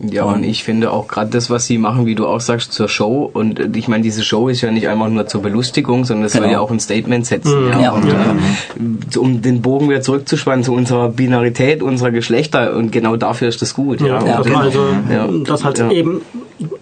Ja, 0.10 0.24
und 0.24 0.44
ich 0.44 0.64
finde 0.64 0.92
auch 0.92 1.08
gerade 1.08 1.30
das, 1.30 1.50
was 1.50 1.66
sie 1.66 1.78
machen, 1.78 2.06
wie 2.06 2.16
du 2.16 2.26
auch 2.28 2.42
sagst, 2.42 2.74
zur 2.74 2.88
Show. 2.90 3.30
Und 3.32 3.60
äh, 3.60 3.70
ich 3.76 3.88
meine, 3.88 4.04
diese 4.04 4.24
Show 4.24 4.48
ist 4.50 4.62
ja 4.62 4.72
nicht 4.72 4.88
einfach 4.88 5.10
nur 5.10 5.28
zur 5.28 5.42
Belustigung, 5.42 6.06
sondern 6.06 6.26
es 6.26 6.34
soll 6.34 6.42
Genau. 6.42 6.54
ja 6.54 6.60
auch 6.60 6.72
ein 6.72 6.80
Statement 6.80 7.26
setzen. 7.26 7.68
Ja. 7.70 7.80
Ja. 7.82 7.92
Und 7.92 8.08
äh, 8.08 9.18
um 9.20 9.42
den 9.42 9.62
Bogen 9.62 9.90
wieder 9.90 10.02
zurückzuspannen 10.02 10.64
zu 10.64 10.74
unserer 10.74 11.10
Binarität, 11.10 11.84
unserer 11.84 12.12
Geschlechter. 12.12 12.76
Und 12.76 12.92
genau 12.92 13.16
dafür 13.16 13.48
ist 13.50 13.62
das 13.62 13.74
gut. 13.74 14.02
Ja, 14.02 14.26
Ja, 14.26 14.42
man 14.44 14.56
also, 14.56 14.80
Ja. 15.12 15.28
dass 15.46 15.64
halt 15.64 15.80
eben 15.92 16.22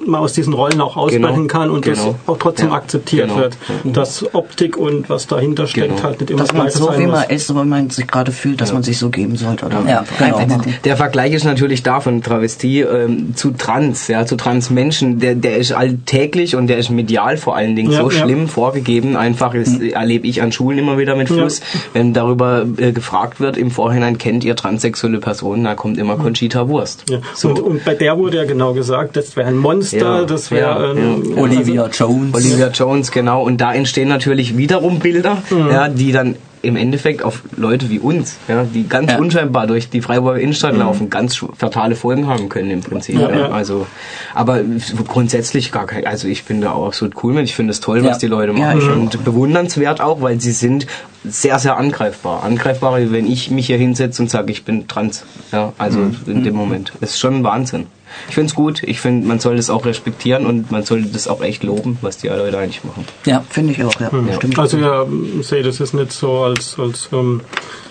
mal 0.10 0.20
aus 0.20 0.34
diesen 0.34 0.54
Rollen 0.54 0.82
auch 0.82 0.98
ausbrechen 0.98 1.22
Genau. 1.24 1.48
kann 1.48 1.70
und 1.70 1.82
Genau. 1.86 1.96
das 1.96 2.16
auch 2.28 2.38
trotzdem 2.38 2.70
Ja. 2.70 2.74
akzeptiert 2.76 3.28
Genau. 3.30 3.40
wird, 3.42 3.58
dass 3.86 4.34
Optik 4.36 4.78
und 4.78 5.10
was 5.10 5.28
dahinter 5.28 5.68
steckt 5.68 5.88
Genau. 5.90 6.04
halt 6.04 6.20
nicht 6.22 6.30
immer 6.32 6.40
dass 6.40 6.50
das 6.50 6.58
man 6.58 6.70
so 6.72 6.86
sein 6.88 7.00
wie 7.00 7.06
muss. 7.06 7.12
man 7.20 7.30
ist, 7.30 7.56
wo 7.56 7.64
man 7.64 7.90
sich 7.90 8.08
gerade 8.08 8.32
fühlt, 8.32 8.62
dass 8.62 8.74
man 8.74 8.84
sich 8.84 8.98
so 8.98 9.10
geben 9.10 9.36
sollte. 9.36 9.66
Oder 9.68 9.84
Ja, 9.88 10.04
genau. 10.18 10.62
Der 10.84 10.98
Vergleich 10.98 11.34
ist 11.34 11.46
natürlich 11.46 11.84
da 11.84 12.00
von 12.02 12.22
Travestie 12.22 12.82
ähm, 12.82 13.36
zu 13.36 13.52
Trans, 13.52 14.08
ja, 14.08 14.26
zu 14.26 14.36
Transmenschen. 14.36 15.20
Der, 15.20 15.36
der 15.36 15.58
ist 15.58 15.72
alltäglich 15.72 16.56
und 16.56 16.68
der 16.68 16.78
ist 16.78 16.90
medial 16.90 17.38
vor 17.38 17.56
allen 17.56 17.76
Dingen 17.76 17.92
Ja, 17.92 18.02
so 18.02 18.10
ja. 18.10 18.24
schlimm 18.24 18.48
vorgegeben. 18.48 19.16
Einfach 19.16 19.54
das 19.54 19.80
erlebe 19.80 20.28
ich 20.28 20.42
an 20.42 20.52
Schulen 20.52 20.78
immer 20.80 20.98
wieder 20.98 21.16
mit 21.16 21.30
Ja. 21.30 21.36
Fluss. 21.36 21.62
Wenn 21.94 22.14
darüber 22.14 22.66
äh, 22.78 22.92
gefragt 22.92 23.40
wird 23.40 23.58
im 23.58 23.72
Vorhinein, 23.72 24.18
kennt 24.18 24.44
ihr 24.44 24.56
transsexuelle 24.56 25.20
Personen, 25.20 25.64
da 25.64 25.76
kommt 25.76 25.98
immer 25.98 26.18
Conchita 26.18 26.68
Wurst. 26.68 27.04
Ja. 27.10 27.20
So. 27.36 27.50
Und, 27.50 27.60
und 27.60 27.86
bei 27.86 27.96
der 27.96 28.18
wurde 28.18 28.38
ja 28.38 28.46
genau 28.46 28.74
gesagt, 28.74 29.16
das 29.16 29.36
wäre 29.36 29.48
ein 29.48 29.58
Monster, 29.58 29.99
Ja, 30.02 30.24
das 30.26 30.52
wäre 30.52 30.62
ja, 30.62 30.92
ein, 30.92 31.36
ja. 31.36 31.42
Olivia 31.42 31.88
Jones. 31.92 32.34
Olivia 32.36 32.68
Jones, 32.70 33.12
genau. 33.12 33.44
Und 33.44 33.60
da 33.62 33.74
entstehen 33.74 34.10
natürlich 34.10 34.58
wiederum 34.58 35.00
Bilder, 35.00 35.38
Mhm. 35.50 35.70
ja, 35.72 35.88
die 35.90 36.12
dann 36.12 36.36
im 36.62 36.76
Endeffekt 36.76 37.24
auf 37.24 37.42
Leute 37.56 37.90
wie 37.90 38.00
uns, 38.00 38.36
ja, 38.50 38.66
die 38.66 38.86
ganz 38.86 39.14
Ja. 39.14 39.18
unscheinbar 39.20 39.66
durch 39.66 39.90
die 39.90 40.02
Freiburger 40.02 40.42
Innenstadt 40.42 40.76
laufen, 40.76 41.10
ganz 41.10 41.42
fatale 41.58 41.96
Folgen 41.96 42.28
haben 42.28 42.50
können 42.50 42.70
im 42.70 42.82
Prinzip. 42.82 43.16
Mhm. 43.16 43.22
Ja, 43.22 43.32
Ja. 43.38 43.50
Also, 43.52 43.88
aber 44.36 44.60
grundsätzlich 45.08 45.72
gar 45.72 45.86
kein, 45.86 46.06
also 46.06 46.28
ich 46.28 46.44
finde 46.44 46.72
auch 46.74 46.88
absolut 46.88 47.16
cool, 47.24 47.40
ich 47.40 47.56
finde 47.56 47.72
es 47.72 47.80
toll, 47.80 48.04
Ja. 48.04 48.10
was 48.12 48.18
die 48.18 48.28
Leute 48.28 48.52
Ja, 48.52 48.74
machen 48.76 48.92
und 48.92 49.24
bewundernswert 49.24 50.02
auch, 50.02 50.22
weil 50.22 50.42
sie 50.42 50.52
sind 50.52 50.86
sehr, 51.24 51.60
sehr 51.60 51.78
angreifbar. 51.78 52.44
Angreifbarer, 52.44 53.00
wie 53.00 53.12
wenn 53.14 53.26
ich 53.32 53.50
mich 53.52 53.68
hier 53.68 53.78
hinsetze 53.78 54.22
und 54.22 54.30
sage, 54.30 54.52
ich 54.52 54.66
bin 54.66 54.86
trans. 54.90 55.24
Ja, 55.54 55.72
also 55.78 56.00
Mhm. 56.00 56.16
in 56.28 56.44
dem 56.44 56.56
Moment. 56.56 56.92
Das 57.00 57.12
ist 57.12 57.20
schon 57.20 57.36
ein 57.36 57.44
Wahnsinn. 57.46 57.88
Ich 58.28 58.36
finde 58.36 58.50
es 58.50 58.56
gut. 58.56 58.84
Ich 58.84 59.00
finde, 59.00 59.28
man 59.28 59.40
soll 59.40 59.56
das 59.56 59.70
auch 59.70 59.86
respektieren 59.86 60.46
und 60.46 60.72
man 60.72 60.84
sollte 60.84 61.08
das 61.10 61.28
auch 61.28 61.42
echt 61.42 61.64
loben, 61.64 61.98
was 62.02 62.18
die 62.18 62.28
Leute 62.28 62.58
eigentlich 62.58 62.84
machen. 62.84 63.06
Ja. 63.26 63.44
Finde 63.50 63.74
ich 63.74 63.84
auch, 63.84 64.00
ja. 64.00 64.10
Stimmt. 64.36 64.58
Also 64.60 64.78
ja, 64.78 65.06
sehe 65.42 65.64
das 65.64 65.80
ist 65.80 65.94
nicht 65.94 66.12
so 66.12 66.40
als, 66.40 66.78
als 66.80 67.10
ähm, 67.14 67.42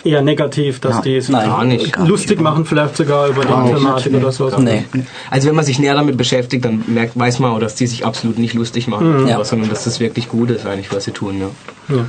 eher 0.05 0.23
negativ, 0.23 0.81
dass 0.81 0.97
Ja, 0.97 1.03
die 1.03 1.21
sich 1.21 1.31
nein. 1.31 1.49
Gar 1.49 1.65
nicht. 1.65 1.97
lustig 1.99 2.41
machen, 2.41 2.65
vielleicht 2.65 2.97
sogar 2.97 3.29
über 3.29 3.43
die 3.43 3.73
Thematik 3.75 4.15
oder 4.15 4.33
so. 4.33 4.49
Nee. 4.59 4.85
Also 5.31 5.49
wenn 5.49 5.55
man 5.57 5.65
sich 5.65 5.79
näher 5.79 5.95
damit 5.95 6.17
beschäftigt, 6.17 6.65
dann 6.65 6.85
merkt, 6.87 7.19
weiß 7.19 7.39
man 7.41 7.51
auch, 7.53 7.61
dass 7.61 7.75
die 7.75 7.87
sich 7.87 8.07
absolut 8.07 8.39
nicht 8.39 8.55
lustig 8.55 8.87
machen, 8.89 9.27
Ja. 9.27 9.37
aber, 9.37 9.45
sondern 9.45 9.69
dass 9.69 9.85
das 9.85 10.01
wirklich 10.01 10.29
gut 10.29 10.51
ist 10.51 10.67
eigentlich, 10.67 10.93
was 10.93 11.05
sie 11.05 11.13
tun. 11.13 11.41
Ja. 11.41 11.97
Ja. 11.97 12.05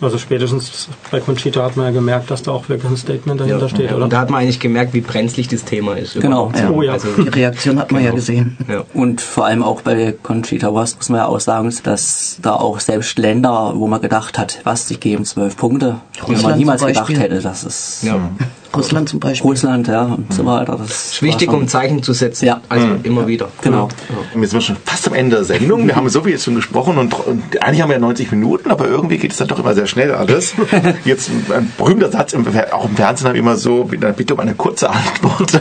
Also 0.00 0.18
spätestens 0.18 0.88
bei 1.10 1.20
Conchita 1.20 1.62
hat 1.62 1.76
man 1.76 1.86
ja 1.86 1.92
gemerkt, 1.92 2.30
dass 2.30 2.42
da 2.42 2.52
auch 2.52 2.68
wirklich 2.68 2.90
ein 2.90 2.96
Statement 2.96 3.40
dahinter 3.40 3.68
steht, 3.68 3.90
ja. 3.90 3.96
oder? 3.96 4.04
Und 4.04 4.12
da 4.12 4.20
hat 4.20 4.30
man 4.30 4.42
eigentlich 4.42 4.60
gemerkt, 4.60 4.94
wie 4.94 5.00
brenzlig 5.00 5.48
das 5.48 5.64
Thema 5.64 5.94
ist. 5.96 6.20
Genau. 6.20 6.52
Ja. 6.56 6.70
Oh 6.70 6.82
ja. 6.82 6.92
Also, 6.92 7.08
Die 7.16 7.28
Reaktion 7.28 7.78
hat 7.78 7.90
man 7.90 8.04
ja 8.04 8.12
gesehen. 8.12 8.56
ja. 8.68 8.84
Und 8.94 9.20
vor 9.20 9.46
allem 9.46 9.62
auch 9.62 9.82
bei 9.82 10.14
Conchita 10.22 10.72
Wurst 10.72 10.98
muss 10.98 11.08
man 11.08 11.18
ja 11.18 11.26
auch 11.26 11.40
sagen, 11.40 11.74
dass 11.82 12.38
da 12.42 12.54
auch 12.54 12.80
selbst 12.80 13.18
Länder, 13.18 13.72
wo 13.74 13.86
man 13.86 14.00
gedacht 14.00 14.38
hat, 14.38 14.60
was, 14.64 14.86
die 14.86 14.98
geben 14.98 15.24
zwölf 15.24 15.56
Punkte, 15.56 15.96
wo 16.26 16.32
man 16.32 16.56
niemals 16.58 16.84
gedacht 16.84 17.08
hätte, 17.18 17.40
dass 17.40 17.64
es 17.64 18.02
Ja. 18.02 18.30
Russland 18.74 19.08
zum 19.08 19.20
Beispiel. 19.20 19.50
Russland, 19.50 19.88
ja, 19.88 20.02
und 20.02 20.32
so 20.32 20.44
weiter. 20.44 20.76
Das 20.76 21.12
Ist 21.12 21.22
wichtig, 21.22 21.50
um 21.52 21.68
Zeichen 21.68 22.02
zu 22.02 22.12
setzen. 22.12 22.46
Ja. 22.46 22.60
Also 22.68 22.86
immer 23.02 23.26
wieder. 23.26 23.48
Genau. 23.62 23.88
Wir 24.34 24.48
sind 24.48 24.62
schon 24.62 24.76
fast 24.84 25.06
am 25.08 25.14
Ende 25.14 25.36
der 25.36 25.44
Sendung. 25.44 25.86
Wir 25.86 25.96
haben 25.96 26.08
so 26.08 26.22
viel 26.22 26.32
jetzt 26.32 26.44
schon 26.44 26.54
gesprochen 26.54 26.98
und, 26.98 27.14
und 27.26 27.62
eigentlich 27.62 27.82
haben 27.82 27.88
wir 27.88 27.94
ja 27.94 28.00
90 28.00 28.30
Minuten, 28.32 28.70
aber 28.70 28.86
irgendwie 28.86 29.18
geht 29.18 29.32
es 29.32 29.38
dann 29.38 29.48
doch 29.48 29.58
immer 29.58 29.74
sehr 29.74 29.86
schnell 29.86 30.12
alles. 30.12 30.54
Jetzt 31.04 31.30
ein 31.50 31.72
berühmter 31.76 32.10
Satz, 32.10 32.32
im, 32.32 32.46
auch 32.72 32.88
im 32.88 32.96
Fernsehen 32.96 33.28
habe 33.28 33.36
ich 33.36 33.42
immer 33.42 33.56
so, 33.56 33.84
bitte 33.84 34.34
um 34.34 34.40
eine 34.40 34.54
kurze 34.54 34.90
Antwort. 34.90 35.54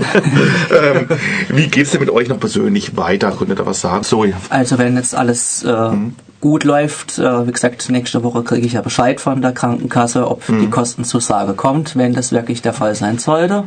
ähm, 0.72 1.08
wie 1.50 1.68
geht 1.68 1.86
es 1.86 1.92
denn 1.92 2.02
mit 2.02 2.10
euch 2.10 2.28
noch 2.28 2.40
persönlich 2.40 2.98
weiter? 2.98 3.32
Könnt 3.32 3.50
ihr 3.50 3.56
da 3.56 3.66
was 3.66 3.82
sagen? 3.82 4.04
Sorry. 4.04 4.34
Also 4.50 4.78
wenn 4.78 4.96
jetzt 4.96 5.16
alles 5.16 5.64
äh, 5.64 5.90
gut 6.42 6.64
läuft, 6.64 7.18
äh, 7.18 7.48
wie 7.48 7.52
gesagt, 7.52 7.90
nächste 7.90 8.24
Woche 8.24 8.44
kriege 8.44 8.66
ich 8.66 8.74
ja 8.74 8.82
Bescheid 8.82 9.20
von 9.20 9.42
der 9.42 9.54
Krankenkasse, 9.54 10.30
ob 10.30 10.44
die 10.48 10.70
Kostenzusage 10.70 11.54
kommt, 11.54 11.96
wenn 11.96 12.14
das 12.14 12.32
wirklich 12.32 12.62
der 12.62 12.74
Fall 12.74 12.96
sein 12.96 13.18
sollte. 13.18 13.66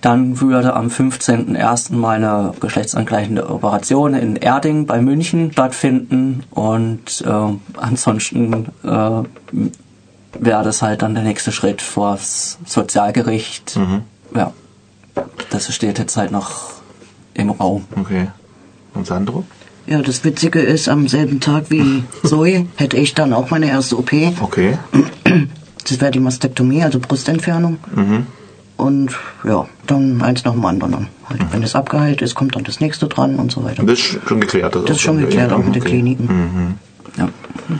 Dann 0.00 0.40
würde 0.40 0.74
am 0.74 0.88
15.01. 0.88 1.94
meine 1.94 2.52
geschlechtsangleichende 2.60 3.48
Operation 3.48 4.12
in 4.12 4.36
Erding 4.36 4.84
bei 4.84 5.00
München 5.00 5.52
stattfinden 5.52 6.42
und 6.50 7.24
äh, 7.26 7.78
ansonsten 7.78 8.66
äh, 8.82 9.22
wäre 10.38 10.62
das 10.62 10.82
halt 10.82 11.00
dann 11.00 11.14
der 11.14 11.24
nächste 11.24 11.52
Schritt 11.52 11.80
vors 11.80 12.58
Sozialgericht. 12.66 13.78
Ja, 14.34 14.52
das 15.50 15.72
steht 15.72 15.98
jetzt 15.98 16.16
halt 16.16 16.32
noch 16.32 16.72
im 17.32 17.50
Raum. 17.50 17.86
Okay. 17.96 18.28
Und 18.94 19.06
Sandro? 19.06 19.44
Ja, 19.86 20.00
das 20.00 20.24
Witzige 20.24 20.60
ist, 20.60 20.88
am 20.88 21.08
selben 21.08 21.40
Tag 21.40 21.70
wie 21.70 22.04
Zoe 22.24 22.66
hätte 22.76 22.96
ich 22.96 23.14
dann 23.14 23.32
auch 23.32 23.50
meine 23.50 23.68
erste 23.68 23.98
OP. 23.98 24.12
Okay. 24.40 24.78
Das 25.86 26.00
wäre 26.00 26.10
die 26.10 26.18
Mastektomie, 26.20 26.82
also 26.82 26.98
Brustentfernung. 26.98 27.76
Und 28.78 29.10
ja, 29.46 29.66
dann 29.86 30.22
eins 30.22 30.42
nach 30.44 30.52
dem 30.52 30.64
anderen. 30.64 31.08
Halt, 31.28 31.42
wenn 31.52 31.60
das 31.60 31.74
abgeheilt 31.74 32.22
ist, 32.22 32.34
kommt 32.34 32.56
dann 32.56 32.64
das 32.64 32.80
nächste 32.80 33.06
dran 33.06 33.36
und 33.36 33.52
so 33.52 33.62
weiter. 33.64 33.82
Das 33.84 33.98
ist 33.98 34.18
schon 34.26 34.40
geklärt. 34.40 34.74
Das 34.74 34.90
ist 34.92 35.00
schon 35.02 35.18
geklärt, 35.18 35.52
auch 35.52 35.58
mit 35.58 35.74
den 35.74 35.82
Okay. 35.82 35.90
Kliniken. 35.90 36.78
Ja. 37.18 37.28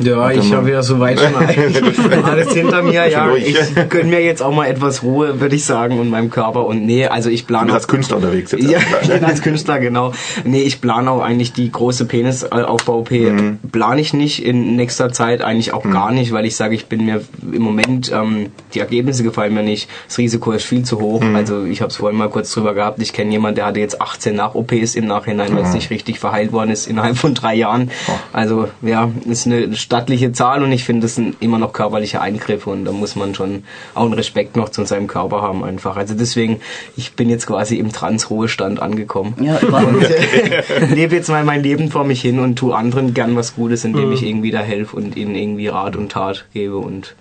Ja, 0.01 0.31
ich 0.31 0.53
habe 0.53 0.71
ja 0.71 0.83
soweit 0.83 1.19
schon 1.21 1.35
alles 2.25 2.53
hinter 2.53 2.83
mir. 2.83 3.09
Ja, 3.09 3.35
ich 3.35 3.57
gönn 3.89 4.09
mir 4.09 4.21
jetzt 4.21 4.43
auch 4.43 4.55
mal 4.55 4.67
etwas 4.67 5.03
Ruhe, 5.03 5.41
würde 5.41 5.57
ich 5.57 5.65
sagen, 5.65 5.99
und 5.99 6.11
meinem 6.11 6.31
Körper. 6.31 6.67
Und 6.67 6.87
nee, 6.87 7.07
also 7.07 7.29
ich 7.31 7.43
Du 7.43 7.49
plane 7.49 7.67
bist 7.67 7.75
als 7.77 7.89
Künstler 7.89 8.17
unterwegs 8.17 8.53
jetzt. 8.53 8.65
Ja, 8.65 8.79
ich 9.03 9.09
bin 9.09 9.25
als 9.25 9.43
Künstler, 9.43 9.79
genau. 9.81 10.13
Nee, 10.45 10.63
ich 10.63 10.81
plane 10.81 11.11
auch 11.11 11.21
eigentlich 11.21 11.53
die 11.53 11.71
große 11.71 12.07
Penisaufbau-OP. 12.07 13.11
Mhm. 13.11 13.59
Plane 13.71 14.01
ich 14.01 14.15
nicht 14.15 14.45
in 14.45 14.77
nächster 14.77 15.13
Zeit, 15.13 15.43
eigentlich 15.43 15.73
auch 15.73 15.83
gar 15.83 16.13
nicht, 16.13 16.33
weil 16.33 16.47
ich 16.47 16.57
sage, 16.57 16.75
ich 16.75 16.87
bin 16.87 17.05
mir 17.05 17.23
im 17.53 17.63
Moment, 17.63 18.11
ähm, 18.13 18.51
die 18.75 18.81
Ergebnisse 18.81 19.23
gefallen 19.23 19.55
mir 19.55 19.63
nicht. 19.63 19.89
Das 20.09 20.19
Risiko 20.19 20.53
ist 20.53 20.65
viel 20.65 20.85
zu 20.85 21.01
hoch. 21.01 21.21
Mhm. 21.21 21.37
Also 21.37 21.65
ich 21.65 21.81
habe 21.81 21.91
es 21.91 21.97
vorhin 21.97 22.19
mal 22.19 22.31
kurz 22.31 22.53
drüber 22.53 22.75
gehabt. 22.75 23.01
Ich 23.03 23.13
kenne 23.13 23.31
jemanden, 23.33 23.57
der 23.57 23.67
hatte 23.67 23.81
jetzt 23.81 24.01
18 24.01 24.35
Nach-OPs 24.35 24.95
im 24.95 25.07
Nachhinein, 25.07 25.55
weil 25.55 25.65
es 25.65 25.75
nicht 25.75 25.91
richtig 25.91 26.19
verheilt 26.19 26.53
worden 26.53 26.71
ist 26.71 26.87
innerhalb 26.87 27.17
von 27.17 27.35
drei 27.35 27.55
Jahren. 27.55 27.91
Oh. 28.09 28.13
Also 28.33 28.69
ja, 28.83 29.11
ist 29.27 29.47
eine 29.47 29.64
stattliche 29.73 30.33
Zahl 30.33 30.63
und 30.63 30.73
ich 30.73 30.85
finde, 30.85 31.03
das 31.03 31.15
sind 31.15 31.37
immer 31.41 31.59
noch 31.59 31.73
körperliche 31.73 32.21
Eingriffe 32.21 32.71
und 32.71 32.85
da 32.85 32.93
muss 32.93 33.17
man 33.17 33.35
schon 33.35 33.65
auch 33.95 34.05
einen 34.05 34.15
Respekt 34.15 34.57
noch 34.57 34.69
zu 34.69 34.85
seinem 34.85 35.07
Körper 35.07 35.43
haben 35.43 35.65
einfach. 35.65 35.97
Also 35.97 36.15
deswegen, 36.15 36.61
ich 36.97 37.15
bin 37.15 37.31
jetzt 37.31 37.47
quasi 37.47 37.79
im 37.79 37.93
Trans-Ruhestand 37.93 38.81
angekommen. 38.81 39.35
Ja, 39.41 39.59
Und 39.59 40.03
äh, 40.03 40.85
lebe 40.95 41.15
jetzt 41.17 41.29
mal 41.29 41.45
mein 41.45 41.63
Leben 41.63 41.91
vor 41.91 42.05
mich 42.05 42.21
hin 42.21 42.39
und 42.39 42.57
tue 42.57 42.75
anderen 42.75 43.15
gern 43.15 43.37
was 43.37 43.55
Gutes, 43.55 43.85
indem 43.85 44.13
ich 44.13 44.23
irgendwie 44.23 44.51
da 44.51 44.61
helfe 44.61 44.97
und 44.97 45.17
ihnen 45.17 45.35
irgendwie 45.35 45.69
Rat 45.69 45.97
und 45.97 46.13
Tat 46.13 46.47
gebe 46.53 46.79
und 46.79 47.15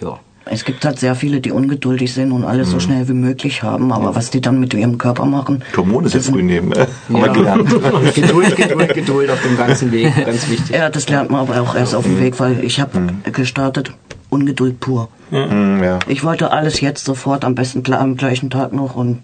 ja. 0.00 0.18
Es 0.46 0.64
gibt 0.64 0.84
halt 0.84 0.98
sehr 0.98 1.14
viele, 1.14 1.40
die 1.40 1.52
ungeduldig 1.52 2.12
sind 2.12 2.30
und 2.30 2.44
alles 2.44 2.70
so 2.70 2.78
schnell 2.78 3.08
wie 3.08 3.14
möglich 3.14 3.62
haben, 3.62 3.90
aber 3.92 4.14
was 4.14 4.28
die 4.30 4.42
dann 4.42 4.60
mit 4.60 4.74
ihrem 4.74 4.98
Körper 4.98 5.24
machen, 5.24 5.62
Hormone 5.74 6.08
sehr 6.10 6.20
früh 6.20 6.36
sind- 6.36 6.46
nehmen. 6.46 6.68
ne? 6.68 6.86
Wir 7.08 7.20
Ja. 7.26 7.32
gelernt. 7.32 7.68
Geduld, 8.14 8.54
Geduld, 8.56 8.94
Geduld 8.94 9.30
auf 9.30 9.40
dem 9.42 9.56
ganzen 9.56 9.90
Weg, 9.90 10.12
ganz 10.26 10.50
wichtig. 10.50 10.76
ja, 10.76 10.90
das 10.90 11.08
lernt 11.08 11.30
man 11.30 11.40
aber 11.40 11.60
auch 11.62 11.74
erst 11.74 11.94
auf 11.94 12.04
dem 12.04 12.20
Weg, 12.20 12.38
weil 12.40 12.62
ich 12.62 12.78
habe 12.80 13.06
gestartet, 13.32 13.92
Ungeduld 14.28 14.80
pur. 14.80 15.08
Hm, 15.30 15.82
ja. 15.82 15.98
Ich 16.08 16.24
wollte 16.24 16.50
alles 16.50 16.80
jetzt 16.80 17.04
sofort, 17.06 17.44
am 17.44 17.54
besten 17.54 17.82
am 17.94 18.16
gleichen 18.16 18.50
Tag 18.50 18.72
noch 18.74 18.96
und 18.96 19.20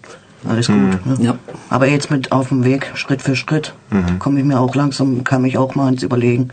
alles 0.47 0.67
gut. 0.67 1.05
Ne? 1.05 1.17
Ja. 1.19 1.35
Aber 1.69 1.87
jetzt 1.87 2.09
mit 2.11 2.31
auf 2.31 2.49
dem 2.49 2.63
Weg, 2.63 2.91
Schritt 2.95 3.21
für 3.21 3.35
Schritt, 3.35 3.73
komme 4.19 4.39
ich 4.39 4.45
mir 4.45 4.59
auch 4.59 4.73
langsam, 4.75 5.23
kann 5.23 5.41
mich 5.43 5.57
auch 5.57 5.75
mal 5.75 5.91
ins 5.91 6.03
Überlegen. 6.03 6.49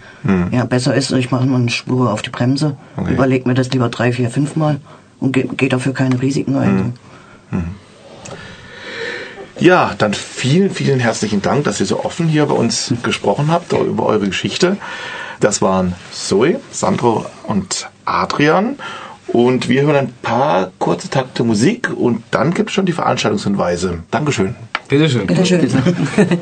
Ja, 0.50 0.64
besser 0.64 0.94
ist, 0.94 1.10
ich 1.12 1.30
mache 1.30 1.46
mal 1.46 1.56
eine 1.60 1.70
Spur 1.70 2.12
auf 2.12 2.22
die 2.22 2.30
Bremse, 2.30 2.76
Okay. 2.96 3.14
überlege 3.14 3.48
mir 3.48 3.54
das 3.54 3.70
lieber 3.70 3.88
drei, 3.88 4.12
vier, 4.12 4.30
fünf 4.30 4.56
Mal 4.56 4.80
und 5.20 5.32
gehe 5.32 5.48
geh 5.56 5.68
dafür 5.68 5.94
keine 5.94 6.20
Risiken 6.20 6.56
ein. 6.56 6.94
Ja, 9.58 9.92
dann 9.98 10.14
vielen, 10.14 10.70
vielen 10.70 11.00
herzlichen 11.00 11.42
Dank, 11.42 11.64
dass 11.64 11.80
ihr 11.80 11.86
so 11.86 12.04
offen 12.04 12.28
hier 12.28 12.46
bei 12.46 12.54
uns 12.54 12.94
gesprochen 13.02 13.50
habt 13.50 13.72
über 13.72 14.06
eure 14.06 14.26
Geschichte. 14.26 14.76
Das 15.40 15.60
waren 15.62 15.94
Zoe, 16.12 16.60
Sandro 16.70 17.26
und 17.44 17.88
Adrian. 18.04 18.76
Und 19.28 19.68
wir 19.68 19.82
hören 19.82 19.96
ein 19.96 20.12
paar 20.22 20.72
kurze 20.78 21.10
Takte 21.10 21.44
Musik 21.44 21.90
und 21.94 22.22
dann 22.30 22.54
gibt 22.54 22.70
es 22.70 22.74
schon 22.74 22.86
die 22.86 22.92
Veranstaltungshinweise. 22.92 24.00
Dankeschön. 24.10 24.54
Bitteschön. 24.88 25.26
Bitteschön. 25.26 25.68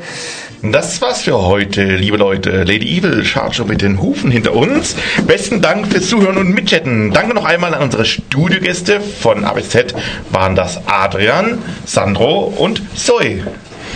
Das 0.63 0.99
war's 1.03 1.21
für 1.21 1.39
heute, 1.39 1.97
liebe 1.97 2.17
Leute. 2.17 2.63
Lady 2.63 2.97
Evil 2.97 3.23
schaut 3.23 3.53
schon 3.53 3.67
mit 3.67 3.83
den 3.83 4.01
Hufen 4.01 4.31
hinter 4.31 4.55
uns. 4.55 4.95
Besten 5.27 5.61
Dank 5.61 5.85
fürs 5.85 6.09
Zuhören 6.09 6.35
und 6.37 6.49
Mitchatten. 6.49 7.11
Danke 7.11 7.35
noch 7.35 7.45
einmal 7.45 7.75
an 7.75 7.83
unsere 7.83 8.05
Studiogäste 8.05 8.99
von 8.99 9.45
ABZ. 9.45 9.93
Waren 10.31 10.55
das 10.55 10.81
Adrian, 10.87 11.59
Sandro 11.85 12.45
und 12.57 12.81
Zoe. 12.97 13.43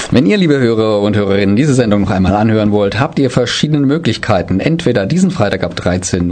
Wenn 0.09 0.25
ihr, 0.25 0.37
liebe 0.37 0.59
Hörer 0.59 1.01
und 1.01 1.15
Hörerinnen, 1.15 1.55
diese 1.55 1.73
Sendung 1.73 2.01
noch 2.01 2.09
einmal 2.09 2.35
anhören 2.35 2.71
wollt, 2.71 2.99
habt 2.99 3.19
ihr 3.19 3.29
verschiedene 3.29 3.85
Möglichkeiten. 3.85 4.59
Entweder 4.59 5.05
diesen 5.05 5.31
Freitag 5.31 5.63
ab 5.63 5.75
13.30 5.77 6.29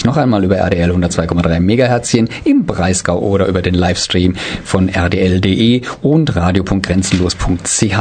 Uhr 0.00 0.06
noch 0.06 0.16
einmal 0.16 0.42
über 0.42 0.56
RDL 0.56 0.90
102,3 0.90 1.60
MHz 1.60 2.14
im 2.44 2.64
Breisgau 2.64 3.18
oder 3.18 3.46
über 3.46 3.62
den 3.62 3.74
Livestream 3.74 4.34
von 4.64 4.88
rdl.de 4.88 5.82
und 6.02 6.34
radio.grenzenlos.ch. 6.34 7.98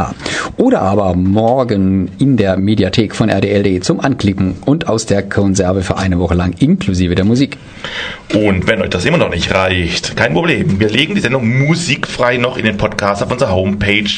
Oder 0.57 0.81
aber 0.81 1.15
morgen 1.15 2.09
in 2.17 2.37
der 2.37 2.57
Mediathek 2.57 3.15
von 3.15 3.29
rdl.de 3.29 3.81
zum 3.81 3.99
Anklicken 3.99 4.55
und 4.65 4.87
aus 4.87 5.05
der 5.05 5.21
Konserve 5.21 5.83
für 5.83 5.97
eine 5.97 6.19
Woche 6.19 6.35
lang 6.35 6.53
inklusive 6.59 7.15
der 7.15 7.25
Musik. 7.25 7.57
Und 8.33 8.67
wenn 8.67 8.81
euch 8.81 8.89
das 8.89 9.05
immer 9.05 9.17
noch 9.17 9.29
nicht 9.29 9.53
reicht, 9.53 10.15
kein 10.15 10.33
Problem. 10.33 10.79
Wir 10.79 10.89
legen 10.89 11.15
die 11.15 11.21
Sendung 11.21 11.65
musikfrei 11.65 12.37
noch 12.37 12.57
in 12.57 12.65
den 12.65 12.77
Podcast 12.77 13.23
auf 13.23 13.31
unserer 13.31 13.51
Homepage 13.51 14.09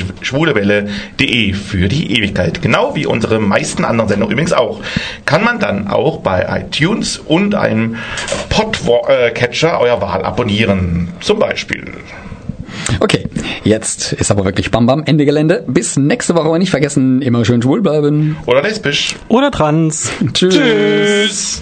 schwulewelle.de 0.92 1.54
für 1.54 1.88
die 1.88 2.18
Ewigkeit. 2.18 2.62
Genau 2.62 2.96
wie 2.96 3.06
unsere 3.06 3.39
meisten 3.39 3.86
anderen 3.86 4.10
Sendungen 4.10 4.34
übrigens 4.34 4.54
auch. 4.54 4.82
Kann 5.26 5.44
man 5.44 5.60
dann 5.60 5.88
auch 5.88 6.18
bei 6.18 6.46
iTunes 6.62 7.18
und 7.18 7.56
einem 7.56 7.98
Podcatcher 8.50 9.80
eurer 9.80 10.02
Wahl 10.02 10.24
abonnieren. 10.24 11.10
Zum 11.20 11.39
Beispiel. 11.39 11.86
Okay, 13.00 13.28
jetzt 13.64 14.14
ist 14.14 14.32
aber 14.32 14.46
wirklich 14.46 14.72
Bam 14.72 14.86
Bam 14.86 15.04
Ende 15.06 15.26
Gelände. 15.26 15.64
Bis 15.68 15.98
nächste 15.98 16.36
Woche 16.36 16.50
und 16.50 16.60
nicht 16.60 16.72
vergessen, 16.72 17.22
immer 17.22 17.46
schön 17.46 17.62
schwul 17.62 17.82
bleiben. 17.82 18.38
Oder 18.46 18.62
lesbisch. 18.62 19.16
Oder 19.28 19.52
trans. 19.52 20.12
Tschüss. 20.34 20.56
Tschüss. 20.56 21.62